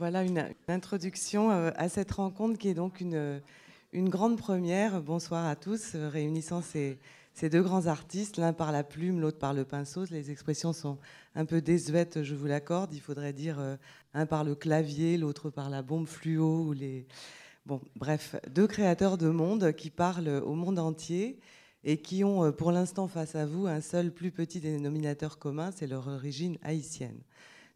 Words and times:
Voilà 0.00 0.22
une, 0.22 0.48
introduction 0.66 1.50
euh, 1.50 1.72
à 1.76 1.90
cette 1.90 2.12
rencontre 2.12 2.56
qui 2.56 2.68
est 2.68 2.74
donc 2.74 3.02
une, 3.02 3.42
une 3.92 4.08
grande 4.08 4.38
première. 4.38 5.02
Bonsoir 5.02 5.44
à 5.44 5.56
tous, 5.56 5.94
euh, 5.94 6.08
réunissant 6.08 6.62
ces, 6.62 6.98
deux 7.50 7.60
grands 7.60 7.84
artistes, 7.84 8.38
l'un 8.38 8.54
par 8.54 8.72
la 8.72 8.82
plume, 8.82 9.20
l'autre 9.20 9.36
par 9.36 9.52
le 9.52 9.66
pinceau. 9.66 10.06
Les 10.10 10.30
expressions 10.30 10.72
sont 10.72 10.96
un 11.34 11.44
peu 11.44 11.60
désuètes, 11.60 12.22
je 12.22 12.34
vous 12.34 12.46
l'accorde. 12.46 12.94
Il 12.94 13.02
faudrait 13.02 13.34
dire 13.34 13.60
euh, 13.60 13.76
un 14.14 14.24
par 14.24 14.42
le 14.42 14.54
clavier, 14.54 15.18
l'autre 15.18 15.50
par 15.50 15.68
la 15.68 15.82
bombe 15.82 16.06
fluo. 16.06 16.62
Ou 16.62 16.72
les... 16.72 17.06
bon, 17.66 17.82
bref, 17.94 18.36
deux 18.48 18.66
créateurs 18.66 19.18
de 19.18 19.28
monde 19.28 19.74
qui 19.74 19.90
parlent 19.90 20.40
au 20.46 20.54
monde 20.54 20.78
entier 20.78 21.38
et 21.84 21.98
qui 21.98 22.24
ont 22.24 22.52
pour 22.52 22.72
l'instant 22.72 23.06
face 23.06 23.34
à 23.34 23.44
vous 23.44 23.66
un 23.66 23.82
seul 23.82 24.14
plus 24.14 24.30
petit 24.30 24.60
dénominateur 24.60 25.38
commun, 25.38 25.70
c'est 25.76 25.86
leur 25.86 26.08
origine 26.08 26.56
haïtienne. 26.62 27.20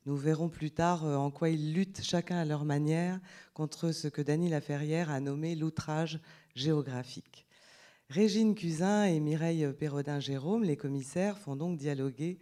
Nous 0.07 0.17
verrons 0.17 0.51
plus 0.51 0.71
tard 0.71 1.07
euh, 1.07 1.17
en 1.17 1.31
quoi 1.31 1.49
ils 1.49 1.73
luttent 1.73 2.03
chacun 2.03 2.37
à 2.37 2.45
leur 2.45 2.67
manière 2.67 3.19
contre 3.55 3.91
ce 3.91 4.07
que 4.07 4.21
Dany 4.21 4.51
Laferrière 4.51 5.11
a 5.11 5.19
nommé 5.19 5.55
l'outrage 5.55 6.21
géographique. 6.55 7.47
Régine 8.11 8.55
Cusin 8.55 9.05
et 9.07 9.19
Mireille 9.19 9.67
Perrodin-Jérôme, 9.73 10.63
les 10.63 10.77
commissaires, 10.77 11.39
font 11.39 11.57
donc 11.57 11.79
dialoguer 11.79 12.39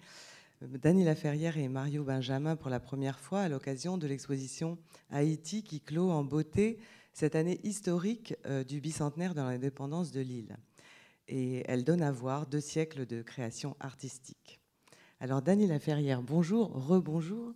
euh, 0.63 0.79
Dany 0.79 1.05
Laferrière 1.05 1.57
et 1.57 1.69
Mario 1.69 2.03
Benjamin 2.03 2.57
pour 2.57 2.69
la 2.69 2.81
première 2.81 3.21
fois 3.21 3.43
à 3.43 3.49
l'occasion 3.49 3.97
de 3.97 4.09
l'exposition 4.09 4.77
Haïti 5.11 5.63
qui 5.63 5.81
clôt 5.81 6.11
en 6.11 6.25
beauté 6.25 6.81
cette 7.13 7.37
année 7.37 7.61
historique 7.63 8.35
euh, 8.45 8.65
du 8.65 8.81
bicentenaire 8.81 9.35
de 9.35 9.41
l'indépendance 9.41 10.11
de 10.11 10.21
l'île. 10.21 10.57
Et 11.29 11.63
elle 11.69 11.85
donne 11.85 12.03
à 12.03 12.11
voir 12.11 12.49
deux 12.49 12.61
siècles 12.61 13.07
de 13.07 13.23
création 13.23 13.77
artistique. 13.79 14.62
Alors, 15.23 15.41
Dany 15.41 15.69
Laferrière, 15.69 16.21
bonjour, 16.21 16.73
rebonjour. 16.73 17.53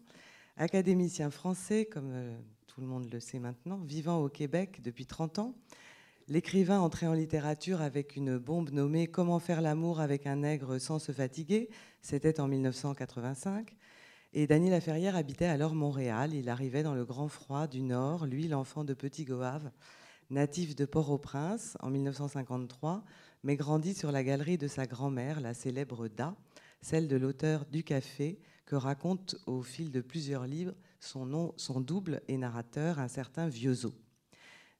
Académicien 0.56 1.30
français, 1.30 1.84
comme 1.84 2.12
euh, 2.12 2.38
tout 2.68 2.80
le 2.80 2.86
monde 2.86 3.12
le 3.12 3.18
sait 3.18 3.40
maintenant, 3.40 3.78
vivant 3.78 4.22
au 4.22 4.28
Québec 4.28 4.82
depuis 4.84 5.04
30 5.04 5.40
ans. 5.40 5.54
L'écrivain 6.28 6.78
entré 6.78 7.08
en 7.08 7.12
littérature 7.12 7.80
avec 7.80 8.14
une 8.14 8.38
bombe 8.38 8.70
nommée 8.70 9.08
Comment 9.08 9.40
faire 9.40 9.60
l'amour 9.60 9.98
avec 9.98 10.28
un 10.28 10.36
nègre 10.36 10.78
sans 10.78 11.00
se 11.00 11.10
fatiguer, 11.10 11.68
c'était 12.02 12.38
en 12.38 12.46
1985. 12.46 13.74
Et 14.32 14.46
Dany 14.46 14.70
Laferrière 14.70 15.16
habitait 15.16 15.46
alors 15.46 15.74
Montréal. 15.74 16.34
Il 16.34 16.48
arrivait 16.48 16.84
dans 16.84 16.94
le 16.94 17.04
grand 17.04 17.26
froid 17.26 17.66
du 17.66 17.82
Nord, 17.82 18.26
lui, 18.26 18.46
l'enfant 18.46 18.84
de 18.84 18.94
Petit 18.94 19.24
Goave, 19.24 19.72
natif 20.30 20.76
de 20.76 20.84
Port-au-Prince 20.84 21.76
en 21.80 21.90
1953, 21.90 23.02
mais 23.42 23.56
grandi 23.56 23.92
sur 23.92 24.12
la 24.12 24.22
galerie 24.22 24.56
de 24.56 24.68
sa 24.68 24.86
grand-mère, 24.86 25.40
la 25.40 25.52
célèbre 25.52 26.06
Da, 26.06 26.36
celle 26.80 27.08
de 27.08 27.16
l'auteur 27.16 27.66
du 27.66 27.82
Café, 27.82 28.38
que 28.66 28.76
raconte 28.76 29.36
au 29.46 29.62
fil 29.62 29.90
de 29.90 30.00
plusieurs 30.00 30.46
livres 30.46 30.74
son, 31.00 31.24
nom, 31.26 31.54
son 31.56 31.80
double 31.80 32.20
et 32.28 32.36
narrateur, 32.36 32.98
un 32.98 33.08
certain 33.08 33.48
Vieuxot. 33.48 33.94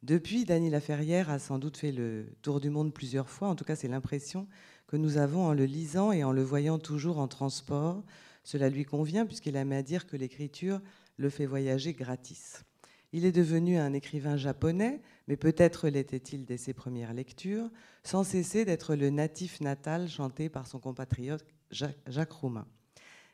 Depuis, 0.02 0.44
Dany 0.44 0.70
Laferrière 0.70 1.30
a 1.30 1.38
sans 1.38 1.58
doute 1.58 1.76
fait 1.76 1.92
le 1.92 2.26
tour 2.42 2.60
du 2.60 2.70
monde 2.70 2.92
plusieurs 2.92 3.30
fois, 3.30 3.48
en 3.48 3.54
tout 3.54 3.64
cas 3.64 3.76
c'est 3.76 3.88
l'impression 3.88 4.46
que 4.86 4.96
nous 4.96 5.16
avons 5.16 5.46
en 5.46 5.52
le 5.52 5.64
lisant 5.64 6.12
et 6.12 6.22
en 6.22 6.32
le 6.32 6.42
voyant 6.42 6.78
toujours 6.78 7.18
en 7.18 7.28
transport. 7.28 8.04
Cela 8.44 8.68
lui 8.68 8.84
convient 8.84 9.26
puisqu'il 9.26 9.56
aime 9.56 9.72
à 9.72 9.82
dire 9.82 10.06
que 10.06 10.16
l'écriture 10.16 10.80
le 11.16 11.30
fait 11.30 11.46
voyager 11.46 11.92
gratis. 11.92 12.64
Il 13.12 13.24
est 13.24 13.32
devenu 13.32 13.78
un 13.78 13.92
écrivain 13.94 14.36
japonais, 14.36 15.00
mais 15.26 15.36
peut-être 15.36 15.88
l'était-il 15.88 16.44
dès 16.44 16.58
ses 16.58 16.74
premières 16.74 17.14
lectures, 17.14 17.70
sans 18.04 18.24
cesser 18.24 18.64
d'être 18.64 18.94
le 18.94 19.10
natif 19.10 19.60
natal 19.60 20.08
chanté 20.08 20.48
par 20.48 20.66
son 20.66 20.78
compatriote 20.78 21.44
Jacques 21.70 22.32
Roumain. 22.32 22.66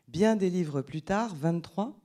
Bien 0.08 0.36
des 0.36 0.50
livres 0.50 0.82
plus 0.82 1.02
tard, 1.02 1.34
23, 1.34 1.98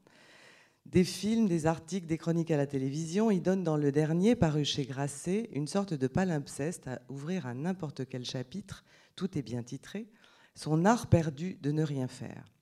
des 0.85 1.03
films, 1.03 1.47
des 1.47 1.65
articles, 1.65 2.07
des 2.07 2.17
chroniques 2.17 2.51
à 2.51 2.57
la 2.57 2.65
télévision, 2.65 3.29
il 3.29 3.41
donne 3.41 3.63
dans 3.63 3.75
le 3.75 3.91
dernier, 3.91 4.35
paru 4.35 4.63
chez 4.63 4.85
Grasset, 4.85 5.49
une 5.51 5.67
sorte 5.67 5.93
de 5.93 6.07
palimpseste 6.07 6.87
à 6.87 7.01
ouvrir 7.09 7.45
à 7.45 7.53
n'importe 7.53 8.07
quel 8.07 8.23
chapitre, 8.23 8.85
tout 9.15 9.37
est 9.37 9.41
bien 9.41 9.63
titré, 9.63 10.07
son 10.55 10.85
art 10.85 11.07
perdu 11.07 11.57
de 11.61 11.71
ne 11.71 11.83
rien 11.83 12.07
faire. 12.07 12.53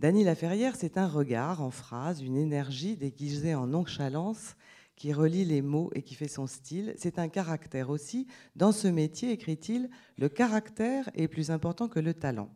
Dany 0.00 0.24
Laferrière, 0.24 0.76
c'est 0.76 0.96
un 0.96 1.08
regard 1.08 1.60
en 1.60 1.70
phrase, 1.70 2.22
une 2.22 2.36
énergie 2.36 2.96
déguisée 2.96 3.54
en 3.54 3.66
nonchalance 3.66 4.56
qui 4.96 5.12
relie 5.12 5.44
les 5.44 5.60
mots 5.60 5.90
et 5.94 6.02
qui 6.02 6.14
fait 6.14 6.28
son 6.28 6.46
style. 6.46 6.94
C'est 6.96 7.18
un 7.18 7.28
caractère 7.28 7.90
aussi. 7.90 8.26
Dans 8.56 8.72
ce 8.72 8.88
métier, 8.88 9.30
écrit-il, 9.30 9.90
le 10.16 10.28
caractère 10.28 11.10
est 11.14 11.28
plus 11.28 11.50
important 11.50 11.88
que 11.88 12.00
le 12.00 12.14
talent. 12.14 12.48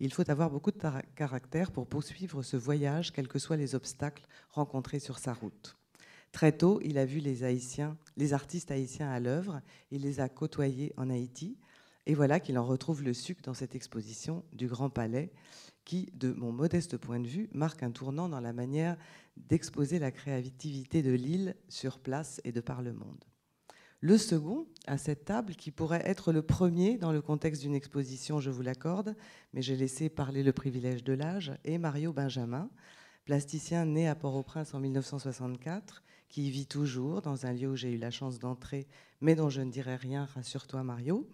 Il 0.00 0.12
faut 0.12 0.28
avoir 0.30 0.50
beaucoup 0.50 0.70
de 0.70 0.78
caractère 1.16 1.72
pour 1.72 1.86
poursuivre 1.86 2.42
ce 2.42 2.56
voyage, 2.56 3.12
quels 3.12 3.28
que 3.28 3.38
soient 3.38 3.56
les 3.56 3.74
obstacles 3.74 4.26
rencontrés 4.50 5.00
sur 5.00 5.18
sa 5.18 5.32
route. 5.32 5.76
Très 6.30 6.52
tôt, 6.52 6.80
il 6.84 6.98
a 6.98 7.04
vu 7.04 7.18
les, 7.18 7.42
Haïtiens, 7.42 7.96
les 8.16 8.32
artistes 8.32 8.70
haïtiens 8.70 9.10
à 9.10 9.18
l'œuvre, 9.18 9.60
il 9.90 10.02
les 10.02 10.20
a 10.20 10.28
côtoyés 10.28 10.92
en 10.96 11.10
Haïti, 11.10 11.56
et 12.06 12.14
voilà 12.14 12.38
qu'il 12.40 12.58
en 12.58 12.64
retrouve 12.64 13.02
le 13.02 13.12
suc 13.12 13.42
dans 13.42 13.54
cette 13.54 13.74
exposition 13.74 14.44
du 14.52 14.68
Grand 14.68 14.90
Palais, 14.90 15.32
qui, 15.84 16.10
de 16.14 16.32
mon 16.32 16.52
modeste 16.52 16.96
point 16.96 17.18
de 17.18 17.26
vue, 17.26 17.48
marque 17.52 17.82
un 17.82 17.90
tournant 17.90 18.28
dans 18.28 18.40
la 18.40 18.52
manière 18.52 18.96
d'exposer 19.36 19.98
la 19.98 20.10
créativité 20.10 21.02
de 21.02 21.12
l'île 21.12 21.56
sur 21.68 21.98
place 21.98 22.40
et 22.44 22.52
de 22.52 22.60
par 22.60 22.82
le 22.82 22.92
monde. 22.92 23.24
Le 24.00 24.16
second, 24.16 24.64
à 24.86 24.96
cette 24.96 25.24
table, 25.24 25.56
qui 25.56 25.72
pourrait 25.72 26.02
être 26.04 26.30
le 26.30 26.42
premier 26.42 26.98
dans 26.98 27.10
le 27.10 27.20
contexte 27.20 27.62
d'une 27.62 27.74
exposition, 27.74 28.38
je 28.38 28.48
vous 28.48 28.62
l'accorde, 28.62 29.16
mais 29.52 29.60
j'ai 29.60 29.74
laissé 29.74 30.08
parler 30.08 30.44
le 30.44 30.52
privilège 30.52 31.02
de 31.02 31.14
l'âge, 31.14 31.52
est 31.64 31.78
Mario 31.78 32.12
Benjamin, 32.12 32.70
plasticien 33.24 33.86
né 33.86 34.06
à 34.06 34.14
Port-au-Prince 34.14 34.72
en 34.72 34.78
1964, 34.78 36.04
qui 36.28 36.46
y 36.46 36.50
vit 36.50 36.66
toujours 36.66 37.22
dans 37.22 37.44
un 37.44 37.52
lieu 37.52 37.70
où 37.70 37.74
j'ai 37.74 37.90
eu 37.90 37.98
la 37.98 38.12
chance 38.12 38.38
d'entrer, 38.38 38.86
mais 39.20 39.34
dont 39.34 39.50
je 39.50 39.62
ne 39.62 39.70
dirai 39.72 39.96
rien, 39.96 40.26
rassure-toi 40.32 40.84
Mario. 40.84 41.28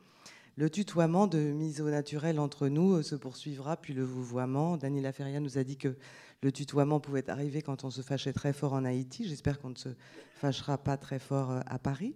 Le 0.56 0.70
tutoiement 0.70 1.26
de 1.26 1.38
mise 1.38 1.82
au 1.82 1.90
naturel 1.90 2.40
entre 2.40 2.68
nous 2.68 3.02
se 3.02 3.14
poursuivra, 3.14 3.76
puis 3.76 3.92
le 3.92 4.04
vouvoiement. 4.04 4.78
Daniela 4.78 5.12
Feria 5.12 5.40
nous 5.40 5.58
a 5.58 5.64
dit 5.64 5.76
que 5.76 5.96
le 6.42 6.50
tutoiement 6.50 6.98
pouvait 6.98 7.28
arriver 7.28 7.60
quand 7.60 7.84
on 7.84 7.90
se 7.90 8.00
fâchait 8.00 8.32
très 8.32 8.54
fort 8.54 8.72
en 8.72 8.86
Haïti. 8.86 9.28
J'espère 9.28 9.60
qu'on 9.60 9.70
ne 9.70 9.76
se 9.76 9.90
fâchera 10.36 10.78
pas 10.78 10.96
très 10.96 11.18
fort 11.18 11.50
euh, 11.50 11.60
à 11.66 11.78
Paris. 11.78 12.14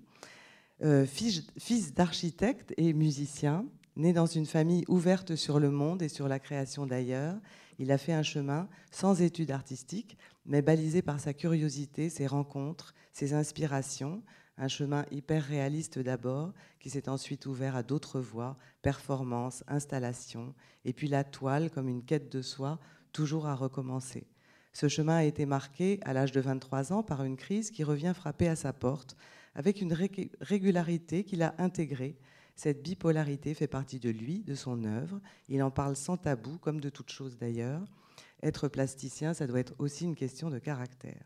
Euh, 0.84 1.06
fils, 1.06 1.94
d'architecte 1.94 2.72
et 2.76 2.92
musicien, 2.92 3.66
né 3.96 4.12
dans 4.12 4.26
une 4.26 4.46
famille 4.46 4.84
ouverte 4.86 5.34
sur 5.34 5.58
le 5.58 5.70
monde 5.70 6.02
et 6.02 6.08
sur 6.08 6.28
la 6.28 6.38
création 6.38 6.86
d'ailleurs, 6.86 7.36
il 7.80 7.90
a 7.90 7.98
fait 7.98 8.12
un 8.12 8.22
chemin 8.22 8.68
sans 8.92 9.20
études 9.20 9.50
artistiques, 9.50 10.16
mais 10.46 10.62
balisé 10.62 11.02
par 11.02 11.18
sa 11.18 11.34
curiosité, 11.34 12.10
ses 12.10 12.26
rencontres, 12.26 12.94
ses 13.12 13.34
inspirations, 13.34 14.22
un 14.56 14.68
chemin 14.68 15.04
hyper 15.10 15.44
réaliste 15.44 15.98
d'abord, 15.98 16.52
qui 16.78 16.90
s'est 16.90 17.08
ensuite 17.08 17.46
ouvert 17.46 17.74
à 17.74 17.82
d'autres 17.82 18.20
voies, 18.20 18.56
performance, 18.82 19.64
installation, 19.66 20.54
et 20.84 20.92
puis 20.92 21.08
la 21.08 21.24
toile 21.24 21.70
comme 21.70 21.88
une 21.88 22.04
quête 22.04 22.30
de 22.30 22.42
soi, 22.42 22.78
toujours 23.12 23.46
à 23.46 23.54
recommencer. 23.54 24.26
Ce 24.72 24.86
chemin 24.86 25.16
a 25.16 25.24
été 25.24 25.44
marqué 25.44 25.98
à 26.04 26.12
l'âge 26.12 26.30
de 26.30 26.40
23 26.40 26.92
ans 26.92 27.02
par 27.02 27.24
une 27.24 27.36
crise 27.36 27.72
qui 27.72 27.82
revient 27.82 28.12
frapper 28.14 28.48
à 28.48 28.56
sa 28.56 28.72
porte, 28.72 29.16
avec 29.58 29.80
une 29.80 29.92
régularité 30.40 31.24
qu'il 31.24 31.42
a 31.42 31.56
intégrée. 31.58 32.16
Cette 32.54 32.80
bipolarité 32.80 33.54
fait 33.54 33.66
partie 33.66 33.98
de 33.98 34.08
lui, 34.08 34.44
de 34.44 34.54
son 34.54 34.84
œuvre. 34.84 35.20
Il 35.48 35.64
en 35.64 35.72
parle 35.72 35.96
sans 35.96 36.16
tabou, 36.16 36.58
comme 36.58 36.80
de 36.80 36.88
toute 36.88 37.10
chose 37.10 37.36
d'ailleurs. 37.36 37.84
Être 38.40 38.68
plasticien, 38.68 39.34
ça 39.34 39.48
doit 39.48 39.58
être 39.58 39.74
aussi 39.80 40.04
une 40.04 40.14
question 40.14 40.48
de 40.48 40.60
caractère. 40.60 41.24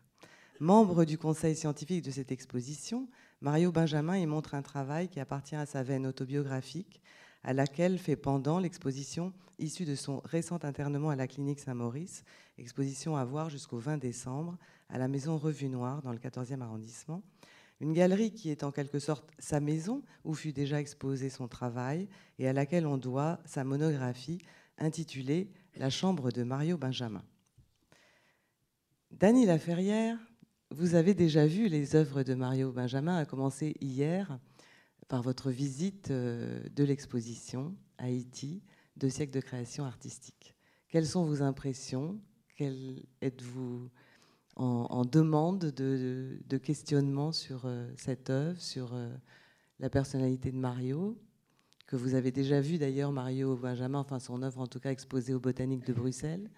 Membre 0.59 1.05
du 1.05 1.19
conseil 1.19 1.55
scientifique 1.55 2.03
de 2.03 2.09
cette 2.09 2.31
exposition, 2.31 3.07
Mario 3.39 3.71
Benjamin 3.71 4.17
y 4.17 4.25
montre 4.25 4.55
un 4.55 4.63
travail 4.63 5.09
qui 5.09 5.19
appartient 5.19 5.55
à 5.55 5.67
sa 5.67 5.83
veine 5.83 6.07
autobiographique, 6.07 7.03
à 7.43 7.53
laquelle 7.53 7.99
fait 7.99 8.15
pendant 8.15 8.57
l'exposition 8.57 9.31
issue 9.59 9.85
de 9.85 9.93
son 9.93 10.21
récent 10.25 10.57
internement 10.63 11.11
à 11.11 11.15
la 11.15 11.27
clinique 11.27 11.59
Saint-Maurice, 11.59 12.23
exposition 12.57 13.15
à 13.15 13.25
voir 13.25 13.51
jusqu'au 13.51 13.77
20 13.77 13.99
décembre 13.99 14.57
à 14.89 14.97
la 14.97 15.07
maison 15.07 15.37
Revue 15.37 15.69
Noire 15.69 16.01
dans 16.01 16.11
le 16.11 16.17
14e 16.17 16.61
arrondissement, 16.61 17.21
une 17.83 17.91
galerie 17.91 18.31
qui 18.31 18.49
est 18.49 18.63
en 18.63 18.71
quelque 18.71 18.97
sorte 18.97 19.29
sa 19.39 19.59
maison, 19.59 20.03
où 20.23 20.33
fut 20.33 20.53
déjà 20.53 20.79
exposé 20.79 21.29
son 21.29 21.49
travail, 21.49 22.07
et 22.39 22.47
à 22.47 22.53
laquelle 22.53 22.87
on 22.87 22.97
doit 22.97 23.41
sa 23.43 23.65
monographie 23.65 24.39
intitulée 24.77 25.51
La 25.75 25.89
chambre 25.89 26.31
de 26.31 26.43
Mario 26.43 26.77
Benjamin. 26.77 27.25
Dany 29.11 29.45
Laferrière, 29.45 30.17
vous 30.71 30.95
avez 30.95 31.13
déjà 31.13 31.45
vu 31.45 31.67
les 31.67 31.97
œuvres 31.97 32.23
de 32.23 32.33
Mario 32.35 32.71
Benjamin, 32.71 33.17
à 33.17 33.25
commencer 33.25 33.75
hier 33.81 34.39
par 35.09 35.21
votre 35.21 35.51
visite 35.51 36.09
euh, 36.09 36.63
de 36.69 36.85
l'exposition 36.85 37.75
Haïti, 37.97 38.63
deux 38.95 39.09
siècles 39.09 39.33
de 39.33 39.41
création 39.41 39.83
artistique. 39.83 40.55
Quelles 40.87 41.05
sont 41.05 41.25
vos 41.25 41.41
impressions? 41.41 42.17
Quelle 42.55 43.03
êtes-vous 43.21 43.89
en, 44.55 45.05
demande 45.05 45.71
de, 45.71 46.57
questionnement 46.57 47.31
sur 47.31 47.65
euh, 47.65 47.89
cette 47.97 48.29
œuvre, 48.29 48.59
sur 48.61 48.93
euh, 48.93 49.09
la 49.79 49.89
personnalité 49.89 50.51
de 50.51 50.57
Mario, 50.57 51.17
que 51.87 51.95
vous 51.95 52.15
avez 52.15 52.31
déjà 52.31 52.61
vu 52.61 52.77
d'ailleurs, 52.77 53.11
Mario 53.11 53.55
Benjamin, 53.55 53.99
enfin 53.99 54.19
son 54.19 54.41
œuvre 54.43 54.59
en 54.59 54.67
tout 54.67 54.79
cas 54.79 54.91
exposée 54.91 55.33
au 55.33 55.39
Botanique 55.39 55.85
de 55.85 55.93
Bruxelles. 55.93 56.49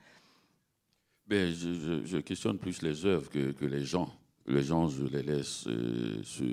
Ben, 1.27 1.51
je, 1.51 2.17
questionne 2.19 2.59
plus 2.59 2.81
les 2.81 3.05
œuvres 3.05 3.29
que, 3.29 3.65
les 3.65 3.83
gens. 3.83 4.13
les 4.45 4.61
gens, 4.61 4.87
je 4.87 5.05
les 5.05 5.23
laisse 5.23 5.65
euh, 5.67 6.21
se, 6.23 6.43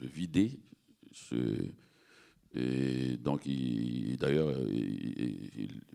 vider. 0.00 0.58
et 2.54 3.16
donc, 3.18 3.46
d'ailleurs, 4.18 4.56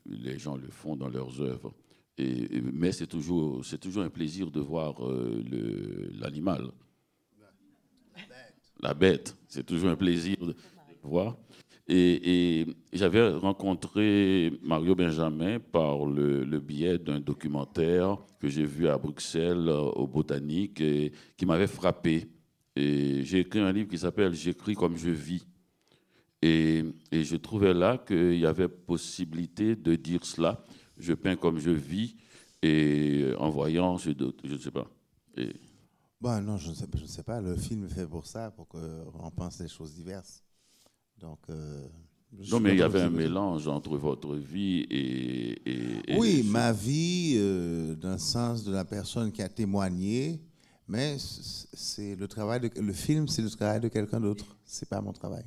les 0.05 0.37
gens 0.37 0.55
le 0.55 0.69
font 0.69 0.95
dans 0.95 1.09
leurs 1.09 1.41
œuvres. 1.41 1.73
Mais 2.17 2.91
c'est 2.91 3.07
toujours, 3.07 3.61
toujours 3.79 4.03
un 4.03 4.09
plaisir 4.09 4.49
de 4.49 4.59
voir 4.59 4.95
l'animal. 6.19 6.71
La 8.79 8.93
bête. 8.93 9.35
C'est 9.47 9.65
toujours 9.65 9.89
un 9.89 9.95
plaisir 9.95 10.37
de 10.39 10.55
voir. 11.03 11.37
Et, 11.89 12.65
j'avais 12.91 13.29
rencontré 13.29 14.51
Mario 14.61 14.93
Benjamin 14.93 15.59
par 15.59 16.05
le, 16.05 16.59
biais 16.59 16.97
d'un 16.97 17.19
documentaire 17.19 18.17
que 18.39 18.49
j'ai 18.49 18.65
vu 18.65 18.87
à 18.87 18.97
Bruxelles 18.97 19.69
euh, 19.69 19.81
au 19.81 20.05
Botanique 20.05 20.81
et 20.81 21.11
qui 21.37 21.45
m'avait 21.45 21.67
frappé. 21.67 22.27
Et 22.75 23.23
j'ai 23.23 23.39
écrit 23.39 23.59
un 23.59 23.71
livre 23.71 23.89
qui 23.89 23.97
s'appelle 23.97 24.33
J'écris 24.33 24.75
comme 24.75 24.97
je 24.97 25.09
vis. 25.09 25.47
Et 26.41 26.83
je 27.11 27.35
trouvais 27.35 27.73
là 27.73 27.97
qu'il 27.97 28.37
y 28.37 28.45
avait 28.45 28.67
possibilité 28.67 29.75
de 29.75 29.95
dire 29.95 30.23
cela. 30.23 30.63
Je 30.97 31.13
peins 31.13 31.35
comme 31.35 31.59
je 31.59 31.71
vis 31.71 32.15
et 32.61 33.31
en 33.37 33.49
voyant, 33.49 33.97
je 33.97 34.11
ne 34.11 34.57
sais 34.57 34.71
pas. 34.71 34.87
Et... 35.35 35.53
Bon, 36.19 36.41
non, 36.41 36.57
je 36.57 36.69
ne, 36.69 36.73
sais, 36.73 36.87
je 36.95 37.03
ne 37.03 37.07
sais 37.07 37.23
pas. 37.23 37.39
Le 37.39 37.55
film 37.55 37.85
est 37.85 37.93
fait 37.93 38.07
pour 38.07 38.25
ça, 38.25 38.49
pour 38.51 38.67
qu'on 38.67 39.31
pense 39.35 39.59
des 39.59 39.67
choses 39.67 39.93
diverses. 39.93 40.43
Donc, 41.19 41.39
euh, 41.49 41.87
non, 42.51 42.59
mais 42.59 42.73
il 42.73 42.79
y 42.79 42.81
avait 42.81 43.01
un 43.01 43.09
mélange 43.09 43.67
entre 43.67 43.97
votre 43.97 44.35
vie 44.35 44.85
et. 44.89 46.17
oui, 46.17 46.43
ma 46.43 46.71
vie, 46.71 47.35
euh, 47.37 47.95
dans 47.95 48.13
le 48.13 48.17
sens 48.17 48.63
de 48.63 48.71
la 48.71 48.83
personne 48.83 49.31
qui 49.31 49.41
a 49.41 49.49
témoigné, 49.49 50.41
mais 50.87 51.17
c'est 51.19 52.15
le 52.15 52.27
travail 52.27 52.61
de, 52.61 52.81
le 52.81 52.93
film, 52.93 53.27
c'est 53.27 53.41
le 53.41 53.49
travail 53.49 53.79
de 53.79 53.87
quelqu'un 53.87 54.19
d'autre. 54.19 54.57
C'est 54.65 54.89
pas 54.89 55.01
mon 55.01 55.13
travail. 55.13 55.45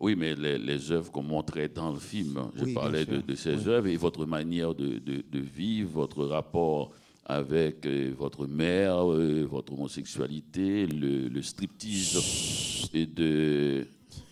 Oui, 0.00 0.14
mais 0.16 0.34
les, 0.34 0.58
les 0.58 0.92
œuvres 0.92 1.10
qu'on 1.10 1.22
montrait 1.22 1.68
dans 1.68 1.92
le 1.92 1.98
film, 1.98 2.50
je 2.54 2.72
parlais 2.72 3.04
de, 3.04 3.34
ces 3.34 3.66
œuvres 3.66 3.88
et 3.88 3.96
votre 3.96 4.26
manière 4.26 4.74
de, 4.74 4.98
de, 4.98 5.38
vivre, 5.38 5.90
votre 5.90 6.24
rapport 6.24 6.92
avec 7.24 7.84
euh, 7.84 8.14
votre 8.16 8.46
mère, 8.46 9.04
votre 9.06 9.72
homosexualité, 9.72 10.86
le, 10.86 11.28
le 11.28 11.42
striptease 11.42 12.88
et 12.94 13.06
de 13.06 13.86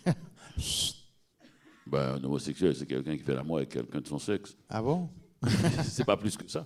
ben, 1.85 2.15
un 2.15 2.23
homosexuel, 2.23 2.73
c'est 2.75 2.85
quelqu'un 2.85 3.17
qui 3.17 3.23
fait 3.23 3.35
l'amour 3.35 3.57
avec 3.57 3.69
quelqu'un 3.69 3.99
de 3.99 4.07
son 4.07 4.19
sexe. 4.19 4.55
Ah 4.69 4.81
bon? 4.81 5.09
c'est 5.83 6.05
pas 6.05 6.17
plus 6.17 6.35
que 6.35 6.49
ça. 6.49 6.65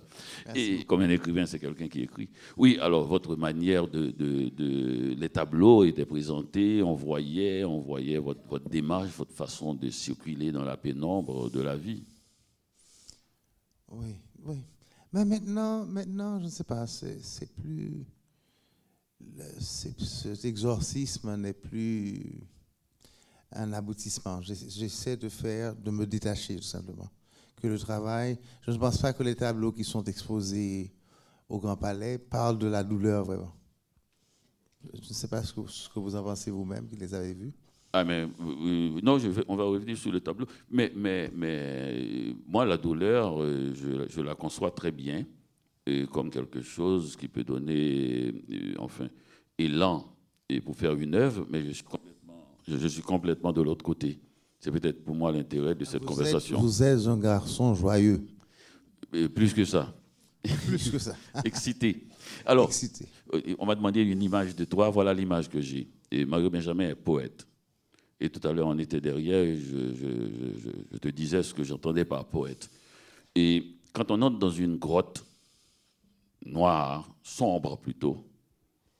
Et 0.54 0.84
comme 0.84 1.02
un 1.02 1.10
écrivain, 1.10 1.44
c'est 1.44 1.58
quelqu'un 1.58 1.88
qui 1.88 2.02
écrit. 2.02 2.28
Oui, 2.56 2.78
alors 2.80 3.06
votre 3.06 3.36
manière 3.36 3.86
de, 3.86 4.10
de, 4.10 5.14
les 5.14 5.28
tableaux 5.28 5.84
étaient 5.84 6.06
présentés, 6.06 6.82
on 6.82 6.94
voyait, 6.94 7.64
on 7.64 7.80
voyait 7.80 8.18
votre, 8.18 8.40
votre, 8.48 8.68
démarche, 8.68 9.10
votre 9.10 9.34
façon 9.34 9.74
de 9.74 9.90
circuler 9.90 10.52
dans 10.52 10.64
la 10.64 10.76
pénombre 10.76 11.50
de 11.50 11.60
la 11.60 11.76
vie. 11.76 12.02
Oui, 13.90 14.16
oui. 14.44 14.56
Mais 15.12 15.26
maintenant, 15.26 15.84
maintenant, 15.84 16.38
je 16.38 16.44
ne 16.46 16.50
sais 16.50 16.64
pas, 16.64 16.86
c'est 16.86 17.52
plus, 17.54 18.06
cet 19.58 20.46
exorcisme 20.46 21.36
n'est 21.36 21.52
plus 21.52 22.40
un 23.52 23.70
aboutissement. 23.74 24.40
J'essaie 24.40 25.18
de 25.18 25.28
faire, 25.28 25.76
de 25.76 25.90
me 25.90 26.06
détacher 26.06 26.56
tout 26.56 26.62
simplement. 26.62 27.10
Que 27.62 27.68
le 27.68 27.78
travail, 27.78 28.38
je 28.62 28.72
ne 28.72 28.76
pense 28.76 28.98
pas 28.98 29.12
que 29.12 29.22
les 29.22 29.36
tableaux 29.36 29.70
qui 29.70 29.84
sont 29.84 30.02
exposés 30.02 30.92
au 31.48 31.60
Grand 31.60 31.76
Palais 31.76 32.18
parlent 32.18 32.58
de 32.58 32.66
la 32.66 32.82
douleur 32.82 33.24
vraiment. 33.24 33.54
Je 34.92 35.08
ne 35.08 35.14
sais 35.14 35.28
pas 35.28 35.44
ce 35.44 35.52
que, 35.52 36.00
vous 36.00 36.16
en 36.16 36.24
pensez 36.24 36.50
vous-même, 36.50 36.88
qui 36.88 36.96
les 36.96 37.14
avez 37.14 37.34
vus. 37.34 37.52
Ah, 37.92 38.02
mais 38.02 38.26
non, 39.02 39.16
on 39.46 39.54
va 39.54 39.64
revenir 39.64 39.96
sur 39.96 40.10
le 40.10 40.20
tableau. 40.20 40.46
Mais, 40.70 40.90
mais, 40.96 41.30
mais 41.32 42.34
moi, 42.48 42.64
la 42.64 42.76
douleur, 42.76 43.40
euh, 43.40 43.72
je, 44.08 44.20
la 44.22 44.34
conçois 44.34 44.72
très 44.72 44.90
bien 44.90 45.24
et 45.86 46.06
comme 46.06 46.30
quelque 46.30 46.62
chose 46.62 47.14
qui 47.16 47.28
peut 47.28 47.44
donner, 47.44 48.32
euh, 48.50 48.74
enfin, 48.78 49.08
élan 49.56 50.04
et 50.48 50.60
pour 50.60 50.74
faire 50.74 50.94
une 50.94 51.14
œuvre, 51.14 51.46
mais 51.48 51.62
je, 51.62 52.88
suis 52.88 53.02
complètement 53.02 53.52
de 53.52 53.62
l'autre 53.62 53.84
côté. 53.84 54.18
C'est 54.62 54.70
peut-être 54.70 55.04
pour 55.04 55.16
moi 55.16 55.32
l'intérêt 55.32 55.74
de 55.74 55.84
cette 55.84 56.04
conversation. 56.04 56.60
vous 56.60 56.84
êtes 56.84 57.06
un 57.08 57.18
garçon 57.18 57.74
joyeux. 57.74 58.24
plus 59.34 59.52
que 59.52 59.64
ça. 59.64 59.92
Plus 60.68 60.88
que 60.88 60.98
ça. 61.00 61.16
Excité. 61.44 62.06
Alors, 62.46 62.70
euh, 63.34 63.40
on 63.58 63.66
m'a 63.66 63.74
demandé 63.74 64.02
une 64.02 64.22
image 64.22 64.54
de 64.54 64.64
toi. 64.64 64.88
Voilà 64.88 65.12
l'image 65.12 65.48
que 65.48 65.60
j'ai. 65.60 65.88
Et 66.12 66.24
Mario 66.24 66.48
Benjamin 66.48 66.90
est 66.90 66.94
poète. 66.94 67.44
Et 68.20 68.30
tout 68.30 68.46
à 68.46 68.52
l'heure, 68.52 68.68
on 68.68 68.78
était 68.78 69.00
derrière 69.00 69.42
et 69.42 69.56
je, 69.56 70.98
te 70.98 71.08
disais 71.08 71.42
ce 71.42 71.52
que 71.52 71.64
j'entendais 71.64 72.04
par 72.04 72.24
poète. 72.24 72.70
Et 73.34 73.64
quand 73.92 74.12
on 74.12 74.22
entre 74.22 74.38
dans 74.38 74.50
une 74.50 74.76
grotte 74.76 75.24
noire, 76.46 77.12
sombre 77.24 77.76
plutôt, 77.78 78.24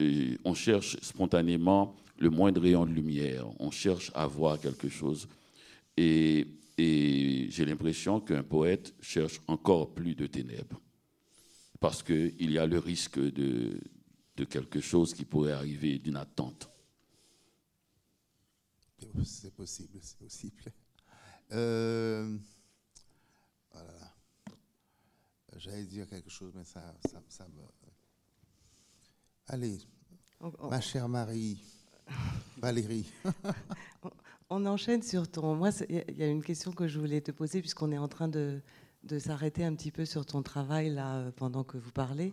et 0.01 0.39
on 0.45 0.55
cherche 0.55 0.97
spontanément 1.03 1.95
le 2.19 2.31
moindre 2.31 2.61
rayon 2.61 2.85
de 2.85 2.91
lumière. 2.91 3.47
On 3.61 3.71
cherche 3.71 4.11
à 4.13 4.27
voir 4.27 4.59
quelque 4.59 4.89
chose. 4.89 5.29
Et, 5.97 6.47
j'ai 6.79 7.65
l'impression 7.65 8.21
qu'un 8.21 8.43
poète 8.43 8.95
cherche 9.01 9.41
encore 9.47 9.95
plus 9.95 10.15
de 10.15 10.27
ténèbres. 10.27 10.81
Parce 11.79 12.03
qu'il 12.03 12.51
y 12.51 12.59
a 12.59 12.67
le 12.67 12.79
risque 12.79 13.19
de, 13.19 13.79
de 14.37 14.45
quelque 14.45 14.81
chose 14.81 15.13
qui 15.15 15.25
pourrait 15.25 15.53
arriver, 15.53 15.99
d'une 15.99 16.17
attente. 16.17 16.71
C'est 19.25 19.53
possible, 19.55 19.99
c'est 20.01 20.19
possible. 20.19 20.63
Euh, 21.53 22.39
voilà. 23.71 24.15
J'allais 25.57 25.85
dire 25.85 26.09
quelque 26.09 26.31
chose, 26.31 26.53
mais 26.55 26.65
ça, 26.65 26.95
ça, 27.29 27.47
me... 27.49 27.63
Allez, 29.47 29.79
ma 30.71 30.81
chère 30.81 31.09
Marie. 31.09 31.63
Valérie. 32.57 33.07
on 34.53 34.67
enchaîne 34.67 35.03
sur 35.03 35.29
ton. 35.29 35.55
Moi, 35.55 35.71
il 35.89 36.19
y 36.19 36.23
a 36.23 36.27
une 36.27 36.43
question 36.43 36.73
que 36.73 36.87
je 36.87 36.99
voulais 36.99 37.21
te 37.21 37.31
poser, 37.31 37.61
puisqu'on 37.61 37.91
est 37.91 37.99
en 37.99 38.09
train 38.09 38.29
de, 38.29 38.61
de 39.05 39.19
s'arrêter 39.19 39.65
un 39.65 39.75
petit 39.75 39.91
peu 39.91 40.05
sur 40.05 40.27
ton 40.27 40.43
travail 40.43 40.91
là 40.91 41.17
euh, 41.17 41.31
pendant 41.35 41.65
que 41.65 41.79
vous 41.79 41.91
parlez. 41.91 42.33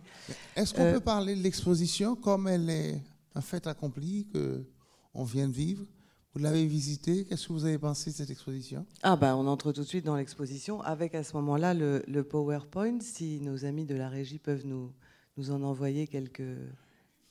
Est-ce 0.54 0.74
qu'on 0.74 0.82
euh, 0.82 0.94
peut 0.94 1.00
parler 1.00 1.34
de 1.34 1.42
l'exposition 1.42 2.14
comme 2.16 2.46
elle 2.46 2.68
est 2.68 3.00
un 3.34 3.40
fait 3.40 3.66
accompli 3.66 4.26
que 4.32 4.62
on 5.14 5.24
vient 5.24 5.48
de 5.48 5.54
vivre? 5.54 5.84
Vous 6.32 6.40
l'avez 6.40 6.64
visitée 6.64 7.24
Qu'est-ce 7.24 7.48
que 7.48 7.52
vous 7.52 7.64
avez 7.64 7.78
pensé 7.78 8.10
de 8.10 8.14
cette 8.14 8.30
exposition? 8.30 8.86
Ah 9.02 9.16
ben, 9.16 9.34
on 9.34 9.48
entre 9.48 9.72
tout 9.72 9.80
de 9.80 9.86
suite 9.86 10.04
dans 10.04 10.14
l'exposition 10.14 10.80
avec 10.82 11.16
à 11.16 11.24
ce 11.24 11.34
moment-là 11.36 11.74
le, 11.74 12.04
le, 12.06 12.22
PowerPoint. 12.22 13.00
Si 13.00 13.40
nos 13.40 13.64
amis 13.64 13.84
de 13.84 13.96
la 13.96 14.08
régie 14.08 14.38
peuvent 14.38 14.64
nous 14.64 14.92
nous 15.36 15.50
en 15.50 15.62
envoyer 15.62 16.06
quelques 16.06 16.56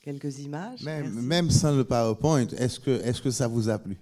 quelques 0.01 0.39
images. 0.39 0.83
Même, 0.83 1.49
sans 1.49 1.75
le 1.75 1.83
PowerPoint, 1.83 2.47
est-ce 2.47 2.79
que, 2.79 2.91
est 3.03 3.21
que 3.21 3.31
ça 3.31 3.47
vous 3.47 3.69
a 3.69 3.77
plu? 3.77 3.97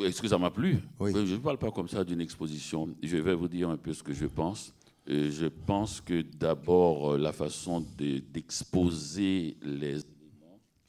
Est-ce 0.00 0.20
que 0.20 0.28
ça 0.28 0.38
m'a 0.38 0.50
plu 0.50 0.78
Je 1.00 1.34
ne 1.34 1.36
parle 1.38 1.58
pas 1.58 1.70
comme 1.70 1.88
ça 1.88 2.04
d'une 2.04 2.20
exposition. 2.20 2.88
Je 3.02 3.16
vais 3.16 3.34
vous 3.34 3.48
dire 3.48 3.70
un 3.70 3.76
peu 3.76 3.92
ce 3.92 4.02
que 4.02 4.12
je 4.12 4.26
pense. 4.26 4.72
je 5.06 5.46
pense 5.46 6.00
que 6.00 6.22
d'abord, 6.22 7.12
euh, 7.12 7.18
la 7.18 7.32
façon 7.32 7.84
d'exposer 7.98 9.56
les, 9.62 9.96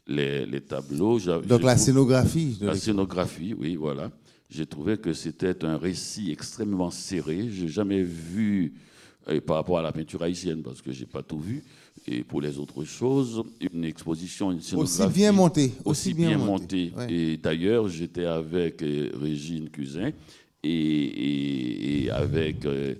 les, 0.07 0.45
les, 0.45 0.61
tableaux. 0.61 1.19
Donc 1.19 1.63
la 1.63 1.77
scénographie. 1.77 2.57
la 2.61 2.75
scénographie, 2.75 3.53
oui, 3.53 3.75
voilà. 3.75 4.11
J'ai 4.49 4.65
trouvé 4.65 4.97
que 4.97 5.13
c'était 5.13 5.65
un 5.65 5.77
récit 5.77 6.31
extrêmement 6.31 6.91
serré. 6.91 7.49
Je 7.49 7.63
n'ai 7.63 7.67
jamais 7.67 8.03
vu, 8.03 8.73
et 9.27 9.41
par 9.41 9.57
rapport 9.57 9.79
à 9.79 9.81
la 9.81 9.91
peinture 9.91 10.23
haïtienne, 10.23 10.61
parce 10.63 10.81
que 10.81 10.91
je 10.91 11.01
n'ai 11.01 11.07
pas 11.07 11.23
tout 11.23 11.39
vu, 11.39 11.63
et 12.07 12.23
pour 12.23 12.41
les 12.41 12.59
autres 12.59 12.83
choses, 12.83 13.43
une 13.59 13.83
exposition, 13.83 14.51
une 14.51 14.61
scénographie. 14.61 15.01
Aussi 15.01 15.13
bien 15.13 15.31
montée. 15.31 15.73
Aussi, 15.83 16.13
bien, 16.13 16.37
montée. 16.37 16.93
Et 17.09 17.37
d'ailleurs, 17.37 17.87
j'étais 17.87 18.25
avec 18.25 18.83
euh, 18.83 19.09
Régine 19.15 19.69
Cousin 19.69 20.11
et, 20.63 22.07
avec 22.11 22.65
euh, 22.65 22.95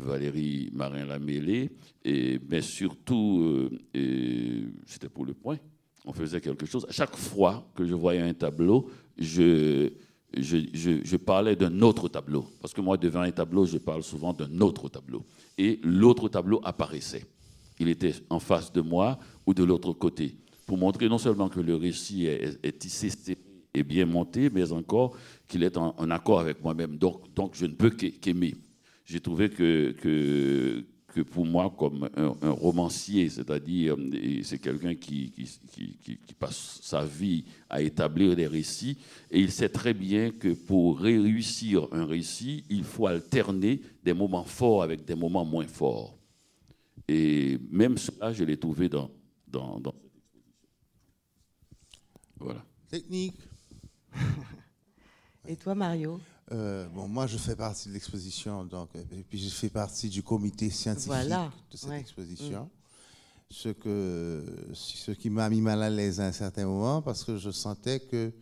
Valérie 0.00 0.70
Marin-Lamélé, 0.72 1.70
mais 2.04 2.60
surtout, 2.60 3.70
euh, 3.94 4.66
c'était 4.86 5.08
pour 5.08 5.24
le 5.24 5.34
point, 5.34 5.58
on 6.04 6.12
faisait 6.12 6.40
quelque 6.40 6.66
chose. 6.66 6.86
À 6.88 6.92
chaque 6.92 7.16
fois 7.16 7.66
que 7.74 7.84
je 7.86 7.94
voyais 7.94 8.20
un 8.20 8.34
tableau, 8.34 8.90
je, 9.16 9.90
je, 10.36 10.58
je 11.02 11.16
parlais 11.16 11.56
d'un 11.56 11.80
autre 11.82 12.08
tableau. 12.08 12.46
Parce 12.60 12.74
que 12.74 12.80
moi, 12.80 12.96
devant 12.96 13.20
un 13.20 13.30
tableau, 13.30 13.64
je 13.64 13.78
parle 13.78 14.02
souvent 14.02 14.32
d'un 14.32 14.60
autre 14.60 14.88
tableau. 14.88 15.24
Et 15.56 15.78
l'autre 15.82 16.28
tableau 16.28 16.60
apparaissait 16.64 17.24
il 17.78 17.88
était 17.88 18.14
en 18.30 18.38
face 18.38 18.72
de 18.72 18.80
moi 18.80 19.18
ou 19.46 19.54
de 19.54 19.64
l'autre 19.64 19.92
côté, 19.92 20.36
pour 20.66 20.78
montrer 20.78 21.08
non 21.08 21.18
seulement 21.18 21.48
que 21.48 21.60
le 21.60 21.76
récit 21.76 22.26
est, 22.26 22.78
tissé 22.78 23.10
et 23.74 23.82
bien 23.82 24.06
monté, 24.06 24.48
mais 24.50 24.72
encore 24.72 25.16
qu'il 25.48 25.62
est 25.62 25.76
en, 25.76 26.10
accord 26.10 26.40
avec 26.40 26.62
moi-même. 26.62 26.96
Donc, 26.96 27.32
donc, 27.34 27.54
je 27.54 27.66
ne 27.66 27.74
peux 27.74 27.90
qu'aimer. 27.90 28.54
J'ai 29.04 29.20
trouvé 29.20 29.50
que, 29.50 29.92
que, 29.92 30.84
pour 31.30 31.44
moi, 31.44 31.72
comme 31.76 32.08
un, 32.16 32.50
romancier, 32.50 33.28
c'est-à-dire 33.28 33.96
c'est 34.42 34.58
quelqu'un 34.58 34.94
qui 34.94 35.32
qui, 35.72 35.98
qui, 36.02 36.34
passe 36.38 36.80
sa 36.82 37.04
vie 37.04 37.44
à 37.68 37.82
établir 37.82 38.34
des 38.34 38.46
récits, 38.46 38.96
et 39.30 39.40
il 39.40 39.52
sait 39.52 39.68
très 39.68 39.94
bien 39.94 40.30
que 40.30 40.54
pour 40.54 40.98
réussir 40.98 41.86
un 41.92 42.04
récit, 42.04 42.64
il 42.70 42.84
faut 42.84 43.06
alterner 43.06 43.80
des 44.02 44.12
moments 44.12 44.44
forts 44.44 44.82
avec 44.82 45.04
des 45.04 45.14
moments 45.14 45.44
moins 45.44 45.66
forts. 45.66 46.16
Et 47.08 47.58
même 47.70 47.98
cela, 47.98 48.32
je 48.32 48.44
l'ai 48.44 48.58
trouvé 48.58 48.88
dans, 48.88 49.10
dans, 49.46 49.78
dans 49.78 49.92
cette 49.92 50.04
exposition. 50.04 50.54
Voilà. 52.38 52.64
Technique. 52.88 53.36
et 55.48 55.56
toi, 55.56 55.74
Mario? 55.74 56.20
Euh, 56.52 56.86
bon, 56.88 57.08
moi, 57.08 57.26
je 57.26 57.38
fais 57.38 57.56
partie 57.56 57.88
de 57.88 57.94
l'exposition, 57.94 58.64
donc, 58.64 58.90
et 58.94 59.22
puis 59.22 59.38
je 59.38 59.48
fais 59.48 59.70
partie 59.70 60.08
du 60.08 60.22
comité 60.22 60.68
scientifique 60.70 61.12
de 61.70 61.76
cette 61.76 61.92
exposition. 61.92 62.70
Ce, 63.50 63.68
que, 63.68 64.44
ce 64.72 65.12
qui 65.12 65.30
m'a 65.30 65.48
mis 65.48 65.60
mal 65.60 65.82
à 65.82 65.90
l'aise 65.90 66.20
à 66.20 66.26
un 66.26 66.32
certain 66.32 66.66
moment, 66.66 67.02
parce 67.02 67.24
que 67.24 67.36
je 67.36 67.50
sentais 67.50 68.00
que 68.00 68.32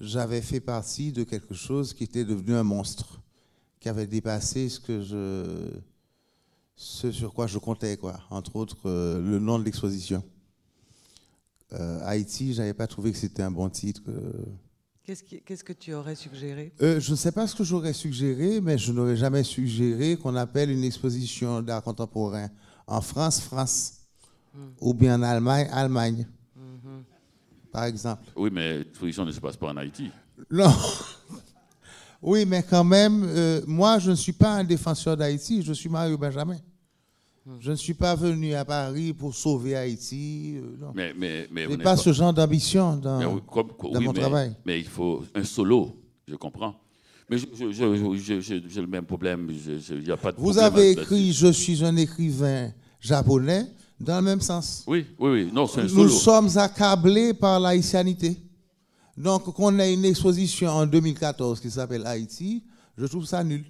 j'avais 0.00 0.42
fait 0.42 0.60
partie 0.60 1.12
de 1.12 1.24
quelque 1.24 1.54
chose 1.54 1.94
qui 1.94 2.04
était 2.04 2.24
devenu 2.24 2.54
un 2.54 2.64
monstre, 2.64 3.20
qui 3.80 3.88
avait 3.88 4.06
dépassé 4.06 4.68
ce 4.68 4.80
que 4.80 5.02
je, 5.02 5.70
ce 6.78 7.10
sur 7.10 7.34
quoi 7.34 7.48
je 7.48 7.58
comptais, 7.58 7.96
quoi. 7.96 8.20
Entre 8.30 8.54
autres, 8.54 8.78
euh, 8.86 9.20
le 9.20 9.40
nom 9.40 9.58
de 9.58 9.64
l'exposition. 9.64 10.22
Euh, 11.72 12.00
Haïti, 12.04 12.54
j'avais 12.54 12.72
pas 12.72 12.86
trouvé 12.86 13.10
que 13.10 13.18
c'était 13.18 13.42
un 13.42 13.50
bon 13.50 13.68
titre. 13.68 14.00
Qu'est-ce, 15.04 15.64
que 15.64 15.72
tu 15.72 15.92
aurais 15.92 16.14
suggéré? 16.14 16.72
Euh, 16.80 17.00
Je 17.00 17.10
ne 17.10 17.16
sais 17.16 17.32
pas 17.32 17.46
ce 17.48 17.56
que 17.56 17.64
j'aurais 17.64 17.94
suggéré, 17.94 18.60
mais 18.60 18.78
je 18.78 18.92
n'aurais 18.92 19.16
jamais 19.16 19.42
suggéré 19.42 20.16
qu'on 20.16 20.36
appelle 20.36 20.70
une 20.70 20.84
exposition 20.84 21.62
d'art 21.62 21.82
contemporain 21.82 22.48
en 22.86 23.00
France, 23.00 23.40
France, 23.40 23.94
hmm. 24.54 24.58
ou 24.80 24.94
bien 24.94 25.18
en 25.18 25.22
Allemagne, 25.22 25.66
Allemagne, 25.72 26.28
hmm. 26.54 27.00
par 27.72 27.84
exemple. 27.84 28.22
Oui, 28.36 28.50
mais 28.52 28.78
l'exposition 28.78 29.24
ne 29.24 29.32
se 29.32 29.40
passe 29.40 29.56
pas 29.56 29.68
en 29.68 29.76
Haïti. 29.78 30.10
Non. 30.50 30.72
oui, 32.22 32.44
mais 32.44 32.62
quand 32.62 32.84
même, 32.84 33.24
euh, 33.24 33.62
moi, 33.66 33.98
je 33.98 34.10
ne 34.10 34.16
suis 34.16 34.32
pas 34.32 34.56
un 34.56 34.64
défenseur 34.64 35.16
d'Haïti, 35.16 35.62
je 35.62 35.72
suis 35.72 35.88
Mario 35.88 36.16
Benjamin. 36.16 36.58
Hmm. 37.48 37.56
Je 37.60 37.70
ne 37.70 37.76
suis 37.76 37.94
pas 37.94 38.14
venu 38.14 38.52
à 38.52 38.62
Paris 38.62 39.14
pour 39.14 39.34
sauver 39.34 39.74
Haïti. 39.74 40.56
Euh, 40.56 40.76
non. 40.78 40.92
Mais, 40.94 41.14
mais, 41.16 41.48
mais 41.50 41.78
pas, 41.78 41.96
ce 41.96 42.12
genre 42.12 42.34
d'ambition 42.34 42.96
dans, 42.96 43.40
mon 44.00 44.12
travail. 44.12 44.54
Mais 44.66 44.80
il 44.80 44.86
faut 44.86 45.24
un 45.34 45.44
solo, 45.44 45.96
je 46.26 46.34
comprends. 46.34 46.74
Mais 47.30 47.38
j'ai 47.38 48.80
le 48.82 48.86
même 48.86 49.06
problème. 49.06 49.50
Y 49.50 50.10
a 50.10 50.16
pas 50.18 50.32
de 50.32 50.38
Vous 50.38 50.58
avez 50.58 50.90
écrit 50.90 51.32
Je 51.32 51.50
suis 51.50 51.82
un 51.82 51.96
écrivain 51.96 52.70
japonais 53.00 53.66
dans 53.98 54.16
le 54.16 54.22
même 54.22 54.40
sens. 54.42 54.84
Oui, 54.86 55.06
oui, 55.18 55.30
oui. 55.30 55.50
Non, 55.50 55.66
un 55.74 55.84
Nous 55.84 56.10
sommes 56.10 56.50
accablés 56.56 57.32
par 57.32 57.60
l'haïtianité. 57.60 58.36
Donc, 59.16 59.44
qu'on 59.54 59.78
ait 59.78 59.94
une 59.94 60.04
exposition 60.04 60.68
en 60.68 60.86
2014 60.86 61.60
qui 61.60 61.70
s'appelle 61.70 62.06
Haïti, 62.06 62.62
je 62.96 63.06
trouve 63.06 63.24
ça 63.24 63.42
nul. 63.42 63.64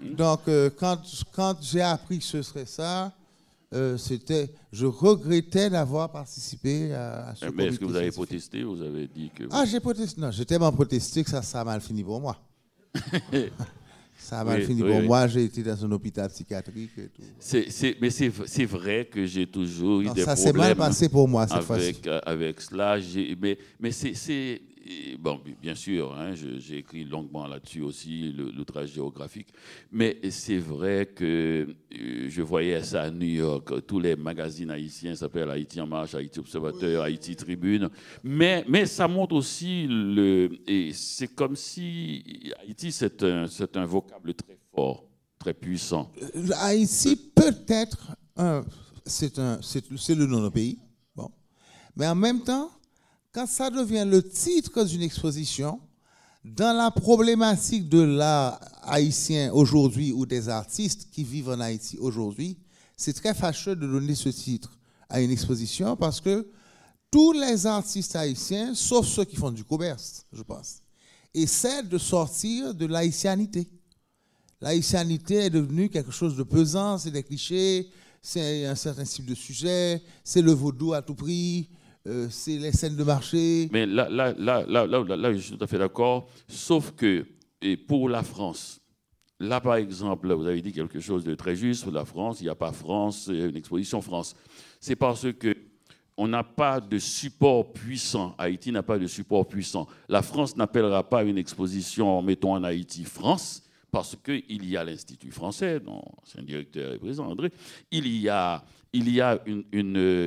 Donc, 0.00 0.40
euh, 0.48 0.70
quand, 0.76 1.00
quand 1.32 1.56
j'ai 1.60 1.80
appris 1.80 2.18
que 2.18 2.24
ce 2.24 2.42
serait 2.42 2.66
ça, 2.66 3.12
euh, 3.74 3.98
c'était, 3.98 4.48
je 4.72 4.86
regrettais 4.86 5.68
d'avoir 5.68 6.10
participé 6.10 6.92
à, 6.94 7.34
ce 7.34 7.46
Mais 7.46 7.66
est-ce 7.66 7.78
que 7.78 7.84
vous 7.84 7.96
avez 7.96 8.10
protesté 8.10 8.62
Vous 8.62 8.80
avez 8.80 9.06
dit 9.06 9.30
que. 9.34 9.44
Ah, 9.50 9.64
j'ai 9.66 9.80
protesté. 9.80 10.20
Non, 10.20 10.30
j'ai 10.30 10.46
tellement 10.46 10.72
protesté 10.72 11.22
que 11.22 11.30
ça, 11.30 11.42
ça 11.42 11.60
a 11.60 11.64
mal 11.64 11.80
fini 11.80 12.02
pour 12.02 12.20
moi. 12.20 12.40
ça 14.18 14.40
a 14.40 14.44
mal 14.44 14.62
fini 14.62 14.80
pour 14.80 15.02
moi. 15.02 15.26
J'ai 15.26 15.44
été 15.44 15.62
dans 15.62 15.84
un 15.84 15.92
hôpital 15.92 16.30
psychiatrique 16.30 16.92
et 16.96 17.08
tout. 17.08 17.96
mais 18.00 18.10
c'est 18.10 18.64
vrai 18.64 19.04
que 19.04 19.26
j'ai 19.26 19.46
toujours 19.46 20.00
eu 20.00 20.04
des 20.04 20.08
problèmes. 20.10 20.26
Ça 20.26 20.36
s'est 20.36 20.52
mal 20.52 20.74
passé 20.74 21.08
pour 21.10 21.28
moi 21.28 21.46
cette 21.46 21.62
fois-ci. 21.62 22.00
Avec 22.24 22.62
cela, 22.62 22.96
mais, 23.38 23.58
mais 23.78 23.90
c'est 23.92 24.62
bon, 25.18 25.40
bien 25.60 25.74
sûr, 25.74 26.14
hein, 26.14 26.34
j'ai 26.34 26.78
écrit 26.78 27.04
longuement 27.04 27.46
là-dessus 27.46 27.82
aussi, 27.82 28.32
l'outrage 28.32 28.92
géographique. 28.92 29.48
Mais 29.92 30.18
c'est 30.30 30.58
vrai 30.58 31.06
que 31.06 31.66
euh, 31.92 32.26
je 32.28 32.42
voyais 32.42 32.82
ça 32.82 33.02
à 33.02 33.10
New 33.10 33.26
York. 33.26 33.86
Tous 33.86 34.00
les 34.00 34.16
magazines 34.16 34.70
haïtiens 34.70 35.14
s'appellent 35.14 35.50
Haïti 35.50 35.80
en 35.80 35.86
marche, 35.86 36.14
Haïti 36.14 36.38
Observateur, 36.38 37.02
Haïti 37.02 37.36
Tribune. 37.36 37.88
Mais, 38.22 38.64
mais 38.68 38.86
ça 38.86 39.08
montre 39.08 39.34
aussi 39.34 39.86
le. 39.88 40.58
Et 40.66 40.92
c'est 40.92 41.34
comme 41.34 41.56
si 41.56 42.52
Haïti, 42.60 42.92
c'est 42.92 43.22
un, 43.22 43.46
un 43.74 43.84
vocable 43.86 44.34
très 44.34 44.58
fort, 44.74 45.04
très 45.38 45.54
puissant. 45.54 46.10
Euh, 46.34 46.50
Haïti, 46.60 47.16
peut-être, 47.34 48.16
c'est 49.04 49.36
le 49.38 50.26
nom 50.26 50.42
d'un 50.42 50.50
pays. 50.50 50.78
Bon. 51.14 51.30
Mais 51.96 52.06
en 52.06 52.14
même 52.14 52.42
temps, 52.42 52.70
quand 53.32 53.46
ça 53.46 53.70
devient 53.70 54.06
le 54.06 54.22
titre 54.22 54.84
d'une 54.84 55.02
exposition, 55.02 55.80
dans 56.44 56.76
la 56.76 56.90
problématique 56.90 57.88
de 57.88 58.00
l'art 58.00 58.60
haïtien 58.82 59.52
aujourd'hui 59.52 60.12
ou 60.12 60.24
des 60.24 60.48
artistes 60.48 61.08
qui 61.10 61.24
vivent 61.24 61.50
en 61.50 61.60
Haïti 61.60 61.98
aujourd'hui, 61.98 62.58
c'est 62.96 63.12
très 63.12 63.34
fâcheux 63.34 63.76
de 63.76 63.86
donner 63.86 64.14
ce 64.14 64.28
titre 64.28 64.78
à 65.08 65.20
une 65.20 65.30
exposition 65.30 65.96
parce 65.96 66.20
que 66.20 66.48
tous 67.10 67.32
les 67.32 67.66
artistes 67.66 68.16
haïtiens, 68.16 68.74
sauf 68.74 69.06
ceux 69.06 69.24
qui 69.24 69.36
font 69.36 69.50
du 69.50 69.64
commerce, 69.64 70.26
je 70.32 70.42
pense, 70.42 70.82
essaient 71.34 71.82
de 71.82 71.98
sortir 71.98 72.74
de 72.74 72.86
l'haïtianité. 72.86 73.68
L'haïtianité 74.60 75.36
est 75.36 75.50
devenue 75.50 75.88
quelque 75.88 76.10
chose 76.10 76.36
de 76.36 76.42
pesant, 76.42 76.98
c'est 76.98 77.10
des 77.10 77.22
clichés, 77.22 77.88
c'est 78.20 78.66
un 78.66 78.74
certain 78.74 79.04
type 79.04 79.26
de 79.26 79.34
sujet, 79.34 80.02
c'est 80.24 80.42
le 80.42 80.52
vaudou 80.52 80.92
à 80.92 81.02
tout 81.02 81.14
prix, 81.14 81.68
euh, 82.06 82.28
c'est 82.30 82.56
les 82.58 82.72
scènes 82.72 82.96
de 82.96 83.04
marché. 83.04 83.68
Mais 83.72 83.86
là, 83.86 84.08
là, 84.08 84.32
là, 84.38 84.64
là, 84.66 84.86
là, 84.86 85.32
je 85.32 85.38
suis 85.38 85.56
tout 85.56 85.64
à 85.64 85.66
fait 85.66 85.78
d'accord. 85.78 86.28
Sauf 86.46 86.92
que 86.92 87.26
pour 87.86 88.08
la 88.08 88.22
France, 88.22 88.80
là, 89.40 89.60
par 89.60 89.76
exemple, 89.76 90.32
vous 90.32 90.46
avez 90.46 90.62
dit 90.62 90.72
quelque 90.72 91.00
chose 91.00 91.24
de 91.24 91.34
très 91.34 91.56
juste. 91.56 91.86
La 91.92 92.04
France, 92.04 92.40
il 92.40 92.44
n'y 92.44 92.50
a 92.50 92.54
pas 92.54 92.72
France, 92.72 93.28
une 93.32 93.56
exposition 93.56 94.00
France. 94.00 94.34
C'est 94.80 94.96
parce 94.96 95.32
que 95.32 95.56
on 96.20 96.26
n'a 96.26 96.42
pas 96.42 96.80
de 96.80 96.98
support 96.98 97.72
puissant. 97.72 98.34
Haïti 98.38 98.72
n'a 98.72 98.82
pas 98.82 98.98
de 98.98 99.06
support 99.06 99.46
puissant. 99.46 99.86
La 100.08 100.20
France 100.20 100.56
n'appellera 100.56 101.08
pas 101.08 101.22
une 101.22 101.38
exposition, 101.38 102.20
mettons 102.22 102.54
en 102.54 102.64
Haïti 102.64 103.04
France, 103.04 103.62
parce 103.92 104.16
qu'il 104.16 104.68
y 104.68 104.76
a 104.76 104.82
l'Institut 104.82 105.30
français, 105.30 105.78
dont 105.78 106.02
un 106.36 106.42
directeur 106.42 106.92
et 106.92 106.98
président 106.98 107.26
André. 107.26 107.52
Il 107.92 108.08
y 108.08 108.28
a 108.28 108.64
il 108.92 109.12
y 109.14 109.20
a 109.20 109.38
une, 109.46 109.64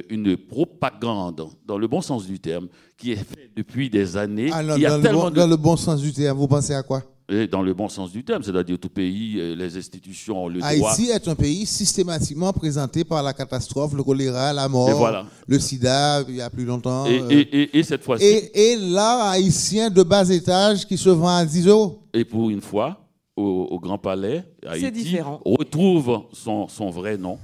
une, 0.09 0.37
propagande, 0.37 1.47
dans 1.65 1.77
le 1.77 1.87
bon 1.87 2.01
sens 2.01 2.25
du 2.25 2.39
terme, 2.39 2.67
qui 2.97 3.11
est 3.11 3.15
faite 3.15 3.51
depuis 3.55 3.89
des 3.89 4.17
années. 4.17 4.49
Ah, 4.53 4.63
dans, 4.63 4.75
le 4.75 5.55
bon, 5.55 5.75
sens 5.75 6.01
du 6.01 6.13
terme, 6.13 6.37
vous 6.37 6.47
pensez 6.47 6.73
à 6.73 6.83
quoi? 6.83 7.01
Dans 7.49 7.61
le 7.61 7.73
bon 7.73 7.87
sens 7.87 8.11
du 8.11 8.25
terme, 8.25 8.43
c'est-à-dire 8.43 8.77
tout 8.77 8.89
pays, 8.89 9.37
euh, 9.39 9.55
les 9.55 9.77
institutions, 9.77 10.49
le 10.49 10.61
Haïti 10.61 10.79
droit. 10.79 10.91
Haïti 10.91 11.09
est 11.11 11.27
un 11.29 11.35
pays 11.35 11.65
systématiquement 11.65 12.51
présenté 12.51 13.05
par 13.05 13.23
la 13.23 13.31
catastrophe, 13.31 13.93
le 13.93 14.03
choléra, 14.03 14.51
la 14.51 14.67
mort, 14.67 15.25
le 15.47 15.59
sida, 15.59 16.23
il 16.27 16.35
y 16.35 16.41
a 16.41 16.49
plus 16.49 16.65
longtemps. 16.65 17.05
Et, 17.05 17.21
euh, 17.21 17.67
et, 17.71 17.83
cette 17.83 18.03
fois-ci. 18.03 18.25
Et, 18.25 18.75
l'art 18.75 19.29
haïtien 19.29 19.89
de 19.89 20.03
bas 20.03 20.29
étage 20.29 20.85
qui 20.85 20.97
se 20.97 21.09
vend 21.09 21.37
à 21.37 21.45
10 21.45 21.67
euros. 21.67 22.01
Et 22.13 22.25
pour 22.25 22.49
une 22.49 22.61
fois, 22.61 22.99
au, 23.37 23.79
Grand 23.79 23.97
Palais, 23.97 24.43
Haïti 24.67 25.17
retrouve 25.45 26.23
son, 26.33 26.67
son 26.67 26.89
vrai 26.89 27.17
nom 27.17 27.39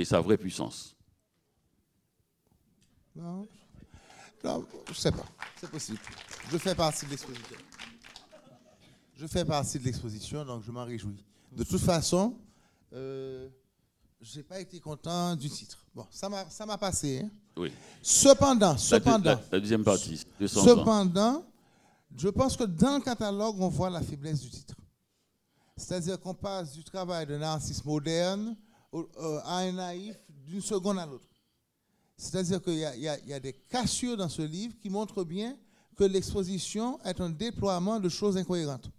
et 0.00 0.04
sa 0.04 0.20
vraie 0.20 0.36
puissance 0.36 0.94
Non, 3.14 3.46
non 4.42 4.66
je 4.86 4.90
ne 4.90 4.94
sais 4.94 5.12
pas. 5.12 5.26
C'est 5.60 5.70
possible. 5.70 5.98
Je 6.50 6.58
fais 6.58 6.74
partie 6.74 7.06
de 7.06 7.10
l'exposition. 7.10 7.56
Je 9.16 9.26
fais 9.26 9.44
partie 9.44 9.78
de 9.78 9.84
l'exposition, 9.84 10.44
donc 10.44 10.62
je 10.64 10.70
m'en 10.70 10.84
réjouis. 10.84 11.24
De 11.52 11.62
toute 11.62 11.80
façon, 11.80 12.36
euh, 12.92 13.48
je 14.20 14.36
n'ai 14.36 14.42
pas 14.42 14.60
été 14.60 14.80
content 14.80 15.36
du 15.36 15.48
titre. 15.48 15.86
Bon, 15.94 16.06
ça 16.10 16.28
m'a 16.28 16.78
passé. 16.78 17.22
Hein. 17.24 17.30
Oui. 17.56 17.72
Cependant, 18.02 18.76
cependant. 18.76 19.40
La, 19.52 19.60
deuxième 19.60 19.84
partie. 19.84 20.26
Cependant, 20.46 21.46
je 22.16 22.28
pense 22.28 22.56
que 22.56 22.64
dans 22.64 22.96
le 22.96 23.02
catalogue, 23.02 23.56
on 23.60 23.68
voit 23.68 23.90
la 23.90 24.02
faiblesse 24.02 24.40
du 24.40 24.50
titre. 24.50 24.74
C'est-à-dire 25.76 26.20
qu'on 26.20 26.34
passe 26.34 26.72
du 26.72 26.82
travail 26.82 27.26
d'un 27.26 27.42
artiste 27.42 27.84
moderne 27.84 28.56
à 29.46 29.58
un 29.58 29.72
naïf 29.72 30.16
d'une 30.46 30.60
seconde 30.60 30.98
à 30.98 31.06
l'autre. 31.06 31.28
C'est-à-dire 32.16 32.62
qu'il 32.62 32.74
y, 32.74 33.28
y, 33.28 33.32
a 33.32 33.40
des 33.40 33.52
cassures 33.52 34.16
dans 34.16 34.28
ce 34.28 34.42
livre 34.42 34.74
qui 34.80 34.88
montrent 34.88 35.24
bien 35.24 35.56
que 35.96 36.04
l'exposition 36.04 36.98
est 37.04 37.20
un 37.20 37.30
déploiement 37.30 37.98
de 37.98 38.08
choses 38.08 38.36
incohérentes. 38.36 38.90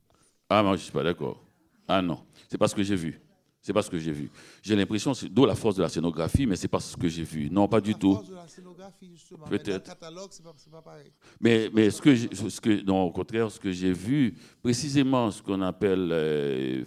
Ah, 0.49 0.61
moi, 0.61 0.73
je 0.73 0.81
ne 0.81 0.83
suis 0.83 0.91
pas 0.91 1.03
d'accord. 1.03 1.41
Ah 1.87 2.01
non, 2.01 2.19
c'est 2.49 2.57
pas 2.57 2.67
ce 2.67 2.75
que 2.75 2.83
j'ai 2.83 2.95
vu. 2.95 3.19
C'est 3.61 3.73
pas 3.73 3.81
ce 3.81 3.89
que 3.89 3.97
j'ai 3.97 4.11
vu. 4.11 4.29
J'ai 4.61 4.75
l'impression, 4.75 5.13
d'où 5.31 5.43
la 5.43 5.55
force 5.55 5.75
de 5.75 5.81
la 5.81 5.89
scénographie, 5.89 6.45
mais 6.45 6.55
c'est 6.55 6.67
pas 6.67 6.79
ce 6.79 6.95
que 6.95 7.07
j'ai 7.07 7.23
vu. 7.23 7.49
Non, 7.49 7.67
pas 7.67 7.81
du 7.81 7.95
tout. 7.95 8.21
biographie, 8.61 9.09
justement. 9.09 9.45
Peut-être. 9.47 9.87
catalogue, 9.87 10.27
c'est 10.29 10.43
pas, 10.43 10.53
pas, 10.71 10.81
pareil. 10.83 11.11
Mais, 11.39 11.71
mais 11.73 11.89
ce 11.89 11.99
que, 11.99 12.15
ce 12.15 12.61
que, 12.61 12.83
non, 12.83 13.01
au 13.01 13.11
contraire, 13.11 13.49
ce 13.49 13.59
que 13.59 13.71
j'ai 13.71 13.91
vu, 13.91 14.37
précisément 14.61 15.31
ce 15.31 15.41
qu'on 15.41 15.61
appelle 15.61 16.09
euh, 16.11 16.85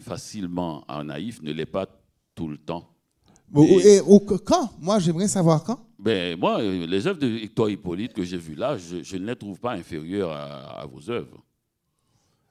facilement 0.00 0.84
un 0.88 1.02
naïf 1.02 1.42
ne 1.42 1.50
l'est 1.50 1.66
pas 1.66 1.86
tout 2.40 2.48
le 2.48 2.56
temps. 2.56 2.88
et, 3.54 4.00
quand? 4.46 4.70
Moi, 4.80 4.98
j'aimerais 4.98 5.28
savoir 5.28 5.62
quand. 5.62 5.78
Ben, 5.98 6.38
moi, 6.38 6.62
les 6.62 7.06
œuvres 7.06 7.18
de 7.18 7.26
Victor 7.26 7.68
Hippolyte 7.68 8.14
que 8.14 8.24
j'ai 8.24 8.38
vues 8.38 8.54
là, 8.54 8.78
je, 8.78 9.02
je, 9.02 9.16
ne 9.18 9.26
les 9.26 9.36
trouve 9.36 9.60
pas 9.60 9.72
inférieures 9.72 10.32
à, 10.32 10.80
à 10.80 10.86
vos 10.86 11.10
œuvres. 11.10 11.44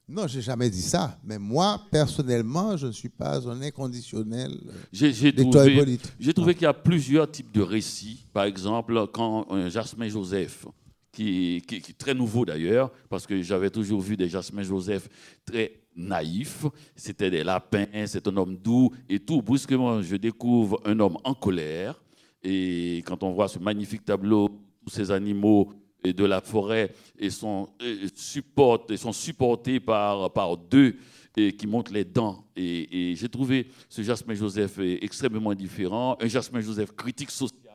Non, 0.07 0.27
j'ai 0.27 0.41
jamais 0.41 0.69
dit 0.69 0.83
ça. 0.83 1.19
Mais 1.23 1.39
moi, 1.39 1.81
personnellement, 1.89 2.77
je 2.77 2.85
ne 2.85 2.91
suis 2.91 3.09
pas 3.09 3.47
un 3.47 3.61
inconditionnel. 3.63 4.59
J'ai 4.91 5.33
trouvé, 5.33 5.97
trouvé 6.35 6.53
qu'il 6.53 6.63
y 6.63 6.67
a 6.67 6.73
plusieurs 6.73 7.29
types 7.31 7.51
de 7.51 7.61
récits. 7.61 8.27
Par 8.31 8.43
exemple, 8.43 9.07
quand 9.11 9.47
Jasmin 9.69 10.09
Joseph, 10.09 10.67
qui, 11.11 11.63
qui, 11.67 11.77
est 11.77 11.97
très 11.97 12.13
nouveau 12.13 12.45
d'ailleurs, 12.45 12.91
parce 13.09 13.25
que 13.25 13.41
j'avais 13.41 13.71
toujours 13.71 14.01
vu 14.01 14.15
des 14.15 14.29
Jasmin 14.29 14.61
Joseph 14.61 15.09
très 15.45 15.78
naïfs. 15.95 16.65
C'était 16.95 17.29
des 17.29 17.43
lapins, 17.43 18.05
c'est 18.05 18.27
un 18.27 18.37
homme 18.37 18.57
doux 18.57 18.91
et 19.07 19.19
tout. 19.19 19.41
Brusquement, 19.41 20.01
je 20.01 20.15
découvre 20.15 20.81
un 20.85 20.99
homme 20.99 21.17
en 21.23 21.33
colère. 21.33 22.01
Et 22.43 23.03
quand 23.05 23.23
on 23.23 23.31
voit 23.31 23.47
ce 23.47 23.59
magnifique 23.59 24.05
tableau, 24.05 24.49
tous 24.83 24.91
ces 24.91 25.11
animaux 25.11 25.73
et 26.03 26.13
de 26.13 26.23
la 26.23 26.41
forêt 26.41 26.93
et 27.17 27.29
sont, 27.29 27.69
et 27.81 28.97
sont 28.97 29.11
supportés 29.11 29.79
par, 29.79 30.31
par 30.31 30.55
deux 30.57 30.95
et 31.35 31.53
qui 31.53 31.67
montent 31.67 31.91
les 31.91 32.05
dents. 32.05 32.45
Et, 32.55 33.13
j'ai 33.15 33.29
trouvé 33.29 33.67
ce 33.87 34.01
Jasmin 34.01 34.33
Joseph 34.33 34.79
extrêmement 34.79 35.53
différent, 35.53 36.17
un 36.19 36.27
Jasmin 36.27 36.61
Joseph 36.61 36.91
critique 36.93 37.31
sociale 37.31 37.68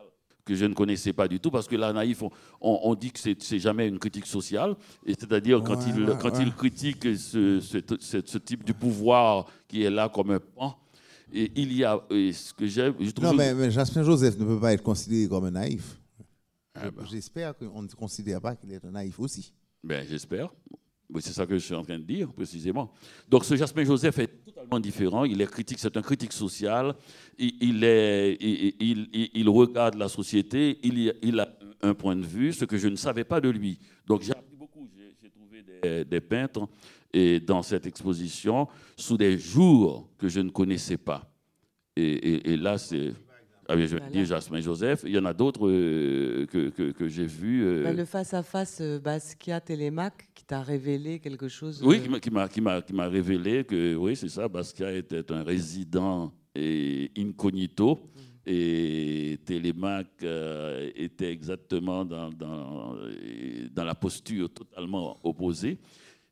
que 0.45 0.55
je 0.55 0.65
ne 0.65 0.75
connaissais 0.75 1.13
pas 1.13 1.27
du 1.27 1.41
tout, 1.41 1.51
parce 1.51 1.67
que 1.67 1.77
là, 1.77 1.93
naïf, 1.93 2.23
on, 2.61 2.95
dit 2.95 3.11
que 3.11 3.19
c'est 3.19 3.59
jamais 3.59 3.89
une 3.89 3.99
critique 3.99 4.27
sociale, 4.27 4.77
et 5.07 5.15
c'est-à-dire 5.15 5.63
quand, 5.63 5.87
il, 5.87 6.07
quand 6.21 6.39
il 6.39 6.55
critique 6.55 7.17
ce, 7.17 7.61
ce, 7.61 8.39
type 8.39 8.65
de 8.65 8.73
pouvoir 8.73 9.47
qui 9.67 9.83
est 9.83 9.91
là 9.91 10.09
comme 10.09 10.31
un 10.31 10.41
pan, 10.41 10.79
et 11.33 11.51
il 11.57 11.73
y 11.73 11.85
a 11.85 12.01
ce 12.11 12.53
que 12.53 12.67
j'ai... 12.67 12.93
Non, 13.21 13.33
mais, 13.35 13.55
mais 13.55 13.71
Jasmin 13.71 14.03
Joseph 14.03 14.39
ne 14.39 14.45
peut 14.45 14.61
pas 14.61 14.73
être 14.73 14.83
considéré 14.83 15.29
comme 15.29 15.45
un 15.47 15.51
naïf. 15.51 15.99
Ah 16.75 16.91
bah. 16.91 17.05
J'espère 17.11 17.57
qu'on 17.57 17.83
ne 17.83 17.89
considère 17.89 18.41
pas 18.41 18.55
qu'il 18.55 18.73
est 18.73 18.85
un 18.85 18.91
naïf 18.91 19.19
aussi. 19.21 19.53
Ben, 19.83 20.07
j'espère. 20.09 20.51
C'est 21.21 21.33
ça 21.33 21.47
que 21.47 21.55
je 21.55 21.65
suis 21.65 21.75
en 21.75 21.83
train 21.83 21.99
de 21.99 22.05
dire, 22.05 22.33
précisément. 22.33 22.91
Donc, 23.29 23.45
ce 23.45 23.55
Jasmin 23.57 23.85
Joseph 23.85 24.19
est 24.19 24.45
totalement 24.45 24.81
différent. 24.81 25.25
Il 25.25 25.41
est 25.41 25.51
critique, 25.51 25.79
c'est 25.79 25.97
un 25.97 26.03
critique 26.03 26.33
social. 26.33 26.95
Il, 27.39 27.85
est, 27.85 28.37
il, 28.41 29.09
il, 29.35 29.49
regarde 29.49 29.95
la 29.95 30.09
société. 30.09 30.79
Il, 30.83 31.41
a 31.41 31.49
un 31.83 31.95
point 31.95 32.17
de 32.17 32.25
vue, 32.25 32.53
ce 32.53 32.65
que 32.65 32.77
je 32.77 32.89
ne 32.89 32.97
savais 32.97 33.25
pas 33.25 33.41
de 33.41 33.49
lui. 33.49 33.79
Donc, 34.07 34.23
j'ai 34.23 34.33
appris 34.33 34.57
beaucoup. 34.57 34.89
J'ai 35.23 35.31
trouvé 35.31 35.63
des, 35.63 36.05
des, 36.05 36.21
peintres 36.21 36.69
et 37.13 37.41
dans 37.41 37.63
cette 37.63 37.87
exposition 37.87 38.67
sous 38.97 39.17
des 39.17 39.39
jours 39.39 40.09
que 40.19 40.29
je 40.29 40.41
ne 40.41 40.51
connaissais 40.51 40.97
pas. 40.97 41.31
et 41.97 42.57
là, 42.57 42.77
c'est 42.77 43.13
ah 43.69 43.77
je 43.79 43.97
dis 44.11 44.27
Jasmin 44.27 44.61
Joseph. 44.61 45.03
Il 45.05 45.13
y 45.13 45.19
en 45.19 45.25
a 45.25 45.33
d'autres 45.33 45.69
euh, 45.69 46.47
que, 46.47 46.69
que, 46.69 47.09
j'ai 47.09 47.27
vus. 47.27 47.65
Euh. 47.65 47.85
Bah, 47.85 47.93
le 47.93 48.05
face-à-face 48.05 48.79
euh, 48.83 48.99
Basquiat-Télémac 48.99 50.13
qui 50.45 50.49
t'a 50.49 50.63
révélé 50.63 51.21
quelque 51.21 51.49
chose. 51.49 51.83
Oui, 51.83 52.03
qui 52.21 52.31
m'a 52.93 53.09
révélé 53.09 53.65
que, 53.65 53.95
oui, 53.95 54.15
c'est 54.15 54.29
ça, 54.29 54.47
Basquiat 54.47 54.93
était 54.93 55.33
un 55.33 55.43
résident 55.43 56.35
et 56.55 57.11
incognito. 57.17 57.95
Mm. 57.95 58.21
Et 58.47 59.39
Télémac 59.47 60.23
était 60.95 61.33
exactement 61.33 62.05
dans, 62.05 62.29
dans, 62.29 62.95
dans, 63.75 63.85
la 63.85 63.95
posture 63.95 64.53
totalement 64.53 65.19
opposée. 65.25 65.79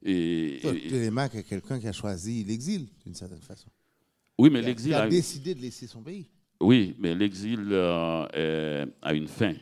Et, 0.03 0.59
Télémac 0.63 1.35
est 1.37 1.45
quelqu'un 1.45 1.81
qui 1.81 1.89
a 1.89 1.93
choisi 1.93 2.45
l'exil, 2.45 2.89
d'une 3.07 3.15
certaine 3.15 3.41
façon. 3.41 3.71
Oui, 4.39 4.51
mais 4.51 4.61
l'exil. 4.61 4.91
Il 4.91 4.95
a 4.95 5.09
décidé 5.09 5.55
de 5.55 5.61
laisser 5.61 5.87
son 5.87 6.03
pays. 6.03 6.29
Oui, 6.61 6.95
mais 6.99 7.15
l'exil 7.15 7.61
euh, 7.71 8.87
a 9.01 9.15
une 9.15 9.29
fin. 9.29 9.55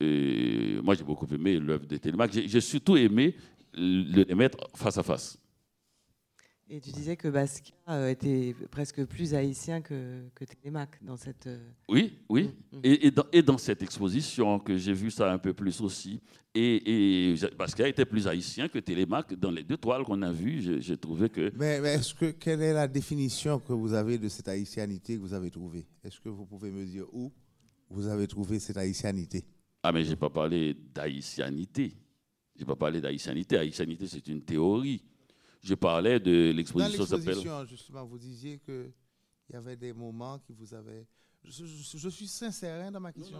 Et 0.00 0.78
moi, 0.82 0.94
j'ai 0.94 1.04
beaucoup 1.04 1.26
aimé 1.30 1.58
l'œuvre 1.58 1.84
de 1.84 1.98
Télémaque. 1.98 2.32
J'ai 2.32 2.60
surtout 2.62 2.96
aimé 2.96 3.34
le 3.78 4.34
mettre 4.34 4.68
face 4.74 4.98
à 4.98 5.02
face. 5.02 5.38
Et 6.70 6.80
tu 6.80 6.90
disais 6.90 7.16
que 7.16 7.28
Basquiat 7.28 7.74
euh, 7.88 8.10
était 8.10 8.54
presque 8.70 9.02
plus 9.06 9.32
haïtien 9.32 9.80
que, 9.80 10.28
que 10.34 10.44
Télémaque 10.44 11.02
dans 11.02 11.16
cette. 11.16 11.46
Euh, 11.46 11.70
oui, 11.88 12.18
oui. 12.28 12.50
Mm, 12.72 12.76
mm. 12.76 12.80
Et, 12.84 13.10
dans, 13.10 13.24
et, 13.32 13.42
dans, 13.42 13.56
cette 13.56 13.82
exposition, 13.82 14.58
que 14.58 14.76
j'ai 14.76 14.92
vu 14.92 15.10
ça 15.10 15.32
un 15.32 15.38
peu 15.38 15.54
plus 15.54 15.80
aussi. 15.80 16.20
Et, 16.54 17.30
et 17.32 17.34
Basquiat 17.58 17.88
était 17.88 18.04
plus 18.04 18.28
haïtien 18.28 18.68
que 18.68 18.78
Télémaque. 18.80 19.32
Dans 19.34 19.50
les 19.50 19.62
deux 19.62 19.78
toiles 19.78 20.04
qu'on 20.04 20.20
a 20.20 20.30
vues, 20.30 20.82
j'ai 20.82 20.96
trouvé 20.98 21.30
que. 21.30 21.50
Mais, 21.56 21.76
est-ce 21.76 22.12
que 22.12 22.32
quelle 22.32 22.60
est 22.60 22.74
la 22.74 22.86
définition 22.86 23.58
que 23.58 23.72
vous 23.72 23.94
avez 23.94 24.18
de 24.18 24.28
cette 24.28 24.48
haïtianité 24.48 25.16
que 25.16 25.20
vous 25.20 25.32
avez 25.32 25.50
trouvée? 25.50 25.86
Est-ce 26.04 26.20
que 26.20 26.28
vous 26.28 26.44
pouvez 26.44 26.70
me 26.70 26.84
dire 26.84 27.06
où 27.14 27.32
vous 27.88 28.08
avez 28.08 28.26
trouvé 28.26 28.58
cette 28.58 28.76
haïtianité? 28.76 29.42
Ah, 29.82 29.90
mais 29.90 30.04
je 30.04 30.10
n'ai 30.10 30.16
pas 30.16 30.28
parlé 30.28 30.76
d'haïtianité. 30.94 31.96
Je 32.58 32.64
n'ai 32.64 32.66
pas 32.66 32.76
parlé 32.76 33.00
d'haïtianité. 33.00 33.56
Haïtianité, 33.56 34.08
c'est 34.08 34.26
une 34.26 34.42
théorie. 34.42 35.00
Je 35.62 35.74
parlais 35.74 36.18
de 36.18 36.50
l'exposition. 36.50 37.04
Dans 37.04 37.16
l'exposition, 37.16 37.64
justement, 37.66 38.04
vous 38.04 38.18
disiez 38.18 38.58
qu'il 38.58 38.92
y 39.52 39.56
avait 39.56 39.76
des 39.76 39.92
moments 39.92 40.40
qui 40.40 40.52
vous 40.52 40.74
avaient... 40.74 41.06
Je, 41.44 42.08
suis 42.08 42.26
sincère 42.26 42.84
hein, 42.84 42.90
dans 42.90 43.00
ma 43.00 43.12
question. 43.12 43.38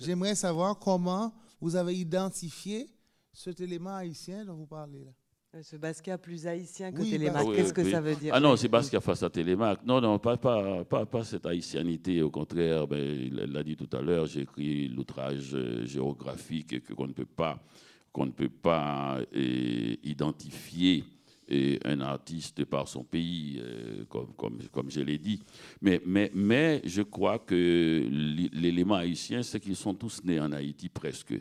J'aimerais 0.00 0.34
savoir 0.34 0.78
comment 0.78 1.32
vous 1.60 1.74
avez 1.74 1.96
identifié 1.96 2.88
cet 3.32 3.60
élément 3.60 3.96
haïtien 3.96 4.44
dont 4.44 4.54
vous 4.54 4.66
parlez 4.66 5.04
là. 5.04 5.12
Euh, 5.54 5.62
ce 5.62 5.76
Basquiat 5.76 6.16
plus 6.16 6.46
haïtien 6.46 6.92
que 6.92 7.02
oui, 7.02 7.10
Télémac, 7.10 7.44
bah 7.44 7.52
qu'est-ce 7.54 7.74
que 7.74 7.90
ça 7.90 8.00
veut 8.00 8.14
dire? 8.14 8.32
Ah 8.34 8.40
non, 8.40 8.56
c'est 8.56 8.68
Basquiat 8.68 9.02
face 9.02 9.22
à 9.22 9.28
Télémac. 9.28 9.84
Non, 9.84 10.00
non, 10.00 10.18
pas, 10.18 10.38
pas, 10.38 10.84
pas, 10.84 11.24
cette 11.24 11.44
haïtianité. 11.44 12.22
Au 12.22 12.30
contraire, 12.30 12.86
ben, 12.86 12.98
il 12.98 13.34
l'a 13.34 13.62
dit 13.62 13.76
tout 13.76 13.94
à 13.94 14.00
l'heure, 14.00 14.24
j'ai 14.24 14.42
écrit 14.42 14.88
l'outrage 14.88 15.50
euh, 15.54 15.84
géographique 15.84 16.94
qu'on 16.94 17.06
ne 17.06 17.12
peut 17.12 17.26
pas, 17.26 17.62
qu'on 18.12 18.26
ne 18.26 18.32
peut 18.32 18.48
pas 18.48 19.20
euh, 19.34 19.96
identifier 20.02 21.04
un 21.84 22.00
artiste 22.00 22.64
par 22.64 22.88
son 22.88 23.04
pays, 23.04 23.60
euh, 23.60 24.04
comme, 24.08 24.32
comme, 24.34 24.58
comme, 24.70 24.90
je 24.90 25.00
l'ai 25.00 25.18
dit. 25.18 25.40
Mais, 25.80 26.00
mais, 26.06 26.30
mais 26.34 26.80
je 26.84 27.02
crois 27.02 27.38
que 27.38 28.08
l'élément 28.52 28.94
haïtien, 28.94 29.42
c'est 29.42 29.60
qu'ils 29.60 29.76
sont 29.76 29.94
tous 29.94 30.22
nés 30.24 30.40
en 30.40 30.52
Haïti 30.52 30.88
presque. 30.88 31.34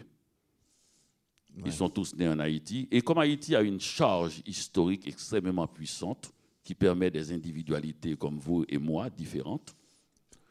Ils 1.65 1.73
sont 1.73 1.89
tous 1.89 2.15
nés 2.15 2.27
en 2.27 2.39
Haïti. 2.39 2.87
Et 2.91 3.01
comme 3.01 3.19
Haïti 3.19 3.55
a 3.55 3.61
une 3.61 3.79
charge 3.79 4.41
historique 4.45 5.07
extrêmement 5.07 5.67
puissante, 5.67 6.33
qui 6.63 6.75
permet 6.75 7.09
des 7.09 7.31
individualités 7.31 8.15
comme 8.15 8.37
vous 8.37 8.65
et 8.69 8.77
moi 8.77 9.09
différentes, 9.09 9.75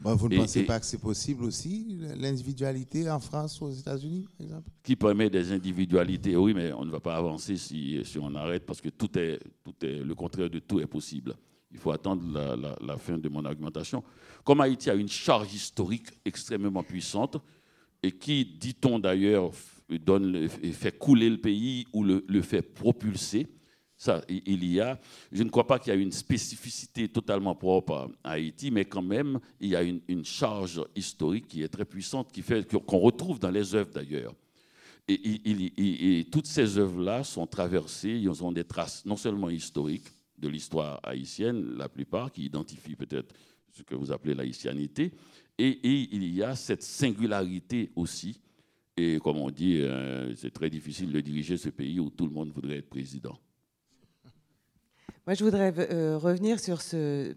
vous 0.03 0.29
ne 0.29 0.37
pensez 0.37 0.65
pas 0.65 0.81
que 0.81 0.87
c'est 0.87 1.01
possible 1.01 1.45
aussi, 1.45 1.99
l'individualité 2.17 3.11
en 3.11 3.21
France 3.21 3.61
ou 3.61 3.67
aux 3.67 3.73
États-Unis, 3.73 4.27
par 4.37 4.47
exemple? 4.47 4.71
Qui 4.83 4.97
permet 4.97 5.29
des 5.29 5.53
individualités, 5.53 6.37
oui, 6.37 6.55
mais 6.55 6.73
on 6.73 6.85
ne 6.85 6.91
va 6.91 7.01
pas 7.01 7.17
avancer 7.17 7.57
si, 7.57 8.01
si 8.05 8.19
on 8.19 8.35
arrête, 8.35 8.65
parce 8.65 8.81
que 8.81 8.89
tout 8.89 9.19
est, 9.19 9.39
tout 9.63 9.75
est, 9.83 9.99
le 9.99 10.15
contraire 10.15 10.49
de 10.49 10.59
tout 10.59 10.81
est 10.81 10.87
possible. 10.87 11.35
Il 11.71 11.79
faut 11.79 11.93
attendre 11.93 12.23
la, 12.33 12.77
la, 12.81 12.97
fin 12.97 13.19
de 13.19 13.29
mon 13.29 13.45
argumentation. 13.45 14.03
Comme 14.43 14.61
Haïti 14.61 14.91
a 14.91 14.95
une 14.95 15.09
charge 15.09 15.55
historique 15.55 16.09
extrêmement 16.25 16.83
puissante, 16.83 17.37
et 18.03 18.13
qui, 18.13 18.45
dit-on 18.45 18.99
d'ailleurs, 18.99 19.51
donne, 19.99 20.49
fait 20.49 20.97
couler 20.99 21.29
le 21.29 21.39
pays 21.39 21.87
ou 21.93 22.03
le, 22.05 22.25
le 22.27 22.43
fait 22.43 22.63
propulser, 22.63 23.47
ça, 24.01 24.23
il 24.31 24.65
y 24.65 24.81
a, 24.81 24.99
je 25.31 25.43
ne 25.43 25.51
crois 25.51 25.67
pas 25.67 25.79
qu'il 25.79 25.93
y 25.93 25.97
a 25.97 25.99
une 25.99 26.11
spécificité 26.11 27.07
totalement 27.07 27.55
propre 27.55 28.11
à 28.25 28.31
Haïti, 28.31 28.71
mais 28.71 28.87
quand 28.87 29.03
même, 29.03 29.39
il 29.61 29.69
y 29.69 29.77
a 29.77 29.83
une, 29.83 30.25
charge 30.25 30.83
historique 30.97 31.49
qui 31.49 31.63
est 31.63 31.69
très 31.69 31.85
puissante, 31.85 32.33
qui 32.33 32.41
fait 32.41 32.67
qu'on 32.67 32.97
retrouve 32.97 33.39
dans 33.39 33.51
les 33.51 33.75
œuvres 33.75 33.91
d'ailleurs. 33.93 34.33
Et, 35.07 36.27
toutes 36.33 36.47
ces 36.47 36.79
œuvres-là 36.79 37.25
sont 37.25 37.47
traversées, 37.47 38.19
ils 38.19 38.43
ont 38.43 38.53
des 38.53 38.65
traces 38.65 39.05
non 39.05 39.19
seulement 39.19 39.51
historiques 39.51 40.09
de 40.39 40.49
l'histoire 40.49 40.99
haïtienne, 41.03 41.77
la 41.77 41.91
plupart, 41.91 42.33
qui 42.33 42.47
identifient 42.47 42.97
peut-être 42.97 43.35
ce 43.71 43.83
que 43.83 43.95
vous 43.95 44.11
appelez 44.11 44.33
l'haïtianité, 44.33 45.13
et, 45.59 45.79
il 45.85 46.25
y 46.33 46.43
a 46.43 46.57
cette 46.57 46.83
singularité 46.83 47.91
aussi. 47.95 48.41
Et 48.97 49.19
comme 49.19 49.37
on 49.37 49.51
dit, 49.51 49.77
euh, 49.77 50.35
c'est 50.37 50.55
très 50.55 50.71
difficile 50.71 51.13
de 51.13 51.21
diriger 51.21 51.59
ce 51.59 51.69
pays 51.69 52.01
où 52.01 52.09
tout 52.09 52.25
le 52.25 52.33
monde 52.33 52.51
voudrait 52.51 52.79
être 52.79 52.89
président. 52.89 53.39
Moi, 55.31 55.37
je 55.37 55.45
voudrais 55.45 55.73
euh, 55.93 56.19
revenir 56.19 56.59
sur, 56.59 56.83
ce, 56.83 57.33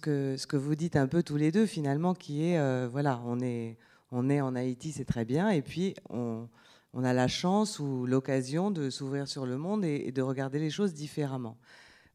que, 0.00 0.56
vous 0.56 0.74
dites 0.74 0.96
un 0.96 1.06
peu 1.06 1.22
tous 1.22 1.36
les 1.36 1.52
deux, 1.52 1.64
finalement, 1.64 2.14
qui 2.14 2.42
est, 2.42 2.58
euh, 2.58 2.88
voilà, 2.90 3.22
on 3.24 3.38
est, 3.38 3.78
en 4.10 4.56
Haïti, 4.56 4.90
c'est 4.90 5.04
très 5.04 5.24
bien, 5.24 5.50
et 5.50 5.62
puis 5.62 5.94
on, 6.10 6.48
on 6.94 7.04
a 7.04 7.12
la 7.12 7.28
chance 7.28 7.78
ou 7.78 8.06
l'occasion 8.06 8.72
de 8.72 8.90
s'ouvrir 8.90 9.28
sur 9.28 9.46
le 9.46 9.56
monde 9.56 9.84
et, 9.84 10.10
de 10.10 10.20
regarder 10.20 10.58
les 10.58 10.68
choses 10.68 10.94
différemment. 10.94 11.56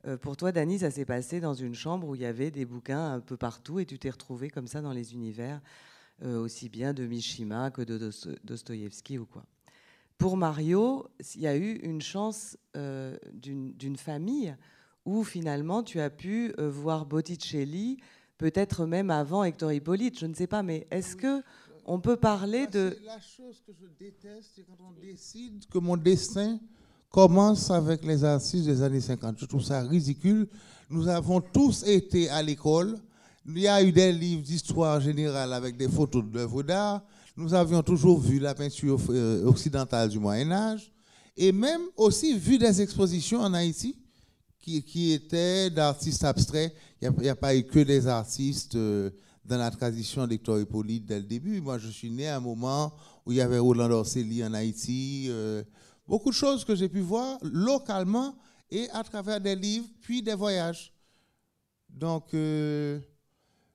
Euh, 0.08 0.18
pour 0.18 0.36
toi, 0.36 0.52
Dani, 0.52 0.80
ça 0.80 0.92
s'est 0.92 1.06
passé 1.06 1.40
dans 1.40 1.54
une 1.54 1.74
chambre 1.74 2.10
où 2.10 2.16
il 2.16 2.22
y 2.22 2.26
avait 2.26 2.52
des 2.52 2.66
bouquins 2.66 3.14
un 3.14 3.22
peu 3.22 3.38
partout 3.38 3.80
et 3.80 3.86
tu 3.86 3.98
t'es 3.98 4.10
retrouvé 4.10 4.50
comme 4.50 4.68
ça 4.68 4.82
dans 4.82 4.92
les 4.92 5.14
univers 5.14 5.62
aussi 6.22 6.68
bien 6.68 6.94
de 6.94 7.08
Mishima 7.08 7.72
que 7.72 7.82
de 7.82 8.12
Dostoïevski 8.44 9.18
ou 9.18 9.26
quoi. 9.26 9.46
Pour 10.18 10.36
Mario, 10.36 11.08
il 11.34 11.42
y 11.42 11.48
a 11.48 11.56
eu 11.56 11.78
une 11.78 12.02
chance 12.02 12.58
d'une 12.76 13.96
famille 13.98 14.56
où 15.06 15.24
finalement 15.24 15.84
tu 15.84 16.00
as 16.00 16.10
pu 16.10 16.54
voir 16.58 17.06
Botticelli, 17.06 17.98
peut-être 18.38 18.86
même 18.86 19.10
avant 19.10 19.44
Hector 19.44 19.72
Hippolyte, 19.72 20.20
je 20.20 20.26
ne 20.26 20.34
sais 20.34 20.48
pas, 20.48 20.64
mais 20.64 20.88
est-ce 20.92 21.16
que 21.16 21.42
on 21.86 22.00
peut 22.00 22.16
parler 22.16 22.68
de... 22.68 22.98
La 23.06 23.20
chose 23.20 23.62
que 23.66 23.72
je 23.74 23.88
déteste, 24.00 24.52
c'est 24.56 24.64
quand 24.64 24.78
on 24.80 24.94
décide 25.02 25.66
que 25.68 25.80
mon 25.80 25.98
destin 25.98 26.60
commence 27.10 27.70
avec 27.72 28.06
les 28.06 28.24
artistes 28.24 28.66
des 28.66 28.82
années 28.82 29.02
50. 29.02 29.38
Je 29.40 29.46
trouve 29.46 29.64
ça 29.64 29.82
ridicule. 29.82 30.48
Nous 30.90 31.08
avons 31.08 31.42
tous 31.42 31.84
été 31.84 32.30
à 32.30 32.42
l'école. 32.42 32.98
Il 33.46 33.60
y 33.60 33.68
a 33.68 33.84
eu 33.84 33.92
des 33.92 34.12
livres 34.12 34.44
d'histoire 34.44 35.02
générale 35.02 35.54
avec 35.54 35.76
des 35.76 35.90
photos 35.90 36.24
d'œuvres 36.24 36.64
d'art. 36.64 37.02
Nous 37.36 37.54
avions 37.54 37.82
toujours 37.82 38.20
vu 38.20 38.40
la 38.40 38.54
peinture 38.54 39.00
euh, 39.10 39.46
occidentale 39.46 40.10
du 40.10 40.20
Moyen 40.20 40.52
Âge 40.52 40.92
et 41.36 41.52
même 41.52 41.82
aussi 41.98 42.38
vu 42.38 42.58
des 42.58 42.82
expositions 42.82 43.40
en 43.40 43.54
Haïti 43.54 43.96
qui, 44.62 44.84
qui 44.84 45.12
étaient 45.12 45.70
d'artistes 45.70 46.24
abstraits. 46.24 46.74
Il 47.02 47.10
n'y 47.10 47.30
a, 47.30 47.36
pas 47.36 47.56
eu 47.56 47.64
que 47.64 47.80
des 47.80 48.08
artistes 48.08 48.76
euh, 48.76 49.10
dans 49.44 49.58
la 49.58 49.72
tradition 49.72 50.28
d'Hector 50.28 50.60
Hippolyte 50.60 51.06
dès 51.06 51.20
le 51.20 51.26
début. 51.26 51.62
Moi, 51.62 51.78
je 51.78 51.90
suis 51.90 52.10
né 52.10 52.28
à 52.28 52.38
un 52.38 52.40
moment 52.40 52.94
où 53.26 53.32
il 53.32 53.38
y 53.38 53.42
avait 53.42 53.60
Roland 53.60 53.90
Orselli 53.92 54.44
en 54.44 54.54
Haïti. 54.54 55.28
Euh, 55.30 55.64
beaucoup 56.08 56.30
de 56.30 56.36
choses 56.36 56.64
que 56.64 56.76
j'ai 56.76 56.90
pu 56.90 57.00
voir 57.00 57.38
localement 57.42 58.36
et 58.70 58.90
à 58.92 59.04
travers 59.04 59.42
des 59.42 59.56
livres, 59.56 59.88
puis 60.02 60.22
des 60.22 60.36
voyages. 60.36 60.94
Donc, 61.90 62.34
euh, 62.34 63.00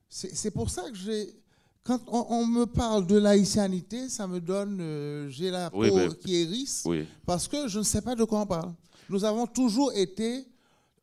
c'est 0.09 0.51
pour 0.51 0.71
ça 0.71 0.89
que 0.91 0.97
j'ai. 0.97 1.35
Quand 1.83 2.01
on, 2.09 2.47
me 2.47 2.65
parle 2.65 3.07
de 3.07 3.17
laïcianité, 3.17 4.09
ça 4.09 4.27
me 4.27 4.41
donne. 4.41 4.79
Euh, 4.81 5.29
j'ai 5.29 5.51
la 5.51 5.71
peau 5.71 5.83
qui 6.21 6.37
hérisse, 6.37 6.85
parce 7.25 7.47
que 7.47 7.69
je 7.69 7.79
ne 7.79 7.85
sais 7.85 8.03
pas 8.03 8.15
de 8.15 8.25
quoi 8.25 8.41
on 8.41 8.47
parle. 8.47 8.73
Nous 9.09 9.25
avons 9.25 9.47
toujours 9.47 9.93
été 9.93 10.47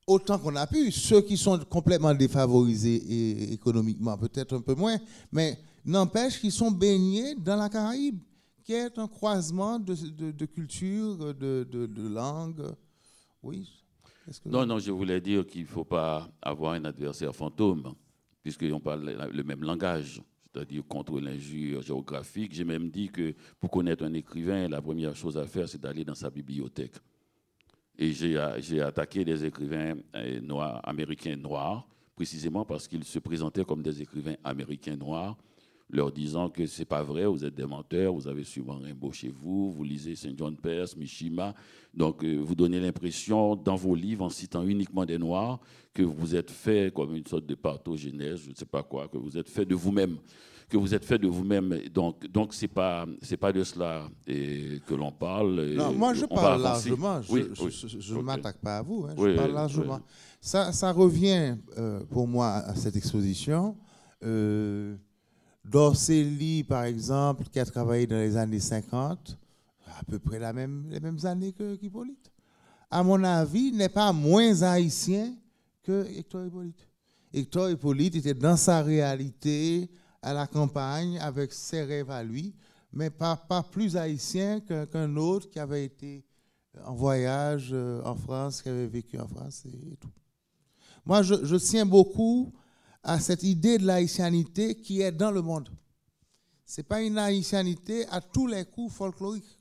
autant 0.08 0.38
qu'on 0.38 0.56
a 0.56 0.68
pu. 0.68 0.92
Ceux 0.92 1.22
qui 1.22 1.38
sont 1.38 1.60
complètement 1.70 2.14
défavorisés 2.14 3.54
économiquement, 3.54 4.18
peut-être 4.18 4.56
un 4.56 4.62
peu 4.62 4.76
moins, 4.76 4.98
mais 5.32 5.58
n'empêche 5.86 6.40
qu'ils 6.40 6.52
sont 6.52 6.72
baignés 6.72 7.36
dans 7.36 7.56
la 7.56 7.70
Caraïbe, 7.70 8.20
qui 8.64 8.74
est 8.74 8.98
un 8.98 9.08
croisement 9.08 9.80
de, 9.80 9.94
de, 9.94 10.32
de, 10.32 11.86
de, 11.86 12.08
langue. 12.08 12.64
Oui. 13.42 13.70
Non, 14.46 14.66
non, 14.66 14.80
je 14.80 14.92
voulais 14.92 15.20
dire 15.20 15.46
qu'il 15.46 15.64
ne 15.64 15.68
faut 15.68 15.84
pas 15.84 16.30
avoir 16.42 16.74
un 16.74 16.86
adversaire 16.86 17.36
fantôme, 17.36 17.94
puisqu'on 18.42 18.80
parle 18.80 19.30
le 19.32 19.44
même 19.44 19.64
langage, 19.64 20.22
c'est-à-dire 20.54 20.84
contre 20.88 21.20
l'injure 21.20 21.82
géographique. 21.82 22.54
J'ai 22.54 22.64
même 22.64 22.90
dit 22.90 23.10
que 23.10 23.34
pour 23.60 23.70
connaître 23.70 24.04
un 24.06 24.14
écrivain, 24.14 24.70
la 24.70 24.82
première 24.82 25.16
chose 25.16 25.38
à 25.38 25.46
faire, 25.46 25.68
c'est 25.68 25.82
d'aller 25.82 26.06
dans 26.06 26.16
sa 26.16 26.30
bibliothèque. 26.30 26.96
Et 27.98 28.12
j'ai 28.12 28.82
attaqué 28.82 29.24
des 29.24 29.46
écrivains 29.46 29.96
euh, 30.16 30.42
noirs, 30.42 30.82
américains 30.84 31.36
noirs, 31.36 31.88
précisément 32.16 32.66
parce 32.66 32.88
qu'ils 32.88 33.04
se 33.04 33.20
présentaient 33.20 33.66
comme 33.66 33.84
des 33.84 34.02
écrivains 34.02 34.36
américains 34.44 34.96
noirs, 34.96 35.38
leur 35.90 36.12
disant 36.12 36.50
que 36.50 36.66
c'est 36.66 36.86
pas 36.86 37.04
vrai, 37.04 37.26
vous 37.26 37.46
êtes 37.46 37.54
des 37.54 37.68
menteurs, 37.68 38.14
vous 38.14 38.28
avez 38.28 38.44
souvent 38.44 38.80
Rimbaud 38.80 39.12
chez 39.12 39.30
vous, 39.30 39.72
vous 39.72 39.84
lisez 39.84 40.16
Saint 40.16 40.34
John 40.36 40.58
Perse, 40.58 40.98
Mishima, 40.98 41.54
donc 41.94 42.24
euh, 42.24 42.38
vous 42.38 42.56
donnez 42.56 42.80
l'impression 42.80 43.56
dans 43.56 43.76
vos 43.76 43.94
livres, 43.94 44.26
en 44.26 44.30
citant 44.30 44.64
uniquement 44.64 45.06
des 45.06 45.20
noirs, 45.20 45.60
que 45.94 46.02
vous 46.02 46.36
êtes 46.36 46.50
fait 46.50 46.92
comme 46.92 47.16
une 47.16 47.28
sorte 47.28 47.46
de 47.46 47.56
parthogénèse, 47.56 48.42
je 48.46 48.50
ne 48.50 48.56
sais 48.56 48.66
pas 48.66 48.82
quoi, 48.82 49.08
que 49.08 49.18
vous 49.18 49.38
êtes 49.38 49.50
fait 49.50 49.66
de 49.66 49.76
vous-même 49.76 50.18
que 50.74 50.78
vous 50.80 50.96
êtes 50.96 51.06
fait 51.06 51.20
de 51.20 51.28
vous-même. 51.28 51.78
Donc, 51.94 52.26
donc 52.26 52.52
c'est 52.52 52.68
pas, 52.68 53.06
c'est 53.22 53.38
pas 53.38 53.54
de 53.54 53.64
cela 53.64 54.10
et, 54.26 54.82
que 54.88 54.96
l'on 54.96 55.12
parle. 55.12 55.76
Non, 55.76 55.94
moi 55.94 56.16
je 56.16 56.26
parle 56.26 56.64
largement. 56.64 57.22
Je, 57.22 58.16
ne 58.16 58.22
m'attaque 58.22 58.58
pas 58.58 58.80
à 58.80 58.82
vous. 58.82 59.06
Hein, 59.08 59.14
je 59.16 59.36
parle 59.36 59.52
largement. 59.52 60.00
Ça, 60.42 60.72
ça 60.72 60.92
revient 60.92 61.58
euh, 61.78 62.00
pour 62.10 62.28
moi 62.28 62.48
à 62.48 62.74
cette 62.74 62.96
exposition. 62.96 63.78
Euh, 64.24 64.96
Dorcelli, 65.64 66.64
par 66.64 66.86
exemple, 66.86 67.44
qui 67.52 67.60
a 67.60 67.66
travaillé 67.66 68.08
dans 68.08 68.18
les 68.18 68.36
années 68.36 68.60
50, 68.60 69.38
à 70.00 70.04
peu 70.06 70.18
près 70.18 70.40
la 70.40 70.54
même, 70.54 70.88
les 70.90 71.00
mêmes 71.00 71.24
années 71.24 71.54
que 71.54 71.76
qu'Hippolyte, 71.76 72.32
à 72.90 73.04
mon 73.04 73.24
avis, 73.24 73.72
n'est 73.72 73.90
pas 73.90 74.12
moins 74.12 74.60
haïtien 74.64 75.36
que 75.84 76.08
Hector 76.18 76.48
Hippolyte. 76.48 76.88
Hector 77.32 77.70
Hippolyte 77.70 78.16
était 78.16 78.34
dans 78.34 78.58
sa 78.58 78.82
réalité, 78.82 79.90
à 80.24 80.34
la 80.34 80.48
campagne 80.48 81.20
avec 81.20 81.54
ses 81.54 81.84
rêves 81.84 82.10
à 82.10 82.24
lui, 82.24 82.56
mais 82.92 83.10
pas, 83.10 83.38
plus 83.72 83.98
haïtien 83.98 84.62
qu'un 84.62 85.16
autre 85.16 85.50
qui 85.50 85.60
avait 85.60 85.86
été 85.86 86.26
en 86.86 86.94
voyage 86.94 87.70
euh, 87.72 88.02
en 88.04 88.16
France, 88.16 88.62
qui 88.62 88.70
avait 88.70 88.88
vécu 88.88 89.20
en 89.20 89.28
France 89.28 89.64
et, 89.66 89.96
tout. 89.98 90.10
Moi, 91.06 91.22
je, 91.22 91.56
tiens 91.58 91.86
beaucoup 91.86 92.52
à 93.04 93.20
cette 93.20 93.44
idée 93.44 93.78
de 93.78 93.86
laïcianité 93.86 94.76
qui 94.76 95.02
est 95.02 95.12
dans 95.12 95.32
le 95.32 95.42
monde. 95.42 95.70
Ce 96.66 96.80
n'est 96.80 96.86
pas 96.86 97.02
une 97.02 97.16
laïcianité 97.16 98.08
à 98.08 98.22
tous 98.22 98.48
les 98.48 98.66
coups 98.66 98.94
folkloriques. 98.94 99.60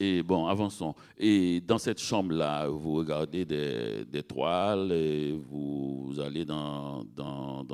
Et 0.00 0.22
bon, 0.22 0.46
avançons. 0.46 0.94
Et 1.16 1.60
dans 1.60 1.78
cette 1.78 2.00
chambre-là, 2.00 2.68
vous 2.68 2.94
regardez 2.94 3.44
des, 3.44 4.22
toiles, 4.22 4.90
et 4.90 5.32
vous 5.32 6.14
allez 6.18 6.44
dans, 6.44 7.04
dans, 7.04 7.64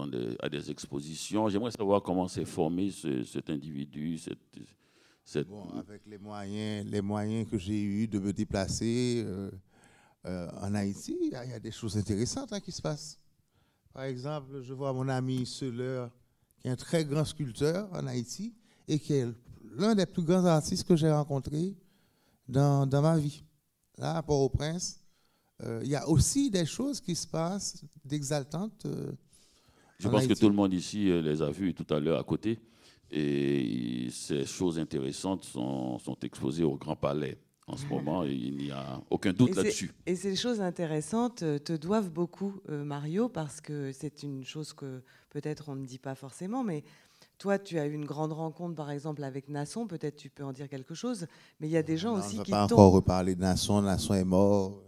à 0.40 0.48
des 0.48 0.70
expositions. 0.70 1.48
J'aimerais 1.48 1.70
savoir 1.70 2.02
comment 2.02 2.28
s'est 2.28 2.44
formé 2.44 2.90
cet 2.90 3.48
individu, 3.48 4.18
cette, 4.18 4.38
avec 5.78 6.06
les 6.06 6.18
moyens, 6.18 6.90
les 6.90 7.00
moyens 7.00 7.48
que 7.48 7.56
j'ai 7.56 7.80
eus 7.80 8.08
de 8.08 8.18
me 8.18 8.32
déplacer 8.32 9.22
euh, 9.24 9.50
euh, 10.26 10.48
en 10.60 10.74
Haïti, 10.74 11.16
il 11.20 11.30
y, 11.30 11.34
a 11.36 11.60
des 11.60 11.70
choses 11.70 11.96
intéressantes 11.96 12.52
hein, 12.52 12.60
qui 12.60 12.72
se 12.72 12.82
passent. 12.82 13.18
Par 13.92 14.04
exemple, 14.04 14.60
je 14.62 14.74
vois 14.74 14.92
mon 14.92 15.08
ami 15.08 15.46
Seller, 15.46 16.06
qui 16.58 16.68
est 16.68 16.70
un 16.70 16.76
très 16.76 17.04
grand 17.04 17.24
sculpteur 17.24 17.88
en 17.92 18.06
Haïti 18.06 18.54
et 18.88 18.98
qui 18.98 19.14
est 19.14 19.28
l'un 19.76 19.94
des 19.94 20.06
plus 20.06 20.22
grands 20.22 20.44
artistes 20.44 20.86
que 20.86 20.96
j'ai 20.96 21.10
rencontrés 21.10 21.74
dans, 22.50 22.86
dans 22.86 23.02
ma 23.02 23.16
vie. 23.16 23.44
Là, 23.98 24.16
à 24.16 24.22
Port-au-Prince, 24.22 25.00
euh, 25.62 25.80
il 25.82 25.90
y 25.90 25.96
a 25.96 26.08
aussi 26.08 26.50
des 26.50 26.66
choses 26.66 27.00
qui 27.00 27.14
se 27.14 27.26
passent 27.26 27.84
d'exaltantes. 28.04 28.86
Euh, 28.86 29.12
Je 29.98 30.08
pense 30.08 30.26
que 30.26 30.34
tout 30.34 30.48
le 30.48 30.54
monde 30.54 30.72
ici 30.72 31.10
euh, 31.10 31.20
les 31.20 31.42
a 31.42 31.50
vues 31.50 31.74
tout 31.74 31.86
à 31.92 32.00
l'heure 32.00 32.18
à 32.18 32.24
côté. 32.24 32.58
Et 33.10 34.08
ces 34.10 34.46
choses 34.46 34.78
intéressantes 34.78 35.44
sont, 35.44 35.98
sont 35.98 36.16
exposées 36.22 36.64
au 36.64 36.76
Grand 36.76 36.96
Palais 36.96 37.38
en 37.66 37.76
ce 37.76 37.86
moment 37.86 38.24
et 38.24 38.32
il 38.32 38.56
n'y 38.56 38.70
a 38.70 39.00
aucun 39.10 39.32
doute 39.32 39.54
là-dessus. 39.54 39.92
Et 40.06 40.16
ces 40.16 40.36
choses 40.36 40.60
intéressantes 40.60 41.38
te 41.38 41.76
doivent 41.76 42.10
beaucoup, 42.10 42.60
Mario, 42.68 43.28
parce 43.28 43.60
que 43.60 43.90
c'est 43.92 44.22
une 44.22 44.44
chose 44.44 44.72
que 44.72 45.02
peut-être 45.30 45.68
on 45.68 45.76
ne 45.76 45.84
dit 45.84 45.98
pas 45.98 46.14
forcément, 46.14 46.62
mais 46.62 46.84
toi, 47.40 47.58
tu 47.58 47.78
as 47.78 47.86
eu 47.86 47.94
une 47.94 48.04
grande 48.04 48.34
rencontre, 48.34 48.76
par 48.76 48.90
exemple, 48.90 49.24
avec 49.24 49.48
Nasson. 49.48 49.86
Peut-être 49.86 50.16
tu 50.16 50.28
peux 50.28 50.44
en 50.44 50.52
dire 50.52 50.68
quelque 50.68 50.94
chose. 50.94 51.26
Mais 51.58 51.68
il 51.68 51.70
y 51.70 51.76
a 51.78 51.82
des 51.82 51.96
gens 51.96 52.12
aussi 52.12 52.38
qui. 52.42 52.52
On 52.52 52.56
ne 52.56 52.60
va 52.60 52.68
pas 52.68 52.74
encore 52.74 52.92
reparler 52.92 53.34
de 53.34 53.40
Nasson. 53.40 53.80
Nasson 53.80 54.12
est 54.14 54.24
mort. 54.24 54.82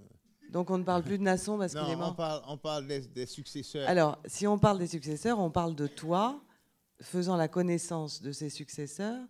Donc 0.51 0.71
on 0.71 0.77
ne 0.77 0.85
parle 0.85 1.03
plus 1.03 1.17
de 1.17 1.23
Nasson 1.23 1.57
parce 1.57 1.73
qu'il 1.73 1.89
est 1.89 1.97
mort. 1.97 2.11
On 2.11 2.15
parle, 2.15 2.43
on 2.47 2.59
parle 2.59 2.87
des, 2.87 3.27
successeurs. 3.27 3.89
Alors, 3.89 4.21
si 4.27 4.47
on 4.47 4.59
parle 4.59 4.79
des 4.79 4.87
successeurs, 4.87 5.39
on 5.39 5.51
parle 5.51 5.75
de 5.75 5.87
toi 5.87 6.43
faisant 7.01 7.37
la 7.37 7.49
connaissance 7.49 8.21
de 8.21 8.33
ces 8.33 8.51
successeurs 8.51 9.25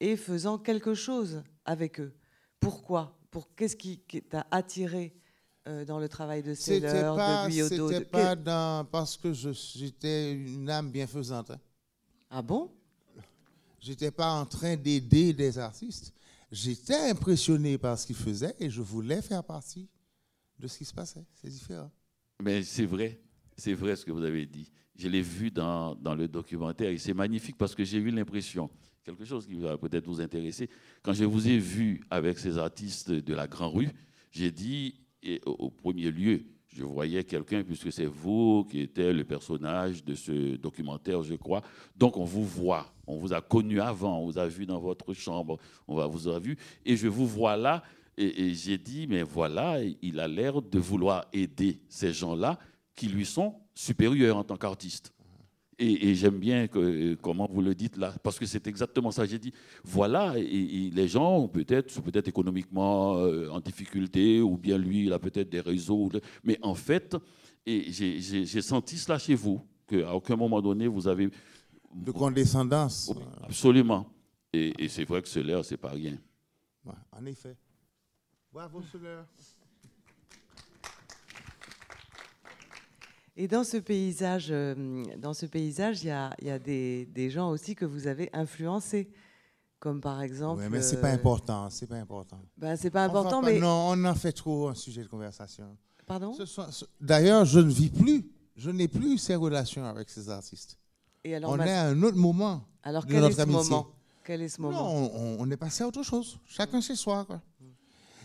et 0.00 0.16
faisant 0.16 0.56
quelque 0.56 0.94
chose 0.94 1.42
avec 1.66 2.00
eux. 2.00 2.14
Pourquoi? 2.60 3.18
Pour 3.30 3.54
qu'est-ce 3.54 3.76
qui 3.76 3.98
t'a 3.98 4.46
attiré 4.50 5.14
euh, 5.68 5.84
dans 5.84 5.98
le 5.98 6.08
travail 6.08 6.42
de 6.42 6.54
Seller, 6.54 6.80
de 6.80 7.48
Guyodo 7.48 7.88
C'était 7.88 8.04
pas 8.06 8.34
dans, 8.34 8.86
parce 8.90 9.18
que 9.18 9.34
j'étais 9.34 10.32
une 10.32 10.70
âme 10.70 10.90
bienfaisante. 10.90 11.50
Hein. 11.50 11.60
Ah 12.36 12.42
bon? 12.42 12.68
J'étais 13.78 14.10
pas 14.10 14.32
en 14.32 14.44
train 14.44 14.74
d'aider 14.74 15.32
des 15.32 15.56
artistes. 15.56 16.12
J'étais 16.50 17.08
impressionné 17.08 17.78
par 17.78 17.96
ce 17.96 18.08
qu'ils 18.08 18.16
faisaient 18.16 18.56
et 18.58 18.70
je 18.70 18.82
voulais 18.82 19.22
faire 19.22 19.44
partie 19.44 19.88
de 20.58 20.66
ce 20.66 20.78
qui 20.78 20.84
se 20.84 20.92
passait. 20.92 21.24
C'est 21.32 21.48
différent. 21.48 21.92
Mais 22.42 22.64
c'est 22.64 22.86
vrai, 22.86 23.20
c'est 23.56 23.74
vrai 23.74 23.94
ce 23.94 24.04
que 24.04 24.10
vous 24.10 24.24
avez 24.24 24.46
dit. 24.46 24.68
Je 24.96 25.06
l'ai 25.06 25.22
vu 25.22 25.52
dans, 25.52 25.94
dans, 25.94 26.16
le 26.16 26.26
documentaire 26.26 26.90
et 26.90 26.98
c'est 26.98 27.14
magnifique 27.14 27.56
parce 27.56 27.72
que 27.72 27.84
j'ai 27.84 27.98
eu 27.98 28.10
l'impression, 28.10 28.68
quelque 29.04 29.24
chose 29.24 29.46
qui 29.46 29.54
va 29.54 29.78
peut-être 29.78 30.06
vous 30.08 30.20
intéresser, 30.20 30.68
quand 31.04 31.12
je 31.12 31.24
vous 31.24 31.46
ai 31.46 31.58
vu 31.58 32.02
avec 32.10 32.40
ces 32.40 32.58
artistes 32.58 33.12
de 33.12 33.32
la 33.32 33.46
Grand 33.46 33.70
Rue, 33.70 33.90
j'ai 34.32 34.50
dit, 34.50 34.96
au 35.46 35.70
premier 35.70 36.10
lieu, 36.10 36.44
je 36.74 36.84
voyais 36.84 37.22
quelqu'un, 37.22 37.62
puisque 37.62 37.92
c'est 37.92 38.06
vous 38.06 38.66
qui 38.68 38.82
êtes 38.82 38.98
le 38.98 39.22
personnage 39.22 40.04
de 40.04 40.14
ce 40.14 40.56
documentaire, 40.56 41.22
je 41.22 41.34
crois. 41.34 41.62
Donc 41.96 42.16
on 42.16 42.24
vous 42.24 42.44
voit, 42.44 42.92
on 43.06 43.16
vous 43.16 43.32
a 43.32 43.40
connu 43.40 43.80
avant, 43.80 44.18
on 44.18 44.26
vous 44.26 44.38
a 44.38 44.46
vu 44.48 44.66
dans 44.66 44.80
votre 44.80 45.14
chambre, 45.14 45.58
on 45.86 46.06
vous 46.08 46.28
a 46.28 46.38
vu, 46.40 46.58
et 46.84 46.96
je 46.96 47.06
vous 47.06 47.26
vois 47.26 47.56
là, 47.56 47.82
et, 48.16 48.54
j'ai 48.54 48.78
dit, 48.78 49.06
mais 49.08 49.22
voilà, 49.22 49.78
il 50.02 50.20
a 50.20 50.28
l'air 50.28 50.62
de 50.62 50.78
vouloir 50.78 51.26
aider 51.32 51.80
ces 51.88 52.12
gens-là 52.12 52.58
qui 52.94 53.08
lui 53.08 53.26
sont 53.26 53.54
supérieurs 53.74 54.36
en 54.36 54.44
tant 54.44 54.56
qu'artiste. 54.56 55.13
Et, 55.78 56.14
j'aime 56.14 56.38
bien 56.38 56.68
que, 56.68 57.14
comment 57.16 57.48
vous 57.50 57.62
le 57.62 57.74
dites 57.74 57.96
là, 57.96 58.14
parce 58.22 58.38
que 58.38 58.46
c'est 58.46 58.66
exactement 58.66 59.10
ça. 59.10 59.24
J'ai 59.26 59.38
dit, 59.38 59.52
voilà, 59.82 60.34
et, 60.38 60.90
les 60.92 61.08
gens 61.08 61.48
peut-être 61.48 61.90
sont 61.90 62.02
peut-être 62.02 62.28
économiquement 62.28 63.16
euh, 63.18 63.48
en 63.50 63.60
difficulté, 63.60 64.40
ou 64.40 64.56
bien 64.56 64.78
lui, 64.78 65.06
il 65.06 65.12
a 65.12 65.18
peut-être 65.18 65.48
des 65.50 65.60
réseaux. 65.60 66.10
Mais 66.44 66.58
en 66.62 66.74
fait, 66.74 67.16
j'ai 67.66 68.62
senti 68.62 68.98
cela 68.98 69.18
chez 69.18 69.34
vous, 69.34 69.60
qu'à 69.86 70.14
aucun 70.14 70.36
moment 70.36 70.60
donné, 70.60 70.86
vous 70.86 71.08
avez... 71.08 71.30
De 71.92 72.10
condescendance. 72.10 73.12
absolument. 73.42 74.06
Et, 74.52 74.88
c'est 74.88 75.04
vrai 75.04 75.22
que 75.22 75.28
ce 75.28 75.62
c'est 75.62 75.76
pas 75.76 75.90
rien. 75.90 76.16
en 77.12 77.26
effet. 77.26 77.56
Bravo, 78.52 78.82
Solaire. 78.82 79.26
Et 83.36 83.48
dans 83.48 83.64
ce 83.64 83.78
paysage, 83.78 84.48
euh, 84.50 85.04
dans 85.18 85.34
ce 85.34 85.46
paysage, 85.46 86.04
il 86.04 86.06
y 86.06 86.10
a, 86.10 86.34
y 86.40 86.50
a 86.50 86.58
des, 86.58 87.06
des, 87.06 87.30
gens 87.30 87.50
aussi 87.50 87.74
que 87.74 87.84
vous 87.84 88.06
avez 88.06 88.30
influencés, 88.32 89.10
comme 89.80 90.00
par 90.00 90.22
exemple. 90.22 90.62
Oui, 90.62 90.68
mais 90.70 90.82
c'est 90.82 91.00
pas 91.00 91.10
euh, 91.10 91.14
important, 91.14 91.68
c'est 91.68 91.88
pas 91.88 91.96
important. 91.96 92.40
Ben, 92.56 92.76
c'est 92.76 92.90
pas 92.90 93.04
important, 93.04 93.42
mais 93.42 93.58
non, 93.58 93.88
on 93.90 94.04
en 94.04 94.14
fait 94.14 94.32
trop 94.32 94.68
un 94.68 94.74
sujet 94.74 95.02
de 95.02 95.08
conversation. 95.08 95.76
Pardon? 96.06 96.36
D'ailleurs, 97.00 97.44
je 97.44 97.58
ne 97.58 97.70
vis 97.70 97.90
plus, 97.90 98.30
je 98.56 98.70
n'ai 98.70 98.86
plus 98.86 99.18
ces 99.18 99.34
relations 99.34 99.84
avec 99.84 100.10
ces 100.10 100.28
artistes. 100.28 100.78
Et 101.24 101.34
alors, 101.34 101.50
on 101.50 101.58
est 101.58 101.72
à 101.72 101.86
un 101.86 102.02
autre 102.02 102.18
moment. 102.18 102.64
Alors 102.84 103.06
quel 103.06 103.24
est 103.24 103.32
ce 103.32 103.46
moment? 103.46 103.88
Quel 104.22 104.42
est 104.42 104.48
ce 104.48 104.60
moment? 104.60 105.00
Non, 105.02 105.38
on, 105.40 105.50
est 105.50 105.56
passé 105.56 105.82
à 105.82 105.88
autre 105.88 106.02
chose. 106.02 106.38
Chacun 106.46 106.80
chez 106.80 106.94
soi. 106.94 107.26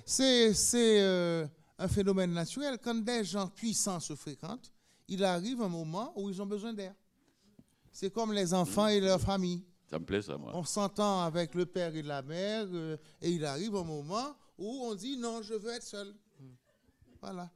C'est 0.05 0.53
euh, 1.01 1.47
un 1.79 1.87
phénomène 1.87 2.31
naturel. 2.31 2.77
Quand 2.81 2.95
des 2.95 3.23
gens 3.23 3.47
puissants 3.47 3.99
se 3.99 4.15
fréquentent, 4.15 4.71
il 5.09 5.23
arrive 5.23 5.61
un 5.61 5.69
moment 5.69 6.13
où 6.15 6.29
ils 6.29 6.41
ont 6.41 6.45
besoin 6.45 6.73
d'air. 6.73 6.93
C'est 7.91 8.11
comme 8.11 8.33
les 8.33 8.53
enfants 8.53 8.87
et 8.87 8.99
leur 8.99 9.19
famille. 9.19 9.63
Ça 9.89 9.99
me 9.99 10.05
plaît, 10.05 10.21
ça, 10.21 10.37
moi. 10.37 10.51
On 10.53 10.63
s'entend 10.63 11.23
avec 11.23 11.55
le 11.55 11.65
père 11.65 11.95
et 11.95 12.03
la 12.03 12.21
mère, 12.21 12.67
euh, 12.71 12.95
et 13.21 13.31
il 13.31 13.43
arrive 13.43 13.75
un 13.75 13.83
moment 13.83 14.35
où 14.57 14.83
on 14.83 14.93
dit 14.93 15.17
non, 15.17 15.41
je 15.41 15.55
veux 15.55 15.71
être 15.71 15.83
seul. 15.83 16.13
Voilà. 17.21 17.49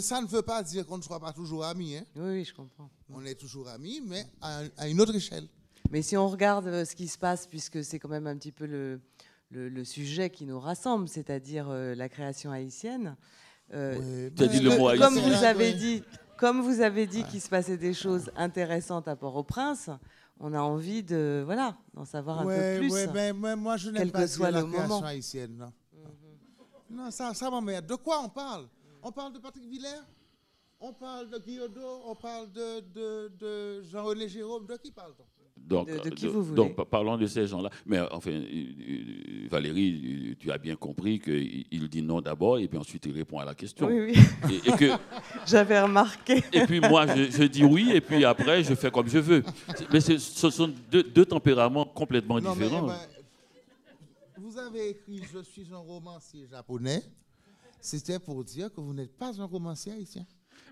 Ça 0.00 0.20
ne 0.20 0.26
veut 0.26 0.42
pas 0.42 0.62
dire 0.62 0.84
qu'on 0.84 0.98
ne 0.98 1.02
soit 1.02 1.20
pas 1.20 1.32
toujours 1.32 1.64
amis. 1.64 1.96
Hein. 1.96 2.04
Oui, 2.16 2.44
je 2.44 2.52
comprends. 2.52 2.90
On 3.08 3.24
est 3.24 3.36
toujours 3.36 3.68
amis, 3.68 4.02
mais 4.04 4.26
à, 4.40 4.88
une 4.88 5.00
autre 5.00 5.14
échelle. 5.14 5.46
Mais 5.90 6.02
si 6.02 6.16
on 6.16 6.28
regarde 6.28 6.66
euh, 6.66 6.84
ce 6.84 6.96
qui 6.96 7.06
se 7.06 7.16
passe, 7.16 7.46
puisque 7.46 7.84
c'est 7.84 8.00
quand 8.00 8.08
même 8.08 8.26
un 8.26 8.36
petit 8.36 8.50
peu 8.50 8.66
le, 8.66 9.00
le, 9.50 9.84
sujet 9.84 10.30
qui 10.30 10.44
nous 10.44 10.58
rassemble, 10.58 11.08
c'est-à-dire 11.08 11.68
euh, 11.70 11.94
la 11.94 12.08
création 12.08 12.50
haïtienne. 12.50 13.16
Euh, 13.72 14.28
tu 14.36 14.42
as 14.42 14.46
dit 14.48 14.60
le 14.60 14.76
mot 14.76 14.88
haïtien. 14.88 15.06
Comme 15.06 15.18
vous 15.18 15.44
avez 15.44 15.72
dit, 15.74 16.02
comme 16.38 16.60
vous 16.60 16.80
avez 16.80 17.06
dit 17.06 17.24
qu'il 17.24 17.40
se 17.40 17.48
passait 17.48 17.76
des 17.76 17.94
choses 17.94 18.30
intéressantes 18.36 19.08
à 19.08 19.16
Port-au-Prince, 19.16 19.90
on 20.38 20.52
a 20.52 20.60
envie 20.60 21.02
de 21.02 21.42
voilà 21.44 21.76
d'en 21.94 22.04
savoir 22.04 22.40
un 22.40 22.44
peu 22.44 22.78
plus. 22.78 22.92
Oui, 22.92 23.32
mais, 23.34 23.56
moi 23.56 23.76
je 23.76 23.90
n'aime 23.90 24.10
pas 24.10 24.26
soit 24.26 24.50
la 24.50 24.60
le 24.60 24.66
moment. 24.66 25.02
haïtienne. 25.02 25.56
Non, 25.56 25.72
non 26.90 27.10
ça, 27.10 27.32
ça 27.34 27.50
m'emmerde. 27.50 27.86
De 27.86 27.94
quoi 27.94 28.20
on 28.22 28.28
parle? 28.28 28.68
On 29.02 29.12
parle 29.12 29.32
de 29.32 29.38
Patrick 29.38 29.64
Villers? 29.68 30.02
On 30.78 30.92
parle 30.92 31.30
de 31.30 31.38
Guillaume 31.38 31.72
On 32.04 32.14
parle 32.14 32.52
de, 32.52 32.80
de, 32.80 33.32
de 33.38 33.82
Jean-René 33.82 34.28
Jérôme 34.28 34.66
De 34.66 34.76
qui 34.76 34.90
parle-t-on? 34.90 35.24
Donc, 35.66 35.88
donc, 36.54 36.88
parlons 36.88 37.16
de 37.16 37.26
ces 37.26 37.46
gens-là. 37.46 37.70
Mais 37.84 37.98
enfin, 38.12 38.30
Valérie, 39.50 40.36
tu 40.38 40.52
as 40.52 40.58
bien 40.58 40.76
compris 40.76 41.18
qu'il 41.18 41.88
dit 41.88 42.02
non 42.02 42.20
d'abord 42.20 42.58
et 42.58 42.68
puis 42.68 42.78
ensuite 42.78 43.04
il 43.06 43.12
répond 43.12 43.38
à 43.38 43.44
la 43.44 43.54
question. 43.54 43.86
Oui, 43.88 44.14
oui. 44.14 44.60
Et, 44.64 44.72
que, 44.72 44.92
J'avais 45.46 45.80
remarqué. 45.80 46.42
Et 46.52 46.66
puis 46.66 46.80
moi, 46.80 47.06
je, 47.06 47.44
dis 47.44 47.64
oui 47.64 47.90
et 47.92 48.00
puis 48.00 48.24
après, 48.24 48.62
je 48.62 48.74
fais 48.74 48.90
comme 48.90 49.08
je 49.08 49.18
veux. 49.18 49.42
Mais 49.92 50.00
ce 50.00 50.50
sont 50.50 50.72
deux, 50.90 51.26
tempéraments 51.26 51.84
complètement 51.84 52.38
différents. 52.38 52.86
Ben, 52.86 52.98
vous 54.38 54.58
avez 54.58 54.90
écrit 54.90 55.22
Je 55.32 55.40
suis 55.40 55.66
un 55.72 55.78
romancier 55.78 56.46
japonais. 56.48 57.02
C'était 57.80 58.18
pour 58.18 58.44
dire 58.44 58.72
que 58.72 58.80
vous 58.80 58.94
n'êtes 58.94 59.16
pas 59.16 59.40
un 59.40 59.44
romancier 59.44 59.92
haïtien. 59.92 60.24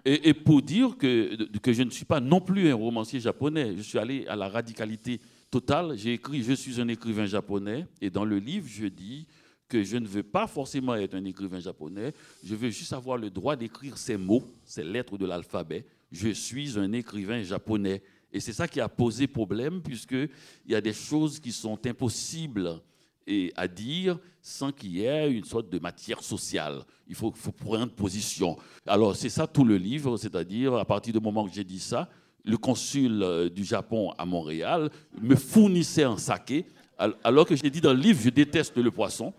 Et, 0.06 0.34
pour 0.34 0.60
dire 0.60 0.98
que, 0.98 1.58
que 1.58 1.72
je 1.72 1.82
ne 1.82 1.90
suis 1.90 2.04
pas 2.04 2.20
non 2.20 2.40
plus 2.40 2.68
un 2.68 2.74
romancier 2.74 3.20
japonais, 3.20 3.74
je 3.76 3.82
suis 3.82 3.98
allé 3.98 4.26
à 4.26 4.36
la 4.36 4.48
radicalité 4.48 5.18
totale. 5.50 5.96
J'ai 5.96 6.14
écrit 6.14 6.42
Je 6.42 6.52
suis 6.52 6.78
un 6.78 6.88
écrivain 6.88 7.24
japonais. 7.24 7.86
Et 8.02 8.10
dans 8.10 8.26
le 8.26 8.38
livre, 8.38 8.66
je 8.68 8.86
dis 8.86 9.26
que 9.66 9.82
je 9.82 9.96
ne 9.96 10.06
veux 10.06 10.22
pas 10.22 10.46
forcément 10.46 10.94
être 10.94 11.14
un 11.14 11.24
écrivain 11.24 11.58
japonais. 11.58 12.12
Je 12.44 12.54
veux 12.54 12.68
juste 12.68 12.92
avoir 12.92 13.16
le 13.16 13.30
droit 13.30 13.56
d'écrire 13.56 13.96
ces 13.96 14.18
mots, 14.18 14.44
ces 14.62 14.84
lettres 14.84 15.16
de 15.16 15.24
l'alphabet. 15.24 15.86
Je 16.12 16.28
suis 16.28 16.78
un 16.78 16.92
écrivain 16.92 17.42
japonais. 17.42 18.02
Et 18.30 18.40
c'est 18.40 18.52
ça 18.52 18.68
qui 18.68 18.80
a 18.80 18.88
posé 18.88 19.26
problème, 19.26 19.80
puisqu'il 19.80 20.28
y 20.68 20.74
a 20.74 20.80
des 20.82 20.92
choses 20.92 21.40
qui 21.40 21.52
sont 21.52 21.78
impossibles 21.86 22.82
et 23.26 23.52
à 23.56 23.68
dire 23.68 24.18
sans 24.42 24.72
qu'il 24.72 24.96
y 24.96 25.04
ait 25.04 25.30
une 25.30 25.44
sorte 25.44 25.70
de 25.70 25.78
matière 25.78 26.22
sociale. 26.22 26.82
Il 27.08 27.14
faut, 27.14 27.32
faut 27.34 27.52
prendre 27.52 27.90
position. 27.92 28.56
Alors 28.86 29.16
c'est 29.16 29.30
ça 29.30 29.46
tout 29.46 29.64
le 29.64 29.76
livre, 29.76 30.16
c'est-à-dire 30.16 30.74
à 30.74 30.84
partir 30.84 31.12
du 31.12 31.20
moment 31.20 31.46
que 31.46 31.54
j'ai 31.54 31.64
dit 31.64 31.80
ça, 31.80 32.08
le 32.44 32.56
consul 32.58 33.22
euh, 33.22 33.48
du 33.48 33.64
Japon 33.64 34.12
à 34.18 34.26
Montréal 34.26 34.90
me 35.20 35.34
fournissait 35.34 36.02
un 36.02 36.18
saké, 36.18 36.66
alors 36.98 37.46
que 37.46 37.56
j'ai 37.56 37.70
dit 37.70 37.80
dans 37.80 37.92
le 37.92 38.00
livre, 38.00 38.20
je 38.22 38.30
déteste 38.30 38.76
le 38.76 38.90
poisson. 38.90 39.32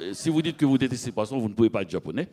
Euh, 0.00 0.12
si 0.12 0.28
vous 0.28 0.42
dites 0.42 0.56
que 0.56 0.64
vous 0.64 0.78
détestez 0.78 1.08
le 1.08 1.14
poisson, 1.14 1.38
vous 1.38 1.48
ne 1.48 1.54
pouvez 1.54 1.70
pas 1.70 1.82
être 1.82 1.90
japonais. 1.90 2.28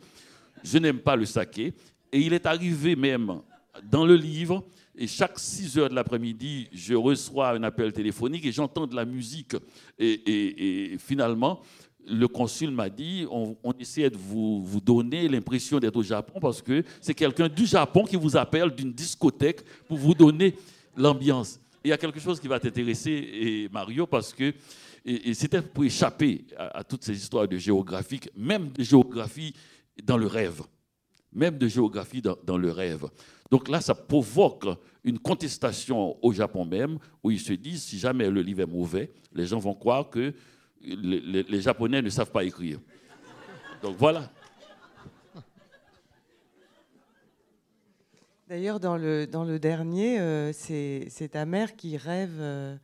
Je 0.62 0.78
n'aime 0.78 0.98
pas 0.98 1.16
le 1.16 1.26
saké. 1.26 1.74
Et 2.10 2.20
il 2.20 2.32
est 2.32 2.46
arrivé 2.46 2.96
même 2.96 3.40
dans 3.82 4.06
le 4.06 4.16
livre 4.16 4.64
et 4.96 5.06
chaque 5.06 5.38
6 5.38 5.78
heures 5.78 5.88
de 5.88 5.94
l'après-midi, 5.94 6.68
je 6.72 6.94
reçois 6.94 7.50
un 7.50 7.62
appel 7.64 7.92
téléphonique 7.92 8.44
et 8.46 8.52
j'entends 8.52 8.86
de 8.86 8.94
la 8.94 9.04
musique. 9.04 9.56
Et, 9.98 10.96
finalement, 10.98 11.60
le 12.06 12.28
consul 12.28 12.70
m'a 12.70 12.88
dit, 12.88 13.26
on, 13.30 13.56
essaie 13.80 14.10
de 14.10 14.16
vous, 14.16 14.80
donner 14.84 15.26
l'impression 15.28 15.80
d'être 15.80 15.96
au 15.96 16.02
Japon 16.02 16.38
parce 16.40 16.62
que 16.62 16.84
c'est 17.00 17.14
quelqu'un 17.14 17.48
du 17.48 17.66
Japon 17.66 18.04
qui 18.04 18.16
vous 18.16 18.36
appelle 18.36 18.70
d'une 18.70 18.92
discothèque 18.92 19.62
pour 19.88 19.98
vous 19.98 20.14
donner 20.14 20.54
l'ambiance. 20.96 21.58
Il 21.82 21.90
y 21.90 21.92
a 21.92 21.98
quelque 21.98 22.20
chose 22.20 22.38
qui 22.38 22.48
va 22.48 22.60
t'intéresser, 22.60 23.68
Mario, 23.72 24.06
parce 24.06 24.32
que 24.32 24.54
c'était 25.32 25.60
pour 25.60 25.84
échapper 25.84 26.44
à, 26.56 26.78
à, 26.78 26.84
toutes 26.84 27.04
ces 27.04 27.16
histoires 27.16 27.48
de 27.48 27.58
géographie, 27.58 28.20
même 28.36 28.70
de 28.70 28.82
géographie 28.82 29.52
dans 30.02 30.16
le 30.16 30.26
rêve. 30.26 30.62
Même 31.34 31.58
de 31.58 31.66
géographie 31.66 32.22
dans, 32.22 32.56
le 32.56 32.70
rêve. 32.70 33.06
Donc 33.50 33.68
là, 33.68 33.80
ça 33.80 33.94
provoque 33.94 34.66
une 35.02 35.18
contestation 35.18 36.16
au 36.24 36.32
Japon 36.32 36.64
même, 36.64 36.98
où 37.22 37.30
ils 37.30 37.40
se 37.40 37.52
disent, 37.52 37.82
si 37.82 37.98
jamais 37.98 38.30
le 38.30 38.40
livre 38.40 38.60
est 38.60 38.66
mauvais, 38.66 39.12
les 39.32 39.46
gens 39.46 39.58
vont 39.58 39.74
croire 39.74 40.08
que 40.10 40.32
les, 40.80 41.60
Japonais 41.60 42.02
ne 42.02 42.10
savent 42.10 42.30
pas 42.30 42.44
écrire. 42.44 42.78
Donc 43.82 43.96
voilà. 43.98 44.30
D'ailleurs, 48.48 48.78
dans 48.78 48.96
le, 48.96 49.26
dans 49.26 49.44
le 49.44 49.58
dernier, 49.58 50.20
euh, 50.20 50.52
c'est 50.52 51.28
ta 51.32 51.46
mère 51.46 51.76
qui 51.76 51.96
rêve, 51.96 52.36
euh, 52.38 52.76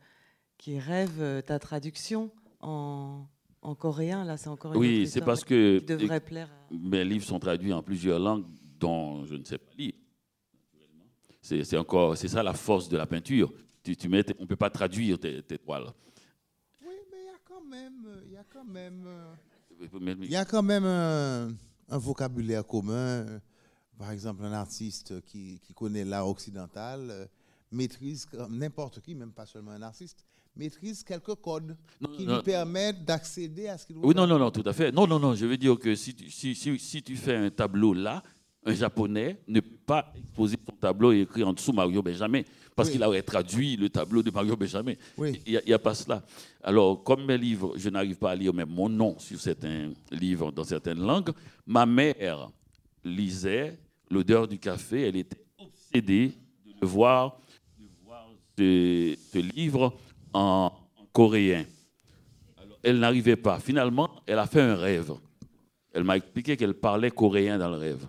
qui 0.57 0.79
rêve 0.79 1.21
euh, 1.21 1.41
ta 1.41 1.59
traduction 1.59 2.31
en, 2.61 3.25
en 3.61 3.75
coréen. 3.75 4.23
Là, 4.25 4.37
c'est 4.37 4.49
encore 4.49 4.75
Oui, 4.75 5.07
c'est 5.07 5.21
parce 5.21 5.43
que 5.43 5.79
devrait 5.79 6.19
plaire 6.19 6.49
mes 6.71 7.03
livres 7.03 7.25
sont 7.25 7.39
traduits 7.39 7.73
en 7.73 7.83
plusieurs 7.83 8.19
langues 8.19 8.45
dont 8.79 9.25
je 9.25 9.35
ne 9.35 9.43
sais 9.43 9.57
pas 9.57 9.71
lire. 9.77 9.93
C'est 11.41 11.77
encore, 11.77 12.15
c'est 12.17 12.27
ça 12.27 12.43
la 12.43 12.53
force 12.53 12.87
de 12.87 12.97
la 12.97 13.05
peinture. 13.05 13.51
Tu, 13.83 13.95
tu 13.95 14.07
mets, 14.07 14.23
on 14.37 14.43
ne 14.43 14.47
peut 14.47 14.55
pas 14.55 14.69
traduire 14.69 15.19
tes, 15.19 15.41
toiles. 15.57 15.91
Oui, 16.85 16.93
mais 17.11 17.17
il 17.17 17.25
y 17.25 17.29
a 17.29 17.39
quand 17.43 17.61
même, 17.65 18.21
il 18.25 18.31
y 18.31 18.37
a 18.37 18.43
quand 18.43 18.63
même, 18.63 19.07
il 20.21 20.31
y 20.31 20.35
a 20.35 20.45
quand 20.45 20.63
même 20.63 20.85
un, 20.85 21.97
vocabulaire 21.97 22.65
commun. 22.65 23.25
Par 23.97 24.11
exemple, 24.11 24.43
un 24.45 24.53
artiste 24.53 25.21
qui, 25.25 25.59
qui 25.59 25.73
connaît 25.73 26.05
l'art 26.05 26.27
occidental 26.27 27.07
euh, 27.11 27.25
maîtrise, 27.71 28.27
n'importe 28.49 28.99
qui, 28.99 29.13
même 29.13 29.31
pas 29.31 29.45
seulement 29.45 29.71
un 29.71 29.81
artiste, 29.81 30.25
maîtrise 30.55 31.03
quelques 31.03 31.35
codes 31.35 31.77
qui 32.15 32.25
lui 32.25 32.41
permettent 32.43 33.03
d'accéder 33.05 33.67
à 33.67 33.77
ce 33.77 33.85
qu'il 33.85 33.95
veut. 33.95 34.05
Oui, 34.05 34.15
non, 34.15 34.27
non, 34.27 34.37
non, 34.37 34.51
tout 34.51 34.63
à 34.65 34.73
fait. 34.73 34.91
Non, 34.91 35.07
non, 35.07 35.19
non, 35.19 35.35
je 35.35 35.45
veux 35.45 35.57
dire 35.57 35.77
que 35.77 35.95
si 35.95 36.15
si, 36.29 36.55
si, 36.55 36.79
si 36.79 37.03
tu 37.03 37.15
fais 37.15 37.35
un 37.35 37.49
tableau 37.49 37.93
là, 37.93 38.23
un 38.63 38.73
Japonais 38.73 39.41
ne 39.47 39.59
peut 39.59 39.77
pas 39.85 40.13
exposer 40.15 40.57
son 40.67 40.75
tableau 40.75 41.11
et 41.11 41.21
écrire 41.21 41.47
en 41.47 41.53
dessous 41.53 41.73
Mario 41.73 42.01
Benjamin, 42.01 42.41
parce 42.75 42.89
qu'il 42.89 43.03
aurait 43.03 43.23
traduit 43.23 43.75
le 43.75 43.89
tableau 43.89 44.21
de 44.21 44.29
Mario 44.29 44.55
Benjamin. 44.55 44.93
Il 45.17 45.61
n'y 45.65 45.73
a, 45.73 45.79
pas 45.79 45.95
cela. 45.95 46.23
Alors, 46.63 47.03
comme 47.03 47.25
mes 47.25 47.37
livres, 47.37 47.73
je 47.75 47.89
n'arrive 47.89 48.17
pas 48.17 48.31
à 48.31 48.35
lire 48.35 48.53
même 48.53 48.69
mon 48.69 48.87
nom 48.87 49.17
sur 49.17 49.39
certains 49.39 49.91
livres 50.11 50.51
dans 50.51 50.63
certaines 50.63 50.99
langues, 50.99 51.31
ma 51.65 51.85
mère 51.85 52.49
lisait 53.03 53.79
L'odeur 54.11 54.45
du 54.45 54.59
café, 54.59 55.03
elle 55.03 55.15
était 55.15 55.41
obsédée 55.57 56.33
de 56.65 56.85
voir, 56.85 57.39
de 57.79 57.85
voir 58.03 58.27
ce, 58.57 59.39
livre 59.55 59.97
en, 60.33 60.71
en 60.97 61.05
coréen. 61.11 61.65
Alors, 62.57 62.77
elle 62.83 62.99
n'arrivait 62.99 63.35
pas. 63.35 63.59
Finalement, 63.59 64.09
elle 64.25 64.39
a 64.39 64.47
fait 64.47 64.61
un 64.61 64.75
rêve. 64.75 65.13
Elle 65.93 66.03
m'a 66.03 66.17
expliqué 66.17 66.55
qu'elle 66.57 66.73
parlait 66.73 67.11
coréen 67.11 67.57
dans 67.57 67.69
le 67.69 67.77
rêve. 67.77 68.07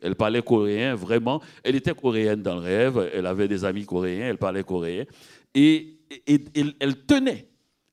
Elle 0.00 0.14
parlait 0.14 0.42
coréen, 0.42 0.94
vraiment. 0.94 1.42
Elle 1.64 1.76
était 1.76 1.94
coréenne 1.94 2.42
dans 2.42 2.54
le 2.54 2.60
rêve. 2.60 3.10
Elle 3.12 3.26
avait 3.26 3.48
des 3.48 3.64
amis 3.64 3.84
coréens. 3.84 4.28
Elle 4.28 4.38
parlait 4.38 4.62
coréen. 4.62 5.04
Et, 5.54 5.94
elle 6.26 7.04
tenait 7.06 7.48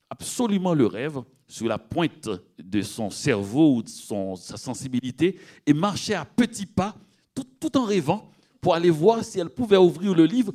absolument 0.09 0.73
le 0.73 0.85
rêve 0.85 1.21
sur 1.47 1.67
la 1.67 1.77
pointe 1.77 2.29
de 2.57 2.81
son 2.81 3.09
cerveau 3.09 3.75
ou 3.75 3.83
de 3.83 3.89
son, 3.89 4.35
sa 4.35 4.57
sensibilité 4.57 5.37
et 5.65 5.73
marchait 5.73 6.13
à 6.13 6.25
petits 6.25 6.65
pas, 6.65 6.95
tout, 7.33 7.77
en 7.77 7.83
rêvant, 7.83 8.31
pour 8.61 8.73
aller 8.73 8.89
voir 8.89 9.23
si 9.23 9.39
elle 9.39 9.49
pouvait 9.49 9.77
ouvrir 9.77 10.15
le 10.15 10.25
livre 10.25 10.53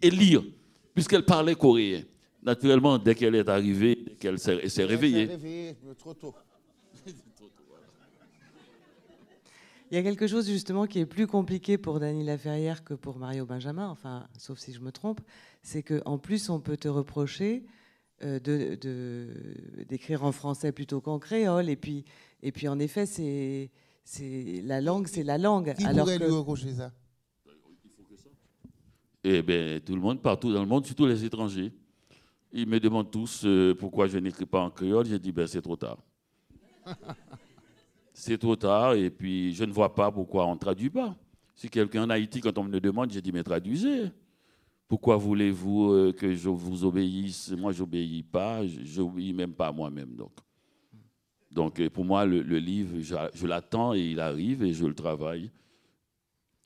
et, 0.00 0.10
lire, 0.10 0.42
puisqu'elle 0.94 1.24
parlait 1.24 1.54
coréen. 1.54 2.02
Naturellement, 2.42 2.98
dès 2.98 3.14
qu'elle 3.14 3.34
est 3.34 3.48
arrivée, 3.48 3.96
dès 4.06 4.14
qu'elle 4.14 4.38
s'est 4.38 4.84
réveillée. 4.84 5.28
Trop 5.98 6.14
tôt. 6.14 6.34
Il 9.90 9.96
y 9.96 9.98
a 9.98 10.02
quelque 10.04 10.28
chose 10.28 10.46
justement 10.46 10.86
qui 10.86 11.00
est 11.00 11.06
plus 11.06 11.26
compliqué 11.26 11.76
pour 11.76 11.98
Dany 11.98 12.22
Laferrière 12.22 12.84
que 12.84 12.94
pour 12.94 13.18
Mario 13.18 13.44
Benjamin, 13.44 13.88
enfin, 13.88 14.28
sauf 14.38 14.56
si 14.60 14.72
je 14.72 14.78
me 14.78 14.92
trompe, 14.92 15.20
c'est 15.62 15.82
qu'en 15.82 16.16
plus 16.16 16.48
on 16.48 16.60
peut 16.60 16.76
te 16.76 16.86
reprocher 16.86 17.64
euh, 18.22 18.38
d'écrire 19.88 20.24
en 20.24 20.30
français 20.30 20.70
plutôt 20.70 21.00
qu'en 21.00 21.18
créole, 21.18 21.68
et 21.68 21.74
puis, 21.74 22.04
et 22.42 22.52
puis 22.52 22.68
en 22.68 22.78
effet, 22.78 23.04
c'est 23.04 23.70
la 24.62 24.80
langue, 24.80 25.08
c'est 25.08 25.24
la 25.24 25.38
langue. 25.38 25.74
Qui 25.74 25.84
alors 25.84 26.04
pourrait 26.04 26.18
lui 26.18 26.26
reprocher 26.26 26.72
ça? 26.72 26.92
Eh 29.24 29.42
bien, 29.42 29.80
tout 29.84 29.94
le 29.94 30.00
monde, 30.00 30.22
partout 30.22 30.52
dans 30.52 30.60
le 30.60 30.68
monde, 30.68 30.86
surtout 30.86 31.06
les 31.06 31.24
étrangers. 31.24 31.72
Ils 32.52 32.66
me 32.66 32.80
demandent 32.80 33.10
tous 33.10 33.42
euh, 33.44 33.74
pourquoi 33.74 34.06
je 34.08 34.18
n'écris 34.18 34.46
pas 34.46 34.60
en 34.60 34.70
créole. 34.70 35.06
J'ai 35.06 35.18
dit, 35.18 35.32
ben, 35.32 35.46
c'est 35.46 35.62
trop 35.62 35.76
tard. 35.76 35.98
c'est 38.12 38.38
trop 38.38 38.56
tard 38.56 38.94
et 38.94 39.10
puis 39.10 39.54
je 39.54 39.64
ne 39.64 39.72
vois 39.72 39.94
pas 39.94 40.10
pourquoi 40.10 40.46
on 40.46 40.54
ne 40.54 40.58
traduit 40.58 40.90
pas. 40.90 41.16
Si 41.54 41.68
quelqu'un 41.68 42.04
en 42.04 42.10
Haïti, 42.10 42.40
quand 42.40 42.56
on 42.58 42.64
me 42.64 42.72
le 42.72 42.80
demande, 42.80 43.10
j'ai 43.10 43.20
dit, 43.20 43.32
mais 43.32 43.42
traduisez. 43.42 44.10
Pourquoi 44.88 45.16
voulez-vous 45.16 45.92
euh, 45.92 46.12
que 46.12 46.34
je 46.34 46.48
vous 46.48 46.84
obéisse? 46.84 47.50
Moi, 47.52 47.70
je 47.70 47.80
n'obéis 47.80 48.24
pas, 48.24 48.66
je 48.66 49.00
n'obéis 49.00 49.32
même 49.32 49.52
pas 49.52 49.68
à 49.68 49.72
moi-même. 49.72 50.16
Donc, 50.16 50.32
donc 51.50 51.80
euh, 51.80 51.88
pour 51.88 52.04
moi, 52.04 52.24
le, 52.26 52.40
livre, 52.58 52.98
je, 53.00 53.46
l'attends 53.46 53.94
et 53.94 54.00
il 54.00 54.20
arrive 54.20 54.62
et 54.64 54.72
je 54.72 54.86
le 54.86 54.94
travaille. 54.94 55.50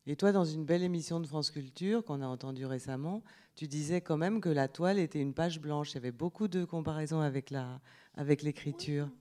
Et 0.06 0.16
toi, 0.16 0.32
dans 0.32 0.44
une 0.44 0.64
belle 0.64 0.82
émission 0.82 1.20
de 1.20 1.26
France 1.26 1.50
Culture 1.50 2.04
qu'on 2.04 2.22
a 2.22 2.26
entendue 2.26 2.66
récemment, 2.66 3.22
tu 3.54 3.68
disais 3.68 4.00
quand 4.00 4.16
même 4.16 4.40
que 4.40 4.48
la 4.48 4.68
toile 4.68 4.98
était 4.98 5.20
une 5.20 5.34
page 5.34 5.60
blanche. 5.60 5.92
Il 5.92 5.94
y 5.94 5.98
avait 5.98 6.12
beaucoup 6.12 6.48
de 6.48 6.64
comparaisons 6.64 7.20
avec 7.20 7.50
l'écriture. 7.50 9.04
Avec 9.04 9.12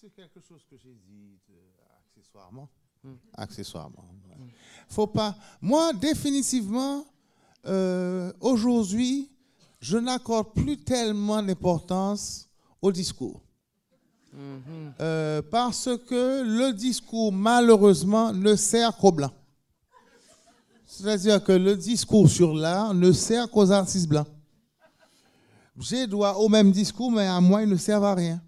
c'est 0.00 0.10
quelque 0.10 0.40
chose 0.40 0.64
que 0.68 0.76
j'ai 0.76 0.94
dit 0.94 1.38
euh, 1.50 1.54
accessoirement. 1.98 2.68
Hmm. 3.02 3.14
Accessoirement. 3.34 4.04
Faut 4.88 5.06
pas. 5.06 5.36
Moi, 5.60 5.92
définitivement, 5.92 7.04
euh, 7.66 8.32
aujourd'hui, 8.40 9.30
je 9.80 9.98
n'accorde 9.98 10.52
plus 10.54 10.78
tellement 10.78 11.42
d'importance 11.42 12.48
au 12.80 12.92
discours. 12.92 13.42
Mm-hmm. 14.34 14.92
Euh, 15.00 15.42
parce 15.50 15.88
que 16.06 16.42
le 16.44 16.72
discours, 16.72 17.32
malheureusement, 17.32 18.32
ne 18.32 18.54
sert 18.54 18.96
qu'aux 18.96 19.12
blancs. 19.12 19.32
C'est-à-dire 20.90 21.42
que 21.42 21.52
le 21.52 21.76
discours 21.76 22.28
sur 22.28 22.52
l'art 22.54 22.92
ne 22.92 23.12
sert 23.12 23.48
qu'aux 23.50 23.70
artistes 23.70 24.08
blancs. 24.08 24.26
J'ai 25.78 26.06
droit 26.06 26.34
au 26.34 26.48
même 26.48 26.72
discours, 26.72 27.10
mais 27.10 27.26
à 27.26 27.40
moi, 27.40 27.62
il 27.62 27.68
ne 27.68 27.76
sert 27.76 28.02
à 28.02 28.14
rien 28.14 28.42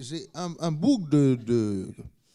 j'ai 0.00 0.28
un, 0.34 0.72
bouc 0.72 1.08
de, 1.08 1.88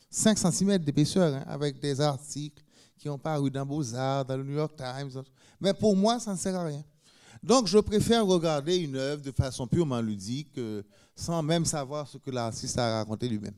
5 0.09 0.37
cm 0.37 0.77
d'épaisseur 0.79 1.33
hein, 1.33 1.43
avec 1.47 1.79
des 1.79 1.99
articles 2.01 2.63
qui 2.97 3.09
ont 3.09 3.17
paru 3.17 3.51
dans 3.51 3.65
Beaux-Arts, 3.65 4.25
dans 4.25 4.37
le 4.37 4.43
New 4.43 4.55
York 4.55 4.75
Times. 4.75 5.23
Mais 5.59 5.73
pour 5.73 5.95
moi, 5.95 6.19
ça 6.19 6.31
ne 6.33 6.37
sert 6.37 6.55
à 6.55 6.65
rien. 6.65 6.83
Donc, 7.43 7.67
je 7.67 7.77
préfère 7.77 8.25
regarder 8.25 8.77
une 8.77 8.95
œuvre 8.95 9.21
de 9.21 9.31
façon 9.31 9.67
purement 9.67 10.01
ludique, 10.01 10.57
euh, 10.57 10.81
sans 11.15 11.43
même 11.43 11.65
savoir 11.65 12.07
ce 12.07 12.17
que 12.17 12.31
l'artiste 12.31 12.77
a 12.79 12.97
raconté 12.97 13.29
lui-même. 13.29 13.53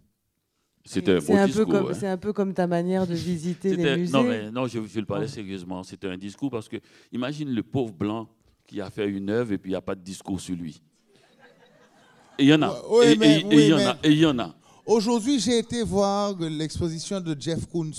C'était 0.86 1.18
un, 1.32 1.46
discours. 1.46 1.76
Hein. 1.76 1.94
C'est 1.94 2.08
un 2.08 2.18
peu 2.18 2.34
comme 2.34 2.54
ta 2.54 2.66
manière 2.66 3.06
de 3.06 3.14
visiter 3.14 3.76
les 3.76 3.98
musées. 3.98 4.14
Non, 4.14 4.24
mais 4.24 4.50
non, 4.50 4.68
je, 4.68 4.80
je 4.86 5.00
le 5.00 5.06
parlais 5.06 5.28
sérieusement. 5.28 5.84
C'était 5.84 6.08
un 6.08 6.18
discours 6.18 6.50
parce 6.50 6.68
que, 6.68 6.78
imagine 7.12 7.50
le 7.50 7.62
pauvre 7.64 7.94
blanc 7.94 8.28
qui 8.66 8.82
a 8.82 8.90
fait 8.90 9.08
une 9.08 9.30
œuvre 9.30 9.52
et 9.52 9.58
puis 9.58 9.70
il 9.70 9.74
n'y 9.74 9.78
a 9.78 9.82
pas 9.82 9.96
de 9.96 10.02
discours 10.02 10.40
sur 10.40 10.56
lui 10.56 10.82
il 12.40 12.48
y 12.48 12.54
en 12.54 12.62
a. 12.62 12.82
et, 13.04 13.14
il 13.52 13.68
y 13.68 13.74
en 13.74 13.78
a. 13.80 13.98
Et 14.04 14.12
il 14.12 14.20
y 14.20 14.26
en 14.26 14.40
a. 14.40 14.56
Aujourd'hui, 14.86 15.40
j'ai 15.40 15.60
été 15.60 15.84
voir 15.84 16.36
l'exposition 16.40 17.20
de 17.20 17.40
Jeff 17.40 17.66
Koons 17.68 17.92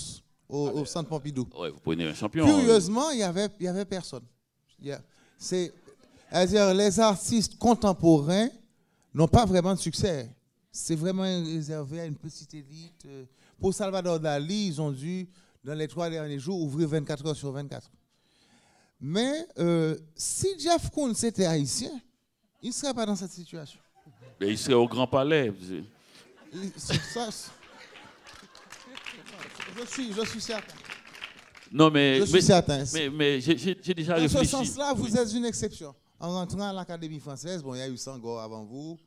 au, 0.49 0.83
Centre 0.85 1.07
Pompidou. 1.07 1.47
Ouais, 1.57 1.69
vous 1.69 1.79
prenez 1.79 2.05
un 2.05 2.13
champion. 2.13 2.45
Curieusement, 2.45 3.11
il 3.11 3.17
n'y 3.17 3.23
avait, 3.23 3.47
y 3.59 3.67
avait 3.67 3.85
personne. 3.85 4.23
C'est, 5.37 5.73
dire 6.47 6.73
les 6.73 6.99
artistes 6.99 7.57
contemporains 7.57 8.49
n'ont 9.13 9.27
pas 9.27 9.45
vraiment 9.45 9.73
de 9.73 9.79
succès. 9.79 10.29
C'est 10.71 10.95
vraiment 10.95 11.23
réservé 11.23 11.99
à 11.99 12.05
une 12.05 12.15
petite 12.15 12.53
élite. 12.53 13.05
Pour 13.59 13.73
Salvador 13.73 14.19
Dali, 14.19 14.67
ils 14.67 14.81
ont 14.81 14.91
dû, 14.91 15.27
dans 15.63 15.73
les 15.73 15.87
trois 15.87 16.09
derniers 16.09 16.39
jours, 16.39 16.61
ouvrir 16.61 16.87
24 16.87 17.25
heures 17.27 17.35
sur 17.35 17.51
24. 17.51 17.89
Mais 19.01 19.45
euh, 19.59 19.97
si 20.15 20.47
Jeff 20.59 20.89
Koons 20.91 21.13
était 21.13 21.45
haïtien, 21.45 21.91
il 22.61 22.69
ne 22.69 22.73
serait 22.73 22.93
pas 22.93 23.05
dans 23.05 23.15
cette 23.15 23.31
situation. 23.31 23.79
Mais 24.39 24.49
il 24.49 24.57
serait 24.57 24.75
au 24.75 24.87
Grand 24.87 25.07
Palais. 25.07 25.51
Ça, 26.77 26.93
je, 29.77 29.85
suis, 29.87 30.13
je 30.13 30.25
suis 30.25 30.41
certain. 30.41 30.75
Non, 31.71 31.89
mais. 31.89 32.19
Je 32.19 32.25
suis 32.25 32.41
certain. 32.41 32.83
Mais, 32.93 33.09
mais 33.09 33.41
j'ai 33.41 33.75
déjà 33.93 34.15
réfléchi. 34.15 34.35
Dans 34.35 34.43
ce 34.43 34.49
sens-là, 34.49 34.93
vous 34.93 35.15
êtes 35.17 35.33
une 35.33 35.45
exception. 35.45 35.95
En 36.19 36.33
rentrant 36.33 36.69
à 36.69 36.73
l'Académie 36.73 37.19
française, 37.19 37.63
bon, 37.63 37.73
il 37.73 37.79
y 37.79 37.81
a 37.81 37.89
eu 37.89 37.97
Sangor 37.97 38.39
avant 38.41 38.63
vous, 38.63 38.99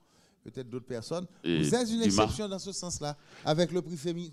peut-être 0.45 0.69
d'autres 0.69 0.87
personnes. 0.87 1.27
vous 1.43 1.75
êtes 1.75 1.91
une 1.91 2.03
exception 2.03 2.49
dans 2.49 2.59
ce 2.59 2.73
sens-là, 2.73 3.17
avec 3.45 3.73
le 3.73 3.81
prix, 3.83 3.97
féminin. 3.97 4.31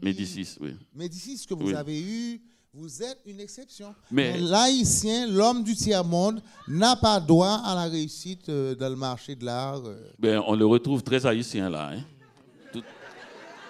Médicis, 0.00 0.56
oui. 0.60 0.76
Médicis 0.94 1.44
que 1.46 1.54
vous 1.54 1.74
avez 1.74 2.00
eu, 2.00 2.40
vous 2.72 3.02
êtes 3.02 3.18
une 3.26 3.40
exception. 3.40 3.92
Mais 4.12 4.38
l'haïtien, 4.38 5.26
l'homme 5.26 5.64
du 5.64 5.74
tiers-monde, 5.74 6.40
n'a 6.68 6.94
pas 6.94 7.18
droit 7.18 7.60
à 7.64 7.74
la 7.74 7.86
réussite 7.86 8.48
euh, 8.48 8.76
dans 8.76 8.88
le 8.88 8.94
marché 8.94 9.34
de 9.34 9.44
l'art. 9.44 9.84
Euh. 9.84 9.96
Ben, 10.18 10.40
on 10.46 10.54
le 10.54 10.64
retrouve 10.64 11.02
très 11.02 11.26
haïtien 11.26 11.68
là. 11.68 11.90
Hein. 11.92 12.04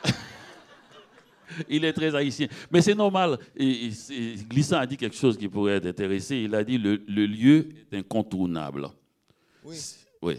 Il 1.68 1.84
est 1.86 1.94
très 1.94 2.14
haïtien. 2.14 2.46
Mais 2.70 2.82
c'est 2.82 2.94
normal. 2.94 3.38
Glissant 3.56 4.78
a 4.78 4.86
dit 4.86 4.98
quelque 4.98 5.16
chose 5.16 5.38
qui 5.38 5.48
pourrait 5.48 5.80
t'intéresser. 5.80 6.36
Il 6.36 6.54
a 6.54 6.62
dit 6.62 6.76
le, 6.76 7.02
le 7.08 7.26
lieu 7.26 7.68
est 7.90 7.96
incontournable. 7.96 8.88
Oui. 9.64 9.76
Oui. 10.20 10.36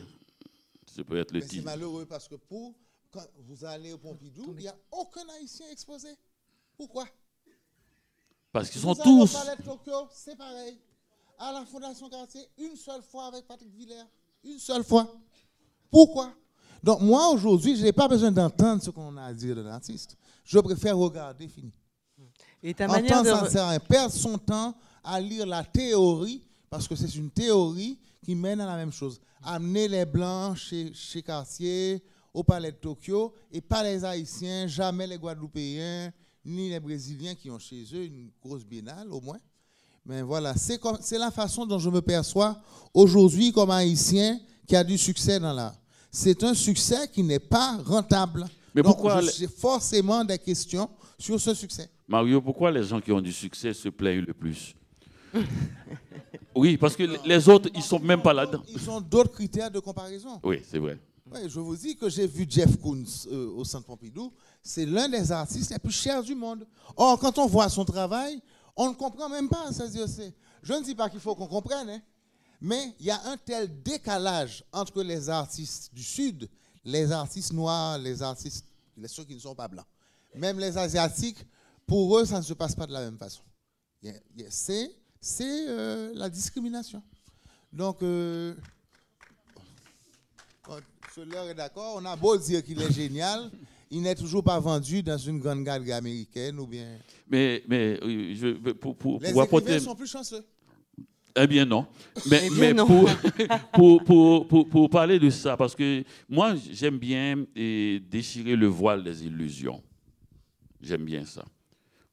Ça 1.01 1.05
peut 1.05 1.17
être 1.17 1.31
le 1.31 1.41
titre. 1.41 1.53
C'est 1.55 1.61
malheureux 1.61 2.05
parce 2.05 2.27
que 2.27 2.35
pour, 2.35 2.75
quand 3.09 3.25
vous 3.39 3.65
allez 3.65 3.91
au 3.91 3.97
Pompidou, 3.97 4.53
il 4.55 4.61
n'y 4.61 4.67
a 4.67 4.75
aucun 4.91 5.27
haïtien 5.29 5.67
exposé. 5.71 6.09
Pourquoi? 6.77 7.05
Parce 8.51 8.69
qu'ils 8.69 8.81
sont 8.81 8.93
tous. 8.93 9.35
c'est 10.13 10.35
pareil. 10.35 10.77
À 11.39 11.51
la 11.53 11.65
Fondation 11.65 12.07
Cartier, 12.07 12.47
une 12.59 12.75
seule 12.75 13.01
fois 13.01 13.25
avec 13.25 13.47
Patrick 13.47 13.73
Villers. 13.73 14.05
Une 14.43 14.59
seule 14.59 14.83
fois. 14.83 15.11
Pourquoi? 15.89 16.33
Donc, 16.83 17.01
moi, 17.01 17.29
aujourd'hui, 17.29 17.75
je 17.75 17.81
n'ai 17.81 17.93
pas 17.93 18.07
besoin 18.07 18.31
d'entendre 18.31 18.83
ce 18.83 18.91
qu'on 18.91 19.17
a 19.17 19.23
à 19.23 19.33
dire 19.33 19.55
de 19.55 19.61
l'artiste. 19.61 20.15
Je 20.43 20.59
préfère 20.59 20.97
regarder, 20.97 21.47
fini. 21.47 21.73
Et 22.61 22.75
ta 22.75 22.87
manière 22.87 23.23
de... 23.23 23.49
ça 23.49 23.79
perdre 23.79 24.13
son 24.13 24.37
temps 24.37 24.75
à 25.03 25.19
lire 25.19 25.47
la 25.47 25.63
théorie, 25.63 26.43
parce 26.69 26.87
que 26.87 26.95
c'est 26.95 27.15
une 27.15 27.31
théorie 27.31 27.97
qui 28.31 28.35
mène 28.35 28.61
à 28.61 28.65
la 28.65 28.77
même 28.77 28.93
chose. 28.93 29.19
Amener 29.43 29.89
les 29.89 30.05
Blancs 30.05 30.55
chez, 30.55 30.93
chez 30.93 31.21
Cartier, 31.21 32.01
au 32.33 32.43
Palais 32.43 32.71
de 32.71 32.77
Tokyo, 32.77 33.33
et 33.51 33.59
pas 33.59 33.83
les 33.83 34.05
Haïtiens, 34.05 34.67
jamais 34.67 35.05
les 35.05 35.17
Guadeloupéens, 35.17 36.13
ni 36.45 36.69
les 36.69 36.79
Brésiliens 36.79 37.35
qui 37.35 37.51
ont 37.51 37.59
chez 37.59 37.83
eux 37.93 38.05
une 38.05 38.29
grosse 38.41 38.63
biennale 38.63 39.11
au 39.11 39.19
moins. 39.19 39.39
Mais 40.05 40.21
voilà, 40.21 40.55
c'est 40.55 41.17
la 41.17 41.29
façon 41.29 41.65
dont 41.65 41.77
je 41.77 41.89
me 41.89 42.01
perçois 42.01 42.57
aujourd'hui 42.93 43.51
comme 43.51 43.69
haïtien 43.69 44.39
qui 44.65 44.77
a 44.77 44.83
du 44.83 44.97
succès 44.97 45.37
dans 45.37 45.51
l'art. 45.51 45.75
C'est 46.09 46.41
un 46.45 46.53
succès 46.53 47.09
qui 47.09 47.23
n'est 47.23 47.39
pas 47.39 47.77
rentable. 47.83 48.47
Mais 48.73 48.81
Donc, 48.81 48.93
pourquoi 48.93 49.19
j'ai 49.21 49.47
forcément 49.47 50.23
des 50.23 50.39
questions 50.39 50.89
sur 51.19 51.39
ce 51.39 51.53
succès. 51.53 51.89
Mario, 52.07 52.41
pourquoi 52.41 52.71
les 52.71 52.83
gens 52.83 53.01
qui 53.01 53.11
ont 53.11 53.21
du 53.21 53.33
succès 53.33 53.73
se 53.73 53.89
plaignent 53.89 54.23
le 54.25 54.33
plus? 54.33 54.73
Oui, 56.53 56.75
parce 56.75 56.97
que 56.97 57.03
les 57.25 57.47
autres, 57.47 57.69
ils 57.73 57.81
sont 57.81 57.99
même 57.99 58.21
pas 58.21 58.33
là-dedans. 58.33 58.61
Ils 58.67 58.89
ont 58.89 58.99
d'autres 58.99 59.31
critères 59.31 59.71
de 59.71 59.79
comparaison. 59.79 60.37
Oui, 60.43 60.61
c'est 60.69 60.79
vrai. 60.79 60.99
je 61.47 61.59
vous 61.61 61.77
dis 61.77 61.95
que 61.95 62.09
j'ai 62.09 62.27
vu 62.27 62.45
Jeff 62.49 62.77
Koons 62.77 63.05
euh, 63.31 63.51
au 63.55 63.63
Centre 63.63 63.85
Pompidou 63.85 64.33
c'est 64.63 64.85
l'un 64.85 65.09
des 65.09 65.31
artistes 65.31 65.71
les 65.71 65.79
plus 65.79 65.91
chers 65.93 66.23
du 66.23 66.35
monde. 66.35 66.67
Or, 66.95 67.19
quand 67.19 67.37
on 67.37 67.47
voit 67.47 67.69
son 67.69 67.85
travail, 67.85 68.41
on 68.75 68.89
ne 68.89 68.93
comprend 68.93 69.29
même 69.29 69.49
pas. 69.49 69.69
Je 69.71 70.73
ne 70.73 70.83
dis 70.83 70.95
pas 70.95 71.09
qu'il 71.09 71.19
faut 71.19 71.35
qu'on 71.35 71.47
comprenne, 71.47 71.89
hein, 71.89 72.01
mais 72.59 72.93
il 72.99 73.07
y 73.07 73.11
a 73.11 73.19
un 73.25 73.37
tel 73.37 73.81
décalage 73.81 74.63
entre 74.71 75.01
les 75.01 75.29
artistes 75.29 75.93
du 75.93 76.03
Sud, 76.03 76.47
les 76.83 77.11
artistes 77.11 77.53
noirs, 77.53 77.97
les 77.97 78.21
artistes, 78.21 78.65
ceux 79.07 79.23
qui 79.23 79.33
ne 79.33 79.39
sont 79.39 79.55
pas 79.55 79.67
blancs, 79.67 79.87
même 80.35 80.59
les 80.59 80.77
Asiatiques, 80.77 81.43
pour 81.87 82.17
eux, 82.17 82.25
ça 82.25 82.37
ne 82.37 82.43
se 82.43 82.53
passe 82.53 82.75
pas 82.75 82.85
de 82.85 82.93
la 82.93 83.01
même 83.01 83.17
façon. 83.17 83.41
C'est 84.49 84.95
euh, 85.41 86.11
la 86.15 86.29
discrimination. 86.29 87.01
Donc, 87.71 88.01
euh, 88.01 88.53
l'heure 91.17 91.47
est 91.47 91.53
d'accord, 91.55 91.95
on 92.01 92.05
a 92.05 92.15
beau 92.15 92.37
dire 92.37 92.63
qu'il 92.63 92.81
est 92.81 92.91
génial, 92.91 93.51
il 93.91 94.01
n'est 94.01 94.15
toujours 94.15 94.43
pas 94.43 94.59
vendu 94.59 95.03
dans 95.03 95.17
une 95.17 95.39
grande 95.39 95.63
galerie 95.63 95.91
américaine 95.91 96.59
ou 96.59 96.65
bien. 96.65 96.97
Mais, 97.29 97.63
mais 97.67 97.97
je, 98.35 98.71
pour, 98.73 98.95
pour, 98.95 99.21
Les 99.21 99.79
sont 99.79 99.95
plus 99.95 100.07
chanceux. 100.07 100.43
Eh 101.35 101.47
bien 101.47 101.65
non. 101.65 101.85
Mais, 102.29 102.49
eh 102.61 102.73
non. 102.73 102.87
Pour, 103.73 104.03
pour, 104.03 104.47
pour, 104.47 104.67
pour, 104.67 104.89
parler 104.89 105.17
de 105.17 105.29
ça, 105.29 105.55
parce 105.55 105.75
que 105.75 106.03
moi 106.27 106.55
j'aime 106.71 106.97
bien 106.97 107.45
déchirer 107.55 108.57
le 108.57 108.67
voile 108.67 109.01
des 109.01 109.25
illusions. 109.25 109.81
J'aime 110.81 111.05
bien 111.05 111.25
ça. 111.25 111.45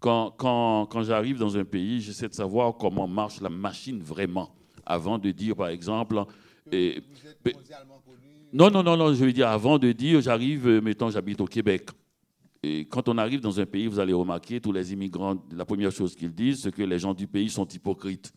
Quand, 0.00 0.30
quand, 0.36 0.86
quand 0.86 1.02
j'arrive 1.02 1.38
dans 1.38 1.56
un 1.56 1.64
pays, 1.64 2.00
j'essaie 2.00 2.28
de 2.28 2.34
savoir 2.34 2.76
comment 2.76 3.08
marche 3.08 3.40
la 3.40 3.48
machine 3.48 4.00
vraiment, 4.00 4.54
avant 4.86 5.18
de 5.18 5.30
dire 5.30 5.56
par 5.56 5.68
exemple... 5.68 6.24
Et, 6.70 7.02
non, 8.52 8.70
non, 8.70 8.82
non, 8.82 8.96
non, 8.96 9.12
je 9.12 9.24
veux 9.24 9.32
dire 9.32 9.48
avant 9.48 9.78
de 9.78 9.92
dire 9.92 10.20
j'arrive, 10.20 10.68
euh, 10.68 10.80
mettons, 10.80 11.10
j'habite 11.10 11.40
au 11.40 11.46
Québec. 11.46 11.90
Et 12.62 12.86
quand 12.86 13.08
on 13.08 13.18
arrive 13.18 13.40
dans 13.40 13.60
un 13.60 13.66
pays, 13.66 13.86
vous 13.86 13.98
allez 13.98 14.12
remarquer, 14.12 14.60
tous 14.60 14.72
les 14.72 14.92
immigrants, 14.92 15.36
la 15.52 15.64
première 15.64 15.92
chose 15.92 16.14
qu'ils 16.16 16.34
disent, 16.34 16.62
c'est 16.62 16.72
que 16.72 16.82
les 16.82 16.98
gens 16.98 17.14
du 17.14 17.26
pays 17.26 17.50
sont 17.50 17.66
hypocrites. 17.66 18.32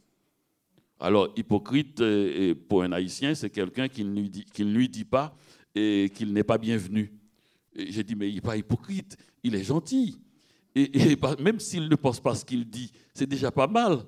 Alors, 1.00 1.30
hypocrite 1.36 2.02
euh, 2.02 2.54
pour 2.70 2.84
un 2.84 2.92
Haïtien, 2.92 3.34
c'est 3.34 3.50
quelqu'un 3.50 3.88
qui, 3.88 4.04
ne 4.04 4.74
lui 4.74 4.90
dit 4.90 5.06
pas 5.06 5.36
et 5.74 6.12
qu'il 6.14 6.32
n'est 6.34 6.44
pas 6.44 6.58
bienvenu. 6.58 7.12
J'ai 7.76 8.04
dit, 8.04 8.16
mais 8.16 8.30
il 8.30 8.36
n'est 8.36 8.42
pas 8.42 8.58
hypocrite, 8.58 9.18
il 9.44 9.56
est 9.56 9.64
gentil. 9.64 10.20
Et, 10.76 11.18
même 11.40 11.60
s'il 11.60 11.90
ne 11.90 11.96
pense 11.96 12.20
pas 12.20 12.36
ce 12.36 12.46
qu'il 12.46 12.70
dit, 12.70 12.92
c'est 13.14 13.28
déjà 13.28 13.52
pas 13.52 13.68
mal. 13.68 14.00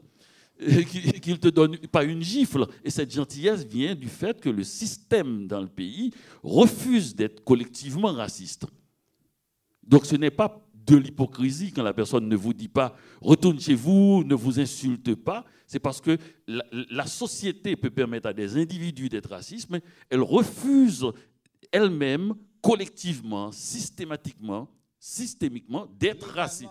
Qu'il 1.21 1.39
te 1.39 1.49
donne 1.49 1.77
pas 1.87 2.03
une 2.03 2.21
gifle. 2.21 2.67
Et 2.83 2.89
cette 2.89 3.13
gentillesse 3.13 3.65
vient 3.65 3.95
du 3.95 4.07
fait 4.07 4.39
que 4.39 4.49
le 4.49 4.63
système 4.63 5.47
dans 5.47 5.61
le 5.61 5.67
pays 5.67 6.11
refuse 6.41 7.15
d'être 7.15 7.43
collectivement 7.43 8.13
raciste. 8.13 8.65
Donc 9.85 10.05
ce 10.05 10.15
n'est 10.15 10.31
pas 10.31 10.63
de 10.85 10.95
l'hypocrisie 10.97 11.71
quand 11.71 11.83
la 11.83 11.93
personne 11.93 12.27
ne 12.27 12.35
vous 12.35 12.53
dit 12.53 12.67
pas 12.67 12.95
retourne 13.21 13.59
chez 13.59 13.75
vous, 13.75 14.23
ne 14.23 14.35
vous 14.35 14.59
insulte 14.59 15.15
pas. 15.15 15.45
C'est 15.65 15.79
parce 15.79 16.01
que 16.01 16.17
la, 16.47 17.07
société 17.07 17.75
peut 17.75 17.89
permettre 17.89 18.27
à 18.27 18.33
des 18.33 18.57
individus 18.57 19.09
d'être 19.09 19.29
racistes, 19.29 19.69
mais 19.69 19.81
elle 20.09 20.21
refuse 20.21 21.05
elle-même, 21.71 22.33
collectivement, 22.61 23.51
systématiquement, 23.51 24.69
systémiquement, 25.03 25.85
d'être 25.99 26.29
raciste. 26.29 26.69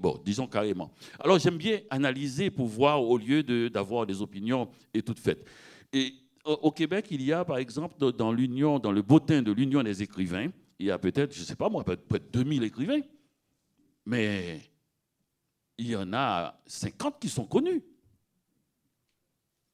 bon, 0.00 0.18
disons 0.24 0.46
carrément. 0.46 0.90
Alors 1.20 1.38
j'aime 1.38 1.58
bien 1.58 1.80
analyser 1.90 2.50
pour 2.50 2.66
voir 2.66 3.02
au 3.02 3.18
lieu 3.18 3.42
d'avoir 3.68 4.06
des 4.06 4.22
opinions 4.22 4.70
et 4.94 5.02
toutes 5.02 5.18
faites. 5.18 5.44
Et 5.92 6.14
au 6.42 6.72
Québec, 6.72 7.08
il 7.10 7.20
y 7.22 7.30
a 7.30 7.44
par 7.44 7.58
exemple 7.58 8.12
dans 8.12 8.32
l'union, 8.32 8.78
dans 8.78 8.92
le 8.92 9.02
bottin 9.02 9.42
de 9.42 9.52
l'union 9.52 9.82
des 9.82 10.02
écrivains, 10.02 10.48
il 10.78 10.86
y 10.86 10.90
a 10.90 10.98
peut-être, 10.98 11.34
je 11.34 11.40
ne 11.40 11.44
sais 11.44 11.54
pas 11.54 11.68
moi, 11.68 11.84
peut-être 11.84 12.32
2000 12.32 12.62
écrivains. 12.62 13.02
Mais 14.06 14.62
il 15.76 15.90
y 15.90 15.96
en 15.96 16.10
a 16.14 16.58
50 16.66 17.20
qui 17.20 17.28
sont 17.28 17.44
connus. 17.44 17.84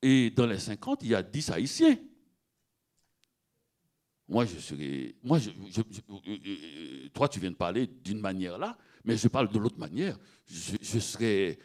Et 0.02 0.30
dans 0.30 0.46
les 0.46 0.58
50, 0.58 1.04
il 1.04 1.10
y 1.10 1.14
a 1.14 1.22
10 1.22 1.50
haïtiens. 1.50 1.96
Moi, 4.28 4.46
je 4.46 4.58
serais. 4.58 5.14
Moi, 5.22 5.38
je, 5.38 5.50
toi, 7.12 7.28
tu 7.28 7.40
viens 7.40 7.50
de 7.50 7.56
parler 7.56 7.86
d'une 7.86 8.20
manière 8.20 8.58
là, 8.58 8.76
mais 9.04 9.16
je 9.16 9.28
parle 9.28 9.50
de 9.52 9.58
l'autre 9.58 9.78
manière. 9.78 10.18
Je, 10.46 10.98
serais 10.98 11.58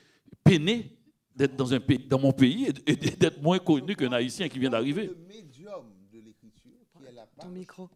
peiné 0.43 0.97
d'être 1.35 1.55
dans, 1.55 1.73
un 1.73 1.79
pays, 1.79 1.99
dans 1.99 2.19
mon 2.19 2.33
pays 2.33 2.67
et 2.85 2.95
d'être 2.95 3.41
moins 3.41 3.59
connu 3.59 3.95
qu'un 3.95 4.11
haïtien 4.11 4.49
qui 4.49 4.59
vient 4.59 4.69
d'arriver. 4.69 5.07
Le 5.07 5.15
médium 5.27 5.85
de 6.11 6.19
l'écriture, 6.19 6.71
qui 6.97 7.05
est 7.05 7.13
la 7.13 7.25
Ton 7.25 7.49
micro. 7.49 7.89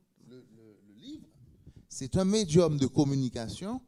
C'est 1.89 2.17
un 2.17 2.25
médium 2.25 2.77
de 2.77 2.87
communication 2.87 3.79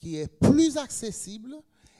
qui 0.00 0.16
est 0.16 0.26
plus 0.26 0.76
accessible 0.76 1.54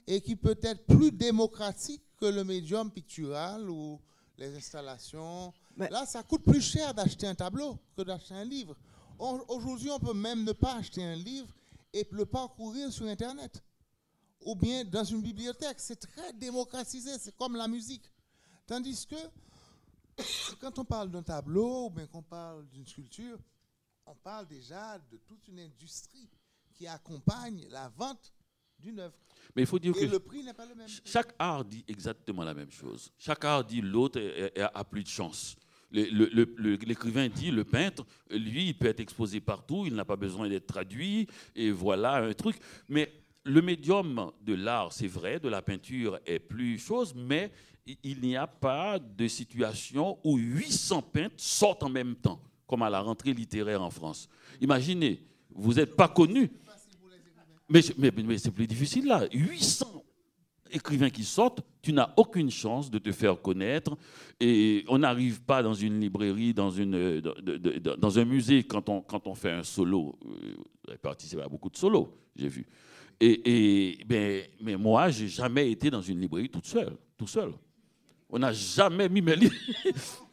et 0.09 0.21
qui 0.21 0.35
peut 0.35 0.59
être 0.61 0.85
plus 0.87 1.13
démocratique 1.13 2.03
que 2.19 2.27
le 2.27 2.43
médium 2.43 2.91
pictural 2.91 3.71
ou 3.71 4.01
les 4.39 4.57
installations. 4.57 5.53
Là, 5.77 6.07
ça 6.07 6.23
coûte 6.23 6.43
plus 6.43 6.61
cher 6.61 6.95
d'acheter 6.95 7.27
un 7.27 7.35
tableau 7.35 7.79
que 7.97 8.03
d'acheter 8.03 8.35
un 8.35 8.45
livre. 8.45 8.77
Aujourd'hui, 9.19 9.91
on 9.91 9.99
peut 9.99 10.15
même 10.15 10.45
ne 10.45 10.53
pas 10.53 10.77
acheter 10.77 11.03
un 11.03 11.15
livre 11.15 11.49
et 11.93 12.07
le 12.11 12.27
parcourir 12.27 12.93
sur 12.93 13.07
Internet 13.07 13.63
ou 14.45 14.55
bien 14.55 14.85
dans 14.85 15.05
une 15.05 15.23
bibliothèque. 15.23 15.79
C'est 15.81 16.01
très 16.01 16.33
démocratisé, 16.33 17.19
c'est 17.19 17.37
comme 17.37 17.57
la 17.57 17.69
musique. 17.69 18.11
Tandis 18.67 19.07
que 19.07 19.17
quand 20.61 20.79
on 20.79 20.85
parle 20.85 21.11
d'un 21.11 21.23
tableau 21.23 21.87
ou 21.87 21.91
bien 21.91 22.07
qu'on 22.07 22.23
parle 22.23 22.67
d'une 22.69 22.87
sculpture, 22.87 23.39
on 24.07 24.15
parle 24.15 24.47
déjà 24.47 24.99
de 24.99 25.17
toute 25.19 25.47
une 25.49 25.61
industrie 25.61 26.29
qui 26.75 26.87
accompagne 26.87 27.67
la 27.71 27.89
vente 27.91 28.33
d'une 28.83 29.01
œuvre. 29.01 29.15
Mais 29.55 29.63
il 29.63 29.67
faut 29.67 29.79
dire 29.79 29.95
Et 29.97 30.07
que 30.07 30.13
le 30.13 30.19
prix 30.19 30.43
n'est 30.43 30.53
pas 30.55 30.67
le 30.67 30.75
même. 30.75 30.87
Chaque 31.05 31.35
art 31.39 31.65
dit 31.65 31.85
exactement 31.87 32.43
la 32.43 32.55
même 32.55 32.71
chose. 32.71 33.13
Chaque 33.19 33.45
art 33.45 33.65
dit 33.65 33.81
l'autre 33.81 34.21
a 34.57 34.85
plus 34.85 35.03
de 35.03 35.09
chance. 35.09 35.57
L'écrivain 35.91 37.29
dit, 37.29 37.51
le 37.51 37.65
peintre, 37.65 38.07
lui, 38.31 38.69
il 38.69 38.79
peut 38.79 38.87
être 38.87 39.01
exposé 39.01 39.41
partout, 39.41 39.85
il 39.87 39.95
n'a 39.95 40.07
pas 40.07 40.17
besoin 40.17 40.49
d'être 40.49 40.67
traduit, 40.67 41.27
et 41.55 41.71
voilà 41.71 42.15
un 42.17 42.33
truc. 42.33 42.57
Mais 42.89 43.13
le 43.45 43.61
médium 43.61 44.33
de 44.41 44.55
l'art, 44.55 44.91
c'est 44.93 45.07
vrai, 45.07 45.39
de 45.39 45.51
la 45.51 45.61
peinture 45.61 46.19
est 46.25 46.39
plus 46.39 46.79
chose, 46.79 47.15
mais 47.15 47.53
il 48.03 48.21
n'y 48.23 48.37
a 48.37 48.47
pas 48.47 48.99
de 48.99 49.29
situation 49.29 50.19
où 50.25 50.39
800 50.39 51.03
peintres 51.03 51.35
sortent 51.37 51.83
en 51.83 51.91
même 51.91 52.15
temps 52.15 52.41
comme 52.67 52.83
à 52.83 52.89
la 52.89 53.01
rentrée 53.01 53.35
littéraire 53.35 53.83
en 53.83 53.91
France. 53.91 54.31
Imaginez, 54.63 55.23
vous 55.51 55.75
n'êtes 55.75 55.95
pas 55.95 56.09
connu. 56.09 56.51
Mais, 57.69 57.81
mais, 57.99 58.39
c'est 58.39 58.51
plus 58.51 58.67
difficile 58.67 59.07
là. 59.07 59.27
800 59.33 60.05
écrivains 60.71 61.11
qui 61.11 61.25
sortent, 61.25 61.61
tu 61.83 61.93
n'as 61.93 62.13
aucune 62.17 62.51
chance 62.51 62.91
de 62.91 62.99
te 62.99 63.13
faire 63.13 63.41
connaître. 63.41 63.97
Et 64.41 64.85
on 64.89 64.99
n'arrive 64.99 65.43
pas 65.43 65.63
dans 65.63 65.75
une 65.75 66.01
librairie, 66.01 66.55
dans, 66.55 66.71
une, 66.71 67.21
dans 67.21 68.19
un 68.19 68.25
musée, 68.25 68.65
quand 68.65 68.89
on, 68.89 69.01
quand 69.01 69.27
on 69.27 69.35
fait 69.35 69.53
un 69.53 69.63
solo. 69.63 70.19
J'ai 70.89 70.97
participé 70.97 71.43
à 71.43 71.49
beaucoup 71.49 71.71
de 71.71 71.77
solos, 71.77 72.13
j'ai 72.35 72.49
vu. 72.49 72.67
Et, 73.21 73.99
et 73.99 74.05
ben, 74.05 74.43
mais 74.61 74.77
moi, 74.77 75.11
j'ai 75.11 75.29
jamais 75.29 75.71
été 75.71 75.91
dans 75.91 76.03
une 76.03 76.21
librairie 76.21 76.49
toute 76.49 76.67
seule, 76.67 76.97
tout 77.17 77.27
seul. 77.27 77.53
On 78.29 78.39
n'a 78.39 78.53
jamais 78.53 79.09
mis 79.09 79.21
mes 79.21 79.37
livres. 79.37 79.55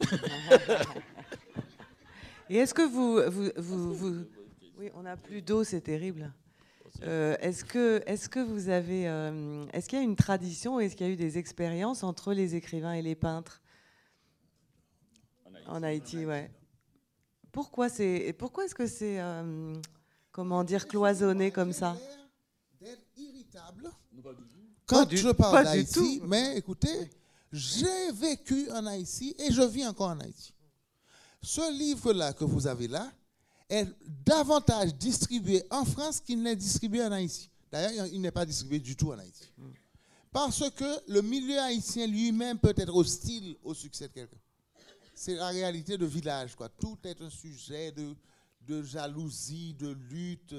Et 2.48 2.56
est-ce 2.56 2.74
que 2.74 2.82
vous, 2.82 3.20
vous, 3.30 3.94
vous, 3.94 4.24
Oui, 4.76 4.90
on 4.96 5.02
n'a 5.02 5.16
plus 5.16 5.40
d'eau, 5.40 5.62
c'est 5.62 5.82
terrible. 5.82 6.32
Euh, 7.02 7.36
est-ce 7.40 7.64
que, 7.64 8.02
est 8.06 8.28
que 8.28 8.40
vous 8.40 8.68
avez, 8.68 9.08
euh, 9.08 9.64
est-ce 9.72 9.88
qu'il 9.88 9.98
y 9.98 10.02
a 10.02 10.04
une 10.04 10.16
tradition, 10.16 10.80
est-ce 10.80 10.96
qu'il 10.96 11.06
y 11.06 11.10
a 11.10 11.12
eu 11.12 11.16
des 11.16 11.38
expériences 11.38 12.02
entre 12.02 12.32
les 12.32 12.54
écrivains 12.54 12.92
et 12.92 13.02
les 13.02 13.14
peintres 13.14 13.62
en 15.66 15.82
Haïti, 15.82 16.24
en 16.24 16.28
ouais. 16.28 16.50
Pourquoi 17.52 17.88
c'est, 17.88 18.34
pourquoi 18.38 18.64
est-ce 18.64 18.74
que 18.74 18.86
c'est, 18.86 19.20
euh, 19.20 19.74
comment 20.32 20.64
dire, 20.64 20.86
cloisonné 20.86 21.50
comme 21.50 21.72
ça 21.72 21.96
D'être 22.80 23.06
irritable. 23.16 23.90
Quand 24.86 25.08
je 25.10 25.30
parle 25.30 25.64
d'Haïti, 25.64 26.20
mais 26.24 26.56
écoutez, 26.56 27.10
j'ai 27.52 28.12
vécu 28.12 28.70
en 28.70 28.86
Haïti 28.86 29.34
et 29.38 29.52
je 29.52 29.62
vis 29.62 29.86
encore 29.86 30.08
en 30.10 30.20
Haïti. 30.20 30.52
Ce 31.42 31.72
livre-là 31.72 32.32
que 32.32 32.44
vous 32.44 32.66
avez 32.66 32.88
là 32.88 33.10
est 33.70 33.86
davantage 34.24 34.94
distribué 34.94 35.62
en 35.70 35.84
France 35.84 36.20
qu'il 36.20 36.42
n'est 36.42 36.56
distribué 36.56 37.02
en 37.02 37.12
Haïti. 37.12 37.48
D'ailleurs, 37.70 38.06
il 38.06 38.20
n'est 38.20 38.32
pas 38.32 38.44
distribué 38.44 38.80
du 38.80 38.96
tout 38.96 39.12
en 39.12 39.18
Haïti. 39.18 39.52
Parce 40.32 40.68
que 40.70 41.10
le 41.10 41.22
milieu 41.22 41.58
haïtien 41.58 42.06
lui-même 42.06 42.58
peut 42.58 42.74
être 42.76 42.94
hostile 42.94 43.56
au 43.62 43.74
succès 43.74 44.08
de 44.08 44.12
quelqu'un. 44.12 44.36
C'est 45.14 45.34
la 45.34 45.48
réalité 45.48 45.98
de 45.98 46.06
village. 46.06 46.54
Quoi. 46.54 46.68
Tout 46.68 46.98
est 47.04 47.20
un 47.20 47.30
sujet 47.30 47.92
de, 47.92 48.82
jalousie, 48.82 49.74
de 49.74 49.88
lutte. 49.88 50.54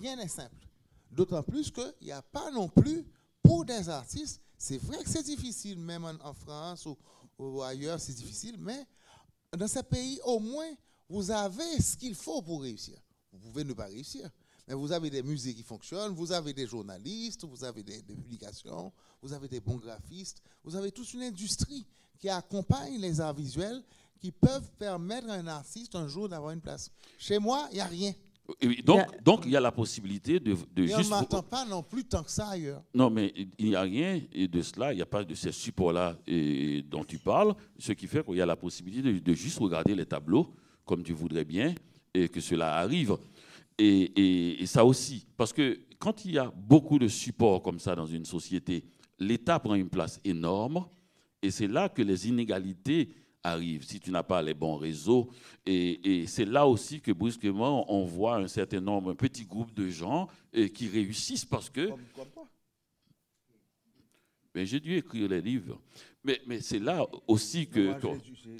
Rien 0.00 0.16
n'est 0.16 0.28
simple. 0.28 0.66
D'autant 1.10 1.42
plus 1.42 1.70
qu'il 1.70 1.94
n'y 2.02 2.12
a 2.12 2.22
pas 2.22 2.50
non 2.50 2.68
plus, 2.68 3.04
pour 3.42 3.64
des 3.64 3.88
artistes, 3.88 4.42
c'est 4.58 4.78
vrai 4.78 5.02
que 5.02 5.08
c'est 5.08 5.22
difficile, 5.22 5.78
même 5.78 6.04
en, 6.04 6.34
France 6.34 6.84
ou, 6.86 6.96
ou 7.38 7.62
ailleurs, 7.62 7.98
c'est 7.98 8.12
difficile, 8.12 8.56
mais 8.58 8.86
dans 9.56 9.68
ce 9.68 9.80
pays, 9.80 10.20
au 10.24 10.38
moins, 10.38 10.70
vous 11.08 11.30
avez 11.30 11.80
ce 11.80 11.96
qu'il 11.96 12.14
faut 12.14 12.42
pour 12.42 12.62
réussir. 12.62 12.98
Vous 13.32 13.38
pouvez 13.38 13.64
ne 13.64 13.72
pas 13.72 13.86
réussir, 13.86 14.28
mais 14.66 14.74
vous 14.74 14.92
avez 14.92 15.10
des 15.10 15.22
musées 15.22 15.54
qui 15.54 15.62
fonctionnent, 15.62 16.12
vous 16.12 16.32
avez 16.32 16.52
des 16.52 16.66
journalistes, 16.66 17.44
vous 17.44 17.64
avez 17.64 17.82
des, 17.82 18.02
publications, 18.02 18.92
vous 19.22 19.32
avez 19.32 19.48
des 19.48 19.60
bons 19.60 19.76
graphistes, 19.76 20.42
vous 20.62 20.76
avez 20.76 20.92
toute 20.92 21.12
une 21.14 21.22
industrie 21.22 21.86
qui 22.18 22.28
accompagne 22.28 23.00
les 23.00 23.20
arts 23.20 23.34
visuels 23.34 23.82
qui 24.20 24.32
peuvent 24.32 24.70
permettre 24.78 25.30
à 25.30 25.34
un 25.34 25.46
artiste 25.46 25.94
un 25.94 26.08
jour 26.08 26.28
d'avoir 26.28 26.52
une 26.52 26.60
place. 26.60 26.90
Chez 27.18 27.38
moi, 27.38 27.68
il 27.70 27.76
n'y 27.76 27.80
a 27.80 27.86
rien. 27.86 28.12
donc, 28.84 29.06
il 29.16 29.22
donc, 29.22 29.42
il 29.44 29.52
y 29.52 29.56
a 29.56 29.60
la 29.60 29.70
possibilité 29.70 30.40
de, 30.40 30.56
de 30.74 30.84
Et 30.84 30.94
on 30.94 30.98
ne 30.98 31.08
m'entend 31.08 31.42
pas 31.42 31.64
non 31.64 31.82
plus 31.82 32.04
tant 32.04 32.24
que 32.24 32.30
ça 32.30 32.48
ailleurs. 32.48 32.82
Non, 32.92 33.08
mais 33.10 33.32
il 33.58 33.68
n'y 33.68 33.76
a 33.76 33.82
rien 33.82 34.20
de 34.34 34.62
cela, 34.62 34.92
il 34.92 34.96
n'y 34.96 35.02
a 35.02 35.06
pas 35.06 35.22
de 35.22 35.34
ces 35.34 35.52
supports-là 35.52 36.18
dont 36.90 37.04
tu 37.04 37.18
parles, 37.18 37.54
ce 37.78 37.92
qui 37.92 38.06
fait 38.08 38.24
qu'il 38.24 38.36
y 38.36 38.42
a 38.42 38.46
la 38.46 38.56
possibilité 38.56 39.20
de, 39.20 39.32
juste 39.32 39.58
regarder 39.58 39.94
les 39.94 40.06
tableaux 40.06 40.52
comme 40.88 41.04
tu 41.04 41.12
voudrais 41.12 41.44
bien 41.44 41.74
et 42.14 42.28
que 42.28 42.40
cela 42.40 42.78
arrive. 42.78 43.16
Et, 43.78 44.64
ça 44.66 44.84
aussi, 44.84 45.26
parce 45.36 45.52
que 45.52 45.78
quand 46.00 46.24
il 46.24 46.32
y 46.32 46.38
a 46.38 46.50
beaucoup 46.56 46.98
de 46.98 47.06
supports 47.06 47.62
comme 47.62 47.78
ça 47.78 47.94
dans 47.94 48.06
une 48.06 48.24
société, 48.24 48.84
l'État 49.20 49.60
prend 49.60 49.74
une 49.74 49.90
place 49.90 50.18
énorme 50.24 50.86
et 51.42 51.50
c'est 51.50 51.68
là 51.68 51.88
que 51.88 52.02
les 52.02 52.26
inégalités 52.26 53.10
arrive, 53.44 53.84
si 53.84 54.00
tu 54.00 54.10
n'as 54.10 54.24
pas 54.24 54.42
les 54.42 54.54
bons 54.54 54.76
réseaux. 54.76 55.28
Et, 55.64 56.24
c'est 56.26 56.44
là 56.44 56.66
aussi 56.66 57.00
que 57.00 57.12
brusquement, 57.12 57.92
on 57.92 58.04
voit 58.04 58.36
un 58.36 58.48
certain 58.48 58.80
nombre, 58.80 59.12
un 59.12 59.14
petit 59.14 59.44
groupe 59.44 59.72
de 59.74 59.88
gens 59.88 60.26
et, 60.52 60.70
qui 60.70 60.88
réussissent 60.88 61.44
parce 61.44 61.70
que... 61.70 61.90
Mais 64.54 64.66
j'ai 64.66 64.80
dû 64.80 64.96
écrire 64.96 65.28
les 65.28 65.40
livres. 65.40 65.78
Mais, 66.24 66.40
mais 66.46 66.60
c'est 66.60 66.78
là 66.78 67.06
aussi 67.26 67.68
que... 67.68 67.94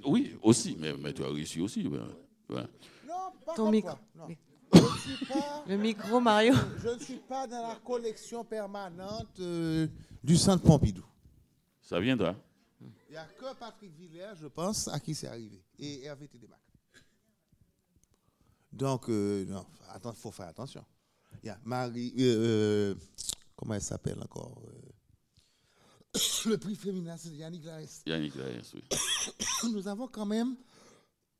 oui, 0.07 0.37
aussi, 0.43 0.77
mais, 0.79 0.95
mais, 0.97 1.13
tu 1.13 1.25
as 1.25 1.29
réussi 1.29 1.61
aussi. 1.61 1.85
Non, 1.85 2.63
pas 3.45 3.55
Ton 3.55 3.71
micro. 3.71 3.97
le 5.67 5.77
micro, 5.77 6.21
Mario. 6.21 6.55
Je 6.83 6.89
ne 6.89 6.99
suis 6.99 7.21
pas 7.29 7.47
dans 7.47 7.69
la 7.69 7.77
collection 7.77 8.45
permanente 8.45 9.41
euh, 9.41 9.87
du 10.23 10.37
Centre 10.37 10.63
Pompidou. 10.63 11.05
Ça 11.81 11.99
viendra. 11.99 12.37
Il 12.81 13.13
n'y 13.13 13.17
a 13.17 13.25
que 13.25 13.55
Patrick 13.59 13.97
Villers, 13.97 14.35
je 14.41 14.47
pense, 14.47 14.89
à 14.89 15.01
qui 15.01 15.15
c'est 15.15 15.29
arrivé. 15.29 15.63
Et 15.79 16.05
Hervé 16.05 16.29
Tédémac. 16.29 16.61
Donc, 18.71 19.09
euh, 19.09 19.45
non, 19.47 19.65
il 20.05 20.13
faut 20.13 20.31
faire 20.31 20.49
attention. 20.49 20.85
Il 21.43 21.47
y 21.47 21.51
a 21.51 21.59
Marie, 21.65 22.13
euh, 22.19 22.93
euh, 22.93 22.95
comment 23.57 23.75
elle 23.75 23.83
s'appelle 23.83 24.21
encore 24.23 24.63
Le 26.47 26.57
prix 26.57 26.75
féminin, 26.75 27.17
c'est 27.17 27.31
Yannick 27.31 27.65
Laes. 27.65 28.03
Yannick 28.07 28.35
Laes, 28.35 28.75
oui. 28.75 28.83
Nous 29.73 29.89
avons 29.89 30.09
quand 30.09 30.27
même, 30.27 30.57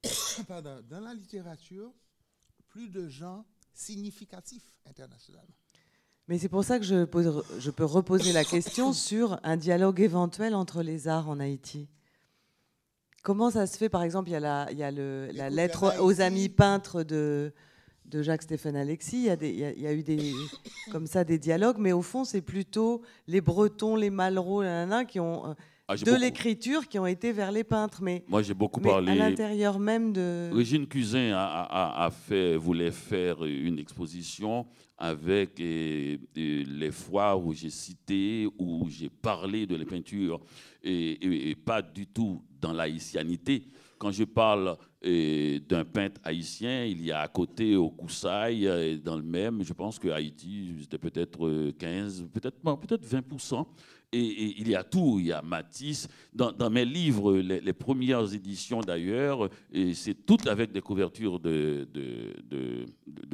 pardon, 0.49 0.83
dans 0.89 1.01
la 1.01 1.15
littérature, 1.15 1.93
plus 2.69 2.89
de 2.89 3.09
gens 3.09 3.45
significatifs 3.73 4.71
internationalement. 4.87 5.55
Mais 6.27 6.39
c'est 6.39 6.51
pour 6.51 6.63
ça 6.63 6.79
que 6.79 6.85
je, 6.85 7.07
je 7.59 7.71
peux 7.71 7.85
reposer 7.85 8.33
la 8.33 8.45
question 8.45 8.93
sur 8.93 9.41
un 9.43 9.57
dialogue 9.57 10.01
éventuel 10.01 10.55
entre 10.55 10.83
les 10.83 11.09
arts 11.09 11.29
en 11.31 11.41
Haïti. 11.41 11.89
Comment 13.23 13.51
ça 13.51 13.67
se 13.67 13.79
fait, 13.79 13.89
par 13.89 14.03
exemple, 14.03 14.29
il 14.29 14.33
y 14.33 14.37
a 14.37 14.41
la, 14.41 14.69
il 14.71 14.79
y 14.79 14.83
a 14.83 14.91
le, 14.91 15.31
la 15.33 15.49
lettre 15.49 16.01
aux 16.01 16.21
amis 16.21 16.49
peintres 16.49 17.03
de, 17.03 17.53
de 18.09 18.23
Jacques-Stéphane 18.23 18.77
Alexis. 18.77 19.19
Il 19.19 19.25
y, 19.25 19.31
a 19.31 19.37
des, 19.37 19.51
il, 19.51 19.83
y 19.83 19.87
a, 19.87 19.93
eu 19.93 20.03
des, 20.03 20.33
comme 20.91 21.07
ça 21.07 21.25
des 21.25 21.39
dialogues, 21.39 21.79
mais 21.79 21.93
au 21.93 22.03
fond, 22.03 22.25
c'est 22.25 22.43
plutôt 22.43 23.03
les 23.27 23.41
Bretons, 23.41 23.97
les 23.97 24.11
Malraux, 24.11 24.63
qui 25.07 25.21
ont 25.21 25.55
ah, 25.91 25.97
de 25.97 26.15
l'écriture 26.21 26.87
qui 26.87 26.99
ont 26.99 27.07
été 27.07 27.33
vers 27.33 27.51
les 27.51 27.65
peintres. 27.65 28.03
Mais, 28.03 28.23
Moi, 28.29 28.43
j'ai 28.43 28.53
beaucoup 28.53 28.81
parlé. 28.81 29.13
À 29.13 29.15
l'intérieur 29.15 29.79
même 29.79 30.13
de. 30.13 30.51
Régine 30.53 30.87
Cusin 30.87 31.33
a, 31.35 32.05
a, 32.05 32.11
fait, 32.11 32.57
voulait 32.57 32.91
faire 32.91 33.43
une 33.43 33.79
exposition 33.79 34.67
avec 34.99 35.59
les 35.59 36.91
foires 36.91 37.43
où 37.43 37.55
j'ai 37.55 37.71
cité, 37.71 38.47
où 38.59 38.87
j'ai 38.91 39.09
parlé 39.09 39.67
de 39.67 39.77
la 39.77 39.87
peinture, 39.87 40.41
et, 40.83 41.57
pas 41.65 41.81
du 41.81 42.07
tout 42.07 42.43
dans 42.61 42.75
l'haïtianité. 42.75 43.65
Quand 43.99 44.11
je 44.11 44.25
parle 44.25 44.77
d'un 45.03 45.85
peintre 45.85 46.21
haïtien, 46.25 46.85
il 46.85 47.05
y 47.05 47.13
a 47.13 47.21
à 47.21 47.29
côté 47.29 47.77
au 47.77 47.91
Koussaï, 47.91 49.01
dans 49.05 49.17
le 49.17 49.23
même, 49.23 49.63
je 49.63 49.73
pense 49.73 49.99
que 49.99 50.09
Haïti, 50.09 50.75
c'était 50.81 50.99
peut-être 50.99 51.73
15, 51.79 52.27
peut-être 52.33 52.59
peut-être 52.61 53.07
20%. 53.07 53.67
Et, 54.13 54.61
il 54.61 54.69
y 54.69 54.75
a 54.75 54.85
tout, 54.85 55.19
il 55.21 55.27
y 55.27 55.33
a 55.33 55.43
Matisse. 55.43 56.09
Dans, 56.33 56.71
mes 56.71 56.85
livres, 56.85 57.37
les, 57.37 57.73
premières 57.73 58.33
éditions 58.33 58.81
d'ailleurs, 58.81 59.51
c'est 59.93 60.27
tout 60.27 60.39
avec 60.47 60.73
des 60.73 60.81
couvertures 60.81 61.39
de, 61.39 61.87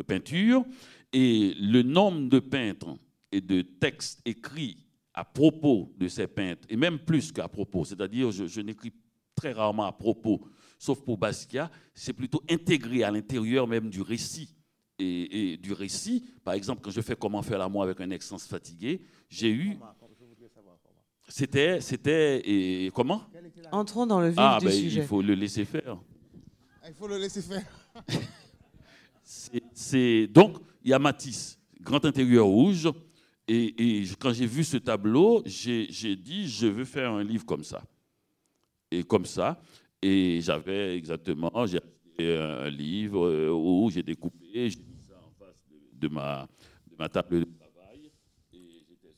peinture. 0.06 0.64
Et 1.12 1.54
le 1.60 1.82
nombre 1.82 2.28
de 2.28 2.40
peintres 2.40 2.96
et 3.30 3.40
de 3.40 3.62
textes 3.62 4.20
écrits 4.24 4.78
à 5.14 5.24
propos 5.24 5.92
de 5.96 6.08
ces 6.08 6.26
peintres, 6.26 6.66
et 6.68 6.76
même 6.76 6.98
plus 6.98 7.30
qu'à 7.30 7.46
propos, 7.46 7.84
c'est-à-dire 7.84 8.32
je, 8.32 8.60
n'écris 8.60 8.92
très 9.36 9.52
rarement 9.52 9.84
à 9.84 9.92
propos, 9.92 10.40
sauf 10.78 11.00
pour 11.02 11.18
Basquiat, 11.18 11.70
c'est 11.94 12.12
plutôt 12.12 12.42
intégré 12.50 13.04
à 13.04 13.10
l'intérieur 13.10 13.66
même 13.66 13.90
du 13.90 14.02
récit. 14.02 14.54
Et, 15.00 15.56
du 15.56 15.72
récit, 15.72 16.24
par 16.44 16.54
exemple, 16.54 16.80
quand 16.80 16.92
je 16.92 17.00
fais 17.00 17.16
Comment 17.16 17.42
faire 17.42 17.58
l'amour 17.58 17.82
avec 17.82 18.00
un 18.00 18.10
ex 18.10 18.32
fatigué, 18.46 19.02
j'ai 19.28 19.50
eu 19.50 19.76
c'était, 21.28 21.80
c'était, 21.80 22.42
et 22.44 22.90
comment? 22.94 23.22
Entrons 23.72 24.06
dans 24.06 24.20
le 24.20 24.28
vif 24.28 24.38
ah, 24.38 24.58
du 24.60 24.66
ben, 24.66 24.72
sujet. 24.72 25.00
Il 25.00 25.06
faut 25.06 25.22
le 25.22 25.34
laisser 25.34 25.64
faire. 25.64 25.98
Ah, 26.82 26.88
il 26.88 26.94
faut 26.94 27.08
le 27.08 27.16
laisser 27.16 27.40
faire. 27.40 27.64
c'est, 29.72 30.26
donc, 30.26 30.58
il 30.82 30.90
y 30.90 30.92
a 30.92 30.98
Matisse, 30.98 31.58
grand 31.80 32.04
intérieur 32.04 32.46
rouge. 32.46 32.90
Et, 33.48 34.04
quand 34.18 34.32
j'ai 34.32 34.46
vu 34.46 34.64
ce 34.64 34.76
tableau, 34.76 35.42
j'ai, 35.44 36.16
dit, 36.16 36.46
je 36.48 36.66
veux 36.66 36.84
faire 36.84 37.12
un 37.12 37.24
livre 37.24 37.44
comme 37.44 37.64
ça. 37.64 37.82
Et 38.90 39.02
comme 39.02 39.26
ça. 39.26 39.60
Et 40.06 40.42
j'avais 40.42 40.98
exactement, 40.98 41.64
j'ai 41.64 41.80
un 42.20 42.68
livre 42.68 43.26
euh, 43.26 43.50
où 43.50 43.88
j'ai 43.90 44.02
découpé, 44.02 44.68
j'ai 44.68 44.80
mis 44.80 45.02
ça 45.08 45.14
en 45.16 45.32
face 45.42 45.56
de, 45.94 46.08
ma, 46.08 46.46
table 47.08 47.40
de 47.40 47.46
travail. 47.58 48.12
Et 48.52 48.84
j'étais 48.86 49.14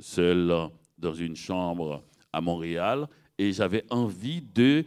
seul 0.00 0.70
dans 0.96 1.12
une 1.12 1.36
chambre 1.36 2.02
à 2.32 2.40
Montréal 2.40 3.06
et 3.36 3.52
j'avais 3.52 3.84
envie 3.90 4.40
de, 4.40 4.82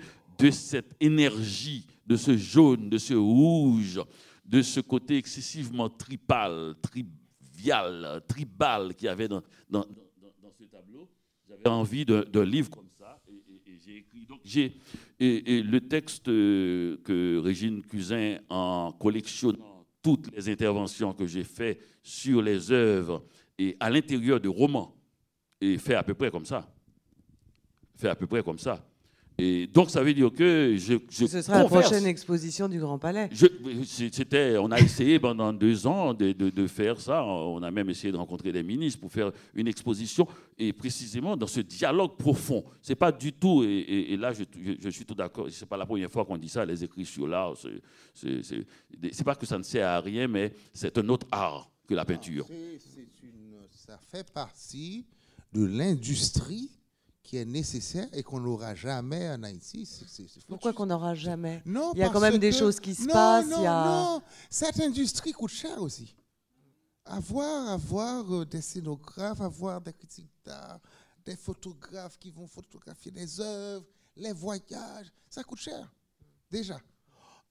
cette 0.49 0.95
énergie, 0.99 1.85
de 2.03 2.15
ce 2.15 2.35
jaune, 2.35 2.89
de 2.89 2.97
ce 2.97 3.13
rouge, 3.13 4.01
de 4.43 4.63
ce 4.63 4.79
côté 4.79 5.17
excessivement 5.17 5.87
tripal, 5.87 6.73
trivial, 6.81 8.23
tribal 8.27 8.95
qu'il 8.95 9.05
y 9.05 9.09
avait 9.09 9.27
dans, 9.27 9.43
ce 9.71 10.63
tableau. 10.63 11.07
J'avais 11.47 11.69
envie 11.69 12.05
d'un 12.05 12.43
livre 12.43 12.71
comme 12.71 12.89
écrit. 13.97 14.25
Donc 14.25 14.41
j'ai 14.43 14.75
et, 15.19 15.61
le 15.61 15.81
texte 15.81 16.25
que 16.25 17.39
Régine 17.39 17.81
Cusin, 17.83 18.37
en 18.49 18.91
collectionnant 18.91 19.85
toutes 20.01 20.31
les 20.35 20.49
interventions 20.49 21.13
que 21.13 21.27
j'ai 21.27 21.43
faites 21.43 21.79
sur 22.01 22.41
les 22.41 22.71
œuvres 22.71 23.23
et 23.57 23.77
à 23.79 23.89
l'intérieur 23.89 24.39
de 24.39 24.49
romans, 24.49 24.95
et 25.59 25.77
fait 25.77 25.93
à 25.93 26.03
peu 26.03 26.15
près 26.15 26.31
comme 26.31 26.45
ça. 26.45 26.67
Fait 27.95 28.09
à 28.09 28.15
peu 28.15 28.25
près 28.25 28.41
comme 28.41 28.57
ça. 28.57 28.83
Et 29.37 29.65
donc, 29.67 29.89
ça 29.89 30.03
veut 30.03 30.13
dire 30.13 30.31
que 30.31 30.75
je. 30.77 30.95
je 31.09 31.25
Ce 31.25 31.41
sera 31.41 31.63
la 31.63 31.65
prochaine 31.65 32.05
exposition 32.05 32.67
du 32.69 32.79
Grand 32.79 32.99
Palais. 32.99 33.29
C'était, 33.85 34.57
on 34.57 34.69
a 34.71 34.79
essayé 34.79 35.19
pendant 35.19 35.51
deux 35.53 35.87
ans 35.87 36.13
de, 36.13 36.31
de, 36.31 36.67
faire 36.67 36.99
ça. 36.99 37.23
On 37.23 37.63
a 37.63 37.71
même 37.71 37.89
essayé 37.89 38.11
de 38.11 38.17
rencontrer 38.17 38.51
des 38.51 38.61
ministres 38.61 38.99
pour 38.99 39.11
faire 39.11 39.31
une 39.55 39.67
exposition. 39.67 40.27
Et 40.57 40.73
précisément 40.73 41.35
dans 41.35 41.47
ce 41.47 41.61
dialogue 41.61 42.17
profond. 42.17 42.63
C'est 42.81 42.95
pas 42.95 43.11
du 43.11 43.33
tout. 43.33 43.63
Et, 43.63 44.15
là, 44.17 44.31
je, 44.33 44.43
je, 44.79 44.89
suis 44.89 45.05
tout 45.05 45.15
d'accord. 45.15 45.47
C'est 45.49 45.65
pas 45.65 45.77
la 45.77 45.85
première 45.85 46.11
fois 46.11 46.25
qu'on 46.25 46.37
dit 46.37 46.49
ça. 46.49 46.65
Les 46.65 46.83
écrits 46.83 47.05
sur 47.05 47.27
l'art, 47.27 47.55
c'est 48.13 49.23
pas 49.23 49.35
que 49.35 49.45
ça 49.45 49.57
ne 49.57 49.63
sert 49.63 49.87
à 49.87 50.01
rien, 50.01 50.27
mais 50.27 50.53
c'est 50.73 50.97
un 50.97 51.09
autre 51.09 51.25
art 51.31 51.71
que 51.87 51.95
la 51.95 52.05
peinture. 52.05 52.47
ça 53.71 53.97
fait 53.97 54.29
partie 54.31 55.05
de 55.51 55.65
l'industrie 55.65 56.69
qui 57.31 57.37
est 57.37 57.45
nécessaire 57.45 58.09
et 58.11 58.23
qu'on 58.23 58.41
n'aura 58.41 58.75
jamais 58.75 59.29
en 59.29 59.41
Haïti. 59.43 59.89
Pourquoi 60.49 60.73
qu'on 60.73 60.87
n'aura 60.87 61.15
jamais? 61.15 61.61
Non, 61.65 61.93
il 61.93 61.99
y 61.99 62.03
a 62.03 62.09
quand 62.09 62.19
même 62.19 62.37
des 62.37 62.51
choses 62.51 62.77
qui 62.77 62.93
se 62.93 63.07
passent. 63.07 63.47
Non, 63.47 63.63
non, 63.63 64.21
cette 64.49 64.81
industrie 64.81 65.31
coûte 65.31 65.49
cher 65.49 65.81
aussi. 65.81 66.13
Avoir, 67.05 67.69
avoir 67.69 68.35
euh, 68.35 68.45
des 68.45 68.59
scénographes, 68.59 69.39
avoir 69.39 69.79
des 69.79 69.93
critiques 69.93 70.29
d'art, 70.43 70.81
des 71.23 71.37
photographes 71.37 72.19
qui 72.19 72.31
vont 72.31 72.47
photographier 72.47 73.11
des 73.11 73.39
œuvres, 73.39 73.85
les 74.17 74.33
voyages, 74.33 75.09
ça 75.29 75.41
coûte 75.45 75.59
cher, 75.59 75.89
déjà. 76.49 76.81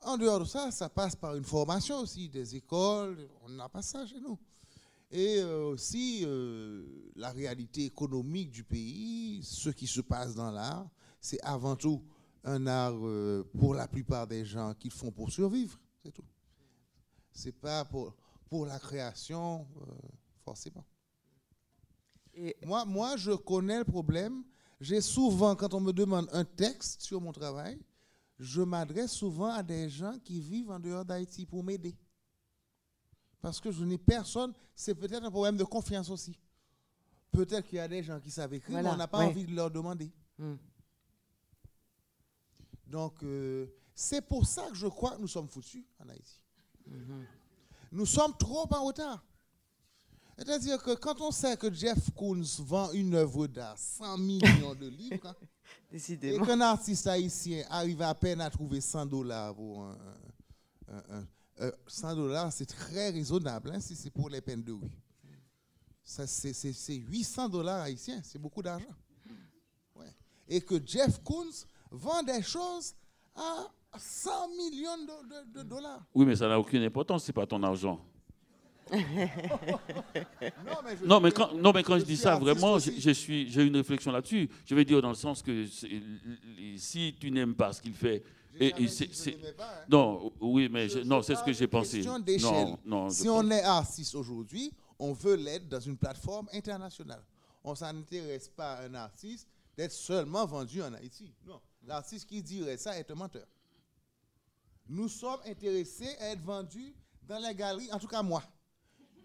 En 0.03 0.19
dehors 0.19 0.41
de 0.41 0.45
ça, 0.45 0.71
ça 0.71 0.91
passe 0.91 1.17
par 1.17 1.37
une 1.37 1.45
formation 1.45 2.01
aussi, 2.01 2.29
des 2.29 2.55
écoles, 2.55 3.31
on 3.47 3.49
n'a 3.49 3.71
pas 3.71 3.81
ça 3.81 4.05
chez 4.05 4.21
nous 4.21 4.39
et 5.11 5.39
euh, 5.41 5.65
aussi 5.65 6.23
euh, 6.25 6.85
la 7.17 7.31
réalité 7.31 7.85
économique 7.85 8.51
du 8.51 8.63
pays, 8.63 9.43
ce 9.43 9.71
qui 9.71 9.87
se 9.87 10.01
passe 10.01 10.35
dans 10.35 10.51
l'art, 10.51 10.89
c'est 11.21 11.41
avant 11.43 11.75
tout 11.75 12.03
un 12.45 12.67
art 12.67 12.95
euh, 12.95 13.43
pour 13.59 13.75
la 13.75 13.89
plupart 13.89 14.27
des 14.27 14.45
gens 14.45 14.73
qu'ils 14.75 14.93
font 14.93 15.11
pour 15.11 15.31
survivre, 15.31 15.79
c'est 16.03 16.13
tout. 16.13 16.25
C'est 17.33 17.53
pas 17.53 17.85
pour, 17.85 18.15
pour 18.49 18.67
la 18.67 18.79
création, 18.79 19.67
forcément. 20.45 20.85
Et 22.35 22.57
moi, 22.65 22.85
moi, 22.85 23.17
je 23.17 23.33
connais 23.33 23.79
le 23.79 23.85
problème. 23.85 24.43
J'ai 24.81 25.01
souvent, 25.01 25.55
quand 25.55 25.75
on 25.75 25.81
me 25.81 25.93
demande 25.93 26.29
un 26.33 26.45
texte 26.45 27.03
sur 27.03 27.21
mon 27.21 27.33
travail, 27.33 27.79
je 28.39 28.63
m'adresse 28.63 29.13
souvent 29.13 29.53
à 29.53 29.63
des 29.63 29.89
gens 29.89 30.19
qui 30.25 30.41
vivent 30.41 30.71
en 30.71 30.81
dehors 30.81 31.05
d'Haïti 31.05 31.47
pour 31.47 31.63
m'aider. 31.63 31.97
Parce 33.41 33.61
que 33.61 33.71
je 33.71 33.85
n'ai 33.85 33.99
personne, 33.99 34.53
c'est 34.75 34.95
peut-être 34.95 35.25
un 35.25 35.31
problème 35.31 35.57
de 35.57 35.65
confiance 35.65 36.11
aussi. 36.11 36.39
Peut-être 37.33 37.67
qu'il 37.67 37.77
y 37.77 37.81
a 37.81 37.89
des 37.89 38.03
gens 38.03 38.21
qui 38.21 38.31
savent 38.31 38.53
écrire, 38.55 38.83
mais 38.83 38.89
on 38.89 38.97
n'a 38.97 39.09
pas 39.09 39.19
envie 39.19 39.45
de 39.45 39.55
leur 39.55 39.71
demander. 39.71 40.11
Hmm. 40.39 40.57
Donc, 42.87 43.23
euh, 43.23 43.67
c'est 43.95 44.21
pour 44.21 44.47
ça 44.47 44.69
que 44.69 44.75
je 44.75 44.89
crois 44.89 45.13
que 45.17 45.21
nous 45.21 45.29
sommes 45.29 45.49
foutus 45.49 45.85
en 45.99 46.09
Haïti. 46.09 46.41
Mhm. 46.87 47.27
Nous 47.93 48.07
sommes 48.07 48.37
trop 48.37 48.67
en 48.73 48.85
retard. 48.85 49.25
C'est-à-dire 50.37 50.83
que 50.83 50.95
quand 50.95 51.21
on 51.21 51.31
sait 51.31 51.57
que 51.57 51.73
Jeff 51.73 52.11
Koons 52.15 52.43
vend 52.61 52.91
une 52.93 53.15
œuvre 53.15 53.47
d'art 53.47 53.77
100 53.79 54.19
millions 54.19 54.75
de 54.75 54.89
livres, 54.89 55.37
et 55.93 56.39
qu'un 56.39 56.61
artiste 56.63 57.07
haïtien 57.07 57.65
arrive 57.69 58.01
à 58.03 58.15
peine 58.15 58.41
à 58.41 58.49
trouver 58.49 58.81
100 58.81 59.07
dollars 59.07 59.55
pour 59.55 59.83
un, 59.83 59.97
100 60.89 61.27
euh, 61.61 62.15
dollars, 62.15 62.53
c'est 62.53 62.67
très 62.67 63.11
raisonnable 63.11 63.71
hein, 63.75 63.81
si 63.81 63.95
c'est 63.95 64.11
pour 64.11 64.29
les 64.31 64.41
peines 64.41 64.63
de 64.63 64.73
rue. 64.73 64.91
C'est 66.03 66.95
800 66.95 67.49
dollars 67.49 67.83
haïtiens, 67.83 68.21
c'est 68.25 68.39
beaucoup 68.39 68.63
d'argent. 68.63 68.87
Et 70.49 70.61
que 70.61 70.75
Jeff 70.85 71.23
Koons 71.23 71.65
vend 71.93 72.25
des 72.25 72.43
choses 72.43 72.95
à 73.37 73.69
100 73.97 74.49
millions 74.57 74.97
de, 75.55 75.63
dollars. 75.63 76.03
Oui, 76.13 76.27
mais 76.27 76.35
ça 76.35 76.49
n'a 76.49 76.59
aucune 76.59 76.83
importance, 76.83 77.25
c'est 77.25 77.33
pas 77.33 77.47
ton 77.47 77.63
argent. 77.63 78.05
non, 81.07 81.21
mais 81.21 81.31
quand, 81.31 81.55
non, 81.55 81.71
mais 81.73 81.85
quand 81.85 81.97
je, 82.01 82.05
dis 82.05 82.17
ça, 82.17 82.35
vraiment, 82.37 82.81
je, 82.81 83.11
suis, 83.13 83.49
j'ai 83.49 83.63
une 83.65 83.77
réflexion 83.77 84.11
là-dessus. 84.11 84.51
Je 84.67 84.75
vais 84.75 84.85
dire 84.85 85.01
dans 85.01 85.11
le 85.11 85.15
sens 85.15 85.43
que 85.43 85.65
si 86.77 87.15
tu 87.21 87.31
n'aimes 87.31 87.55
pas 87.55 87.73
ce 87.73 87.81
qu'il 87.81 87.95
fait, 87.95 88.25
et, 88.59 88.75
hein. 88.75 89.65
non, 89.89 90.33
oui, 90.41 90.69
mais 90.69 90.89
non, 91.05 91.23
c'est 91.23 91.37
ce 91.37 91.45
que 91.45 91.53
j'ai 91.53 91.69
pensé. 91.69 92.03
Non, 92.03 92.79
non, 92.85 93.11
si 93.11 93.29
on 93.29 93.49
est 93.51 93.63
artiste 93.63 94.15
aujourd'hui, 94.15 94.73
on 94.99 95.13
veut 95.13 95.37
l'être 95.37 95.69
dans 95.69 95.81
une 95.81 95.97
plateforme 95.97 96.49
internationale. 96.53 97.23
On 97.63 97.71
ne 97.71 97.77
s'intéresse 97.77 98.49
pas 98.49 98.75
à 98.75 98.85
un 98.85 98.95
artiste 98.95 99.49
d'être 99.77 99.93
seulement 99.93 100.47
vendu 100.47 100.83
en 100.83 100.93
Haïti. 100.95 101.33
Non, 101.47 101.61
l'artiste 101.87 102.29
qui 102.29 102.43
dirait 102.43 102.77
ça 102.77 102.99
est 102.99 103.11
un 103.11 103.15
menteur. 103.15 103.47
Nous 104.89 105.09
sommes 105.09 105.41
intéressés 105.47 106.17
à 106.19 106.31
être 106.31 106.43
vendus 106.43 106.95
dans 107.23 107.39
les 107.39 107.55
galeries, 107.55 107.93
en 107.93 107.99
tout 107.99 108.09
cas 108.09 108.23
moi 108.23 108.43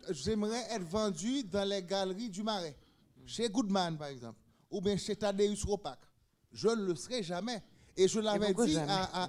j'aimerais 0.10 0.64
être 0.72 0.84
vendu 0.84 1.44
dans 1.44 1.68
les 1.68 1.82
galeries 1.82 2.30
du 2.30 2.44
Marais, 2.44 2.78
chez 3.26 3.50
Goodman 3.50 3.98
par 3.98 4.08
exemple, 4.08 4.40
ou 4.70 4.82
bien 4.82 4.98
chez 4.98 5.16
Tadeusz 5.16 5.64
Ropak. 5.66 6.00
Je 6.52 6.68
ne 6.70 6.86
le 6.86 6.96
serai 6.96 7.24
jamais. 7.24 7.62
Et 7.98 8.08
je 8.08 8.20
l'avais 8.20 8.54
dit 8.54 8.78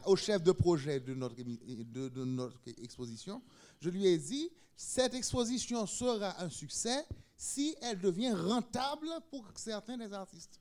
au 0.06 0.16
chef 0.16 0.42
de 0.42 0.52
projet 0.52 0.98
de 1.00 1.14
notre, 1.14 1.36
de, 1.36 2.24
notre 2.24 2.58
exposition, 2.82 3.40
je 3.80 3.90
lui 3.90 4.06
ai 4.06 4.18
dit, 4.18 4.50
cette 4.76 5.14
exposition 5.14 5.86
sera 5.86 6.42
un 6.42 6.50
succès 6.50 7.06
si 7.36 7.76
elle 7.82 8.00
devient 8.00 8.32
rentable 8.32 9.08
pour 9.30 9.44
certains 9.54 9.96
des 9.96 10.12
artistes. 10.12 10.60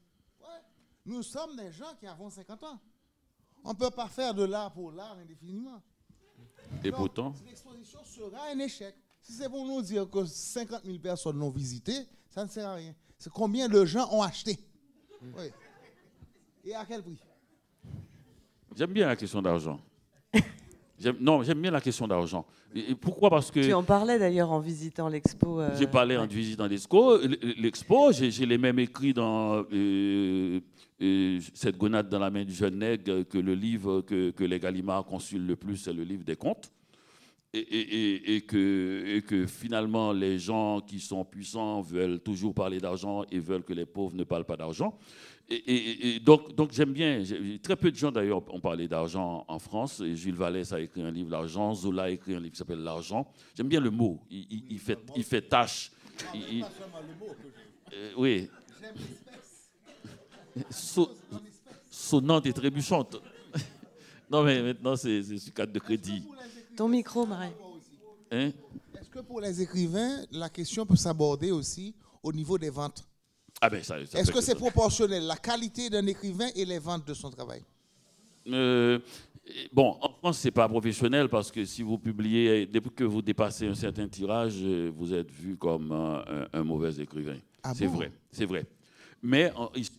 Nous 1.06 1.24
sommes 1.24 1.56
des 1.56 1.72
gens 1.72 1.93
qui 1.99 2.08
avons 2.08 2.30
50 2.30 2.64
ans. 2.64 2.80
On 3.64 3.70
ne 3.70 3.76
peut 3.76 3.91
pas 3.91 4.08
faire 4.08 4.34
de 4.34 4.43
l'art 4.43 4.72
pour 4.74 4.91
l'art 4.91 5.18
indéfiniment. 5.18 5.82
Et 6.84 6.91
pourtant? 6.91 7.34
L'exposition 7.45 7.99
sera 8.03 8.49
un 8.51 8.60
échec. 8.60 8.95
Si 9.22 9.34
c'est 9.34 9.49
pour 9.49 9.66
nous 9.66 9.82
dire 9.82 10.10
que 10.10 10.24
50 10.26 10.84
000 10.84 10.99
personnes 10.99 11.39
l'ont 11.39 11.49
visité, 11.49 12.08
ça 12.30 12.45
ne 12.45 12.49
sert 12.49 12.68
à 12.68 12.76
rien. 12.76 12.95
C'est 13.18 13.32
combien 13.32 13.68
de 13.68 13.84
gens 13.86 14.12
ont 14.12 14.22
acheté? 14.22 14.60
Oui. 15.22 15.51
Et 16.64 16.76
à 16.76 16.86
quel 16.86 17.01
prix? 17.01 17.18
J'aime 18.76 18.92
bien 18.92 19.08
la 19.08 19.16
question 19.16 19.42
d'argent. 19.42 19.80
non, 21.22 21.44
j'aime 21.44 21.62
bien 21.62 21.72
la 21.72 21.80
question 21.80 22.08
d'argent. 22.08 22.46
pourquoi? 23.00 23.30
Parce 23.30 23.50
que. 23.50 23.62
Tu 23.62 23.74
en 23.74 23.84
parlais 23.84 24.20
d'ailleurs 24.20 24.52
en 24.52 24.60
visitant 24.60 25.08
l'expo. 25.08 25.62
Euh, 25.62 25.70
j'ai 25.80 25.88
parlé 25.88 26.18
en 26.18 26.28
visitant 26.28 26.68
l'expo. 26.68 27.18
L'expo, 27.58 28.12
j'ai 28.12 28.46
les 28.46 28.58
mêmes 28.58 28.80
écrits 28.80 29.14
dans 29.14 29.64
euh, 29.72 30.60
euh, 31.02 31.40
Cette 31.54 31.78
gonade 31.78 32.10
dans 32.10 32.20
la 32.20 32.30
main 32.30 32.44
du 32.44 32.54
jeune 32.54 32.80
nègre 32.80 33.24
que 33.24 33.38
le 33.38 33.56
livre 33.56 34.02
que, 34.02 34.32
que 34.32 34.44
les 34.44 34.60
Gallimards 34.60 35.06
consultent 35.06 35.48
le 35.48 35.56
plus, 35.56 35.78
c'est 35.78 35.94
le 35.94 36.04
livre 36.04 36.26
des 36.26 36.36
contes 36.36 36.70
et, 37.58 38.44
que, 38.48 39.20
que, 39.22 39.46
finalement 39.46 40.12
les 40.12 40.40
gens 40.40 40.82
qui 40.82 41.00
sont 41.00 41.24
puissants 41.24 41.82
veulent 41.82 42.20
toujours 42.20 42.54
parler 42.54 42.80
d'argent 42.80 43.24
et 43.32 43.40
veulent 43.40 43.64
que 43.64 43.74
les 43.74 43.86
pauvres 43.86 44.16
ne 44.16 44.24
parlent 44.24 44.46
pas 44.46 44.58
d'argent. 44.58 44.98
Et, 45.48 46.20
donc, 46.22 46.56
donc 46.56 46.72
j'aime 46.72 46.91
bien. 46.91 47.24
Très 47.62 47.76
peu 47.76 47.91
de 47.91 47.96
gens 47.96 48.12
d'ailleurs 48.12 48.41
ont 48.52 48.60
parlé 48.60 48.88
d'argent 48.88 49.46
en 49.48 49.60
France. 49.60 50.00
Et 50.00 50.16
Jules 50.16 50.36
Vallès 50.36 50.72
a 50.74 50.80
écrit 50.80 51.02
un 51.02 51.12
livre, 51.12 51.30
L'argent. 51.30 51.74
Zola 51.74 52.04
a 52.04 52.10
écrit 52.10 52.34
un 52.34 52.39
livre 52.39 52.52
qui 52.52 52.58
s'appelle 52.58 52.82
L'argent. 52.82 53.32
J'aime 53.56 53.68
bien 53.68 53.80
le 53.80 53.91
mot. 53.91 54.20
Il, 54.32 54.80
fait, 54.80 54.98
il 55.16 55.24
fait 55.24 55.43
tâche. 55.43 55.91
Euh, 57.93 58.12
oui. 58.18 58.50
sonnante 61.91 62.48
et 62.48 62.54
trébuchante. 62.54 63.22
non, 64.32 64.43
mais 64.43 64.64
maintenant, 64.64 64.96
c'est 64.96 65.22
ce 65.22 65.52
cadre 65.52 65.74
de 65.74 65.80
crédit. 65.80 66.24
Ton 66.76 66.88
micro, 66.88 67.26
Marie. 67.26 67.52
Hein? 68.32 68.52
Est-ce 69.00 69.10
que 69.10 69.20
pour 69.20 69.41
les 69.41 69.62
écrivains, 69.62 70.26
la 70.32 70.50
question 70.50 70.86
peut 70.88 70.96
s'aborder 70.96 71.52
aussi 71.52 71.93
au 72.24 72.34
niveau 72.34 72.58
des 72.58 72.72
ventes? 72.72 73.08
Ah 73.62 73.70
ben 73.70 73.80
Est-ce 73.80 74.32
que 74.32 74.41
c'est 74.41 74.56
proportionnel, 74.56 75.26
la 75.26 75.38
qualité 75.38 75.89
d'un 75.89 76.06
écrivain 76.08 76.47
et 76.56 76.66
les 76.66 76.80
ventes 76.80 77.08
de 77.08 77.14
son 77.14 77.30
travail? 77.30 77.62
Euh, 78.47 78.99
Bon, 79.72 79.97
en 80.01 80.10
France, 80.10 80.39
ce 80.39 80.47
n'est 80.47 80.51
pas 80.51 80.68
professionnel 80.68 81.30
parce 81.30 81.51
que 81.51 81.66
si 81.66 81.84
vous 81.84 81.99
publiez, 81.99 82.66
depuis 82.66 82.89
que 82.91 83.03
vous 83.03 83.22
dépassez 83.22 83.68
un 83.68 83.76
certain 83.76 84.08
tirage, 84.08 84.56
vous 84.64 85.14
êtes 85.14 85.32
vu 85.32 85.56
comme 85.56 85.91
un, 85.91 86.64
mauvais 86.64 86.95
écrivain. 86.95 87.38
Ah 87.62 87.74
c'est 87.76 87.86
vrai, 87.86 88.12
c'est 88.32 88.45
vrai. 88.45 88.66
Mais 89.22 89.51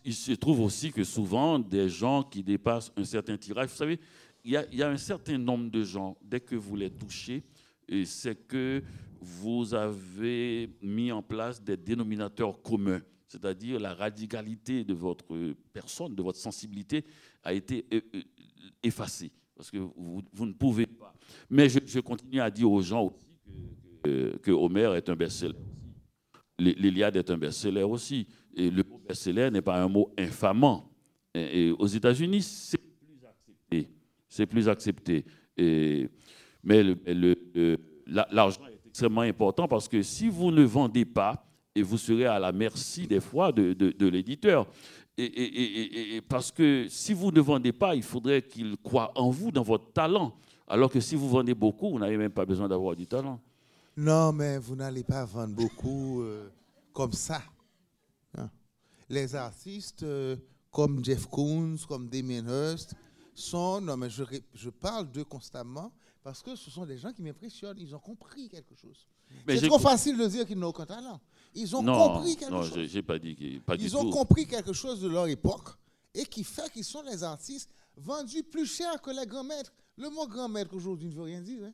il, 0.05 0.15
se 0.15 0.33
trouve 0.33 0.61
aussi 0.61 0.93
que 0.93 1.05
souvent, 1.05 1.59
des 1.59 1.89
gens 1.89 2.23
qui 2.23 2.43
dépassent 2.43 2.93
un 2.97 3.05
certain 3.05 3.37
tirage, 3.37 3.71
vous 3.71 3.77
savez, 3.77 4.01
il 4.45 4.53
y, 4.53 4.83
a, 4.83 4.89
un 4.89 4.97
certain 4.97 5.39
nombre 5.39 5.71
de 5.71 5.83
gens, 5.83 6.17
dès 6.23 6.41
que 6.41 6.55
vous 6.55 6.77
les 6.77 6.91
touchez, 6.91 7.43
c'est 8.05 8.47
que 8.47 8.83
vous 9.21 9.75
avez 9.75 10.71
mis 10.83 11.11
en 11.11 11.23
place 11.23 11.63
des 11.63 11.77
dénominateurs 11.77 12.61
communs, 12.63 13.01
c'est-à-dire 13.29 13.81
la 13.81 13.95
radicalité 13.95 14.85
de 14.85 14.95
votre 14.95 15.55
personne, 15.73 16.15
de 16.15 16.23
votre 16.23 16.39
sensibilité 16.39 17.05
a 17.43 17.53
été 17.53 17.87
euh, 17.93 18.01
euh, 18.15 18.23
effacée, 18.83 19.33
parce 19.57 19.71
que 19.71 19.79
vous, 19.79 20.47
ne 20.47 20.53
pouvez 20.53 20.87
pas. 20.87 21.15
Mais 21.51 21.69
je, 21.69 22.01
continue 22.01 22.41
à 22.41 22.51
dire 22.51 22.71
aux 22.71 22.83
gens 22.83 23.05
aussi 23.05 23.27
que, 24.03 24.37
que 24.39 24.51
Homer 24.51 24.93
est 24.97 25.09
un 25.09 25.17
best-seller. 25.17 25.59
L'Iliade 26.59 27.17
est 27.17 27.31
un 27.31 27.37
best-seller 27.37 27.83
aussi. 27.83 28.27
Et 28.55 28.71
le 28.71 28.83
mot 28.83 28.99
best-seller 29.07 29.51
n'est 29.51 29.63
pas 29.63 29.83
un 29.83 29.89
mot 29.89 30.13
infamant. 30.17 30.91
et 31.35 31.71
aux 31.71 31.87
États-Unis, 31.87 32.43
c'est 32.43 32.81
c'est 34.37 34.47
plus 34.47 34.69
accepté. 34.69 35.25
Mais 35.57 36.83
l'argent 38.07 38.61
est 38.67 38.87
extrêmement 38.89 39.23
important 39.23 39.67
parce 39.67 39.89
que 39.89 40.03
si 40.03 40.29
vous 40.29 40.51
ne 40.51 40.63
vendez 40.63 41.05
pas, 41.05 41.46
et 41.77 41.83
vous 41.83 41.99
serez 41.99 42.25
à 42.25 42.39
la 42.39 42.53
merci 42.53 43.07
des 43.07 43.21
fois 43.21 43.53
de, 43.53 43.75
de, 43.75 44.07
l'éditeur. 44.09 44.67
Et, 45.19 46.23
parce 46.27 46.51
que 46.51 46.87
si 46.89 47.13
vous 47.13 47.31
ne 47.31 47.41
vendez 47.41 47.73
pas, 47.73 47.95
il 47.95 48.03
faudrait 48.03 48.43
qu'il 48.43 48.77
croit 48.79 49.13
en 49.15 49.31
vous, 49.31 49.51
dans 49.53 49.63
votre 49.63 49.93
talent. 49.93 50.35
Alors 50.67 50.91
que 50.91 51.01
si 51.01 51.15
vous 51.15 51.29
vendez 51.29 51.55
beaucoup, 51.55 51.91
vous 51.91 51.99
n'avez 51.99 52.17
même 52.17 52.33
pas 52.33 52.47
besoin 52.47 52.67
d'avoir 52.67 52.97
du 52.97 53.07
talent. 53.07 53.39
Non, 53.95 54.33
mais 54.33 54.59
vous 54.59 54.75
n'allez 54.75 55.05
pas 55.05 55.25
vendre 55.27 55.55
beaucoup 55.55 56.23
euh, 56.23 56.49
comme 56.95 57.13
ça. 57.13 57.43
Hein? 58.39 58.51
Les 59.11 59.35
artistes 59.35 60.03
euh, 60.03 60.37
comme 60.71 61.05
Jeff 61.05 61.27
Koons, 61.27 61.77
comme 61.87 62.09
Damien 62.09 62.45
Hirst, 62.49 62.95
sont, 63.35 63.83
non 63.83 63.99
mais 63.99 64.09
je, 64.09 64.25
je 64.55 64.71
parle 64.71 65.11
d'eux 65.13 65.25
constamment 65.25 65.93
parce 66.23 66.43
que 66.43 66.57
ce 66.57 66.71
sont 66.71 66.87
des 66.87 66.97
gens 66.97 67.13
qui 67.13 67.23
m'impressionnent. 67.23 67.79
Ils 67.79 67.95
ont 67.95 68.01
compris 68.01 68.49
quelque 68.49 68.75
chose. 68.75 69.07
C'est 69.49 69.67
trop 69.67 69.79
facile 69.79 70.19
de 70.19 70.27
dire 70.27 70.47
qu'ils 70.47 70.59
n'ont 70.59 70.69
aucun 70.69 70.87
talent. 70.87 71.21
Ils 71.57 71.75
ont 71.75 71.85
compris 71.85 72.37
quelque 72.37 72.63
chose. 72.63 72.77
Non, 72.77 72.85
j'ai 72.85 73.03
pas 73.03 73.19
dit 73.19 73.61
pas 73.65 73.75
Ils 73.77 73.97
ont 73.97 74.11
compris 74.11 74.47
quelque 74.47 74.73
chose 74.73 75.01
de 75.01 75.09
leur 75.09 75.27
époque 75.27 75.71
et 76.15 76.25
qui 76.25 76.45
fait 76.45 76.71
qu'ils 76.73 76.85
sont 76.85 77.03
les 77.03 77.25
artistes 77.25 77.71
vendus 77.97 78.43
plus 78.45 78.67
cher 78.67 79.01
que 79.03 79.11
les 79.11 79.27
grands 79.27 79.45
maîtres. 79.45 79.73
Le 79.97 80.11
mot 80.11 80.27
grand 80.29 80.49
maître 80.49 80.75
aujourd'hui 80.75 81.09
ne 81.09 81.15
veut 81.15 81.23
rien 81.23 81.41
dire. 81.41 81.65
Hein. 81.65 81.73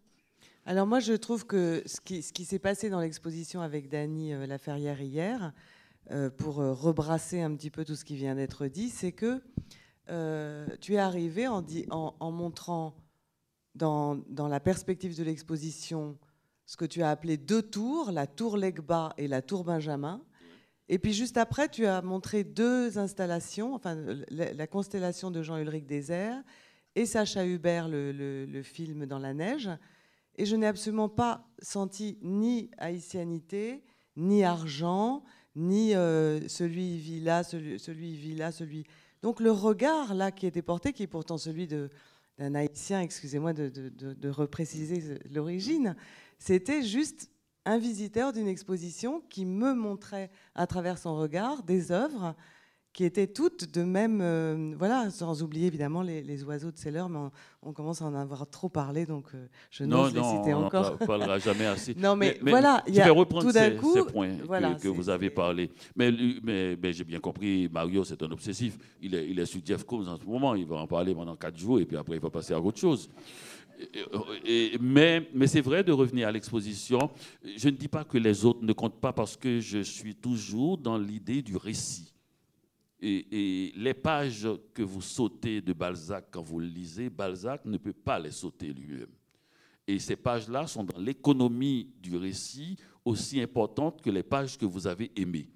Alors 0.65 0.87
moi, 0.87 1.01
je 1.01 1.13
trouve 1.13 1.45
que 1.45 1.83
ce 1.87 2.01
qui, 2.01 2.23
ce 2.23 2.33
qui 2.33 2.45
s'est 2.45 2.61
passé 2.61 2.89
dans 2.89 3.01
l'exposition 3.01 3.61
avec 3.61 3.89
Dany 3.89 4.33
euh, 4.33 4.47
Laferrière 4.47 5.01
hier, 5.03 5.53
euh, 6.11 6.31
pour 6.31 6.61
euh, 6.61 6.73
rebrasser 6.73 7.41
un 7.41 7.55
petit 7.55 7.71
peu 7.71 7.85
tout 7.85 7.95
ce 7.95 8.05
qui 8.05 8.17
vient 8.17 8.35
d'être 8.35 8.67
dit, 8.67 8.91
c'est 8.91 9.13
que 9.13 9.41
euh, 10.11 10.67
tu 10.81 10.95
es 10.95 10.99
arrivé 10.99 11.47
en, 11.47 11.63
montrant 12.33 12.97
dans, 13.77 14.21
la 14.37 14.59
perspective 14.59 15.17
de 15.17 15.23
l'exposition 15.23 16.19
ce 16.67 16.77
que 16.77 16.85
tu 16.85 17.03
as 17.03 17.11
appelé 17.11 17.37
deux 17.37 17.63
tours, 17.63 18.13
la 18.13 18.27
tour 18.27 18.57
Legba 18.57 19.13
et 19.19 19.29
la 19.29 19.43
tour 19.43 19.65
Benjamin. 19.65 20.23
Et 20.89 20.99
puis 20.99 21.13
juste 21.13 21.37
après, 21.37 21.69
tu 21.69 21.87
as 21.87 22.03
montré 22.03 22.45
deux 22.45 22.99
installations, 22.99 23.75
enfin 23.75 23.97
la, 24.29 24.67
constellation 24.67 25.31
de 25.31 25.43
Jean-Ulrich 25.43 25.87
Désert 25.87 26.43
et 26.95 27.07
Sacha 27.07 27.47
Hubert, 27.47 27.89
le, 27.89 28.63
film 28.63 29.07
Dans 29.07 29.19
la 29.19 29.33
neige. 29.33 29.71
Et 30.37 30.45
je 30.45 30.57
n'ai 30.57 30.67
absolument 30.67 31.09
pas 31.09 31.47
senti 31.61 32.19
ni 32.23 32.71
haïtianité, 32.79 33.83
ni 34.17 34.45
argent, 34.45 35.25
ni 35.57 35.95
euh, 35.95 36.47
celui 36.49 36.99
vit 36.99 37.21
là, 37.21 37.43
celui, 37.43 37.79
celui 37.79 38.15
vit 38.15 38.35
là, 38.35 38.53
celui. 38.53 38.85
Donc 39.23 39.41
le 39.41 39.51
regard 39.51 40.15
là 40.15 40.31
qui 40.31 40.47
était 40.47 40.63
porté, 40.63 40.93
qui 40.93 41.05
est 41.05 41.09
pourtant 41.09 41.39
celui 41.39 41.67
d'un 41.67 42.55
haïtien, 42.55 43.01
excusez-moi 43.01 43.53
de, 43.53 43.69
de, 43.69 44.15
de, 44.15 44.29
repréciser 44.29 45.19
l'origine, 45.31 45.97
c'était 46.45 46.83
juste 46.83 47.31
un 47.65 47.79
visiteur 47.79 48.33
d'une 48.33 48.49
exposition 48.49 49.23
qui 49.31 49.45
me 49.45 49.75
montrait 49.75 50.29
à 50.57 50.67
travers 50.67 50.99
son 50.99 51.17
regard 51.17 51.63
des 51.63 51.93
œuvres 51.93 52.35
qui 52.93 53.05
étaient 53.05 53.29
toutes 53.29 53.73
de 53.73 53.85
même, 53.85 54.21
euh, 54.21 54.75
voilà, 54.77 55.09
sans 55.11 55.43
oublier 55.43 55.69
évidemment 55.69 56.03
les, 56.03 56.45
oiseaux 56.45 56.73
de 56.73 56.77
Seller, 56.77 57.05
mais 57.09 57.31
on, 57.63 57.73
commence 57.73 58.03
à 58.03 58.07
en 58.07 58.15
avoir 58.15 58.51
trop 58.51 58.69
parlé, 58.69 59.07
donc 59.07 59.27
euh, 59.35 59.47
je 59.71 59.85
n'ose 59.85 60.13
les 60.13 60.23
citer 60.23 60.53
encore. 60.53 60.83
Non, 60.83 60.97
on 60.99 61.03
ne 61.03 61.07
parlera 61.07 61.39
jamais 61.39 61.65
assez. 61.65 61.95
non, 61.97 62.17
mais, 62.17 62.39
voilà, 62.43 62.83
il 62.89 62.97
y 62.97 63.01
a 63.01 63.11
reprendre 63.13 63.47
tout 63.47 63.53
d'un 63.53 63.71
coup, 63.77 63.95
ces 63.95 64.05
points 64.05 64.37
que, 64.83 64.89
vous 64.89 65.09
avez 65.09 65.31
parlé. 65.31 65.71
Mais, 65.97 66.13
mais, 66.43 66.93
j'ai 66.93 67.05
bien 67.05 67.21
compris, 67.21 67.69
Mario, 67.73 68.03
c'est 68.03 68.21
un 68.21 68.31
obsessif. 68.33 68.77
Il 69.01 69.15
est, 69.15 69.31
il 69.31 69.39
est 69.39 69.47
sur 69.47 69.61
Jeff 69.65 69.85
Koons 69.85 70.09
en 70.09 70.19
ce 70.19 70.25
moment, 70.25 70.57
il 70.57 70.67
va 70.67 70.77
en 70.77 70.89
parler 70.89 71.15
pendant 71.15 71.37
quatre 71.37 71.57
jours, 71.57 71.79
et 71.79 71.87
puis 71.87 71.97
après, 71.97 72.17
il 72.17 72.21
va 72.21 72.31
passer 72.31 72.53
à 72.53 72.61
autre 72.61 72.79
chose. 72.79 73.09
Mais, 74.81 75.47
c'est 75.47 75.61
vrai 75.61 75.85
de 75.85 75.93
revenir 75.93 76.29
à 76.29 76.33
l'exposition. 76.33 77.11
Je 77.57 77.69
ne 77.69 77.77
dis 77.77 77.89
pas 77.89 78.05
que 78.05 78.19
les 78.19 78.45
autres 78.45 78.63
ne 78.63 78.73
comptent 78.73 79.01
pas 79.01 79.13
parce 79.13 79.37
que 79.37 79.61
je 79.61 79.83
suis 79.83 80.15
toujours 80.15 80.79
dans 80.79 80.99
l'idée 80.99 81.43
du 81.43 81.57
récit. 81.57 82.13
Et, 83.01 83.73
les 83.77 83.95
pages 83.95 84.49
que 84.73 84.83
vous 84.83 85.03
sautez 85.03 85.61
de 85.61 85.73
Balzac 85.73 86.27
quand 86.31 86.43
vous 86.43 86.61
le 86.61 86.67
lisez, 86.67 87.11
Balzac 87.11 87.65
ne 87.65 87.77
peut 87.77 87.93
pas 87.93 88.19
les 88.19 88.31
sauter 88.31 88.73
lui-même. 88.73 89.09
Et 89.89 89.99
ces 89.99 90.15
pages-là 90.15 90.69
sont 90.69 90.85
dans 90.85 90.99
l'économie 90.99 91.91
du 92.01 92.17
récit 92.17 92.77
aussi 93.05 93.41
importante 93.41 94.01
que 94.01 94.11
les 94.11 94.23
pages 94.23 94.57
que 94.57 94.65
vous 94.65 94.87
avez 94.87 95.11
aimées. 95.17 95.49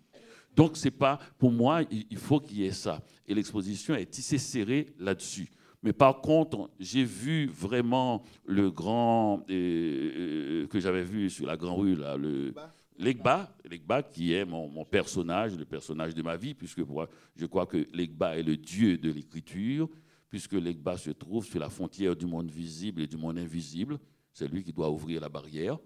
Donc, 0.56 0.76
c'est 0.76 0.90
pas, 0.90 1.20
pour 1.38 1.52
moi, 1.52 1.82
il 1.90 2.16
faut 2.16 2.40
qu'il 2.40 2.58
y 2.58 2.64
ait 2.64 2.72
ça. 2.72 3.00
Et 3.28 3.34
l'exposition 3.34 3.94
est 3.94 4.06
tissée 4.06 4.38
serrée 4.38 4.94
là-dessus. 4.98 5.48
Mais 5.86 5.92
par 5.92 6.20
contre, 6.20 6.68
j'ai 6.80 7.04
vu 7.04 7.46
vraiment 7.46 8.24
le 8.44 8.72
grand 8.72 9.44
euh, 9.48 9.52
euh, 9.52 10.66
que 10.66 10.80
j'avais 10.80 11.04
vu 11.04 11.30
sur 11.30 11.46
la 11.46 11.56
Grande 11.56 11.78
Rue, 11.78 11.94
là, 11.94 12.16
le, 12.16 12.52
Legba, 12.98 13.56
Legba 13.70 14.02
qui 14.02 14.32
est 14.32 14.44
mon, 14.44 14.84
personnage, 14.84 15.56
le 15.56 15.64
personnage 15.64 16.12
de 16.12 16.22
ma 16.22 16.36
vie, 16.36 16.54
puisque 16.54 16.80
je 17.36 17.46
crois 17.46 17.66
que 17.66 17.86
Legba 17.92 18.36
est 18.36 18.42
le 18.42 18.56
dieu 18.56 18.98
de 18.98 19.12
l'écriture, 19.12 19.88
puisque 20.28 20.54
Legba 20.54 20.96
se 20.96 21.10
trouve 21.12 21.46
sur 21.46 21.60
la 21.60 21.70
frontière 21.70 22.16
du 22.16 22.26
monde 22.26 22.50
visible 22.50 23.02
et 23.02 23.06
du 23.06 23.16
monde 23.16 23.38
invisible. 23.38 24.00
C'est 24.32 24.48
lui 24.48 24.64
qui 24.64 24.72
doit 24.72 24.90
ouvrir 24.90 25.20
la 25.20 25.28
barrière. 25.28 25.78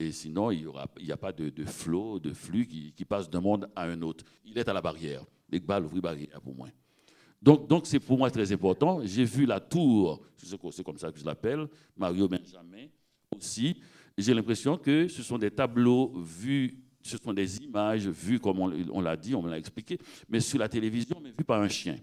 Et 0.00 0.10
sinon, 0.10 0.50
il 0.50 0.68
n'y 1.04 1.12
a 1.12 1.16
pas 1.16 1.32
de, 1.32 1.52
flot, 1.66 2.18
de 2.18 2.32
flux 2.32 2.66
qui, 2.66 3.04
passe 3.04 3.30
d'un 3.30 3.40
monde 3.40 3.70
à 3.76 3.84
un 3.84 4.02
autre. 4.02 4.24
Il 4.44 4.58
est 4.58 4.68
à 4.68 4.72
la 4.72 4.80
barrière. 4.80 5.24
Legba 5.48 5.80
ouvre 5.80 5.94
la 5.94 6.00
barrière 6.00 6.40
pour 6.40 6.56
moi. 6.56 6.66
Donc, 7.46 7.86
c'est 7.86 8.00
pour 8.00 8.18
moi 8.18 8.30
très 8.30 8.52
important. 8.52 9.00
J'ai 9.04 9.24
vu 9.24 9.46
la 9.46 9.60
tour, 9.60 10.20
c'est 10.36 10.82
comme 10.84 10.98
ça 10.98 11.12
que 11.12 11.18
je 11.18 11.24
l'appelle, 11.24 11.66
Mario 11.96 12.28
Benjamin 12.28 12.88
aussi 13.34 13.76
j'ai 14.18 14.34
l'impression 14.34 14.78
que 14.78 15.08
ce 15.08 15.22
sont 15.22 15.38
des 15.38 15.50
tableaux 15.50 16.12
vus, 16.16 16.78
ce 17.02 17.18
sont 17.18 17.32
des 17.32 17.58
images 17.58 18.08
vues, 18.08 18.40
comme 18.40 18.60
on, 18.60 19.00
l'a 19.00 19.16
dit, 19.16 19.34
on 19.34 19.42
me 19.42 19.50
l'a 19.50 19.58
expliqué, 19.58 19.98
mais 20.28 20.40
sur 20.40 20.58
la 20.58 20.68
télévision, 20.68 21.20
mais 21.22 21.30
vues 21.30 21.44
par 21.44 21.60
un 21.60 21.68
chien. 21.68 21.96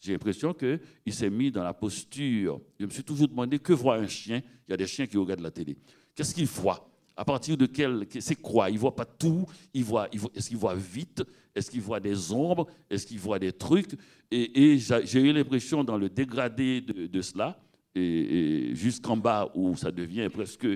J'ai 0.00 0.12
l'impression 0.12 0.54
qu'il 0.54 1.12
s'est 1.12 1.30
mis 1.30 1.50
dans 1.50 1.62
la 1.62 1.74
posture. 1.74 2.60
Je 2.78 2.86
me 2.86 2.90
suis 2.90 3.04
toujours 3.04 3.28
demandé 3.28 3.58
que 3.58 3.72
voit 3.74 3.96
un 3.96 4.08
chien. 4.08 4.40
Il 4.66 4.70
y 4.70 4.74
a 4.74 4.76
des 4.76 4.86
chiens 4.86 5.06
qui 5.06 5.18
regardent 5.18 5.40
la 5.40 5.50
télé. 5.50 5.76
Qu'est-ce 6.14 6.34
qu'il 6.34 6.46
voit? 6.46 6.89
À 7.20 7.24
partir 7.26 7.54
de 7.54 7.66
quel. 7.66 8.06
C'est 8.18 8.40
quoi? 8.40 8.70
Il 8.70 8.76
ne 8.76 8.78
voit 8.78 8.96
pas 8.96 9.04
tout. 9.04 9.44
Il 9.74 9.84
voit, 9.84 10.08
est-ce 10.34 10.48
qu'il 10.48 10.56
voit 10.56 10.74
vite? 10.74 11.22
Est-ce 11.54 11.70
qu'il 11.70 11.82
voit 11.82 12.00
des 12.00 12.32
ombres? 12.32 12.66
Est-ce 12.88 13.06
qu'il 13.06 13.18
voit 13.18 13.38
des 13.38 13.52
trucs? 13.52 13.90
Et, 14.30 14.78
j'ai 14.78 15.20
eu 15.20 15.30
l'impression, 15.30 15.84
dans 15.84 15.98
le 15.98 16.08
dégradé 16.08 16.80
de, 16.80 17.20
cela, 17.20 17.60
et 17.94 18.70
jusqu'en 18.72 19.18
bas 19.18 19.50
où 19.54 19.76
ça 19.76 19.92
devient 19.92 20.30
presque 20.32 20.66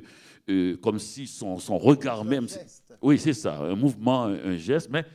euh, 0.50 0.76
comme 0.76 0.98
si 0.98 1.26
son, 1.26 1.56
regard 1.78 2.26
même. 2.26 2.46
Oui, 3.00 3.18
c'est 3.18 3.32
ça, 3.32 3.60
un 3.60 3.74
mouvement, 3.74 4.24
un, 4.24 4.58
geste. 4.58 4.90
Mais 4.90 5.06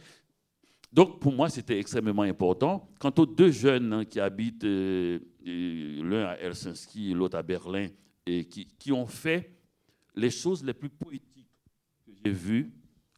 donc 0.91 1.19
pour 1.19 1.31
moi, 1.31 1.47
c'était 1.49 1.77
extrêmement 1.77 2.23
important. 2.23 2.89
Quant 2.99 3.13
aux 3.19 3.27
deux 3.27 3.51
jeunes 3.51 3.93
hein, 3.93 4.03
qui 4.03 4.19
habitent, 4.19 4.63
euh, 4.63 5.19
l'un 5.45 6.25
à 6.25 6.37
Helsinki, 6.37 7.13
l'autre 7.13 7.37
à 7.37 7.43
Berlin, 7.43 7.89
et 8.25 8.45
qui, 8.45 8.65
qui, 8.79 8.91
ont 8.91 9.05
fait 9.05 9.58
les 10.19 10.29
choses 10.29 10.63
les 10.63 10.73
plus 10.73 10.89
poétiques 10.89 11.49
que 12.05 12.11
j'ai 12.23 12.31
vues 12.31 12.71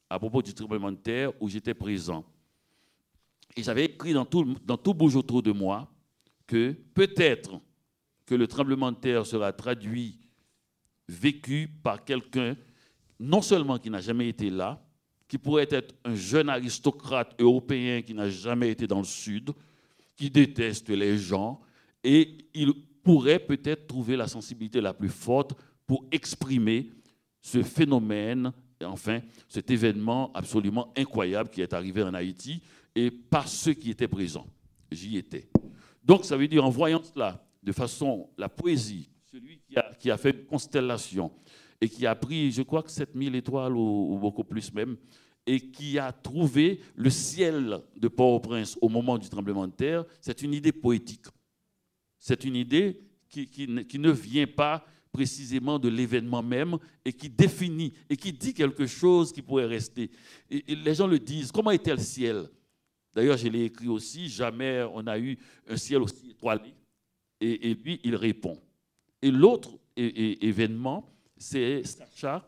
à 0.10 0.20
propos 0.20 0.42
du 0.42 0.54
tremblement 0.54 0.92
de 0.92 0.98
terre 0.98 1.32
où 1.42 1.50
j'étais 1.50 1.74
présent. 1.74 2.26
Et 3.56 3.64
j'avais 3.64 3.86
écrit 3.86 4.14
dans 4.14 4.26
tout, 4.26 4.56
dans 4.66 4.78
tout 4.78 4.94
bouge 4.94 5.16
autour 5.16 5.42
de 5.42 5.52
moi 5.52 5.92
que 6.48 6.72
peut-être 6.94 7.60
que 8.26 8.36
le 8.36 8.48
tremblement 8.48 8.92
de 8.92 8.98
terre 8.98 9.26
sera 9.26 9.52
traduit 9.52 10.20
vécu 11.08 11.68
par 11.84 12.04
quelqu'un, 12.04 12.56
non 13.20 13.42
seulement 13.42 13.78
qui 13.78 13.90
n'a 13.90 14.02
jamais 14.02 14.30
été 14.30 14.50
là, 14.50 14.82
qui 15.28 15.38
pourrait 15.38 15.68
être 15.70 15.96
un 16.06 16.16
jeune 16.16 16.50
aristocrate 16.50 17.34
européen 17.40 18.02
qui 18.02 18.14
n'a 18.14 18.30
jamais 18.30 18.70
été 18.70 18.88
dans 18.88 19.00
le 19.00 19.06
Sud, 19.06 19.52
qui 20.16 20.30
déteste 20.30 20.90
les 20.90 21.18
gens, 21.18 21.62
et 22.04 22.38
il 22.54 22.74
pourrait 23.04 23.40
peut-être 23.40 23.88
trouver 23.88 24.16
la 24.16 24.28
sensibilité 24.28 24.82
la 24.82 24.94
plus 24.94 25.10
forte 25.10 25.54
pour 25.92 26.06
exprimer 26.10 26.90
ce 27.42 27.62
phénomène, 27.64 28.54
enfin 28.82 29.20
cet 29.50 29.70
événement 29.72 30.32
absolument 30.34 30.94
incroyable 30.96 31.50
qui 31.50 31.62
est 31.62 31.74
arrivé 31.74 32.02
en 32.02 32.14
Haïti, 32.14 32.62
et 32.96 33.12
par 33.12 33.46
ceux 33.50 33.74
qui 33.74 33.90
étaient 33.90 34.08
présents. 34.08 34.48
J'y 34.90 35.18
étais. 35.18 35.50
Donc 36.02 36.24
ça 36.24 36.38
veut 36.38 36.48
dire, 36.48 36.64
en 36.64 36.70
voyant 36.70 37.04
cela, 37.04 37.46
de 37.62 37.74
façon, 37.74 38.30
la 38.38 38.48
poésie, 38.48 39.10
celui 39.30 39.60
qui 40.00 40.10
a, 40.10 40.18
fait 40.18 40.30
une 40.30 40.46
constellation 40.46 41.30
et 41.82 41.90
qui 41.90 42.08
a 42.08 42.16
pris, 42.16 42.54
je 42.54 42.62
crois 42.62 42.84
que 42.84 42.90
7000 42.90 43.36
étoiles 43.36 43.76
ou, 43.76 44.18
beaucoup 44.18 44.46
plus 44.46 44.74
même, 44.74 44.96
et 45.46 45.60
qui 45.60 46.00
a 46.00 46.14
trouvé 46.14 46.80
le 46.96 47.10
ciel 47.10 47.82
de 47.98 48.08
Port-au-Prince 48.08 48.78
au 48.80 48.88
moment 48.88 49.18
du 49.18 49.28
tremblement 49.28 49.68
de 49.68 49.74
terre, 49.74 50.06
c'est 50.22 50.42
une 50.42 50.54
idée 50.54 50.72
poétique. 50.72 51.26
C'est 52.18 52.46
une 52.46 52.56
idée 52.56 52.98
qui, 53.28 53.46
qui, 53.46 54.00
ne 54.00 54.12
vient 54.12 54.48
pas 54.48 54.86
précisément 55.12 55.78
de 55.78 55.90
l'événement 55.90 56.42
même 56.42 56.78
et 57.04 57.14
qui 57.14 57.30
définit 57.30 57.94
et 58.10 58.16
qui 58.16 58.32
dit 58.32 58.54
quelque 58.54 58.86
chose 58.86 59.32
qui 59.32 59.42
pourrait 59.42 59.66
rester. 59.66 60.10
Et, 60.50 60.76
les 60.76 60.96
gens 60.96 61.08
le 61.08 61.20
disent, 61.20 61.52
comment 61.52 61.72
était 61.72 61.92
le 61.92 62.02
ciel? 62.02 62.50
D'ailleurs, 63.14 63.38
je 63.38 63.48
l'ai 63.48 63.66
écrit 63.66 63.90
aussi, 63.90 64.30
jamais 64.30 64.86
on 64.94 65.06
a 65.08 65.20
eu 65.20 65.38
un 65.68 65.76
ciel 65.76 66.02
aussi 66.02 66.32
étoilé. 66.32 66.74
Et, 67.42 67.72
et 67.72 67.76
puis, 67.76 68.00
il 68.04 68.16
répond. 68.16 68.58
Et 69.22 69.32
l'autre 69.32 69.72
événement, 69.96 71.14
c'est 71.38 71.84
Sacha 71.84 72.48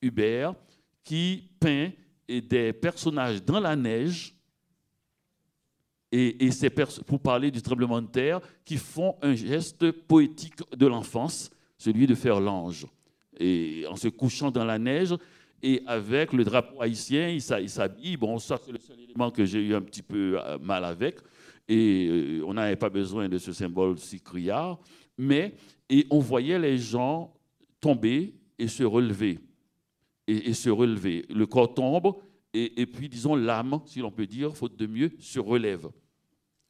Hubert 0.00 0.54
qui 1.02 1.48
peint 1.58 1.90
des 2.28 2.72
personnages 2.72 3.44
dans 3.44 3.60
la 3.60 3.74
neige 3.74 4.34
et, 6.16 6.52
c'est 6.52 6.70
pour 6.70 7.18
parler 7.18 7.50
du 7.50 7.60
tremblement 7.60 8.00
de 8.00 8.06
terre 8.06 8.40
qui 8.64 8.76
font 8.76 9.16
un 9.20 9.34
geste 9.34 9.90
poétique 9.90 10.60
de 10.70 10.86
l'enfance, 10.86 11.50
celui 11.76 12.06
de 12.06 12.14
faire 12.14 12.40
l'ange. 12.40 12.86
Et 13.38 13.84
en 13.88 13.96
se 13.96 14.08
couchant 14.08 14.50
dans 14.50 14.64
la 14.64 14.78
neige 14.78 15.14
et 15.62 15.82
avec 15.86 16.32
le 16.32 16.44
drapeau 16.44 16.80
haïtien, 16.80 17.28
il 17.28 17.40
s'habille. 17.40 18.16
Bon, 18.16 18.38
ça 18.38 18.58
c'est 18.62 18.72
le 18.72 18.78
seul 18.78 19.00
élément 19.00 19.30
que 19.30 19.44
j'ai 19.44 19.60
eu 19.60 19.74
un 19.74 19.80
petit 19.80 20.02
peu 20.02 20.38
euh, 20.38 20.58
mal 20.58 20.84
avec. 20.84 21.18
Et 21.66 22.06
euh, 22.10 22.44
on 22.46 22.54
n'avait 22.54 22.76
pas 22.76 22.90
besoin 22.90 23.28
de 23.28 23.38
ce 23.38 23.52
symbole 23.52 23.98
si 23.98 24.20
criard. 24.20 24.78
Mais 25.16 25.54
et 25.88 26.06
on 26.10 26.18
voyait 26.18 26.58
les 26.58 26.78
gens 26.78 27.32
tomber 27.80 28.34
et 28.58 28.68
se 28.68 28.84
relever. 28.84 29.38
Et, 30.26 30.54
se 30.54 30.70
relever. 30.70 31.26
Le 31.28 31.44
corps 31.44 31.74
tombe, 31.74 32.14
et, 32.54 32.86
puis, 32.86 33.08
disons, 33.08 33.34
l'âme, 33.34 33.80
si 33.84 33.98
l'on 33.98 34.12
peut 34.12 34.26
dire, 34.26 34.56
faute 34.56 34.76
de 34.76 34.86
mieux, 34.86 35.10
se 35.18 35.40
relève. 35.40 35.90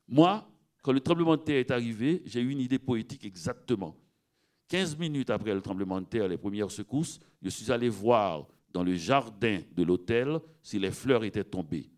Moi, 0.09 0.49
quand 0.83 0.93
le 0.93 1.01
tremblement 1.01 1.37
de 1.37 1.43
terre 1.43 1.59
est 1.59 1.71
arrivé, 1.71 2.23
j'ai 2.25 2.41
eu 2.41 2.51
une 2.51 2.61
idée 2.61 2.79
poétique 2.79 3.25
exactement. 3.25 3.95
15 4.69 4.97
minutes 4.99 5.31
après 5.31 5.55
le 5.55 5.61
tremblement 5.61 6.01
de 6.01 6.07
terre, 6.07 6.29
les 6.29 6.39
premières 6.39 6.71
secousses, 6.71 7.21
je 7.43 7.49
suis 7.49 7.71
allé 7.71 7.89
voir 7.89 8.47
dans 8.73 8.83
le 8.83 8.97
jardin 8.97 9.61
de 9.75 9.83
l'hôtel 9.83 10.39
si 10.62 10.79
les 10.79 10.91
fleurs 10.91 11.25
étaient 11.25 11.45
tombées. 11.45 11.91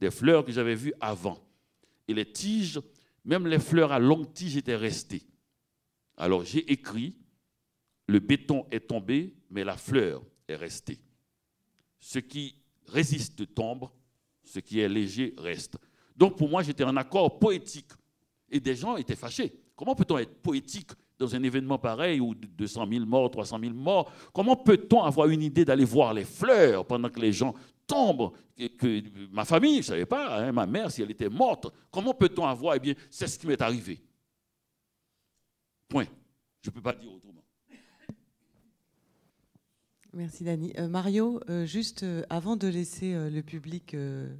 Des 0.00 0.10
fleurs 0.10 0.44
que 0.44 0.52
j'avais 0.52 0.74
vues 0.74 0.92
avant. 1.00 1.38
Et 2.06 2.14
les 2.14 2.30
tiges, 2.30 2.80
même 3.24 3.46
les 3.46 3.58
fleurs 3.58 3.92
à 3.92 3.98
longue 3.98 4.32
tige 4.32 4.56
étaient 4.56 4.76
restées. 4.76 5.22
Alors 6.16 6.44
j'ai 6.44 6.70
écrit, 6.70 7.16
le 8.06 8.18
béton 8.18 8.66
est 8.70 8.88
tombé, 8.88 9.34
mais 9.50 9.64
la 9.64 9.76
fleur 9.76 10.22
est 10.48 10.56
restée. 10.56 10.98
Ce 12.00 12.18
qui 12.18 12.54
résiste 12.86 13.54
tombe, 13.54 13.88
ce 14.44 14.60
qui 14.60 14.80
est 14.80 14.88
léger 14.88 15.34
reste. 15.38 15.76
Donc 16.16 16.36
pour 16.36 16.48
moi, 16.48 16.62
j'étais 16.62 16.84
en 16.84 16.96
accord 16.96 17.38
poétique. 17.38 17.92
Et 18.50 18.60
des 18.60 18.74
gens 18.74 18.96
étaient 18.96 19.14
fâchés. 19.14 19.52
Comment 19.76 19.94
peut-on 19.94 20.18
être 20.18 20.42
poétique 20.42 20.90
dans 21.18 21.34
un 21.34 21.42
événement 21.42 21.78
pareil 21.78 22.20
où 22.20 22.34
200 22.34 22.86
000 22.90 23.04
morts, 23.04 23.30
300 23.30 23.58
000 23.60 23.74
morts, 23.74 24.12
comment 24.32 24.56
peut-on 24.56 25.02
avoir 25.02 25.28
une 25.28 25.42
idée 25.42 25.64
d'aller 25.64 25.84
voir 25.84 26.14
les 26.14 26.24
fleurs 26.24 26.86
pendant 26.86 27.08
que 27.08 27.20
les 27.20 27.32
gens 27.32 27.54
tombent 27.86 28.32
que, 28.78 29.02
Ma 29.32 29.44
famille, 29.44 29.74
je 29.74 29.78
ne 29.78 29.82
savais 29.82 30.06
pas, 30.06 30.38
hein, 30.38 30.52
ma 30.52 30.66
mère, 30.66 30.90
si 30.90 31.02
elle 31.02 31.10
était 31.10 31.28
morte, 31.28 31.72
comment 31.90 32.14
peut-on 32.14 32.44
avoir 32.44 32.76
Eh 32.76 32.80
bien, 32.80 32.94
c'est 33.10 33.26
ce 33.26 33.38
qui 33.38 33.46
m'est 33.46 33.60
arrivé. 33.62 34.00
Point. 35.88 36.06
Je 36.62 36.70
ne 36.70 36.74
peux 36.74 36.82
pas 36.82 36.92
dire 36.92 37.12
autrement. 37.12 37.42
Merci 40.14 40.42
Dani. 40.42 40.72
Euh, 40.78 40.88
Mario, 40.88 41.40
euh, 41.48 41.66
juste 41.66 42.02
euh, 42.02 42.22
avant 42.30 42.56
de 42.56 42.66
laisser 42.66 43.14
le 43.30 43.40
public 43.42 43.94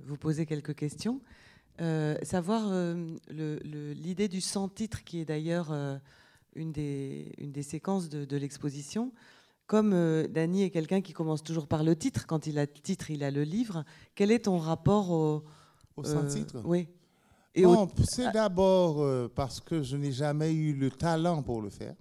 vous 0.07 0.17
poser 0.17 0.47
quelques 0.47 0.75
questions, 0.75 1.21
savoir 2.23 2.73
l'idée 3.31 4.27
du 4.27 4.41
sans-titre 4.41 5.05
qui 5.05 5.21
est 5.21 5.25
d'ailleurs 5.25 5.73
une 6.59 6.73
des, 6.73 7.33
une, 7.39 7.53
des, 7.53 7.63
séquences 7.63 8.09
de, 8.09 8.37
l'exposition. 8.37 9.13
Comme 9.67 9.91
Dani 10.29 10.63
est 10.63 10.71
quelqu'un 10.71 11.01
qui 11.01 11.13
commence 11.13 11.43
toujours 11.43 11.67
par 11.67 11.85
le 11.85 11.95
titre, 11.95 12.27
quand 12.27 12.47
il 12.47 12.59
a 12.59 12.63
le 12.63 12.73
titre, 12.73 13.11
il 13.11 13.23
a 13.23 13.31
le 13.31 13.43
livre. 13.43 13.85
Quel 14.15 14.31
est 14.31 14.45
ton 14.45 14.59
rapport 14.59 15.11
au, 15.11 15.45
au 15.97 16.05
sans-titre 16.05 16.63
Oui. 16.65 16.89
c'est 18.05 18.33
d'abord 18.33 19.31
parce 19.31 19.61
que 19.61 19.83
je 19.83 19.97
n'ai 19.97 20.13
jamais 20.13 20.53
eu 20.55 20.73
le 20.73 20.91
talent 20.91 21.43
pour 21.43 21.61
le 21.61 21.69
faire, 21.69 21.95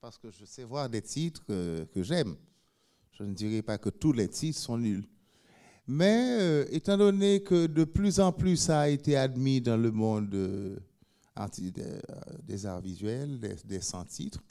parce 0.00 0.18
que 0.18 0.30
je 0.30 0.44
sais 0.44 0.64
voir 0.64 0.88
des 0.88 1.02
titres 1.02 1.44
que 1.46 2.02
j'aime. 2.02 2.34
Je 3.12 3.22
ne 3.22 3.34
dirais 3.34 3.62
pas 3.62 3.78
que 3.78 3.90
tous 3.90 4.12
les 4.12 4.28
titres 4.28 4.58
sont 4.58 4.78
nuls. 4.78 5.06
Mais 5.92 6.38
euh, 6.40 6.64
étant 6.70 6.96
donné 6.96 7.42
que 7.42 7.66
de 7.66 7.82
plus 7.82 8.20
en 8.20 8.30
plus 8.32 8.56
ça 8.56 8.80
a 8.80 8.88
été 8.88 9.16
admis 9.16 9.60
dans 9.60 9.76
le 9.76 9.90
monde 9.90 10.80
euh, 11.38 12.00
des, 12.42 12.66
arts 12.66 12.80
visuels, 12.80 13.40
des, 13.64 13.80
sans-titres, 13.80 14.42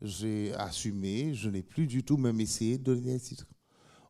j'ai 0.00 0.54
assumé, 0.54 1.34
je 1.34 1.50
n'ai 1.50 1.62
plus 1.62 1.86
du 1.86 2.02
tout 2.02 2.16
même 2.16 2.40
essayé 2.40 2.78
de 2.78 2.84
donner 2.84 3.14
des 3.14 3.20
titres. 3.20 3.46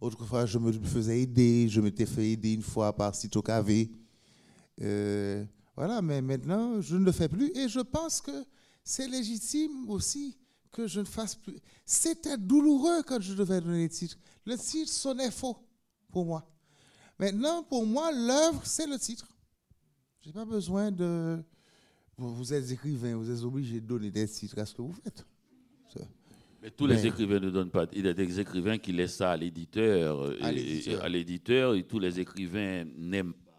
Autrefois, 0.01 0.47
je 0.47 0.59
me 0.59 0.73
faisais 0.73 1.21
aider, 1.23 1.69
je 1.69 1.81
m'étais 1.81 2.07
fait 2.07 2.31
aider 2.31 2.53
une 2.53 2.63
fois 2.63 2.95
par 2.95 3.15
Cito 3.15 3.43
KV. 3.43 3.91
Euh, 4.81 5.45
voilà, 5.77 6.01
mais 6.01 6.23
maintenant, 6.23 6.81
je 6.81 6.97
ne 6.97 7.05
le 7.05 7.13
fais 7.13 7.29
plus 7.29 7.51
et 7.57 7.69
je 7.69 7.81
pense 7.81 8.21
que 8.21 8.45
c'est 8.85 9.09
légitime 9.09 9.89
aussi 9.89 10.37
que 10.71 10.87
je 10.87 11.01
ne 11.01 11.05
fasse 11.05 11.35
plus. 11.35 11.59
C'était 11.85 12.39
douloureux 12.39 13.03
quand 13.03 13.21
je 13.21 13.35
devais 13.35 13.61
donner 13.61 13.85
le 13.85 13.89
titre. 13.89 14.17
Le 14.47 14.57
titre 14.57 14.91
sonnait 14.91 15.31
faux 15.31 15.57
pour 16.11 16.25
moi. 16.25 16.49
Maintenant, 17.19 17.63
pour 17.63 17.85
moi, 17.85 18.13
l'œuvre, 18.13 18.63
c'est 18.65 18.87
le 18.87 18.99
titre. 18.99 19.29
Je 20.23 20.29
n'ai 20.29 20.33
pas 20.33 20.45
besoin 20.45 20.91
de... 20.91 21.43
Vous 22.21 22.53
êtes 22.53 22.71
écrivain, 22.71 23.17
vous 23.17 23.31
êtes 23.31 23.43
obligé 23.43 23.81
de 23.81 23.87
donner 23.87 24.11
des 24.11 24.29
titres 24.29 24.59
à 24.59 24.67
ce 24.67 24.75
que 24.75 24.83
vous 24.83 24.93
faites. 24.93 25.25
Mais 26.63 26.71
tous 26.71 26.87
les 26.87 27.07
écrivains 27.07 27.41
ne 27.41 27.49
donnent 27.49 27.71
pas. 27.71 27.87
Il 27.95 28.05
y 28.05 28.09
a 28.09 28.13
des 28.13 28.39
écrivains 28.39 28.77
qui 28.77 28.93
laissent 28.93 29.17
ça 29.17 29.31
à 29.31 29.37
l'éditeur. 29.39 30.35
À 30.43 30.53
l'éditeur. 31.09 31.75
Et, 31.75 31.85
tous 31.85 31.99
les 31.99 32.21
écrivains 32.21 32.85
n'aiment 32.99 33.33
pas 33.33 33.51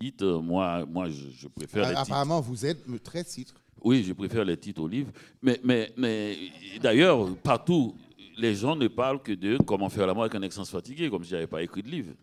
les 0.00 0.10
titres. 0.10 0.40
Moi, 0.42 0.84
moi 0.86 1.08
je, 1.08 1.46
préfère 1.46 1.82
les 1.84 1.90
titres. 1.90 2.00
Apparemment, 2.00 2.40
vous 2.40 2.66
êtes 2.66 2.84
très 3.04 3.22
titre. 3.22 3.54
Oui, 3.80 4.02
je 4.02 4.12
préfère 4.12 4.44
les 4.44 4.56
titres 4.56 4.82
au 4.82 4.88
livre. 4.88 5.12
Mais, 5.40 5.60
mais, 5.62 5.92
mais 5.96 6.36
d'ailleurs, 6.82 7.36
partout, 7.36 7.94
les 8.36 8.56
gens 8.56 8.74
ne 8.74 8.88
parlent 8.88 9.22
que 9.22 9.32
de 9.32 9.56
comment 9.58 9.88
faire 9.88 10.08
l'amour 10.08 10.24
avec 10.24 10.34
un 10.34 10.42
ex 10.42 10.60
fatigué, 10.64 11.08
comme 11.08 11.22
si 11.22 11.30
je 11.30 11.36
n'avais 11.36 11.46
pas 11.46 11.62
écrit 11.62 11.82
de 11.84 11.88
livre. 11.88 12.14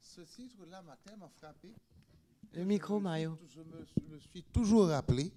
Ce 0.00 0.22
titre-là 0.22 0.82
m'a 0.82 0.96
tellement 0.96 1.28
frappé. 1.28 1.68
Le 2.56 2.64
micro, 2.64 2.98
Mario. 2.98 3.36
Je 3.54 3.60
me, 3.60 4.18
suis 4.18 4.42
toujours 4.42 4.88
rappelé, 4.88 5.30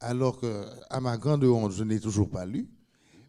alors 0.00 0.38
qu'à 0.38 1.00
ma 1.00 1.16
grande 1.16 1.42
honte, 1.44 1.72
je 1.72 1.82
n'ai 1.82 1.98
toujours 1.98 2.28
pas 2.28 2.44
lu, 2.44 2.68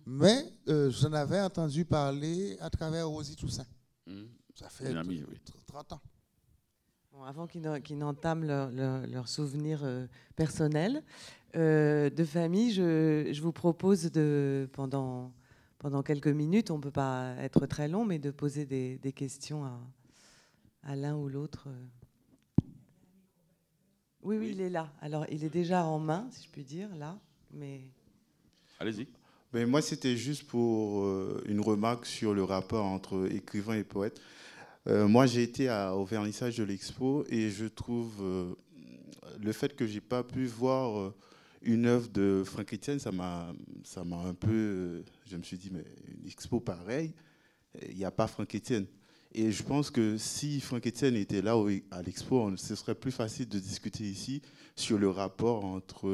mais 0.06 0.54
euh, 0.68 0.92
j'en 0.92 1.14
avais 1.14 1.40
entendu 1.40 1.86
parler 1.86 2.58
à 2.60 2.70
travers 2.70 3.08
Rosie 3.08 3.38
Toussaint. 3.38 3.66
Mmh. 4.06 4.24
Ça 4.56 4.68
fait 4.68 4.94
30 5.68 5.94
ans 5.94 6.02
avant 7.26 7.48
qu'ils 7.48 7.98
n'entament 7.98 8.46
leurs 8.46 8.72
leur, 9.08 9.28
souvenirs 9.28 9.82
euh, 9.84 10.08
personnels 10.36 11.04
euh, 11.56 12.10
de 12.10 12.24
famille, 12.24 12.72
je, 12.72 13.42
vous 13.42 13.52
propose 13.52 14.12
de, 14.12 14.70
pendant, 14.74 15.34
pendant 15.80 16.04
quelques 16.04 16.28
minutes, 16.28 16.72
on 16.72 16.78
ne 16.78 16.82
peut 16.82 16.92
pas 16.92 17.36
être 17.40 17.66
très 17.66 17.88
long, 17.88 18.06
mais 18.06 18.20
de 18.20 18.32
poser 18.32 18.66
des, 18.66 19.14
questions 19.14 19.66
à, 19.66 19.80
à 20.84 20.96
l'un 20.96 21.16
ou 21.16 21.28
l'autre. 21.28 21.68
Oui, 24.22 24.38
oui, 24.38 24.50
il 24.52 24.62
est 24.62 24.70
là. 24.70 24.92
Alors, 25.02 25.26
il 25.30 25.44
est 25.44 25.50
déjà 25.50 25.86
en 25.86 26.00
main, 26.00 26.28
si 26.32 26.44
je 26.44 26.50
puis 26.50 26.64
dire, 26.64 26.94
là. 26.96 27.18
Mais... 27.52 27.82
Allez-y. 28.80 29.08
Ben, 29.52 29.68
moi, 29.68 29.82
c'était 29.82 30.16
juste 30.16 30.44
pour 30.44 31.04
euh, 31.04 31.42
une 31.48 31.62
remarque 31.62 32.06
sur 32.06 32.34
le 32.34 32.44
rapport 32.44 32.86
entre 32.86 33.28
écrivain 33.32 33.76
et 33.76 33.84
poète. 33.84 34.20
Euh, 34.88 35.08
moi, 35.08 35.26
j'ai 35.26 35.44
été 35.44 35.70
au 35.94 36.06
vernissage 36.06 36.58
de 36.58 36.64
l'expo 36.64 37.26
et 37.30 37.50
je 37.50 37.66
trouve 37.66 38.16
euh, 38.22 38.56
le 39.40 39.52
fait 39.52 39.76
que 39.76 39.86
j'ai 39.86 40.02
pas 40.02 40.24
pu 40.24 40.46
voir 40.46 41.00
euh, 41.00 41.16
une 41.62 41.86
œuvre 41.86 42.08
de 42.10 42.44
Frank 42.46 42.74
Etienne, 42.74 43.00
ça 43.00 43.12
m'a, 43.12 43.54
ça 43.84 44.04
m'a 44.04 44.18
un 44.18 44.34
peu. 44.34 45.04
je 45.26 45.38
me 45.38 45.44
suis 45.44 45.58
dit, 45.58 45.70
mais 45.72 45.84
une 46.08 46.28
expo 46.28 46.60
pareille, 46.60 47.14
il 47.90 47.98
n'y 47.98 48.06
a 48.06 48.12
pas 48.12 48.28
Frank 48.28 48.54
Etienne. 48.56 48.86
Et 49.32 49.52
je 49.52 49.62
pense 49.62 49.92
que 49.92 50.18
si 50.18 50.60
Frank 50.60 50.86
Etienne 50.88 51.16
était 51.16 51.42
là 51.42 51.56
à 51.92 52.02
l'expo, 52.02 52.56
ce 52.58 52.76
serait 52.76 52.96
plus 52.96 53.12
facile 53.12 53.48
de 53.48 53.60
discuter 53.60 54.04
ici 54.04 54.42
sur 54.76 54.98
le 54.98 55.10
rapport 55.10 55.66
entre 55.66 56.10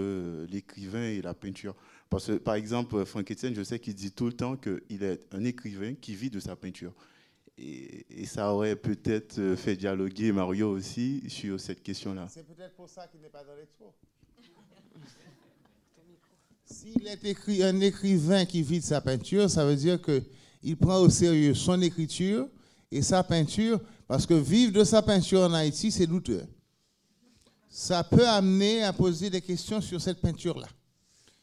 l'écrivain 0.48 1.04
et 1.04 1.22
la 1.22 1.34
peinture. 1.34 1.76
Parce 2.10 2.28
que, 2.28 2.34
par 2.34 2.56
exemple, 2.56 3.06
Frank 3.06 3.30
Etienne, 3.32 3.56
je 3.56 3.64
sais 3.64 3.80
qu'il 3.80 3.96
dit 3.96 4.12
tout 4.12 4.26
le 4.26 4.34
temps 4.34 4.58
qu'il 4.58 5.02
est 5.04 5.34
un 5.34 5.44
écrivain 5.46 5.94
qui 5.96 6.14
vit 6.14 6.30
de 6.30 6.42
sa 6.42 6.58
peinture. 6.58 6.94
Et, 7.58 8.26
ça 8.26 8.54
aurait 8.54 8.76
peut-être 8.76 9.40
euh, 9.40 9.56
fait 9.56 9.78
dialoguer 9.78 10.34
Mario 10.34 10.70
aussi 10.72 11.24
sur 11.30 11.58
cette 11.58 11.82
question-là. 11.82 12.28
C'est 12.30 12.46
peut-être 12.46 12.76
pour 12.76 12.90
ça 12.90 13.08
qu'il 13.08 13.22
n'est 13.22 13.30
pas 13.30 13.46
dans 13.46 13.56
l'expo. 13.56 13.94
S'il 16.66 17.08
est 17.08 17.24
écrit, 17.24 17.64
un 17.64 17.80
écrivain 17.80 18.44
qui 18.46 18.62
vit 18.62 18.80
de 18.80 18.84
sa 18.84 19.00
peinture, 19.00 19.50
ça 19.50 19.66
veut 19.66 19.78
dire 19.78 20.02
qu'il 20.02 20.76
prend 20.76 21.00
au 21.00 21.10
sérieux 21.10 21.54
son 21.54 21.82
écriture 21.82 22.50
et 22.96 23.02
sa 23.02 23.24
peinture, 23.24 23.82
parce 24.08 24.26
que 24.26 24.34
vivre 24.34 24.72
de 24.72 24.86
sa 24.86 25.02
peinture 25.02 25.42
en 25.42 25.54
Haïti, 25.54 25.92
c'est 25.92 26.08
douteux. 26.08 26.46
Ça 27.68 28.06
peut 28.06 28.26
amener 28.26 28.84
à 28.84 28.94
poser 28.94 29.30
des 29.30 29.42
questions 29.42 29.82
sur 29.82 30.00
cette 30.00 30.22
peinture-là. 30.22 30.68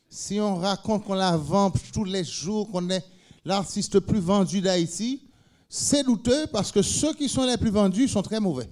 Si 0.09 0.41
on 0.41 0.57
raconte 0.57 1.05
qu'on 1.05 1.13
la 1.15 1.37
vend 1.37 1.71
tous 1.93 2.05
les 2.05 2.25
jours, 2.25 2.71
qu'on 2.71 2.89
est 2.89 3.05
l'artiste 3.45 3.97
le 3.97 4.01
plus 4.01 4.19
vendu 4.19 4.63
d'Haïti, 4.63 5.29
c'est 5.69 6.05
douteux 6.05 6.47
parce 6.47 6.73
que 6.73 6.81
ceux 6.81 7.13
qui 7.13 7.29
sont 7.29 7.45
les 7.45 7.59
plus 7.59 7.71
vendus 7.71 8.09
sont 8.09 8.23
très 8.23 8.41
mauvais. 8.41 8.71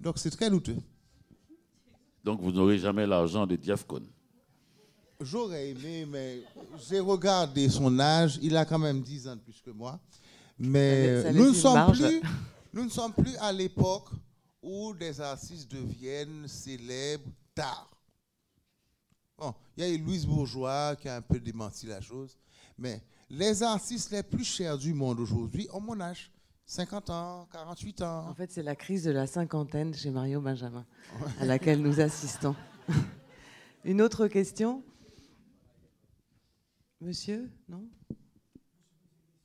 Donc 0.00 0.18
c'est 0.18 0.30
très 0.30 0.50
douteux. 0.50 0.78
Donc 2.24 2.40
vous 2.40 2.50
n'aurez 2.50 2.78
jamais 2.78 3.06
l'argent 3.06 3.46
de 3.46 3.54
Diafcon 3.54 4.02
J'aurais 5.20 5.70
aimé, 5.70 6.06
mais 6.08 6.42
j'ai 6.88 7.00
regardé 7.00 7.68
son 7.68 7.98
âge. 8.00 8.38
Il 8.42 8.56
a 8.56 8.64
quand 8.64 8.78
même 8.78 9.00
10 9.00 9.28
ans 9.28 9.36
de 9.36 9.40
plus 9.40 9.60
que 9.60 9.70
moi. 9.70 10.00
Mais 10.58 11.32
nous, 11.32 11.48
ne 11.48 11.54
sommes 11.54 11.92
plus, 11.92 12.20
nous 12.72 12.84
ne 12.84 12.90
sommes 12.90 13.12
plus 13.12 13.36
à 13.36 13.52
l'époque 13.52 14.10
où 14.62 14.92
des 14.94 15.20
artistes 15.20 15.70
deviennent 15.70 16.48
célèbres 16.48 17.30
tard. 17.54 17.88
Bon, 19.36 19.54
il 19.76 19.84
y 19.84 19.86
a 19.86 19.90
eu 19.90 19.98
Louise 19.98 20.26
Bourgeois 20.26 20.96
qui 20.96 21.08
a 21.08 21.16
un 21.16 21.22
peu 21.22 21.38
démenti 21.38 21.86
la 21.86 22.00
chose, 22.00 22.36
mais 22.76 23.00
les 23.30 23.62
artistes 23.62 24.10
les 24.10 24.22
plus 24.22 24.44
chers 24.44 24.76
du 24.76 24.92
monde 24.92 25.20
aujourd'hui 25.20 25.68
ont 25.72 25.80
mon 25.80 26.00
âge. 26.00 26.30
50 26.66 27.10
ans, 27.10 27.48
48 27.50 28.02
ans. 28.02 28.28
En 28.28 28.34
fait, 28.34 28.50
c'est 28.50 28.62
la 28.62 28.76
crise 28.76 29.04
de 29.04 29.10
la 29.10 29.26
cinquantaine 29.26 29.94
chez 29.94 30.10
Mario 30.10 30.40
Benjamin, 30.40 30.84
à 31.40 31.46
laquelle 31.46 31.80
nous 31.80 31.98
assistons. 32.00 32.54
Une 33.84 34.02
autre 34.02 34.26
question? 34.28 34.82
Monsieur 37.00 37.50
Non 37.68 37.88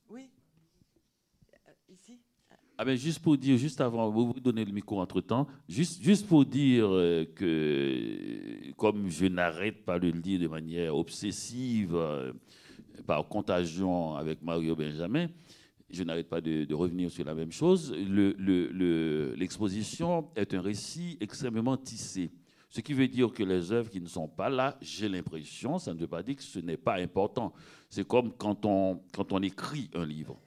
Oui 0.10 0.30
Ici 1.88 2.20
ah 2.78 2.86
ben 2.86 2.98
juste 2.98 3.20
pour 3.20 3.38
dire, 3.38 3.58
juste 3.58 3.80
avant, 3.82 4.10
vous 4.10 4.28
vous 4.28 4.40
donnez 4.40 4.66
le 4.66 4.72
micro 4.72 5.00
entre-temps, 5.00 5.48
juste, 5.70 6.02
juste 6.02 6.28
pour 6.28 6.44
dire 6.44 6.88
euh, 6.90 7.26
que, 7.36 8.72
comme 8.78 9.10
je 9.10 9.28
n'arrête 9.28 9.86
pas 9.86 10.00
de 10.00 10.08
le 10.08 10.20
dire 10.20 10.40
de 10.40 10.48
manière 10.48 10.96
obsessive, 10.96 11.96
euh, 11.96 12.34
par 13.06 13.28
contagion 13.28 14.16
avec 14.16 14.42
Mario 14.42 14.76
Benjamin, 14.76 15.28
je 15.90 16.04
n'arrête 16.04 16.28
pas 16.28 16.42
de, 16.42 16.74
revenir 16.74 17.12
sur 17.12 17.24
la 17.26 17.36
même 17.36 17.52
chose. 17.52 17.94
L'exposition 19.38 20.28
le, 20.36 20.42
est 20.42 20.54
un 20.54 20.62
récit 20.62 21.18
extrêmement 21.22 21.78
tissé. 21.78 22.32
Ce 22.70 22.82
qui 22.82 22.94
veut 22.94 23.08
dire 23.08 23.32
que 23.32 23.44
les 23.44 23.72
œuvres 23.72 23.92
qui 23.92 24.02
ne 24.02 24.08
sont 24.08 24.28
pas 24.28 24.50
là, 24.50 24.76
j'ai 24.82 25.08
l'impression, 25.08 25.78
ça 25.78 25.94
ne 25.94 26.00
veut 26.00 26.08
pas 26.08 26.24
dire 26.24 26.38
que 26.38 26.42
ce 26.42 26.58
n'est 26.58 26.78
pas 26.78 26.96
important. 26.96 27.54
C'est 27.88 28.08
comme 28.08 28.34
quand 28.34 28.66
on, 28.66 29.00
quand 29.14 29.32
on 29.32 29.44
écrit 29.44 29.92
un 29.94 30.06
livre. 30.06 30.40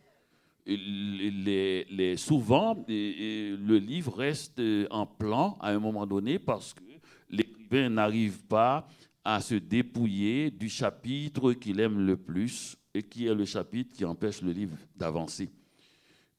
Les, 0.67 2.17
souvent, 2.17 2.85
le 2.89 3.77
livre 3.79 4.17
reste 4.17 4.61
en 4.91 5.07
plan 5.07 5.57
à 5.61 5.71
un 5.71 5.79
moment 5.79 6.07
donné 6.07 6.39
parce 6.39 6.75
que 6.75 6.83
l'écrivain 7.31 7.89
n'arrive 7.89 8.45
pas 8.47 8.89
à 9.25 9.41
se 9.41 9.55
dépouiller 9.55 10.51
du 10.51 10.69
chapitre 10.69 11.53
qu'il 11.53 11.81
aime 11.81 12.05
le 12.05 12.17
plus 12.17 12.77
et 12.95 13.03
qui 13.03 13.27
est 13.27 13.35
le 13.35 13.45
chapitre 13.45 13.97
qui 13.97 14.05
empêche 14.05 14.41
le 14.43 14.53
livre 14.53 14.77
d'avancer. 14.97 15.51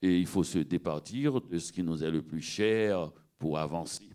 Et 0.02 0.20
il 0.20 0.26
faut 0.26 0.44
se 0.44 0.60
départir 0.60 1.42
de 1.42 1.58
ce 1.58 1.72
qui 1.72 1.84
nous 1.84 2.04
est 2.04 2.12
le 2.12 2.22
plus 2.22 2.42
cher 2.42 3.12
pour 3.38 3.58
avancer. 3.58 4.10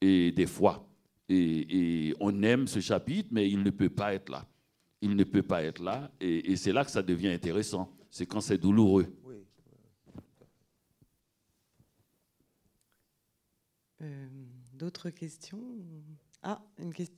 Et 0.00 0.32
des 0.32 0.46
fois, 0.46 0.86
et, 1.28 2.14
on 2.20 2.42
aime 2.42 2.66
ce 2.66 2.80
chapitre, 2.80 3.28
mais 3.32 3.48
il 3.48 3.62
ne 3.62 3.70
peut 3.70 3.88
pas 3.88 4.14
être 4.14 4.30
là. 4.30 4.46
Il 5.00 5.16
ne 5.16 5.24
peut 5.24 5.42
pas 5.42 5.62
être 5.62 5.82
là, 5.82 6.10
et, 6.20 6.56
c'est 6.56 6.72
là 6.72 6.84
que 6.84 6.90
ça 6.90 7.02
devient 7.02 7.28
intéressant. 7.28 7.90
C'est 8.10 8.26
quand 8.26 8.40
c'est 8.40 8.58
douloureux. 8.58 9.06
Euh, 14.02 14.28
d'autres 14.72 15.10
questions 15.10 15.62
Ah, 16.42 16.60
une 16.78 16.92
question. 16.92 17.16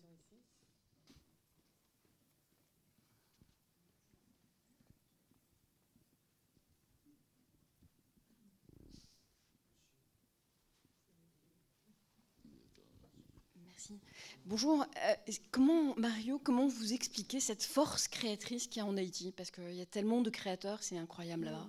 Bonjour. 14.47 14.83
Euh, 14.83 15.33
comment, 15.51 15.95
Mario, 15.97 16.39
comment 16.39 16.67
vous 16.67 16.93
expliquez 16.93 17.41
cette 17.41 17.63
force 17.63 18.09
créatrice 18.09 18.67
qu'il 18.67 18.81
y 18.81 18.85
a 18.85 18.87
en 18.87 18.97
Haïti? 18.97 19.33
Parce 19.33 19.51
qu'il 19.51 19.75
y 19.75 19.81
a 19.81 19.87
tellement 19.87 20.21
de 20.21 20.31
créateurs, 20.31 20.83
c'est 20.83 20.99
incroyable 20.99 21.47
là-bas. 21.47 21.67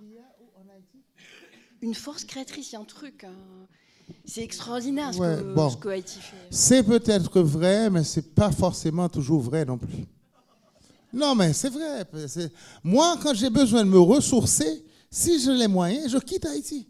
Une 1.80 1.94
force 1.94 2.24
créatrice, 2.24 2.72
il 2.72 2.74
y 2.74 2.76
a 2.76 2.80
un 2.80 2.84
truc. 2.84 3.24
Hein. 3.24 3.66
C'est 4.24 4.42
extraordinaire 4.42 5.12
ce, 5.12 5.76
que, 5.76 5.88
Haïti 5.88 6.18
fait. 6.20 6.36
C'est 6.50 6.82
peut-être 6.82 7.40
vrai, 7.40 7.90
mais 7.90 8.04
c'est 8.04 8.34
pas 8.34 8.50
forcément 8.50 9.08
toujours 9.08 9.40
vrai 9.40 9.64
non 9.64 9.78
plus. 9.78 10.06
Non, 11.12 11.34
mais 11.34 11.52
c'est 11.52 11.70
vrai. 11.70 12.04
Moi, 12.82 13.16
quand 13.22 13.34
j'ai 13.34 13.50
besoin 13.50 13.84
de 13.84 13.90
me 13.90 13.98
ressourcer, 13.98 14.84
si 15.10 15.40
je 15.40 15.50
les 15.50 15.68
moyens, 15.68 16.10
je 16.10 16.18
quitte 16.18 16.44
Haïti. 16.44 16.88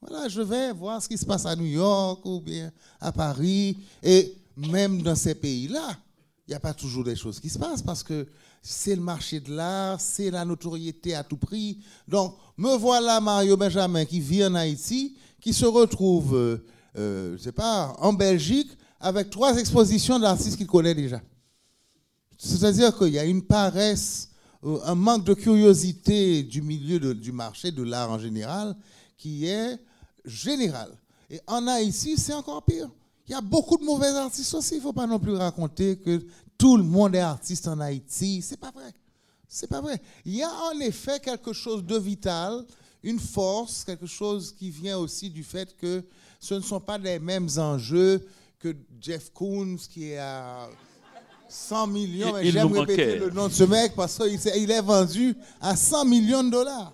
Voilà, 0.00 0.28
je 0.28 0.42
vais 0.42 0.72
voir 0.72 1.02
ce 1.02 1.08
qui 1.08 1.16
se 1.16 1.24
passe 1.24 1.46
à 1.46 1.56
New 1.56 1.66
York 1.66 2.24
ou 2.24 2.40
bien 2.40 2.72
à 3.00 3.12
Paris. 3.12 3.78
Et 4.02 4.36
même 4.56 5.02
dans 5.02 5.14
ces 5.14 5.34
pays-là, 5.34 5.96
il 6.46 6.50
n'y 6.50 6.54
a 6.54 6.60
pas 6.60 6.74
toujours 6.74 7.04
des 7.04 7.16
choses 7.16 7.40
qui 7.40 7.48
se 7.48 7.58
passent 7.58 7.82
parce 7.82 8.02
que 8.02 8.26
c'est 8.60 8.94
le 8.94 9.02
marché 9.02 9.40
de 9.40 9.52
l'art, 9.52 10.00
c'est 10.00 10.30
la 10.30 10.44
notoriété 10.44 11.14
à 11.14 11.24
tout 11.24 11.36
prix. 11.36 11.78
Donc, 12.06 12.36
me 12.56 12.76
voilà 12.76 13.20
Mario 13.20 13.56
Benjamin 13.56 14.04
qui 14.04 14.20
vit 14.20 14.44
en 14.44 14.54
Haïti, 14.54 15.16
qui 15.42 15.52
se 15.52 15.66
retrouve, 15.66 16.36
euh, 16.36 16.64
euh, 16.96 17.36
je 17.36 17.42
sais 17.42 17.52
pas, 17.52 17.94
en 17.98 18.14
Belgique 18.14 18.70
avec 19.00 19.28
trois 19.28 19.58
expositions 19.58 20.18
d'artistes 20.18 20.56
qu'il 20.56 20.68
connaît 20.68 20.94
déjà. 20.94 21.20
C'est-à-dire 22.38 22.96
qu'il 22.96 23.08
y 23.08 23.18
a 23.18 23.24
une 23.24 23.42
paresse, 23.42 24.30
euh, 24.64 24.78
un 24.84 24.94
manque 24.94 25.24
de 25.24 25.34
curiosité 25.34 26.44
du 26.44 26.62
milieu 26.62 27.14
du 27.14 27.32
marché 27.32 27.72
de 27.72 27.82
l'art 27.82 28.10
en 28.10 28.20
général 28.20 28.76
qui 29.18 29.46
est 29.46 29.78
général. 30.24 30.96
Et 31.28 31.40
en 31.48 31.66
Haïti, 31.66 32.16
c'est 32.16 32.34
encore 32.34 32.64
pire. 32.64 32.88
Il 33.26 33.32
y 33.32 33.34
a 33.34 33.40
beaucoup 33.40 33.76
de 33.76 33.84
mauvais 33.84 34.08
artistes 34.08 34.54
aussi. 34.54 34.74
Il 34.74 34.78
ne 34.78 34.82
faut 34.82 34.92
pas 34.92 35.06
non 35.06 35.18
plus 35.18 35.34
raconter 35.34 35.96
que 35.96 36.24
tout 36.56 36.76
le 36.76 36.84
monde 36.84 37.16
est 37.16 37.20
artiste 37.20 37.66
en 37.66 37.80
Haïti. 37.80 38.42
C'est 38.42 38.58
pas 38.60 38.70
vrai. 38.70 38.92
C'est 39.48 39.66
pas 39.68 39.80
vrai. 39.80 40.00
Il 40.24 40.36
y 40.36 40.42
a 40.42 40.50
en 40.72 40.78
effet 40.80 41.18
quelque 41.18 41.52
chose 41.52 41.84
de 41.84 41.98
vital, 41.98 42.64
une 43.02 43.18
force, 43.18 43.84
quelque 43.84 44.06
chose 44.06 44.54
qui 44.56 44.70
vient 44.70 44.98
aussi 44.98 45.30
du 45.30 45.42
fait 45.42 45.76
que 45.76 46.02
ce 46.38 46.54
ne 46.54 46.60
sont 46.60 46.80
pas 46.80 46.98
les 46.98 47.18
mêmes 47.18 47.48
enjeux 47.56 48.26
que 48.58 48.74
Jeff 49.00 49.30
Koons 49.32 49.76
qui 49.90 50.10
est 50.10 50.18
à 50.18 50.68
100 51.48 51.86
millions. 51.88 52.34
J'aime 52.42 52.72
répéter 52.72 53.18
le 53.18 53.30
nom 53.30 53.48
de 53.48 53.52
ce 53.52 53.64
mec 53.64 53.94
parce 53.94 54.18
qu'il 54.18 54.70
est 54.70 54.80
vendu 54.80 55.36
à 55.60 55.76
100 55.76 56.04
millions 56.06 56.44
de 56.44 56.50
dollars. 56.50 56.92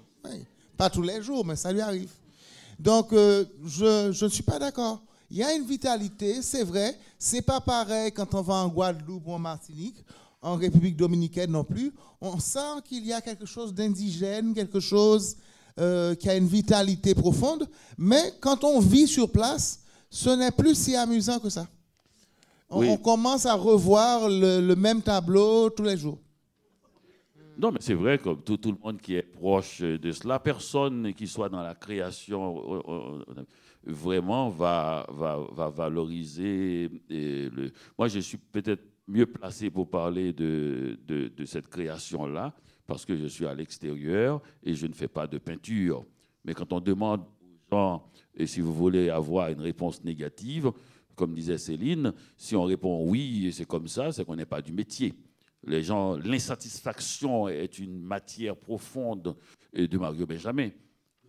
Pas 0.77 0.91
tous 0.91 1.03
les 1.03 1.23
jours, 1.23 1.45
mais 1.45 1.57
ça 1.57 1.73
lui 1.73 1.81
arrive. 1.81 2.11
Donc, 2.79 3.13
euh, 3.13 3.45
je, 3.67 4.13
je 4.13 4.25
ne 4.25 4.31
suis 4.31 4.45
pas 4.45 4.59
d'accord. 4.59 5.03
Il 5.31 5.37
y 5.37 5.43
a 5.43 5.53
une 5.53 5.65
vitalité, 5.65 6.41
c'est 6.43 6.63
vrai. 6.63 6.97
C'est 7.19 7.43
pas 7.43 7.61
pareil 7.61 8.13
quand 8.13 8.33
on 8.35 8.43
va 8.43 8.55
en 8.55 8.69
Guadeloupe 8.69 9.27
ou 9.27 9.33
en 9.33 9.39
Martinique, 9.39 9.97
en 10.41 10.55
République 10.55 10.97
dominicaine 10.97 11.51
non 11.51 11.65
plus. 11.65 11.93
On 12.21 12.39
sent 12.39 12.81
qu'il 12.85 13.05
y 13.05 13.13
a 13.13 13.21
quelque 13.21 13.45
chose 13.47 13.75
d'indigène, 13.75 14.55
quelque 14.55 14.81
chose 14.81 15.37
euh, 15.79 16.15
qui 16.15 16.29
a 16.29 16.37
une 16.37 16.47
vitalité 16.47 17.15
profonde. 17.15 17.69
Mais 17.97 18.33
quand 18.41 18.65
on 18.65 18.81
vit 18.81 19.07
sur 19.07 19.31
place, 19.31 19.83
ce 20.11 20.31
n'est 20.31 20.51
plus 20.51 20.75
si 20.75 20.97
amusant 20.97 21.39
que 21.39 21.49
ça. 21.49 21.67
On, 22.71 22.97
commence 22.99 23.47
à 23.47 23.55
revoir 23.55 24.29
le, 24.29 24.75
même 24.75 25.01
tableau 25.01 25.71
tous 25.71 25.85
les 25.85 25.97
jours. 25.97 26.19
Non, 27.59 27.73
mais 27.73 27.79
c'est 27.81 27.95
vrai, 27.95 28.19
comme 28.19 28.43
tout, 28.43 28.59
tout, 28.59 28.73
le 28.73 28.79
monde 28.85 29.01
qui 29.01 29.15
est 29.15 29.23
proche 29.23 29.81
de 29.81 30.13
cela, 30.13 30.39
personne 30.39 31.15
qui 31.15 31.27
soit 31.27 31.49
dans 31.49 31.63
la 31.63 31.75
création 31.75 33.25
vraiment 33.87 34.51
va, 34.51 35.07
va, 35.11 35.39
va 35.53 35.69
valoriser. 35.69 36.91
le... 37.09 37.73
Moi, 37.97 38.09
je 38.09 38.21
suis 38.21 38.37
peut-être 38.37 38.83
mieux 39.09 39.27
placé 39.27 39.71
pour 39.71 39.89
parler 39.89 40.33
de, 40.33 40.99
de, 41.07 41.29
de 41.29 41.45
cette 41.45 41.69
création-là, 41.69 42.53
parce 42.89 43.05
que 43.05 43.17
je 43.17 43.27
suis 43.27 43.47
à 43.47 43.55
l'extérieur 43.55 44.43
et 44.65 44.75
je 44.75 44.89
ne 44.89 44.95
fais 44.95 45.07
pas 45.07 45.29
de 45.29 45.39
peinture. 45.39 46.05
Mais 46.45 46.55
quand 46.55 46.73
on 46.73 46.81
demande 46.81 47.21
aux 47.21 47.77
gens, 47.77 48.11
et 48.35 48.47
si 48.47 48.61
vous 48.61 48.73
voulez 48.75 49.11
avoir 49.11 49.51
une 49.51 49.61
réponse 49.61 50.03
négative, 50.03 50.73
comme 51.15 51.35
disait 51.35 51.59
Céline, 51.59 52.13
si 52.37 52.57
on 52.57 52.65
répond 52.65 53.05
oui, 53.07 53.53
c'est 53.53 53.67
comme 53.67 53.87
ça, 53.87 54.11
c'est 54.11 54.25
qu'on 54.25 54.37
n'est 54.37 54.47
pas 54.47 54.63
du 54.63 54.73
métier. 54.73 55.15
Les 55.65 55.83
gens, 55.83 56.17
l'insatisfaction 56.17 57.47
est 57.49 57.79
une 57.79 58.01
matière 58.01 58.57
profonde 58.57 59.37
de 59.75 59.99
Mario 59.99 60.27
Benjamin 60.27 60.71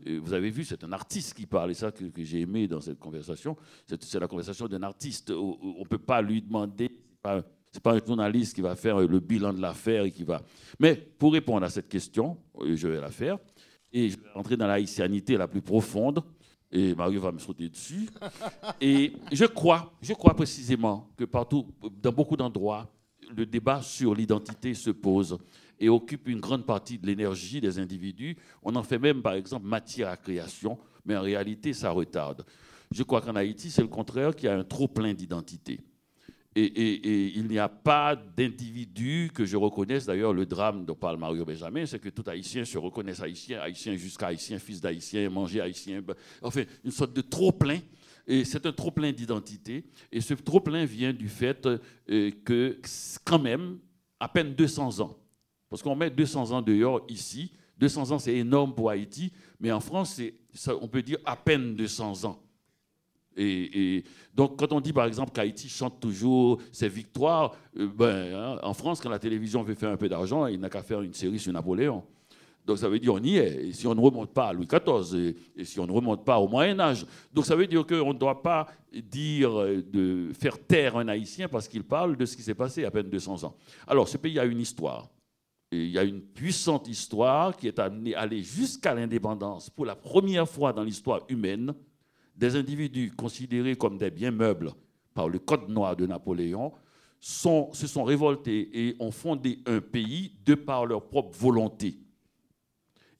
vous 0.06 0.34
avez 0.34 0.50
vu, 0.50 0.64
c'est 0.64 0.84
un 0.84 0.92
artiste 0.94 1.34
qui 1.34 1.46
parle, 1.46 1.72
et 1.72 1.74
ça 1.74 1.92
que, 1.92 2.06
j'ai 2.24 2.42
aimé 2.42 2.68
dans 2.68 2.80
cette 2.80 3.00
conversation, 3.00 3.58
c'est 3.86 4.20
la 4.20 4.28
conversation 4.28 4.68
d'un 4.68 4.84
artiste. 4.84 5.32
On 5.32 5.80
ne 5.80 5.88
peut 5.88 5.98
pas 5.98 6.22
lui 6.22 6.42
demander, 6.42 6.90
ce 7.72 7.78
n'est 7.78 7.82
pas 7.82 7.94
un 7.94 8.06
journaliste 8.06 8.56
qui 8.56 8.62
va 8.62 8.76
faire 8.76 9.00
le 9.00 9.20
bilan 9.20 9.54
de 9.54 9.62
l'affaire 9.62 10.04
et 10.04 10.12
qui 10.12 10.24
va... 10.24 10.42
Mais 10.80 10.96
pour 10.96 11.34
répondre 11.34 11.66
à 11.66 11.70
cette 11.70 11.88
question, 11.88 12.38
je 12.60 12.88
vais 12.88 13.00
la 13.00 13.12
faire, 13.12 13.38
et 13.94 14.10
je 14.10 14.18
vais 14.18 14.30
rentrer 14.34 14.58
dans 14.58 14.68
la 14.68 14.74
haïtianité 14.74 15.38
la 15.38 15.48
plus 15.48 15.62
profonde, 15.62 16.24
et 16.72 16.94
Mario 16.96 17.22
va 17.22 17.32
me 17.32 17.40
sauter 17.40 17.70
dessus. 17.70 18.08
Et 18.82 19.14
je 19.32 19.46
crois, 19.46 19.92
je 20.02 20.14
crois 20.14 20.36
précisément 20.36 21.10
que 21.18 21.26
partout, 21.26 21.66
dans 22.02 22.12
beaucoup 22.12 22.38
d'endroits, 22.38 22.88
le 23.36 23.46
débat 23.46 23.82
sur 23.82 24.14
l'identité 24.14 24.74
se 24.74 24.92
pose 24.92 25.38
et 25.80 25.90
occupe 25.90 26.28
une 26.28 26.40
grande 26.40 26.66
partie 26.66 26.98
de 26.98 27.08
l'énergie 27.08 27.62
des 27.62 27.80
individus. 27.80 28.38
On 28.62 28.76
en 28.76 28.84
fait 28.84 29.00
même, 29.00 29.22
par 29.22 29.34
exemple, 29.34 29.66
matière 29.66 30.10
à 30.10 30.18
création, 30.18 30.78
mais 31.06 31.16
en 31.16 31.22
réalité, 31.22 31.74
ça 31.74 31.90
retarde. 31.90 32.46
Je 32.92 33.04
crois 33.04 33.22
qu'en 33.22 33.36
Haïti, 33.36 33.72
c'est 33.72 33.82
le 33.82 33.88
contraire, 33.88 34.36
qu'il 34.36 34.46
y 34.46 34.52
a 34.52 34.58
un 34.58 34.64
trop 34.64 34.88
plein 34.88 35.14
d'identité. 35.14 35.80
Et, 36.64 37.38
il 37.38 37.48
n'y 37.48 37.60
a 37.60 37.70
pas 37.70 38.16
d'individu 38.16 39.32
que 39.34 39.46
je 39.46 39.58
reconnaisse. 39.58 40.06
D'ailleurs, 40.06 40.34
le 40.34 40.46
drame 40.46 40.86
dont 40.86 40.96
parle 40.96 41.18
Mario 41.18 41.46
Benjamin, 41.46 41.86
c'est 41.86 42.00
que 42.00 42.10
tout 42.10 42.24
Haïtien 42.28 42.66
se 42.66 42.78
reconnaisse 42.78 43.22
Haïtien, 43.22 43.60
Haïtien 43.62 43.96
jusqu'à 43.96 44.28
Haïtien, 44.28 44.60
fils 44.60 44.82
d'Haïtien, 44.82 45.30
manger 45.30 45.62
Haïtien. 45.62 46.02
Enfin, 46.42 46.64
une 46.84 46.92
sorte 46.92 47.14
de 47.14 47.22
trop 47.22 47.52
plein. 47.52 47.80
Et 48.28 48.46
c'est 48.46 48.66
un 48.66 48.72
trop 48.72 48.92
plein 48.92 49.12
d'identité. 49.12 49.86
Et 50.12 50.22
ce 50.22 50.34
trop 50.36 50.60
plein 50.60 50.86
vient 50.86 51.14
du 51.14 51.30
fait 51.30 51.68
euh, 51.68 52.32
que, 52.46 52.80
quand 53.24 53.40
même, 53.40 53.80
à 54.20 54.28
peine 54.28 54.54
200 54.54 55.00
ans 55.00 55.20
parce 55.70 55.84
qu'on 55.84 55.96
met 55.96 56.10
200 56.10 56.52
ans 56.52 56.62
dehors 56.62 57.02
ici. 57.08 57.52
200 57.78 58.12
ans, 58.12 58.20
c'est 58.20 58.36
énorme 58.36 58.74
pour 58.74 58.90
Haïti, 58.90 59.32
mais 59.60 59.72
en 59.72 59.80
France, 59.80 60.20
on 60.82 60.88
peut 60.90 61.02
dire 61.02 61.20
à 61.24 61.38
peine 61.38 61.76
200 61.76 62.26
ans. 62.26 62.44
Et, 63.42 64.04
donc, 64.36 64.58
quand 64.58 64.72
on 64.74 64.82
dit 64.82 64.94
par 64.94 65.06
exemple 65.06 65.32
qu'Haïti 65.32 65.70
chante 65.70 66.00
toujours 66.00 66.62
ses 66.72 66.90
victoires, 66.90 67.56
euh, 67.78 67.88
ben, 67.88 68.34
hein, 68.34 68.60
en 68.64 68.74
France, 68.74 69.00
quand 69.02 69.10
la 69.10 69.20
télévision 69.20 69.64
veut 69.64 69.76
faire 69.76 69.90
un 69.90 69.98
peu 69.98 70.10
d'argent, 70.10 70.46
il 70.48 70.60
n'a 70.60 70.70
qu'à 70.70 70.84
faire 70.84 71.02
une 71.02 71.14
série 71.14 71.40
sur 71.40 71.54
Napoléon. 71.54 72.04
Donc 72.66 72.78
ça 72.78 72.90
veut 72.90 73.00
dire 73.00 73.14
qu'on 73.14 73.24
y 73.24 73.38
est. 73.38 73.68
Et 73.68 73.72
si 73.72 73.88
on 73.88 73.96
ne 73.96 74.02
remonte 74.02 74.32
pas 74.32 74.50
à 74.50 74.54
Louis 74.54 74.68
XIV, 74.68 75.36
et, 75.56 75.64
si 75.64 75.80
on 75.80 75.88
ne 75.88 75.92
remonte 75.92 76.24
pas 76.26 76.40
au 76.40 76.48
Moyen 76.48 76.80
Âge, 76.80 77.06
donc 77.34 77.46
ça 77.46 77.56
veut 77.56 77.66
dire 77.66 77.86
qu'on 77.86 78.14
ne 78.14 78.20
doit 78.20 78.42
pas 78.42 78.68
dire 78.94 79.60
euh, 79.60 79.82
de 79.82 80.32
faire 80.34 80.60
taire 80.60 80.98
un 80.98 81.08
Haïtien 81.08 81.48
parce 81.48 81.68
qu'il 81.68 81.84
parle 81.84 82.18
de 82.18 82.26
ce 82.26 82.36
qui 82.36 82.44
s'est 82.44 82.56
passé 82.56 82.86
à 82.86 82.92
peine 82.92 83.10
200 83.10 83.46
ans. 83.46 83.56
Alors, 83.88 84.08
ce 84.08 84.18
pays 84.18 84.38
a 84.38 84.46
une 84.46 84.60
histoire 84.60 85.10
il 85.72 85.90
y 85.90 86.00
a 86.00 86.04
une 86.04 86.22
puissante 86.22 86.88
histoire 86.88 87.56
qui 87.56 87.68
est 87.68 87.78
amenée 87.78 88.16
à 88.16 88.22
aller 88.22 88.42
jusqu'à 88.42 88.94
l'indépendance. 88.94 89.70
Pour 89.70 89.86
la 89.86 89.96
première 89.96 90.50
fois 90.50 90.74
dans 90.74 90.84
l'histoire 90.84 91.22
humaine, 91.30 91.74
des 92.40 92.56
individus 92.56 93.12
considérés 93.12 93.76
comme 93.76 93.98
des 93.98 94.10
biens 94.10 94.32
meubles 94.32 94.72
par 95.14 95.28
le 95.28 95.40
Code 95.40 95.68
noir 95.68 95.96
de 95.96 96.08
Napoléon 96.08 96.72
se 97.20 97.86
sont 97.86 98.04
révoltés 98.06 98.70
et 98.74 98.96
ont 99.00 99.12
fondé 99.12 99.60
un 99.66 99.82
pays 99.82 100.32
de 100.46 100.56
par 100.56 100.86
leur 100.86 101.06
propre 101.10 101.38
volonté. 101.38 101.98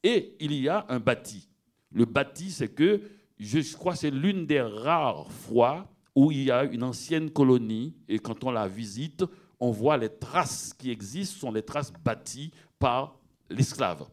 Et 0.02 0.38
il 0.40 0.54
y 0.54 0.70
a 0.70 0.86
un 0.88 1.02
bâti. 1.02 1.50
Le 1.92 2.06
bâti, 2.06 2.50
c'est 2.50 2.70
que 2.70 3.02
je 3.38 3.76
crois 3.76 3.92
que 3.92 4.00
c'est 4.00 4.12
l'une 4.12 4.46
des 4.46 4.62
rares 4.62 5.30
fois 5.30 5.92
où 6.16 6.32
il 6.32 6.44
y 6.44 6.52
a 6.52 6.64
une 6.64 6.84
ancienne 6.84 7.30
colonie, 7.30 7.94
et 8.08 8.20
quand 8.20 8.46
on 8.46 8.52
la 8.52 8.70
visite, 8.70 9.26
on 9.60 9.72
voit 9.72 9.98
les 9.98 10.10
traces 10.10 10.74
qui 10.74 10.92
existent, 10.92 11.42
sont 11.42 11.52
les 11.52 11.64
traces 11.64 11.92
bâties 11.92 12.52
par 12.78 13.20
l'esclave. 13.50 14.08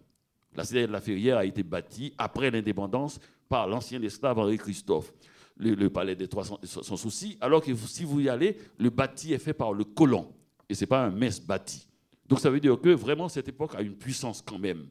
La 0.56 0.64
cité 0.64 0.86
de 0.86 0.92
la 0.92 1.00
Ferrière 1.00 1.36
a 1.36 1.44
été 1.44 1.62
bâtie 1.62 2.12
après 2.18 2.50
l'indépendance 2.50 3.20
par 3.48 3.66
l'ancien 3.66 4.00
esclave 4.02 4.38
Henri 4.38 4.58
Christophe. 4.58 5.12
Le, 5.58 5.88
palais 5.88 6.14
des 6.14 6.28
trois 6.28 6.44
sans, 6.44 6.96
souci, 6.98 7.38
alors 7.40 7.62
que 7.62 7.74
si 7.74 8.04
vous 8.04 8.20
y 8.20 8.28
allez, 8.28 8.58
le 8.76 8.90
bâti 8.90 9.32
est 9.32 9.38
fait 9.38 9.54
par 9.54 9.72
le 9.72 9.84
colon, 9.84 10.30
et 10.68 10.74
ce 10.74 10.82
n'est 10.82 10.86
pas 10.86 11.02
un 11.02 11.10
mince 11.10 11.40
bâti. 11.40 11.88
Donc 12.28 12.40
ça 12.40 12.50
veut 12.50 12.60
dire 12.60 12.78
que 12.78 12.90
vraiment 12.90 13.30
cette 13.30 13.48
époque 13.48 13.74
a 13.74 13.80
une 13.80 13.94
puissance 13.94 14.42
quand 14.42 14.58
même. 14.58 14.86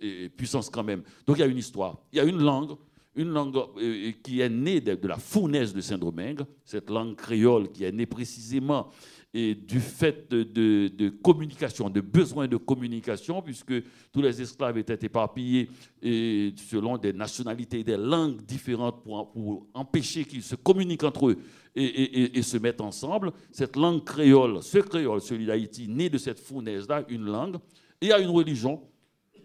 Et 0.00 0.28
puissance 0.28 0.70
quand 0.70 0.84
même. 0.84 1.02
Donc 1.26 1.38
il 1.38 1.40
y 1.40 1.42
a 1.42 1.46
une 1.46 1.58
histoire, 1.58 1.98
il 2.12 2.18
y 2.18 2.20
a 2.20 2.24
une 2.24 2.40
langue, 2.40 2.76
une 3.18 3.30
langue 3.30 3.56
euh, 3.56 4.12
qui 4.22 4.40
est 4.40 4.48
née 4.48 4.80
de, 4.80 5.06
la 5.06 5.16
fournaise 5.16 5.74
de 5.74 5.80
Saint-Domingue, 5.80 6.42
cette 6.64 6.88
langue 6.88 7.16
créole 7.16 7.70
qui 7.70 7.84
est 7.84 7.92
née 7.92 8.06
précisément 8.06 8.90
du 9.34 9.80
fait 9.80 10.30
de, 10.30 11.08
communication, 11.22 11.90
de 11.90 12.00
besoin 12.00 12.48
de 12.48 12.56
communication, 12.56 13.42
puisque 13.42 13.74
tous 14.10 14.22
les 14.22 14.40
esclaves 14.40 14.78
étaient 14.78 15.06
éparpillés 15.06 15.68
selon 16.02 16.96
des 16.96 17.12
nationalités, 17.12 17.84
des 17.84 17.98
langues 17.98 18.40
différentes 18.40 19.02
pour, 19.02 19.66
empêcher 19.74 20.24
qu'ils 20.24 20.42
se 20.42 20.54
communiquent 20.54 21.04
entre 21.04 21.28
eux 21.28 21.36
et, 21.76 22.42
se 22.42 22.56
mettent 22.56 22.80
ensemble. 22.80 23.32
Cette 23.52 23.76
langue 23.76 24.02
créole, 24.02 24.62
ce 24.62 24.78
créole, 24.78 25.20
celui 25.20 25.44
d'Haïti, 25.44 25.88
né 25.88 26.08
de 26.08 26.16
cette 26.16 26.40
fournaise-là, 26.40 27.04
une 27.10 27.26
langue, 27.26 27.56
et 28.00 28.12
a 28.12 28.18
une 28.18 28.30
religion, 28.30 28.80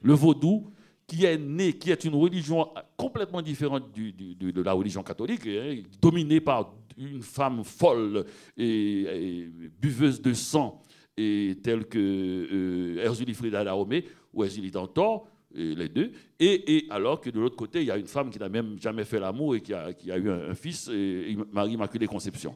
le 0.01 0.13
vaudou, 0.13 0.71
qui 1.07 1.25
est 1.25 1.37
né, 1.37 1.73
qui 1.73 1.91
est 1.91 2.03
une 2.05 2.15
religion 2.15 2.69
complètement 2.97 3.41
différente 3.41 3.91
de 3.93 4.61
la 4.61 4.73
religion 4.73 5.03
catholique, 5.03 5.45
hein, 5.47 5.81
dominée 6.01 6.41
par 6.41 6.73
une 6.97 7.21
femme 7.21 7.63
folle 7.63 8.25
et, 8.57 9.49
buveuse 9.81 10.21
de 10.21 10.33
sang, 10.33 10.81
telle 11.15 11.85
que 11.89 11.99
euh, 11.99 13.03
Erzulie 13.03 13.33
Frida 13.33 13.63
Dahomey 13.63 14.05
ou 14.33 14.43
Erzulie 14.43 14.71
Dantor, 14.71 15.27
les 15.55 15.87
deux, 15.87 16.11
et, 16.39 16.87
alors 16.89 17.21
que 17.21 17.29
de 17.29 17.39
l'autre 17.39 17.55
côté, 17.55 17.81
il 17.81 17.85
y 17.85 17.91
a 17.91 17.97
une 17.97 18.07
femme 18.07 18.31
qui 18.31 18.39
n'a 18.39 18.49
même 18.49 18.79
jamais 18.81 19.05
fait 19.05 19.19
l'amour 19.19 19.55
et 19.55 19.61
qui 19.61 19.73
a, 19.73 20.17
eu 20.17 20.29
un, 20.29 20.55
fils, 20.55 20.89
Marie 21.51 21.73
Immaculée 21.73 22.07
Conception. 22.07 22.55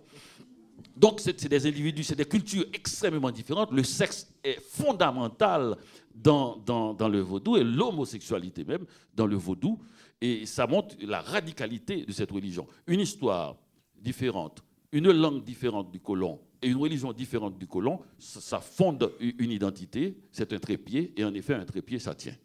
Donc, 0.95 1.19
c'est 1.19 1.47
des 1.47 1.67
individus, 1.67 2.03
c'est 2.03 2.15
des 2.15 2.25
cultures 2.25 2.65
extrêmement 2.73 3.29
différentes. 3.29 3.71
Le 3.71 3.83
sexe 3.83 4.33
est 4.43 4.59
fondamental 4.59 5.77
dans, 6.23 6.57
dans, 6.57 7.09
le 7.09 7.19
vaudou 7.19 7.57
et 7.57 7.63
l'homosexualité 7.63 8.63
même 8.63 8.85
dans 9.13 9.27
le 9.27 9.35
vaudou. 9.35 9.79
Et 10.19 10.45
ça 10.45 10.65
montre 10.65 10.95
la 11.01 11.21
radicalité 11.21 12.05
de 12.05 12.11
cette 12.11 12.31
religion. 12.31 12.67
Une 12.87 12.99
histoire 12.99 13.55
différente, 13.95 14.63
une 14.91 15.11
langue 15.11 15.43
différente 15.43 15.91
du 15.91 15.99
colon 15.99 16.39
et 16.61 16.69
une 16.69 16.77
religion 16.77 17.13
différente 17.13 17.57
du 17.57 17.67
colon, 17.67 17.99
ça, 18.17 18.59
fonde 18.59 19.11
une 19.19 19.51
identité, 19.51 20.17
c'est 20.31 20.53
un 20.53 20.59
trépied, 20.59 21.13
et 21.15 21.23
en 21.23 21.33
effet, 21.35 21.53
un 21.53 21.65
trépied, 21.65 21.99
ça 21.99 22.15
tient. 22.15 22.35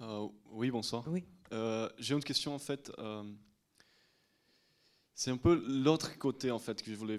Euh, 0.00 0.28
oui, 0.52 0.70
bonsoir. 0.70 1.04
Oui. 1.08 1.24
Euh, 1.52 1.88
j'ai 1.98 2.14
une 2.14 2.24
question 2.24 2.54
en 2.54 2.58
fait. 2.58 2.90
Euh, 2.98 3.22
c'est 5.16 5.30
un 5.30 5.38
peu 5.38 5.64
l'autre 5.66 6.18
côté 6.18 6.50
en 6.50 6.58
fait 6.58 6.82
que 6.82 6.90
je 6.90 6.96
voulais 6.96 7.18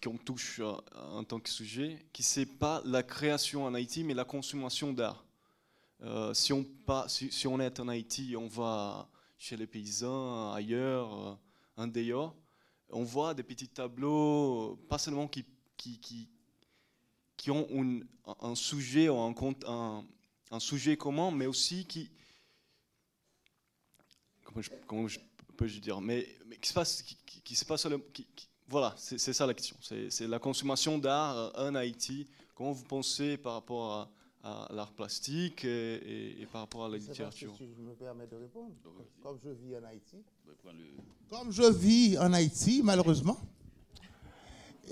qu'on 0.00 0.16
touche 0.16 0.60
en 0.94 1.24
tant 1.24 1.40
que 1.40 1.50
sujet, 1.50 2.06
qui 2.12 2.22
c'est 2.22 2.46
pas 2.46 2.82
la 2.84 3.02
création 3.02 3.64
en 3.64 3.74
Haïti, 3.74 4.04
mais 4.04 4.14
la 4.14 4.24
consommation 4.24 4.92
d'art. 4.92 5.26
si, 6.34 6.52
on 6.52 6.62
pas, 6.62 7.08
si, 7.08 7.46
on 7.48 7.58
est 7.58 7.80
en 7.80 7.88
Haïti, 7.88 8.36
on 8.38 8.46
va 8.46 9.08
chez 9.38 9.56
les 9.56 9.66
paysans, 9.66 10.52
ailleurs, 10.52 11.36
en 11.76 11.86
dehors, 11.88 12.36
on 12.90 13.02
voit 13.02 13.34
des 13.34 13.42
petits 13.42 13.68
tableaux, 13.68 14.76
pas 14.88 14.98
seulement 14.98 15.26
qui, 15.26 15.44
qui, 15.76 15.98
qui, 15.98 16.28
qui 17.36 17.50
ont 17.50 17.66
un, 18.40 18.54
sujet, 18.54 19.08
un, 19.08 19.34
un, 19.66 20.04
un 20.52 20.60
sujet 20.60 20.96
commun, 20.96 21.32
mais 21.32 21.46
aussi 21.46 21.86
qui. 21.86 22.08
Je 24.56 25.18
dire 25.80 26.00
Mais, 26.00 26.26
mais 26.46 26.56
qui 26.56 26.68
se 26.68 26.74
passe, 26.74 27.02
qui, 27.02 27.16
qui 27.42 27.54
se 27.54 27.64
passe 27.64 27.86
qui, 28.12 28.26
voilà, 28.68 28.94
c'est 28.96 29.18
ça 29.18 29.46
la 29.46 29.54
question. 29.54 29.76
C'est 29.80 30.26
la 30.26 30.38
consommation 30.38 30.98
d'art 30.98 31.52
en 31.56 31.74
Haïti. 31.74 32.26
Comment 32.54 32.72
vous 32.72 32.84
pensez 32.84 33.36
par 33.36 33.54
rapport 33.54 34.10
à, 34.42 34.68
l'art 34.70 34.92
plastique 34.92 35.64
et, 35.64 36.46
par 36.50 36.62
rapport 36.62 36.84
à 36.86 36.88
la 36.88 36.98
littérature 36.98 37.54
si 37.56 37.66
Je 37.76 37.82
me 37.82 37.94
permets 37.94 38.26
de 38.26 38.36
répondre. 38.36 38.74
Comme 39.22 39.38
je 39.42 39.50
vis 39.50 39.76
en 39.76 39.84
Haïti, 39.84 40.16
comme 41.28 41.50
je 41.50 41.72
vis 41.72 42.18
en 42.18 42.32
Haïti, 42.32 42.80
malheureusement, 42.82 43.38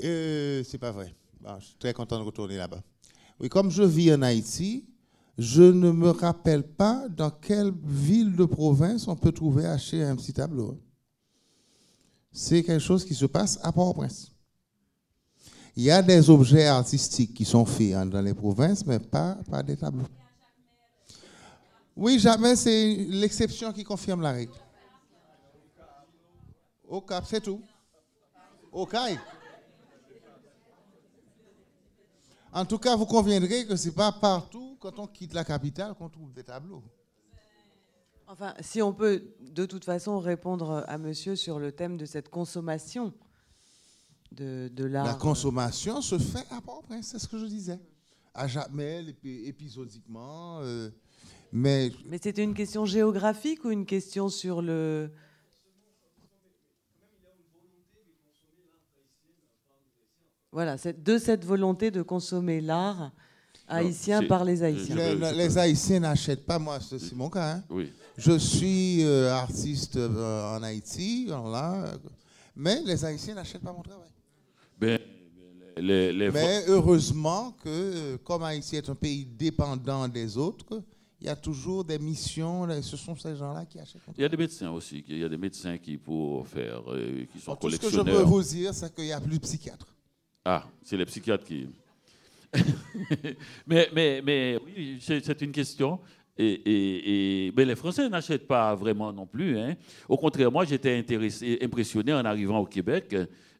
euh, 0.03 0.63
c'est 0.65 0.79
pas 0.79 0.91
vrai. 0.91 1.15
je 1.61 1.65
suis 1.65 1.77
très 1.77 1.93
content 1.93 2.19
de 2.19 2.25
retourner 2.25 2.57
là-bas. 2.57 2.83
Oui, 3.41 3.49
comme 3.49 3.71
je 3.71 3.83
vis 3.83 4.13
en 4.13 4.23
Haïti, 4.23 4.85
je 5.39 5.63
ne 5.63 5.91
me 5.91 6.11
rappelle 6.11 6.63
pas 6.63 7.09
dans 7.09 7.31
quelle 7.31 7.73
ville 7.85 8.37
de 8.37 8.45
province 8.45 9.09
on 9.09 9.17
peut 9.17 9.33
trouver 9.33 9.67
acheter 9.67 10.03
un 10.03 10.17
petit 10.17 10.33
tableau. 10.33 10.79
C'est 12.31 12.63
quelque 12.63 12.81
chose 12.81 13.05
qui 13.05 13.15
se 13.15 13.27
passe 13.27 13.59
à 13.63 13.73
Port-au-Prince. 13.73 14.33
Il 15.75 15.85
y 15.85 15.91
a 15.91 16.03
des 16.03 16.29
objets 16.29 16.67
artistiques 16.67 17.35
qui 17.35 17.45
sont 17.45 17.65
faits 17.65 17.95
hein, 17.95 18.07
dans 18.07 18.21
les 18.21 18.35
provinces, 18.35 18.85
mais 18.85 18.99
pas, 18.99 19.39
pas 19.51 19.63
des 19.63 19.77
tableaux. 19.77 20.09
Oui, 21.97 22.19
jamais, 22.19 22.57
c'est 22.57 22.95
l'exception 23.09 23.73
qui 23.73 23.85
confirme 23.85 24.21
la 24.23 24.33
règle. 24.33 24.53
Au 26.89 27.01
Cap, 27.01 27.25
c'est 27.27 27.41
tout. 27.41 27.61
Au 28.71 28.87
CAI. 28.87 29.19
En 32.53 32.67
tout 32.67 32.79
cas, 32.79 32.97
vous 32.97 33.07
conviendrez 33.07 33.67
que 33.67 33.77
ce 33.77 33.89
n'est 33.89 33.95
pas 33.95 34.13
partout, 34.13 34.77
quand 34.79 34.99
on 34.99 35.07
quitte 35.07 35.33
la 35.33 35.45
capitale, 35.45 35.95
qu'on 35.95 36.11
trouve 36.11 36.33
des 36.35 36.45
tableaux. 36.45 36.83
Enfin, 38.27 38.55
si 38.61 38.83
on 38.83 38.93
peut 38.93 39.23
de 39.41 39.67
toute 39.67 39.85
façon 39.85 40.19
répondre 40.19 40.85
à 40.87 40.99
monsieur 40.99 41.35
sur 41.35 41.59
le 41.59 41.73
thème 41.73 41.97
de 41.97 42.05
cette 42.05 42.29
consommation 42.29 43.13
de, 44.33 44.71
de 44.73 44.85
l'art. 44.85 45.07
La 45.07 45.15
consommation 45.15 46.01
se 46.01 46.19
fait 46.19 46.47
à 46.51 46.61
Port-au-Prince, 46.61 47.09
c'est 47.13 47.19
ce 47.19 47.29
que 47.29 47.39
je 47.39 47.47
disais. 47.47 47.79
À 48.35 48.49
jamais, 48.49 49.05
épisodiquement. 49.23 50.61
Euh, 50.61 50.91
mais 51.53 51.93
mais 52.07 52.19
c'était 52.23 52.43
une 52.43 52.55
question 52.55 52.87
géographique 52.87 53.65
ou 53.65 53.71
une 53.71 53.85
question 53.85 54.31
sur 54.31 54.63
le, 54.63 55.11
Voilà, 60.53 60.77
de 60.77 61.19
cette 61.19 61.45
volonté 61.47 61.91
de 61.91 62.03
consommer 62.03 62.61
l'art 62.61 63.11
haïtien 63.67 64.23
par 64.25 64.45
les 64.45 64.63
Haïtiens. 64.63 65.15
les 65.33 65.59
Haïtiens 65.59 66.01
n'achètent 66.01 66.45
pas, 66.45 66.59
moi, 66.59 66.79
c'est 66.81 67.15
mon 67.15 67.31
cas. 67.31 67.55
Hein. 67.55 67.65
Oui. 67.71 67.91
Je 68.19 68.37
suis 68.37 69.03
euh, 69.03 69.33
artiste 69.33 69.97
euh, 69.97 70.57
en 70.57 70.63
Haïti, 70.63 71.27
là, 71.29 71.95
mais 72.55 72.83
les 72.85 73.03
Haïtiens 73.03 73.35
n'achètent 73.35 73.63
pas 73.63 73.73
mon 73.73 73.83
travail. 73.83 74.11
Ben, 74.79 74.99
mais 75.81 76.65
heureusement 76.69 77.57
que, 77.65 78.17
comme 78.17 78.43
Haïti 78.43 78.77
est 78.77 78.91
un 78.91 78.95
pays 78.95 79.25
dépendant 79.25 80.07
des 80.07 80.37
autres, 80.37 80.83
il 81.19 81.27
y 81.27 81.31
a 81.31 81.37
toujours 81.37 81.85
des 81.85 81.99
missions, 81.99 82.69
ce 82.83 82.97
sont 82.97 83.17
ces 83.17 83.37
gens-là 83.37 83.65
qui 83.65 83.79
achètent. 83.79 84.03
Il 84.19 84.23
y 84.23 84.25
a 84.25 84.29
des 84.29 84.37
médecins 84.37 84.71
aussi, 84.71 85.03
il 85.09 85.19
y 85.19 85.25
a 85.25 85.29
des 85.29 85.39
médecins 85.39 85.79
qui, 85.79 85.97
pour 85.97 86.47
faire, 86.47 86.83
euh, 86.89 87.25
qui 87.33 87.41
sont 87.41 87.57
collectionneurs. 87.57 88.05
Tout 88.05 88.11
ce 88.11 88.11
que 88.11 88.11
je 88.11 88.19
peux 88.19 88.29
vous 88.29 88.43
dire, 88.43 88.75
c'est 88.75 88.95
qu'il 88.95 89.05
n'y 89.05 89.13
a 89.13 89.21
plus 89.21 89.39
de 89.39 89.43
psychiatres. 89.43 89.87
Ah, 90.45 90.65
c'est 90.83 90.97
les 90.97 91.05
psychiatres 91.05 91.45
qui. 91.45 91.69
mais, 93.67 93.89
mais, 93.95 94.23
mais 94.25 94.59
oui, 94.65 94.99
c'est 95.01 95.41
une 95.43 95.53
question. 95.53 96.01
Et, 96.39 97.53
mais 97.57 97.65
les 97.65 97.77
Français 97.77 98.09
n'achètent 98.09 98.47
pas 98.47 98.75
vraiment 98.75 99.13
non 99.13 99.27
plus. 99.27 99.59
Hein. 99.59 99.75
Au 100.09 100.17
contraire, 100.17 100.51
moi, 100.51 100.65
j'étais 100.65 101.05
impressionné 101.63 102.13
en 102.13 102.25
arrivant 102.25 102.59
au 102.59 102.67
Québec 102.67 103.15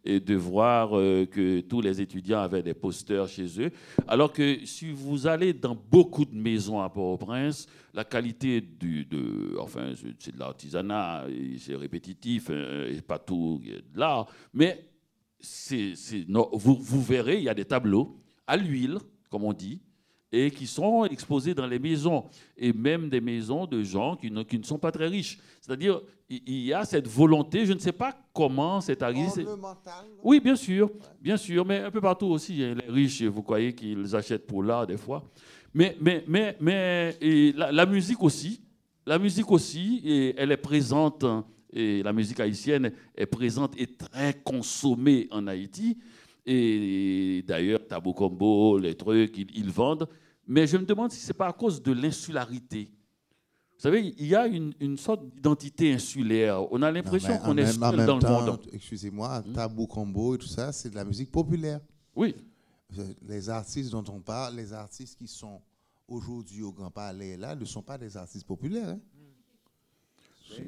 et 0.05 0.19
de 0.19 0.35
voir 0.35 0.99
euh, 0.99 1.27
que 1.27 1.61
tous 1.61 1.81
les 1.81 2.01
étudiants 2.01 2.41
avaient 2.41 2.63
des 2.63 2.75
posters 2.75 3.29
chez 3.29 3.47
eux. 3.61 3.71
Alors 4.09 4.33
que 4.33 4.65
si 4.65 4.91
vous 4.91 5.27
allez 5.27 5.53
dans 5.53 5.77
beaucoup 5.77 6.25
de 6.25 6.35
maisons 6.35 6.81
à 6.81 6.89
Port-au-Prince, 6.89 7.69
la 7.95 8.05
qualité 8.05 8.61
du, 8.61 9.05
de, 9.05 9.57
enfin, 9.61 9.93
c'est 10.19 10.35
de 10.35 10.39
l'artisanat, 10.41 11.27
c'est 11.59 11.77
répétitif, 11.77 12.51
hein, 12.51 12.87
et 12.89 13.01
pas 13.01 13.19
tout 13.19 13.61
de 13.63 13.99
l'art, 13.99 14.27
mais 14.53 14.92
vous, 16.53 16.79
vous 16.81 17.03
verrez, 17.03 17.39
il 17.39 17.45
y 17.45 17.49
a 17.49 17.55
des 17.55 17.65
tableaux 17.65 18.19
à 18.47 18.57
l'huile, 18.57 18.99
comme 19.31 19.45
on 19.45 19.53
dit, 19.53 19.81
et 20.33 20.51
qui 20.51 20.67
sont 20.67 21.05
exposés 21.05 21.55
dans 21.55 21.67
les 21.67 21.79
maisons, 21.79 22.25
et 22.57 22.73
même 22.73 23.11
des 23.11 23.21
maisons 23.21 23.67
de 23.67 23.83
gens 23.83 24.17
qui 24.17 24.31
ne, 24.31 24.43
qui 24.43 24.59
ne 24.59 24.65
sont 24.65 24.79
pas 24.79 24.91
très 24.91 25.07
riches. 25.07 25.39
C'est-à-dire, 25.61 26.01
il 26.31 26.61
y 26.65 26.73
a 26.73 26.85
cette 26.87 27.07
volonté, 27.07 27.67
je 27.67 27.75
ne 27.75 27.79
sais 27.79 27.93
pas 27.93 28.17
comment 28.33 28.81
c'est 28.81 29.03
arrivé. 29.03 29.45
Oui, 30.25 30.41
bien 30.41 30.57
sûr, 30.57 30.91
bien 31.21 31.37
sûr, 31.37 31.67
mais 31.67 31.81
un 31.81 31.91
peu 31.91 32.01
partout 32.01 32.27
aussi, 32.27 32.63
hein, 32.65 32.75
les 32.75 32.91
riches, 32.91 33.23
vous 33.23 33.43
croyez 33.43 33.75
qu'ils 33.75 34.17
achètent 34.17 34.47
pour 34.47 34.63
l'art 34.63 34.87
des 34.87 34.97
fois. 34.97 35.23
Mais, 35.75 35.97
mais, 36.01 36.25
mais, 36.27 36.57
mais 36.61 37.17
la, 37.55 37.87
musique 37.87 38.23
aussi, 38.23 38.63
la 39.07 39.19
musique 39.19 39.51
aussi, 39.51 40.01
et 40.05 40.35
elle 40.39 40.53
est 40.53 40.57
présente, 40.57 41.25
et 41.73 42.03
la 42.03 42.13
musique 42.13 42.41
haïtienne 42.41 42.93
est 43.15 43.27
présente 43.27 43.75
et 43.79 43.87
très 43.87 44.35
consommée 44.43 45.29
en 45.31 45.47
Haïti. 45.47 45.99
Et 46.45 47.45
d'ailleurs, 47.47 47.87
Tabou 47.87 48.13
Combo, 48.13 48.79
les 48.79 48.97
trucs, 48.97 49.39
ils, 49.39 49.71
vendent. 49.71 50.09
Mais 50.47 50.67
je 50.67 50.77
me 50.77 50.85
demande 50.85 51.13
si 51.13 51.21
ce 51.21 51.29
n'est 51.29 51.37
pas 51.37 51.49
à 51.49 51.53
cause 51.53 51.83
de 51.83 51.93
l'insularité. 51.93 52.91
Vous 53.77 53.89
savez, 53.89 54.15
il 54.17 54.27
y 54.27 54.35
a 54.35 54.47
une, 54.47 54.97
sorte 54.97 55.25
d'identité 55.29 55.93
insulaire. 55.93 56.71
On 56.73 56.83
a 56.83 56.91
l'impression 56.91 57.39
qu'on 57.39 57.57
est 57.57 57.67
seul 57.67 58.07
dans 58.07 58.19
le 58.19 58.29
monde. 58.29 58.61
Excusez-moi, 58.73 59.43
Tabou 59.55 59.87
Combo 59.87 60.35
et 60.35 60.39
tout 60.39 60.47
ça, 60.47 60.73
c'est 60.73 60.91
de 60.91 60.95
la 60.95 61.05
musique 61.05 61.31
populaire. 61.31 61.81
Oui. 62.15 62.35
Les 63.27 63.49
artistes 63.49 63.91
dont 63.91 64.05
on 64.09 64.21
parle, 64.21 64.57
les 64.57 64.73
artistes 64.73 65.19
qui 65.19 65.27
sont 65.27 65.61
aujourd'hui 66.07 66.63
au 66.63 66.73
Grand 66.73 66.91
Palais 66.91 67.37
là, 67.37 67.55
ne 67.55 67.65
sont 67.65 67.83
pas 67.83 67.97
des 67.97 68.17
artistes 68.17 68.47
populaires. 68.47 68.91
Hein. 68.91 69.01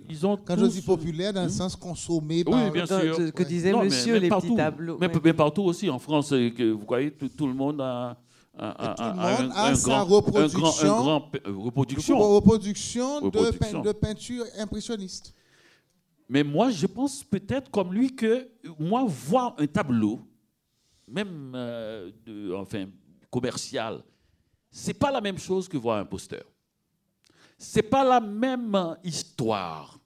Ils 0.08 0.26
ont 0.26 0.36
Quand 0.36 0.56
je 0.56 0.66
dis 0.66 0.82
populaire, 0.82 1.32
dans 1.32 1.42
le 1.42 1.48
hmm? 1.48 1.50
sens 1.50 1.76
consommé 1.76 2.44
par... 2.44 2.54
Oui, 2.54 2.70
bien 2.70 2.86
sûr. 2.86 3.32
Que 3.32 3.42
disait 3.42 3.72
monsieur, 3.72 4.18
les 4.18 4.28
petits 4.28 4.54
tableaux. 4.54 4.98
Mais, 5.00 5.32
partout 5.32 5.62
aussi, 5.62 5.88
en 5.90 5.98
France, 5.98 6.30
que 6.30 6.72
vous 6.72 6.84
voyez, 6.86 7.10
tout, 7.10 7.46
le 7.46 7.54
monde 7.54 7.80
a... 7.80 8.16
a 8.58 9.74
sa 9.74 10.02
reproduction, 10.02 10.64
un 10.64 11.00
grand, 11.00 11.30
reproduction, 11.44 12.18
reproduction, 12.18 13.20
de, 13.28 13.82
de 13.82 13.92
peinture 13.92 14.44
impressionniste. 14.58 15.34
Mais 16.28 16.42
moi, 16.42 16.70
je 16.70 16.86
pense 16.86 17.22
peut-être 17.22 17.70
comme 17.70 17.92
lui 17.92 18.14
que 18.14 18.48
moi, 18.78 19.04
voir 19.06 19.54
un 19.58 19.66
tableau, 19.66 20.20
même 21.06 21.52
euh, 21.54 22.10
de, 22.24 22.54
enfin, 22.54 22.86
commercial, 23.30 24.02
c'est 24.70 24.94
pas 24.94 25.10
la 25.10 25.20
même 25.20 25.38
chose 25.38 25.68
que 25.68 25.76
voir 25.76 25.98
un 25.98 26.04
poster. 26.04 26.42
C'est 27.58 27.82
pas 27.82 28.04
la 28.04 28.20
même 28.20 28.96
histoire. 29.04 29.98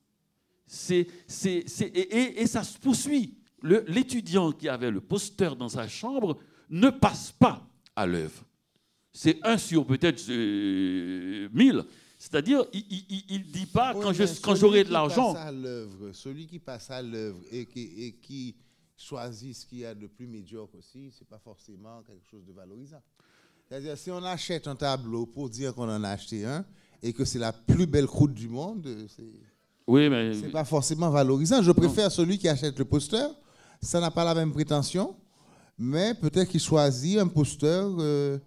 C'est, 0.67 1.07
c'est, 1.27 1.65
et, 1.81 2.43
et, 2.43 2.47
ça 2.47 2.63
se 2.63 2.79
poursuit. 2.79 3.39
l'étudiant 3.63 4.53
qui 4.53 4.69
avait 4.69 4.91
le 4.91 5.01
poster 5.01 5.57
dans 5.57 5.69
sa 5.69 5.89
chambre 5.89 6.39
ne 6.69 6.91
passe 6.91 7.33
pas 7.33 7.67
à 7.97 8.07
l'œuvre. 8.07 8.45
C'est 9.13 9.39
un 9.45 9.57
sur 9.57 9.87
peut-être 9.87 10.23
euh, 10.29 11.49
mille. 11.53 11.85
C'est-à-dire, 12.19 12.65
il 12.73 13.39
ne 13.39 13.53
dit 13.53 13.67
pas 13.67 13.95
quand 13.95 14.55
j'aurai 14.55 14.85
de 14.85 14.93
l'argent. 14.93 15.35
Celui 16.13 16.47
qui 16.47 16.59
passe 16.59 16.91
à 16.91 17.01
l'œuvre 17.01 17.41
et 17.51 17.65
qui, 17.67 18.05
et 18.05 18.13
qui 18.13 18.57
choisit 18.97 19.55
ce 19.55 19.65
qu'il 19.65 19.79
y 19.79 19.85
a 19.85 19.95
de 19.95 20.07
plus 20.09 20.27
médiocre 20.27 20.75
aussi, 20.77 21.11
ce 21.13 21.21
n'est 21.21 21.29
pas 21.29 21.39
forcément 21.39 22.03
quelque 22.03 22.27
chose 22.29 22.45
de 22.45 22.53
valorisant. 22.53 23.03
C'est-à-dire, 23.69 23.97
si 23.97 24.11
on 24.11 24.23
achète 24.25 24.67
un 24.67 24.77
tableau 24.77 25.27
pour 25.27 25.49
dire 25.49 25.75
qu'on 25.75 25.89
en 25.89 26.03
a 26.03 26.11
acheté 26.11 26.45
un 26.45 26.65
et 27.03 27.13
que 27.13 27.25
c'est 27.25 27.39
la 27.39 27.53
plus 27.53 27.87
belle 27.87 28.07
croûte 28.07 28.35
du 28.35 28.49
monde, 28.49 28.87
c'est 29.17 29.25
oui, 29.87 30.11
mais... 30.11 30.35
pas 30.53 30.65
forcément 30.65 31.09
valorisant. 31.11 31.63
Je 31.63 31.73
préfère 31.73 32.13
celui 32.13 32.37
qui 32.37 32.47
achète 32.47 32.79
le 32.79 32.85
poster. 32.85 33.27
Ça 33.81 34.01
n'a 34.01 34.11
pas 34.11 34.23
la 34.23 34.35
même 34.35 34.53
prétention, 34.53 35.17
mais 35.79 36.13
peut-être 36.15 36.51
qu'il 36.51 36.61
choisit 36.61 37.19
un 37.19 37.29
poster 37.29 37.87
euh, 37.99 38.39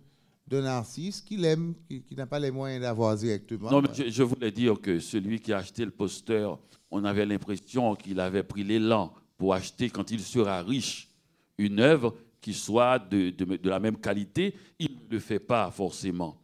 d'un 0.45 0.65
artiste 0.65 1.27
qu'il 1.27 1.43
aime, 1.45 1.73
qui, 1.89 2.15
n'a 2.15 2.27
pas 2.27 2.37
les 2.37 2.51
moyens 2.51 2.81
d'avoir 2.81 3.15
directement. 3.15 3.71
Non, 3.71 3.81
mais 3.81 3.89
je, 3.93 4.09
je, 4.09 4.23
voulais 4.23 4.51
dire 4.51 4.79
que 4.79 4.99
celui 4.99 5.39
qui 5.39 5.51
a 5.51 5.57
acheté 5.57 5.83
le 5.83 5.91
poster, 5.91 6.47
on 6.91 7.03
avait 7.05 7.25
l'impression 7.25 7.95
qu'il 7.95 8.19
avait 8.19 8.43
pris 8.43 8.63
l'élan 8.63 9.13
pour 9.37 9.55
acheter, 9.55 9.89
quand 9.89 10.11
il 10.11 10.19
sera 10.19 10.61
riche, 10.61 11.09
une 11.57 11.79
œuvre 11.79 12.13
qui 12.41 12.53
soit 12.53 12.99
de, 12.99 13.29
de, 13.29 13.69
la 13.69 13.79
même 13.79 13.97
qualité, 13.97 14.55
il 14.77 14.91
ne 14.91 15.13
le 15.13 15.19
fait 15.19 15.39
pas 15.39 15.71
forcément. 15.71 16.37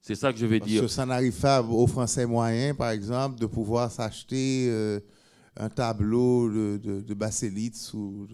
C'est 0.00 0.14
ça 0.14 0.32
que 0.32 0.38
je 0.38 0.46
veux 0.46 0.58
Parce 0.58 0.70
dire. 0.70 0.82
Que 0.82 0.88
ça 0.88 1.04
n'arrive 1.04 1.38
pas 1.38 1.62
aux 1.62 1.86
Français 1.86 2.26
moyens, 2.26 2.76
par 2.76 2.90
exemple, 2.90 3.38
de 3.38 3.46
pouvoir 3.46 3.90
s'acheter 3.90 4.66
euh, 4.70 5.00
un 5.56 5.68
tableau 5.68 6.48
de, 6.48 6.78
de, 6.82 7.00
de 7.02 7.96
ou 7.96 8.26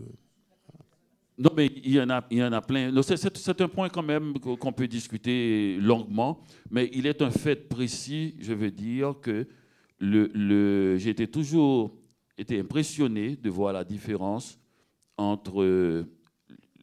Non, 1.37 1.51
mais 1.57 1.67
il 1.67 1.93
y 1.93 2.01
en 2.01 2.09
a, 2.11 2.25
il 2.31 2.39
y 2.39 2.43
en 2.45 2.53
a 2.53 2.61
plein. 2.63 2.93
C'est 3.03 3.61
un 3.61 3.69
point 3.69 3.89
quand 3.89 4.03
même 4.03 4.35
qu'on 4.39 4.73
peut 4.73 4.87
discuter 4.87 5.77
longuement, 5.81 6.41
mais 6.71 6.89
il 6.93 7.07
est 7.07 7.21
un 7.21 7.31
fait 7.31 7.57
précis, 7.69 8.37
je 8.39 8.53
veux 8.53 8.71
dire, 8.71 9.17
que 9.21 9.47
le, 9.99 10.31
le, 10.35 10.97
j'étais 10.99 11.27
toujours 11.27 11.97
été 12.39 12.61
impressionné 12.61 13.35
de 13.35 13.51
voir 13.51 13.73
la 13.73 13.83
différence 13.83 14.59
entre 15.17 16.07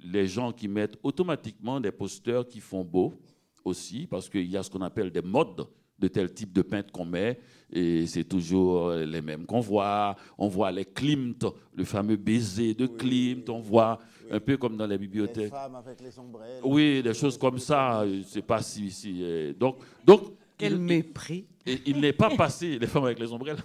les 0.03 0.27
gens 0.27 0.51
qui 0.51 0.67
mettent 0.67 0.97
automatiquement 1.03 1.79
des 1.79 1.91
posters 1.91 2.45
qui 2.47 2.59
font 2.59 2.83
beau 2.83 3.13
aussi, 3.63 4.07
parce 4.07 4.29
qu'il 4.29 4.49
y 4.49 4.57
a 4.57 4.63
ce 4.63 4.69
qu'on 4.69 4.81
appelle 4.81 5.11
des 5.11 5.21
modes 5.21 5.67
de 5.99 6.07
tel 6.07 6.33
type 6.33 6.51
de 6.51 6.61
peintre 6.61 6.91
qu'on 6.91 7.05
met, 7.05 7.39
et 7.71 8.05
c'est 8.07 8.23
toujours 8.23 8.91
les 8.91 9.21
mêmes 9.21 9.45
qu'on 9.45 9.61
voit. 9.61 10.15
On 10.37 10.47
voit 10.47 10.71
les 10.71 10.85
Klimt, 10.85 11.45
le 11.73 11.83
fameux 11.85 12.17
baiser 12.17 12.73
de 12.73 12.87
Klimt, 12.87 13.49
on 13.49 13.61
voit 13.61 13.99
un 14.29 14.39
peu 14.39 14.57
comme 14.57 14.75
dans 14.75 14.87
les 14.87 14.97
bibliothèques. 14.97 15.45
Les 15.45 15.49
femmes 15.49 15.75
avec 15.75 16.01
les 16.01 16.19
ombrelles. 16.19 16.61
Oui, 16.63 17.01
des 17.03 17.13
choses 17.13 17.37
comme 17.37 17.59
ça, 17.59 18.03
c'est 18.25 18.41
pas 18.41 18.61
si... 18.61 18.91
si 18.91 19.19
euh, 19.21 19.53
donc, 19.53 19.77
donc, 20.05 20.33
Quel 20.57 20.77
mépris 20.77 21.45
il 21.65 22.01
n'est 22.01 22.13
pas 22.13 22.29
passé, 22.35 22.77
les 22.77 22.87
femmes 22.87 23.05
avec 23.05 23.19
les 23.19 23.31
ombrelles. 23.31 23.57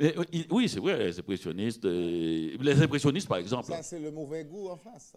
Euh, 0.00 0.24
oui, 0.50 0.68
c'est 0.68 0.80
vrai, 0.80 0.98
les 0.98 1.18
impressionnistes. 1.18 1.84
Euh, 1.84 2.56
les 2.60 2.82
impressionnistes, 2.82 3.28
par 3.28 3.38
exemple. 3.38 3.64
Ça, 3.64 3.82
c'est 3.82 3.98
le 3.98 4.10
mauvais 4.10 4.44
goût 4.44 4.68
en 4.68 4.76
face. 4.76 5.14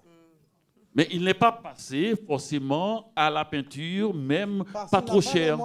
Mais 0.93 1.07
il 1.11 1.23
n'est 1.23 1.34
pas 1.34 1.51
passé 1.51 2.15
forcément 2.27 3.11
à 3.15 3.30
la 3.30 3.45
peinture, 3.45 4.13
même 4.13 4.63
pas 4.91 5.01
trop 5.01 5.22
cher. 5.22 5.57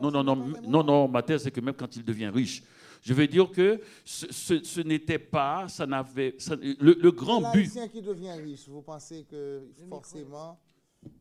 Non, 0.00 0.10
non, 0.10 0.22
non, 0.22 0.36
non, 0.62 0.84
non, 0.84 1.08
ma 1.08 1.22
thèse, 1.22 1.42
c'est 1.44 1.50
que 1.50 1.60
même 1.60 1.74
quand 1.74 1.94
il 1.96 2.04
devient 2.04 2.28
riche, 2.28 2.62
je 3.02 3.12
veux 3.12 3.26
dire 3.26 3.50
que 3.50 3.80
ce, 4.04 4.80
n'était 4.80 5.18
pas, 5.18 5.68
ça 5.68 5.86
n'avait, 5.86 6.36
le, 6.80 7.10
grand 7.10 7.52
but. 7.52 7.64
L'haïtien 7.64 7.88
qui 7.88 8.00
devient 8.00 8.32
riche, 8.32 8.68
vous 8.68 8.82
pensez 8.82 9.24
que 9.24 9.62
forcément, 9.90 10.58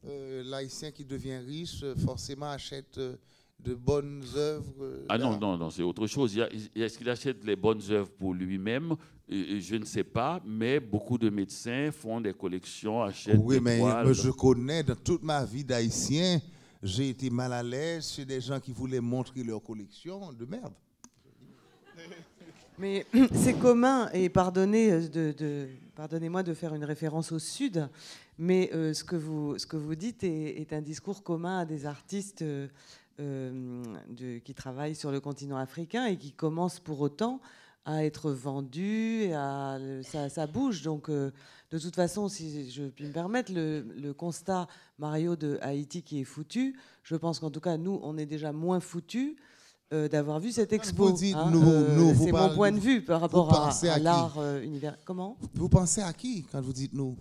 euh, 0.05 0.43
l'haïtien 0.45 0.91
qui 0.91 1.03
devient 1.03 1.39
riche, 1.45 1.83
forcément 2.05 2.49
achète 2.51 2.99
de 3.59 3.73
bonnes 3.73 4.23
œuvres 4.35 5.05
Ah 5.09 5.17
non, 5.17 5.37
non, 5.39 5.57
non, 5.57 5.69
c'est 5.69 5.83
autre 5.83 6.07
chose. 6.07 6.37
Est-ce 6.75 6.97
qu'il 6.97 7.09
achète 7.09 7.43
les 7.43 7.55
bonnes 7.55 7.81
œuvres 7.89 8.11
pour 8.11 8.33
lui-même? 8.33 8.95
Je 9.29 9.75
ne 9.75 9.85
sais 9.85 10.03
pas, 10.03 10.41
mais 10.45 10.79
beaucoup 10.79 11.17
de 11.17 11.29
médecins 11.29 11.91
font 11.91 12.19
des 12.19 12.33
collections, 12.33 13.01
achètent 13.01 13.39
oui, 13.41 13.59
mais 13.61 13.79
je 14.13 14.29
connais 14.29 14.83
dans 14.83 14.95
toute 14.95 15.23
ma 15.23 15.45
vie 15.45 15.63
d'haïtien, 15.63 16.41
j'ai 16.81 17.09
été 17.09 17.29
mal 17.29 17.53
à 17.53 17.63
l'aise 17.63 18.11
chez 18.11 18.25
des 18.25 18.41
gens 18.41 18.59
qui 18.59 18.73
voulaient 18.73 18.99
montrer 18.99 19.43
leur 19.43 19.63
collection 19.63 20.33
de 20.33 20.45
merde. 20.45 20.73
Mais 22.77 23.05
c'est 23.33 23.53
commun, 23.53 24.09
et 24.13 24.29
pardonnez 24.29 24.91
euh, 24.91 25.07
de, 25.07 25.69
pardonnez-moi 25.95 26.43
de 26.43 26.53
faire 26.53 26.73
une 26.73 26.83
référence 26.83 27.31
au 27.31 27.39
Sud, 27.39 27.87
mais 28.37 28.69
euh, 28.73 28.93
ce, 28.93 29.03
que 29.03 29.15
vous, 29.15 29.57
ce 29.57 29.65
que 29.67 29.77
vous 29.77 29.95
dites 29.95 30.23
est, 30.23 30.73
un 30.73 30.81
discours 30.81 31.23
commun 31.23 31.59
à 31.59 31.65
des 31.65 31.85
artistes 31.85 32.41
euh, 32.41 32.67
euh, 32.67 32.67
de, 33.19 34.39
qui 34.39 34.53
travaillent 34.53 34.95
sur 34.95 35.11
le 35.11 35.19
continent 35.19 35.57
africain 35.57 36.05
et 36.05 36.17
qui 36.17 36.31
commencent 36.31 36.79
pour 36.79 37.01
autant 37.01 37.39
à 37.85 38.05
être 38.05 38.31
vendus. 38.31 39.23
Et 39.23 39.33
à, 39.33 39.77
ça, 40.03 40.29
ça, 40.29 40.47
bouge. 40.47 40.81
Donc, 40.81 41.09
euh, 41.09 41.31
de 41.71 41.79
toute 41.79 41.95
façon, 41.95 42.29
si 42.29 42.69
je 42.71 42.83
puis 42.83 43.05
me 43.05 43.11
permettre, 43.11 43.51
le, 43.53 44.11
constat, 44.13 44.67
Mario, 44.97 45.35
de 45.35 45.57
Haïti 45.61 46.01
qui 46.03 46.21
est 46.21 46.25
foutu, 46.25 46.77
je 47.03 47.15
pense 47.15 47.39
qu'en 47.39 47.51
tout 47.51 47.61
cas, 47.61 47.77
nous, 47.77 47.99
on 48.03 48.17
est 48.17 48.25
déjà 48.25 48.51
moins 48.51 48.79
foutus 48.79 49.35
euh, 49.91 50.07
d'avoir 50.07 50.39
vu 50.39 50.51
cette 50.51 50.73
expo. 50.73 51.09
Hein. 51.09 51.51
nous, 51.51 52.15
c'est 52.15 52.31
mon 52.31 52.53
point 52.53 52.71
de 52.71 52.79
vue 52.79 53.03
par 53.03 53.21
rapport 53.21 53.53
à, 53.53 53.69
à, 53.69 53.99
l'art 53.99 54.39
univers. 54.61 54.97
Comment? 55.05 55.37
Vous 55.53 55.69
pensez 55.69 56.01
à 56.01 56.13
qui 56.13 56.43
quand 56.51 56.61
vous 56.61 56.73
dites 56.73 56.93
nous? 56.93 57.17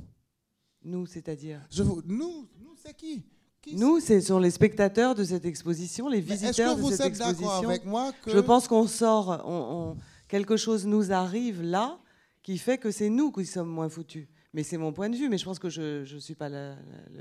Nous, 0.85 1.07
c'est-à-dire? 1.07 1.61
Nous, 2.07 2.49
nous 2.61 2.75
c'est 2.83 2.97
qui? 2.97 3.25
Nous, 3.71 4.01
ce 4.01 4.21
sont 4.21 4.39
les 4.39 4.51
spectateurs 4.51 5.15
de 5.15 5.25
cette 5.25 5.45
exposition, 5.45 6.09
les 6.09 6.21
visiteurs 6.21 6.77
de 6.77 6.91
cette 6.91 7.07
exposition. 7.07 7.69
Avec 7.69 7.85
moi 7.85 8.13
Je 8.27 8.39
pense 8.39 8.67
qu'on 8.67 8.87
sort, 8.87 9.43
on, 9.47 9.97
quelque 10.29 10.57
chose 10.57 10.87
nous 10.87 11.13
arrive 11.13 11.63
là 11.63 11.99
qui 12.43 12.59
fait 12.59 12.79
que 12.79 12.91
c'est 12.91 13.09
nous 13.09 13.31
qui 13.31 13.47
sommes 13.47 13.69
moins 13.69 13.89
foutus. 13.89 14.27
Mais 14.53 14.63
c'est 14.63 14.77
mon 14.77 14.93
point 14.93 15.09
de 15.09 15.17
vue, 15.17 15.29
mais 15.29 15.39
je 15.39 15.45
pense 15.45 15.59
que 15.59 15.71
je 15.71 16.13
ne 16.13 16.21
suis 16.21 16.35
pas 16.35 16.49
le 16.49 16.75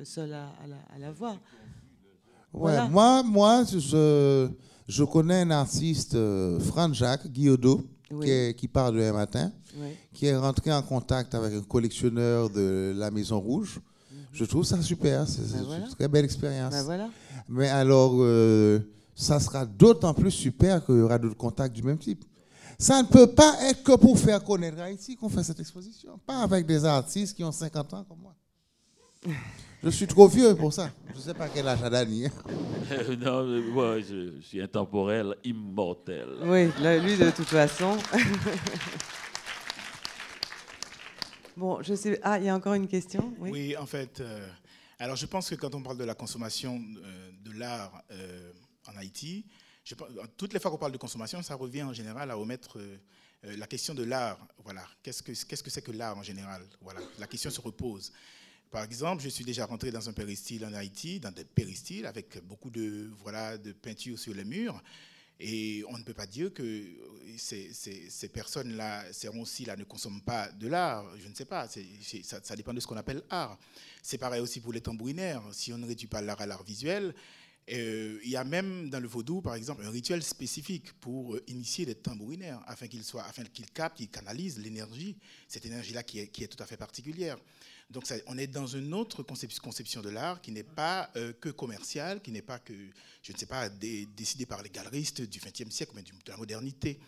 seul 0.03 0.33
à, 0.33 0.49
la, 0.99 1.11
voir. 1.11 1.37
Ouais, 2.53 2.89
Moi, 2.89 3.23
moi 3.23 3.63
je, 3.63 4.49
je 4.87 5.03
connais 5.03 5.41
un 5.41 5.51
artiste, 5.51 6.15
euh, 6.15 6.59
Franck 6.59 6.93
Jacques 6.93 7.27
Guillaudeau, 7.27 7.87
qui, 8.21 8.53
qui, 8.55 8.67
parle 8.67 8.97
de 8.97 9.11
matin, 9.11 9.53
qui 10.11 10.25
est 10.25 10.35
rentré 10.35 10.73
en 10.73 10.81
contact 10.81 11.33
avec 11.33 11.53
un 11.53 11.61
collectionneur 11.61 12.49
de 12.49 12.93
la 12.97 13.09
Maison 13.09 13.39
Rouge 13.39 13.79
je 14.31 14.45
trouve 14.45 14.63
ça 14.63 14.81
super. 14.81 15.27
C'est 15.27 15.41
ben 15.41 15.83
une 15.83 15.95
très 15.95 16.07
belle 16.07 16.25
expérience. 16.25 16.73
Ben 16.87 17.09
Mais 17.49 17.69
alors, 17.69 18.13
euh, 18.19 18.79
ça 19.15 19.39
sera 19.39 19.65
d'autant 19.65 20.13
plus 20.13 20.31
super 20.31 20.85
qu'il 20.85 20.97
y 20.97 21.01
aura 21.01 21.17
d'autres 21.17 21.37
contacts 21.37 21.75
du 21.75 21.83
même 21.83 21.97
type. 21.97 22.23
Ça 22.77 23.01
ne 23.01 23.07
peut 23.07 23.27
pas 23.27 23.55
être 23.69 23.83
que 23.83 23.95
pour 23.95 24.17
faire 24.17 24.43
connaître 24.43 24.79
Haïti 24.79 25.15
qu'on 25.15 25.29
fait 25.29 25.43
cette 25.43 25.59
exposition. 25.59 26.19
Pas 26.25 26.39
avec 26.39 26.65
des 26.65 26.83
artistes 26.83 27.35
qui 27.35 27.43
ont 27.43 27.51
50 27.51 27.93
ans 27.93 28.05
comme 28.07 28.19
moi. 28.19 28.35
Je 29.83 29.89
suis 29.89 30.07
trop 30.07 30.27
vieux 30.27 30.55
pour 30.55 30.73
ça. 30.73 30.89
Je 31.11 31.17
ne 31.17 31.21
sais 31.21 31.33
pas 31.33 31.47
quel 31.49 31.67
âge 31.67 31.83
a 31.83 31.89
Dani. 31.89 32.25
Hein. 32.25 32.31
non, 33.19 33.45
moi, 33.71 33.99
je, 33.99 34.39
suis 34.41 34.61
intemporel, 34.61 35.35
immortel. 35.43 36.27
Oui, 36.43 36.69
lui, 36.79 37.17
de 37.17 37.29
toute 37.31 37.47
façon. 37.47 37.97
bon, 41.57 41.81
je 41.81 41.93
sais. 41.93 42.19
Ah, 42.23 42.37
il 42.37 42.45
y 42.45 42.49
a 42.49 42.55
encore 42.55 42.73
une 42.73 42.87
question 42.87 43.33
Oui, 43.39 43.75
en 43.77 43.85
fait. 43.85 44.19
Euh, 44.19 44.47
alors, 44.99 45.15
je 45.15 45.25
pense 45.25 45.49
que 45.49 45.55
quand 45.55 45.73
on 45.75 45.81
parle 45.81 45.97
de 45.97 46.03
la 46.03 46.15
consommation 46.15 46.81
euh, 47.03 47.31
de 47.43 47.51
l'art 47.51 48.03
euh, 48.11 48.51
en 48.87 48.95
Haïti, 48.97 49.45
toutes 50.37 50.53
les 50.53 50.59
fois 50.59 50.71
qu'on 50.71 50.77
parle 50.77 50.91
de 50.91 50.97
consommation, 50.97 51.41
ça 51.41 51.55
revient 51.55 51.83
en 51.83 51.93
général 51.93 52.29
à 52.29 52.35
remettre 52.35 52.79
la 53.43 53.65
question 53.65 53.95
de 53.95 54.03
l'art. 54.03 54.37
Voilà. 54.63 54.85
Qu'est-ce 55.01 55.23
que 55.23 55.33
c'est 55.33 55.51
-ce 55.51 55.63
que, 55.63 55.79
que 55.79 55.91
l'art 55.91 56.17
en 56.17 56.23
général 56.23 56.61
Voilà. 56.81 57.01
La 57.17 57.27
question 57.27 57.49
se 57.49 57.59
repose. 57.59 58.13
Par 58.69 58.83
exemple, 58.83 59.21
je 59.23 59.29
suis 59.29 59.43
déjà 59.43 59.65
rentré 59.65 59.91
dans 59.91 60.07
un 60.07 60.13
péristyle 60.13 60.65
en 60.65 60.73
Haïti, 60.73 61.19
dans 61.19 61.33
des 61.33 61.43
péristyles 61.43 62.05
avec 62.05 62.41
beaucoup 62.45 62.69
de, 62.69 63.09
voilà, 63.23 63.57
de 63.57 63.73
peintures 63.73 64.19
sur 64.19 64.33
les 64.33 64.45
murs. 64.45 64.81
Et 65.43 65.83
on 65.89 65.97
ne 65.97 66.03
peut 66.03 66.13
pas 66.13 66.27
dire 66.27 66.53
que 66.53 66.85
ces, 67.35 67.73
ces, 67.73 68.29
personnes-là, 68.29 69.11
ces 69.11 69.27
ronds-ci-là, 69.27 69.75
ne 69.75 69.83
consomment 69.83 70.21
pas 70.21 70.51
de 70.51 70.67
l'art. 70.67 71.05
Je 71.17 71.27
ne 71.27 71.33
sais 71.33 71.45
pas. 71.45 71.67
ça, 71.67 72.55
dépend 72.55 72.73
de 72.73 72.79
ce 72.79 72.85
qu'on 72.85 72.97
appelle 72.97 73.23
art. 73.29 73.57
C'est 74.03 74.19
pareil 74.19 74.39
aussi 74.39 74.59
pour 74.59 74.71
les 74.71 74.81
tambourinaires. 74.81 75.41
Si 75.51 75.73
on 75.73 75.79
ne 75.79 75.87
réduit 75.87 76.07
pas 76.07 76.21
l'art 76.21 76.39
à 76.41 76.45
l'art 76.45 76.63
visuel, 76.63 77.15
euh, 77.71 78.19
il 78.23 78.29
y 78.29 78.35
a 78.35 78.43
même 78.43 78.91
dans 78.91 78.99
le 78.99 79.07
vaudou, 79.07 79.41
par 79.41 79.55
exemple, 79.55 79.83
un 79.83 79.89
rituel 79.89 80.21
spécifique 80.21 80.93
pour 80.93 81.35
euh, 81.35 81.43
initier 81.47 81.85
les 81.85 81.95
tambourinaires, 81.95 82.61
afin 82.67 82.87
qu'ils 82.87 83.03
soient, 83.03 83.23
afin 83.23 83.43
qu'ils 83.43 84.09
canalisent 84.09 84.59
l'énergie, 84.59 85.17
cette 85.47 85.65
énergie-là 85.65 86.03
qui 86.03 86.19
est 86.19 86.47
tout 86.47 86.61
à 86.61 86.67
fait 86.67 86.77
particulière. 86.77 87.37
Donc 87.91 88.05
on 88.27 88.37
est 88.37 88.47
dans 88.47 88.67
une 88.67 88.93
autre 88.93 89.21
conception 89.23 90.01
de 90.01 90.09
l'art 90.09 90.41
qui 90.41 90.51
n'est 90.51 90.63
pas 90.63 91.09
euh, 91.17 91.33
que 91.33 91.49
commerciale, 91.49 92.21
qui 92.21 92.31
n'est 92.31 92.41
pas 92.41 92.59
que, 92.59 92.73
je 93.21 93.33
ne 93.33 93.37
sais 93.37 93.45
pas, 93.45 93.67
décidée 93.69 94.45
par 94.45 94.61
les 94.63 94.69
galeristes 94.69 95.21
du 95.21 95.39
XXe 95.39 95.69
siècle, 95.69 95.91
mais 95.95 96.03
de 96.03 96.09
la 96.27 96.37
modernité. 96.37 96.99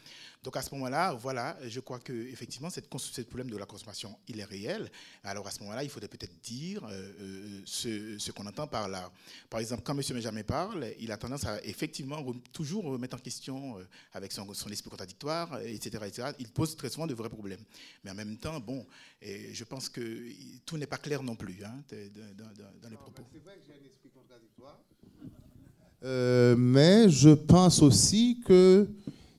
Donc 0.44 0.57
à 0.57 0.61
ce 0.61 0.76
moment-là, 0.76 1.14
voilà, 1.14 1.57
je 1.65 1.80
crois 1.80 1.99
que 1.99 2.11
effectivement, 2.11 2.70
cette, 2.70 2.90
ce 2.98 3.22
problème 3.22 3.49
de 3.49 3.56
la 3.56 3.65
consommation, 3.65 4.14
il 4.28 4.41
est 4.41 4.44
réel. 4.44 4.91
Alors 5.24 5.48
à 5.48 5.52
ce 5.52 5.61
moment-là, 5.61 5.86
il 5.86 5.90
faudrait 5.90 6.10
peut-être 6.10 6.38
dire 6.41 6.84
euh, 6.84 7.14
euh, 7.22 8.18
ce, 8.20 8.32
qu'on 8.32 8.45
entend 8.45 8.68
par 8.68 8.90
là. 8.90 9.10
Par 9.49 9.61
exemple, 9.61 9.84
quand 9.86 9.98
M. 9.98 10.03
Benjamin 10.10 10.44
parle, 10.44 10.88
il 10.99 11.14
a 11.14 11.18
tendance 11.18 11.45
à 11.45 11.64
effectivement 11.64 12.22
toujours 12.52 12.84
remettre 12.84 13.15
en 13.15 13.20
question 13.20 13.78
euh, 13.80 13.84
avec 14.14 14.34
son, 14.34 14.52
esprit 14.70 14.90
contradictoire, 14.90 15.61
etc., 15.61 16.03
etc. 16.07 16.32
Il 16.40 16.49
pose 16.49 16.76
très 16.76 16.90
souvent 16.90 17.07
de 17.07 17.14
vrais 17.14 17.30
problèmes. 17.30 17.64
Mais 18.03 18.11
en 18.11 18.15
même 18.15 18.36
temps, 18.36 18.60
bon, 18.60 18.86
et 19.22 19.53
je 19.53 19.64
pense 19.64 19.88
que 19.88 20.26
tout 20.65 20.78
n'est 20.78 20.88
pas 20.88 20.98
clair 20.98 21.24
non 21.24 21.38
plus 21.38 21.64
hein, 21.64 21.84
dans, 22.82 22.90
les 22.90 22.98
propos. 22.98 23.24
C'est 23.32 23.41
vrai 23.41 23.56
que 23.56 23.61
j'ai 23.65 23.80
un 23.82 23.86
esprit 23.86 24.10
contradictoire. 24.10 24.78
mais 26.57 27.10
je 27.10 27.30
pense 27.30 27.82
aussi 27.82 28.41
que 28.45 28.90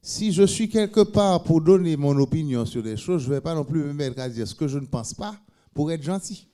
si 0.07 0.33
je 0.33 0.43
suis 0.43 0.69
quelque 0.69 1.01
part 1.01 1.43
pour 1.45 1.63
donner 1.63 1.97
mon 1.97 2.15
opinion 2.19 2.67
sur 2.67 2.83
des 2.83 2.99
choses, 2.99 3.23
je 3.23 3.31
ne 3.31 3.35
vais 3.37 3.41
pas 3.41 3.55
non 3.55 3.65
plus 3.65 3.83
me 3.85 3.95
mettre 3.95 4.21
à 4.21 4.29
dire 4.29 4.47
ce 4.47 4.55
que 4.55 4.69
je 4.69 4.79
ne 4.79 4.85
pense 4.85 5.15
pas 5.15 5.35
pour 5.73 5.91
être 5.91 6.03
gentil. 6.03 6.47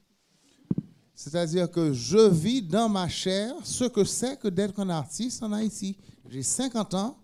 C'est-à-dire 1.16 1.68
que 1.68 1.92
je 1.92 2.30
vis 2.30 2.62
dans 2.62 2.88
ma 2.88 3.08
chair 3.08 3.52
ce 3.64 3.86
que 3.86 4.04
c'est 4.04 4.38
que 4.38 4.46
d'être 4.46 4.78
un 4.78 4.88
artiste 4.88 5.42
en 5.42 5.50
Haïti. 5.50 5.98
J'ai 6.30 6.44
50 6.44 6.94
ans, 6.94 7.18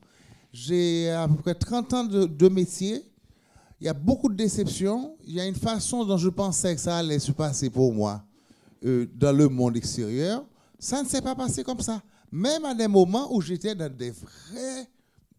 j'ai 0.52 1.10
à 1.10 1.28
peu 1.28 1.36
près 1.36 1.54
30 1.54 1.94
ans 1.94 2.04
de, 2.04 2.48
métier. 2.48 3.04
Il 3.80 3.86
y 3.86 3.88
a 3.88 3.94
beaucoup 3.94 4.28
de 4.28 4.34
déceptions. 4.34 5.16
Il 5.24 5.34
y 5.34 5.40
a 5.40 5.46
une 5.46 5.54
façon 5.54 6.04
dont 6.04 6.18
je 6.18 6.28
pensais 6.28 6.74
que 6.74 6.80
ça 6.80 6.96
allait 6.96 7.20
se 7.20 7.30
passer 7.30 7.70
pour 7.70 7.94
moi 7.94 8.20
euh, 8.84 9.06
dans 9.14 9.32
le 9.32 9.48
monde 9.48 9.76
extérieur. 9.76 10.44
Ça 10.76 11.00
ne 11.04 11.06
s'est 11.06 11.22
pas 11.22 11.36
passé 11.36 11.62
comme 11.62 11.80
ça. 11.80 12.02
Même 12.32 12.64
à 12.64 12.74
des 12.74 12.88
moments 12.88 13.32
où 13.32 13.40
j'étais 13.40 13.76
dans 13.76 13.94
des 13.94 14.10
vrais 14.10 14.88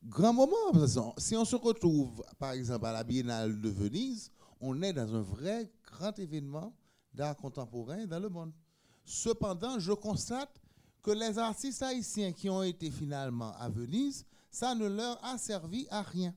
grand 0.07 0.33
moment. 0.33 0.87
Si 1.17 1.35
on 1.35 1.45
se 1.45 1.55
retrouve, 1.55 2.23
par 2.39 2.51
exemple, 2.51 2.85
à 2.85 2.93
la 2.93 3.03
Biennale 3.03 3.59
de 3.59 3.69
Venise, 3.69 4.31
on 4.59 4.81
est 4.81 4.93
dans 4.93 5.13
un 5.13 5.21
vrai 5.21 5.69
grand 5.91 6.17
événement 6.17 6.73
d'art 7.13 7.35
contemporain 7.35 8.05
dans 8.05 8.19
le 8.19 8.29
monde. 8.29 8.51
Cependant, 9.03 9.79
je 9.79 9.93
constate 9.93 10.61
que 11.01 11.11
les 11.11 11.37
artistes 11.37 11.81
haïtiens 11.81 12.31
qui 12.31 12.49
ont 12.49 12.63
été 12.63 12.91
finalement 12.91 13.53
à 13.57 13.69
Venise, 13.69 14.25
ça 14.49 14.75
ne 14.75 14.87
leur 14.87 15.23
a 15.23 15.37
servi 15.37 15.87
à 15.89 16.01
rien. 16.01 16.33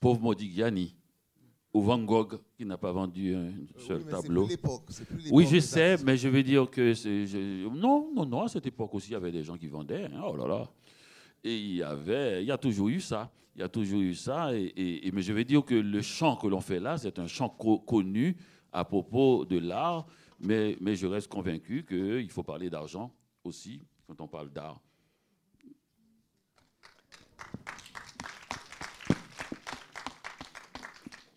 Pauvre 0.00 0.20
Modigliani 0.20 0.96
ou 1.72 1.82
Van 1.82 1.98
Gogh 1.98 2.38
qui 2.56 2.64
n'a 2.64 2.78
pas 2.78 2.92
vendu 2.92 3.34
un 3.34 3.52
seul 3.86 4.02
oui, 4.02 4.10
tableau. 4.10 4.48
oui, 5.32 5.46
je 5.46 5.58
sais, 5.58 5.96
mais 6.04 6.16
je 6.16 6.28
veux 6.28 6.42
dire 6.42 6.70
que 6.70 6.94
non, 7.68 8.10
non, 8.14 8.24
non. 8.24 8.42
À 8.42 8.48
cette 8.48 8.66
époque 8.66 8.94
aussi, 8.94 9.08
il 9.08 9.12
y 9.12 9.16
avait 9.16 9.32
des 9.32 9.42
gens 9.42 9.56
qui 9.56 9.66
vendaient. 9.66 10.04
Hein. 10.04 10.22
oh 10.24 10.36
là 10.36 10.46
là. 10.46 10.70
Et 11.44 11.56
il 11.56 11.76
y 11.76 11.82
avait, 11.82 12.42
il 12.42 12.46
y 12.46 12.50
a 12.50 12.58
toujours 12.58 12.88
eu 12.88 13.00
ça. 13.00 13.30
Il 13.54 13.60
y 13.60 13.62
a 13.62 13.68
toujours 13.68 14.00
eu 14.00 14.14
ça. 14.14 14.50
Et, 14.54 15.10
mais 15.12 15.22
je 15.22 15.32
veux 15.32 15.44
dire 15.44 15.64
que 15.64 15.74
le 15.74 16.02
chant 16.02 16.36
que 16.36 16.46
l'on 16.46 16.60
fait 16.60 16.80
là, 16.80 16.96
c'est 16.98 17.18
un 17.18 17.26
chant 17.26 17.48
connu 17.48 18.36
à 18.72 18.84
propos 18.84 19.44
de 19.44 19.58
l'art. 19.58 20.06
Mais, 20.40 20.76
mais 20.80 20.96
je 20.96 21.06
reste 21.06 21.28
convaincu 21.28 21.84
qu'il 21.84 22.30
faut 22.30 22.42
parler 22.42 22.68
d'argent 22.68 23.14
aussi 23.44 23.82
quand 24.06 24.20
on 24.20 24.26
parle 24.26 24.50
d'art. 24.50 24.80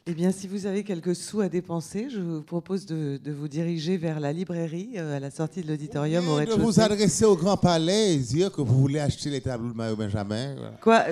Eh 0.09 0.13
bien, 0.13 0.31
si 0.31 0.47
vous 0.47 0.65
avez 0.65 0.83
quelques 0.83 1.17
sous 1.17 1.41
à 1.41 1.49
dépenser, 1.49 2.07
je 2.09 2.19
vous 2.21 2.41
propose 2.41 2.85
de, 2.85 3.19
vous 3.29 3.49
diriger 3.49 3.97
vers 3.97 4.21
la 4.21 4.31
librairie 4.31 4.91
euh, 4.95 5.17
à 5.17 5.19
la 5.19 5.29
sortie 5.29 5.61
de 5.61 5.67
l'auditorium 5.67 6.25
au 6.29 6.35
rez-de-chaussée. 6.35 6.59
De 6.61 6.63
vous 6.63 6.79
adresser 6.79 7.25
au 7.25 7.35
Grand 7.35 7.57
Palais 7.57 8.13
et 8.13 8.17
dire 8.17 8.49
que 8.49 8.61
vous 8.61 8.79
voulez 8.79 8.99
acheter 9.01 9.29
les 9.29 9.41
tableaux 9.41 9.69
de 9.69 9.75
Mario 9.75 9.97
Benjamin. 9.97 10.55
Quoi 10.81 11.03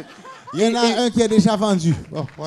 Il 0.53 0.61
y 0.61 0.67
en 0.67 0.75
a 0.75 1.01
un 1.01 1.09
qui 1.09 1.21
est 1.21 1.27
déjà 1.27 1.57
vendu. 1.57 1.93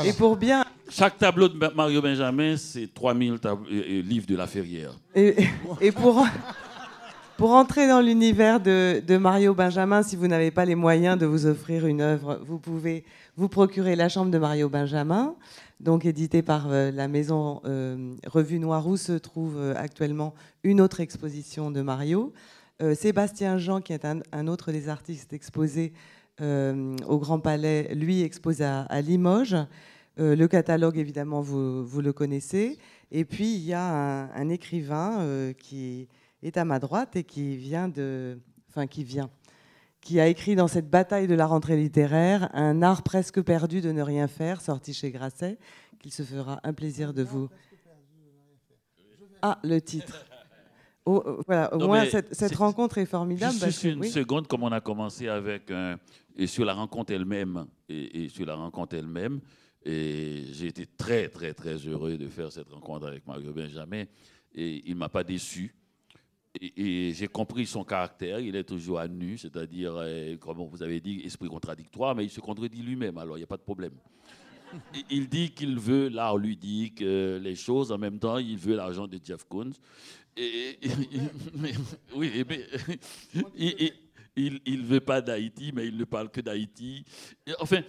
Et 0.06 0.14
pour 0.14 0.36
bien. 0.36 0.64
Chaque 0.88 1.18
tableau 1.18 1.48
de 1.48 1.74
Mario 1.74 2.00
Benjamin, 2.00 2.56
c'est 2.56 2.94
3000 2.94 3.32
euh, 3.32 3.36
euh, 3.70 4.02
livres 4.02 4.26
de 4.26 4.36
la 4.36 4.46
Ferrière. 4.46 4.92
Et, 5.14 5.36
et 5.82 5.92
pour. 5.92 6.24
Pour 7.39 7.52
entrer 7.52 7.86
dans 7.86 8.01
l'univers 8.01 8.59
de, 8.59 9.16
Mario 9.16 9.55
Benjamin, 9.55 10.02
si 10.02 10.16
vous 10.16 10.27
n'avez 10.27 10.51
pas 10.51 10.65
les 10.65 10.74
moyens 10.74 11.16
de 11.16 11.24
vous 11.24 11.47
offrir 11.47 11.86
une 11.86 12.01
œuvre, 12.01 12.40
vous 12.44 12.59
pouvez 12.59 13.05
vous 13.36 13.48
procurer 13.48 13.94
La 13.94 14.09
Chambre 14.09 14.32
de 14.32 14.39
Mario 14.39 14.69
Benjamin 14.69 15.36
donc 15.78 16.05
édité 16.05 16.43
par 16.43 16.66
euh, 16.69 16.90
la 16.90 17.06
maison 17.06 17.60
euh, 17.65 18.16
Revue 18.27 18.59
Noire 18.59 18.89
où 18.89 18.97
se 18.97 19.12
trouve 19.12 19.56
euh, 19.56 19.73
actuellement 19.77 20.35
une 20.65 20.81
autre 20.81 20.98
exposition 20.98 21.70
de 21.70 21.81
Mario. 21.81 22.32
Sébastien 22.94 23.59
Jean, 23.59 23.81
qui 23.81 23.93
est 23.93 24.05
un, 24.05 24.47
autre 24.48 24.70
des 24.70 24.89
artistes 24.89 25.32
exposés 25.32 25.93
au 26.40 27.19
Grand 27.19 27.40
Palais, 27.40 27.93
lui 27.93 28.23
expose 28.23 28.62
à, 28.62 29.01
Limoges. 29.01 29.56
le 30.16 30.47
catalogue, 30.47 30.97
évidemment, 30.97 31.40
vous, 31.40 32.01
le 32.01 32.12
connaissez. 32.12 32.78
Et 33.10 33.24
puis, 33.24 33.52
il 33.52 33.65
y 33.65 33.73
a 33.73 34.32
un 34.32 34.48
écrivain 34.48 35.52
qui 35.59 36.06
est 36.43 36.56
à 36.56 36.65
ma 36.65 36.78
droite 36.78 37.16
et 37.16 37.24
qui 37.24 37.56
vient 37.56 37.89
de... 37.89 38.39
Enfin, 38.69 38.86
qui 38.86 39.05
vient 39.05 39.31
qui 40.01 40.20
a 40.20 40.28
écrit 40.28 40.55
dans 40.55 40.69
cette 40.69 40.89
bataille 40.89 41.27
de 41.27 41.35
la 41.35 41.47
rentrée 41.47 41.77
littéraire 41.77 42.48
Un 42.55 42.82
art 42.82 43.02
presque 43.02 43.43
perdu 43.43 43.81
de 43.81 43.93
ne 43.93 44.02
rien 44.02 44.28
faire, 44.28 44.60
sorti 44.60 44.94
chez 44.94 45.10
Grasset, 45.10 45.59
qu'il 45.98 46.12
se 46.12 46.23
fera 46.23 46.60
un 46.62 46.73
plaisir 46.73 47.12
de 47.12 47.23
vous. 47.23 47.48
Ah, 49.43 49.59
le 49.62 49.81
titre. 49.81 50.24
Oh, 51.05 51.40
voilà, 51.47 51.74
au 51.74 51.86
moins 51.86 52.05
cette, 52.06 52.55
rencontre 52.56 52.98
est 52.98 53.06
formidable. 53.06 53.55
Juste 53.55 53.85
une 53.85 54.05
seconde, 54.05 54.47
comme 54.47 54.62
on 54.62 54.73
a 54.73 54.81
commencé 54.81 55.28
avec 55.28 55.73
et 56.36 56.47
sur 56.47 56.65
la 56.65 56.74
rencontre 56.74 57.12
elle-même 57.12 57.66
et, 57.89 58.28
sur 58.28 58.44
la 58.44 58.55
rencontre 58.55 58.94
elle-même, 58.94 59.40
et 59.85 60.44
j'ai 60.52 60.66
été 60.66 60.86
très 60.86 61.28
très 61.28 61.55
très 61.55 61.77
heureux 61.77 62.19
de 62.19 62.28
faire 62.28 62.52
cette 62.52 62.69
rencontre 62.69 63.06
avec 63.06 63.27
Mario 63.27 63.52
Benjamin 63.52 64.05
et 64.55 64.82
il 64.86 64.97
m'a 64.97 65.09
pas 65.09 65.24
déçu 65.24 65.74
et, 66.60 67.12
j'ai 67.12 67.28
compris 67.28 67.66
son 67.66 67.84
caractère. 67.84 68.40
Il 68.40 68.56
est 68.56 68.64
toujours 68.64 68.98
à 68.98 69.08
nu, 69.08 69.38
c'est-à-dire, 69.38 69.94
euh, 69.96 70.36
comme 70.36 70.58
vous 70.58 70.82
avez 70.82 71.00
dit, 71.00 71.20
esprit 71.24 71.48
contradictoire, 71.48 72.14
mais 72.14 72.24
il 72.24 72.30
se 72.30 72.40
contredit 72.40 72.82
lui-même, 72.82 73.18
alors 73.18 73.36
il 73.36 73.40
n'y 73.40 73.44
a 73.44 73.48
pas 73.48 73.56
de 73.56 73.62
problème. 73.62 73.94
il 75.10 75.28
dit 75.28 75.50
qu'il 75.50 75.78
veut 75.78 76.08
l'art 76.08 76.36
ludique, 76.36 77.00
les 77.00 77.54
choses, 77.54 77.92
en 77.92 77.98
même 77.98 78.18
temps, 78.18 78.38
il 78.38 78.58
veut 78.58 78.76
l'argent 78.76 79.06
de 79.06 79.18
Jeff 79.22 79.44
Koons. 79.44 79.72
Et, 80.36 80.78
oui, 82.14 82.30
il 84.36 84.80
ne 84.80 84.84
veut 84.84 85.00
pas 85.00 85.20
d'Haïti, 85.20 85.72
mais 85.74 85.88
il 85.88 85.96
ne 85.96 86.04
parle 86.04 86.30
que 86.30 86.40
d'Haïti. 86.40 87.04
Enfin, 87.58 87.82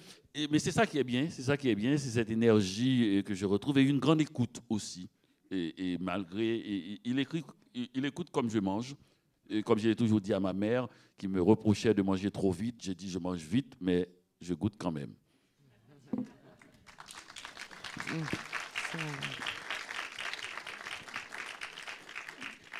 mais 0.50 0.60
c'est 0.60 0.72
ça 0.72 0.86
qui 0.86 0.98
est 0.98 1.04
bien, 1.04 1.28
c'est 1.30 1.44
ça 1.44 1.58
qui 1.58 1.70
est 1.70 1.76
bien, 1.76 1.98
c'est 1.98 2.10
cette 2.10 2.30
énergie 2.30 3.18
euh, 3.18 3.22
que 3.22 3.34
je 3.34 3.46
retrouve 3.46 3.78
et 3.78 3.84
une 3.84 4.00
grande 4.00 4.22
écoute 4.22 4.60
aussi. 4.70 5.10
Et, 5.52 5.98
malgré, 6.00 7.00
il 7.04 7.18
écrit 7.18 7.44
il, 7.74 8.06
écoute 8.06 8.30
comme 8.32 8.50
je 8.50 8.60
mange. 8.60 8.96
Et 9.50 9.64
comme 9.64 9.80
j'ai 9.80 9.96
toujours 9.96 10.22
dit 10.22 10.34
à 10.34 10.40
ma 10.40 10.54
mère, 10.54 10.88
qui 11.18 11.28
me 11.28 11.42
reprochait 11.42 11.94
de 11.94 12.02
manger 12.02 12.30
trop 12.32 12.52
vite, 12.52 12.76
j'ai 12.80 12.96
dit 12.96 13.10
je 13.10 13.20
mange 13.20 13.40
vite, 13.40 13.74
mais 13.82 14.08
je 14.42 14.54
goûte 14.54 14.76
quand 14.78 14.92
même. 14.92 15.14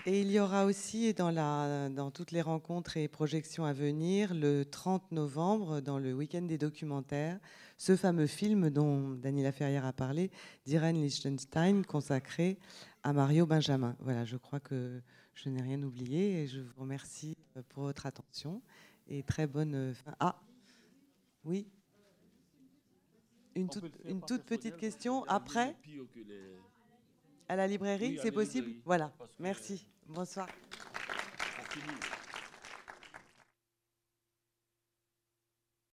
Et 0.06 0.22
il 0.22 0.32
y 0.32 0.40
aura 0.40 0.66
aussi 0.66 1.14
dans, 1.14 1.30
la, 1.30 1.90
dans 1.90 2.10
toutes 2.10 2.32
les 2.32 2.42
rencontres 2.42 2.96
et 2.96 3.10
projections 3.10 3.66
à 3.66 3.74
venir, 3.74 4.34
le 4.34 4.64
30 4.64 5.12
novembre, 5.12 5.82
dans 5.82 6.00
le 6.00 6.14
week-end 6.14 6.42
des 6.42 6.58
documentaires, 6.58 7.38
ce 7.78 7.98
fameux 7.98 8.28
film 8.28 8.70
dont 8.70 9.12
Daniela 9.12 9.52
Ferrière 9.52 9.86
a 9.86 9.92
parlé, 9.92 10.32
d'Irene 10.66 11.02
Liechtenstein, 11.02 11.86
consacré 11.86 12.58
à 13.04 13.12
Mario 13.12 13.46
Benjamin. 13.46 13.98
Voilà, 14.00 14.24
je 14.24 14.38
crois 14.38 14.62
que 14.62 15.02
je 15.34 15.50
n'ai 15.50 15.62
rien 15.62 15.84
oublié 15.84 16.44
et 16.44 16.48
je 16.48 16.62
vous 16.62 16.82
remercie 16.82 17.38
pour 17.68 17.84
votre 17.84 18.06
attention 18.06 18.62
et 19.08 19.22
très 19.24 19.48
bonne 19.48 19.94
fin. 19.94 20.16
Ah, 20.22 20.42
oui. 21.44 21.68
Une, 23.56 23.68
une 24.06 24.22
toute 24.22 24.44
petite 24.44 24.78
question 24.78 25.26
après 25.26 25.76
À 27.50 27.56
la 27.56 27.66
librairie, 27.66 28.20
c'est 28.22 28.32
possible? 28.32 28.74
Voilà, 28.86 29.12
merci. 29.40 29.88
Bonsoir. 30.08 30.48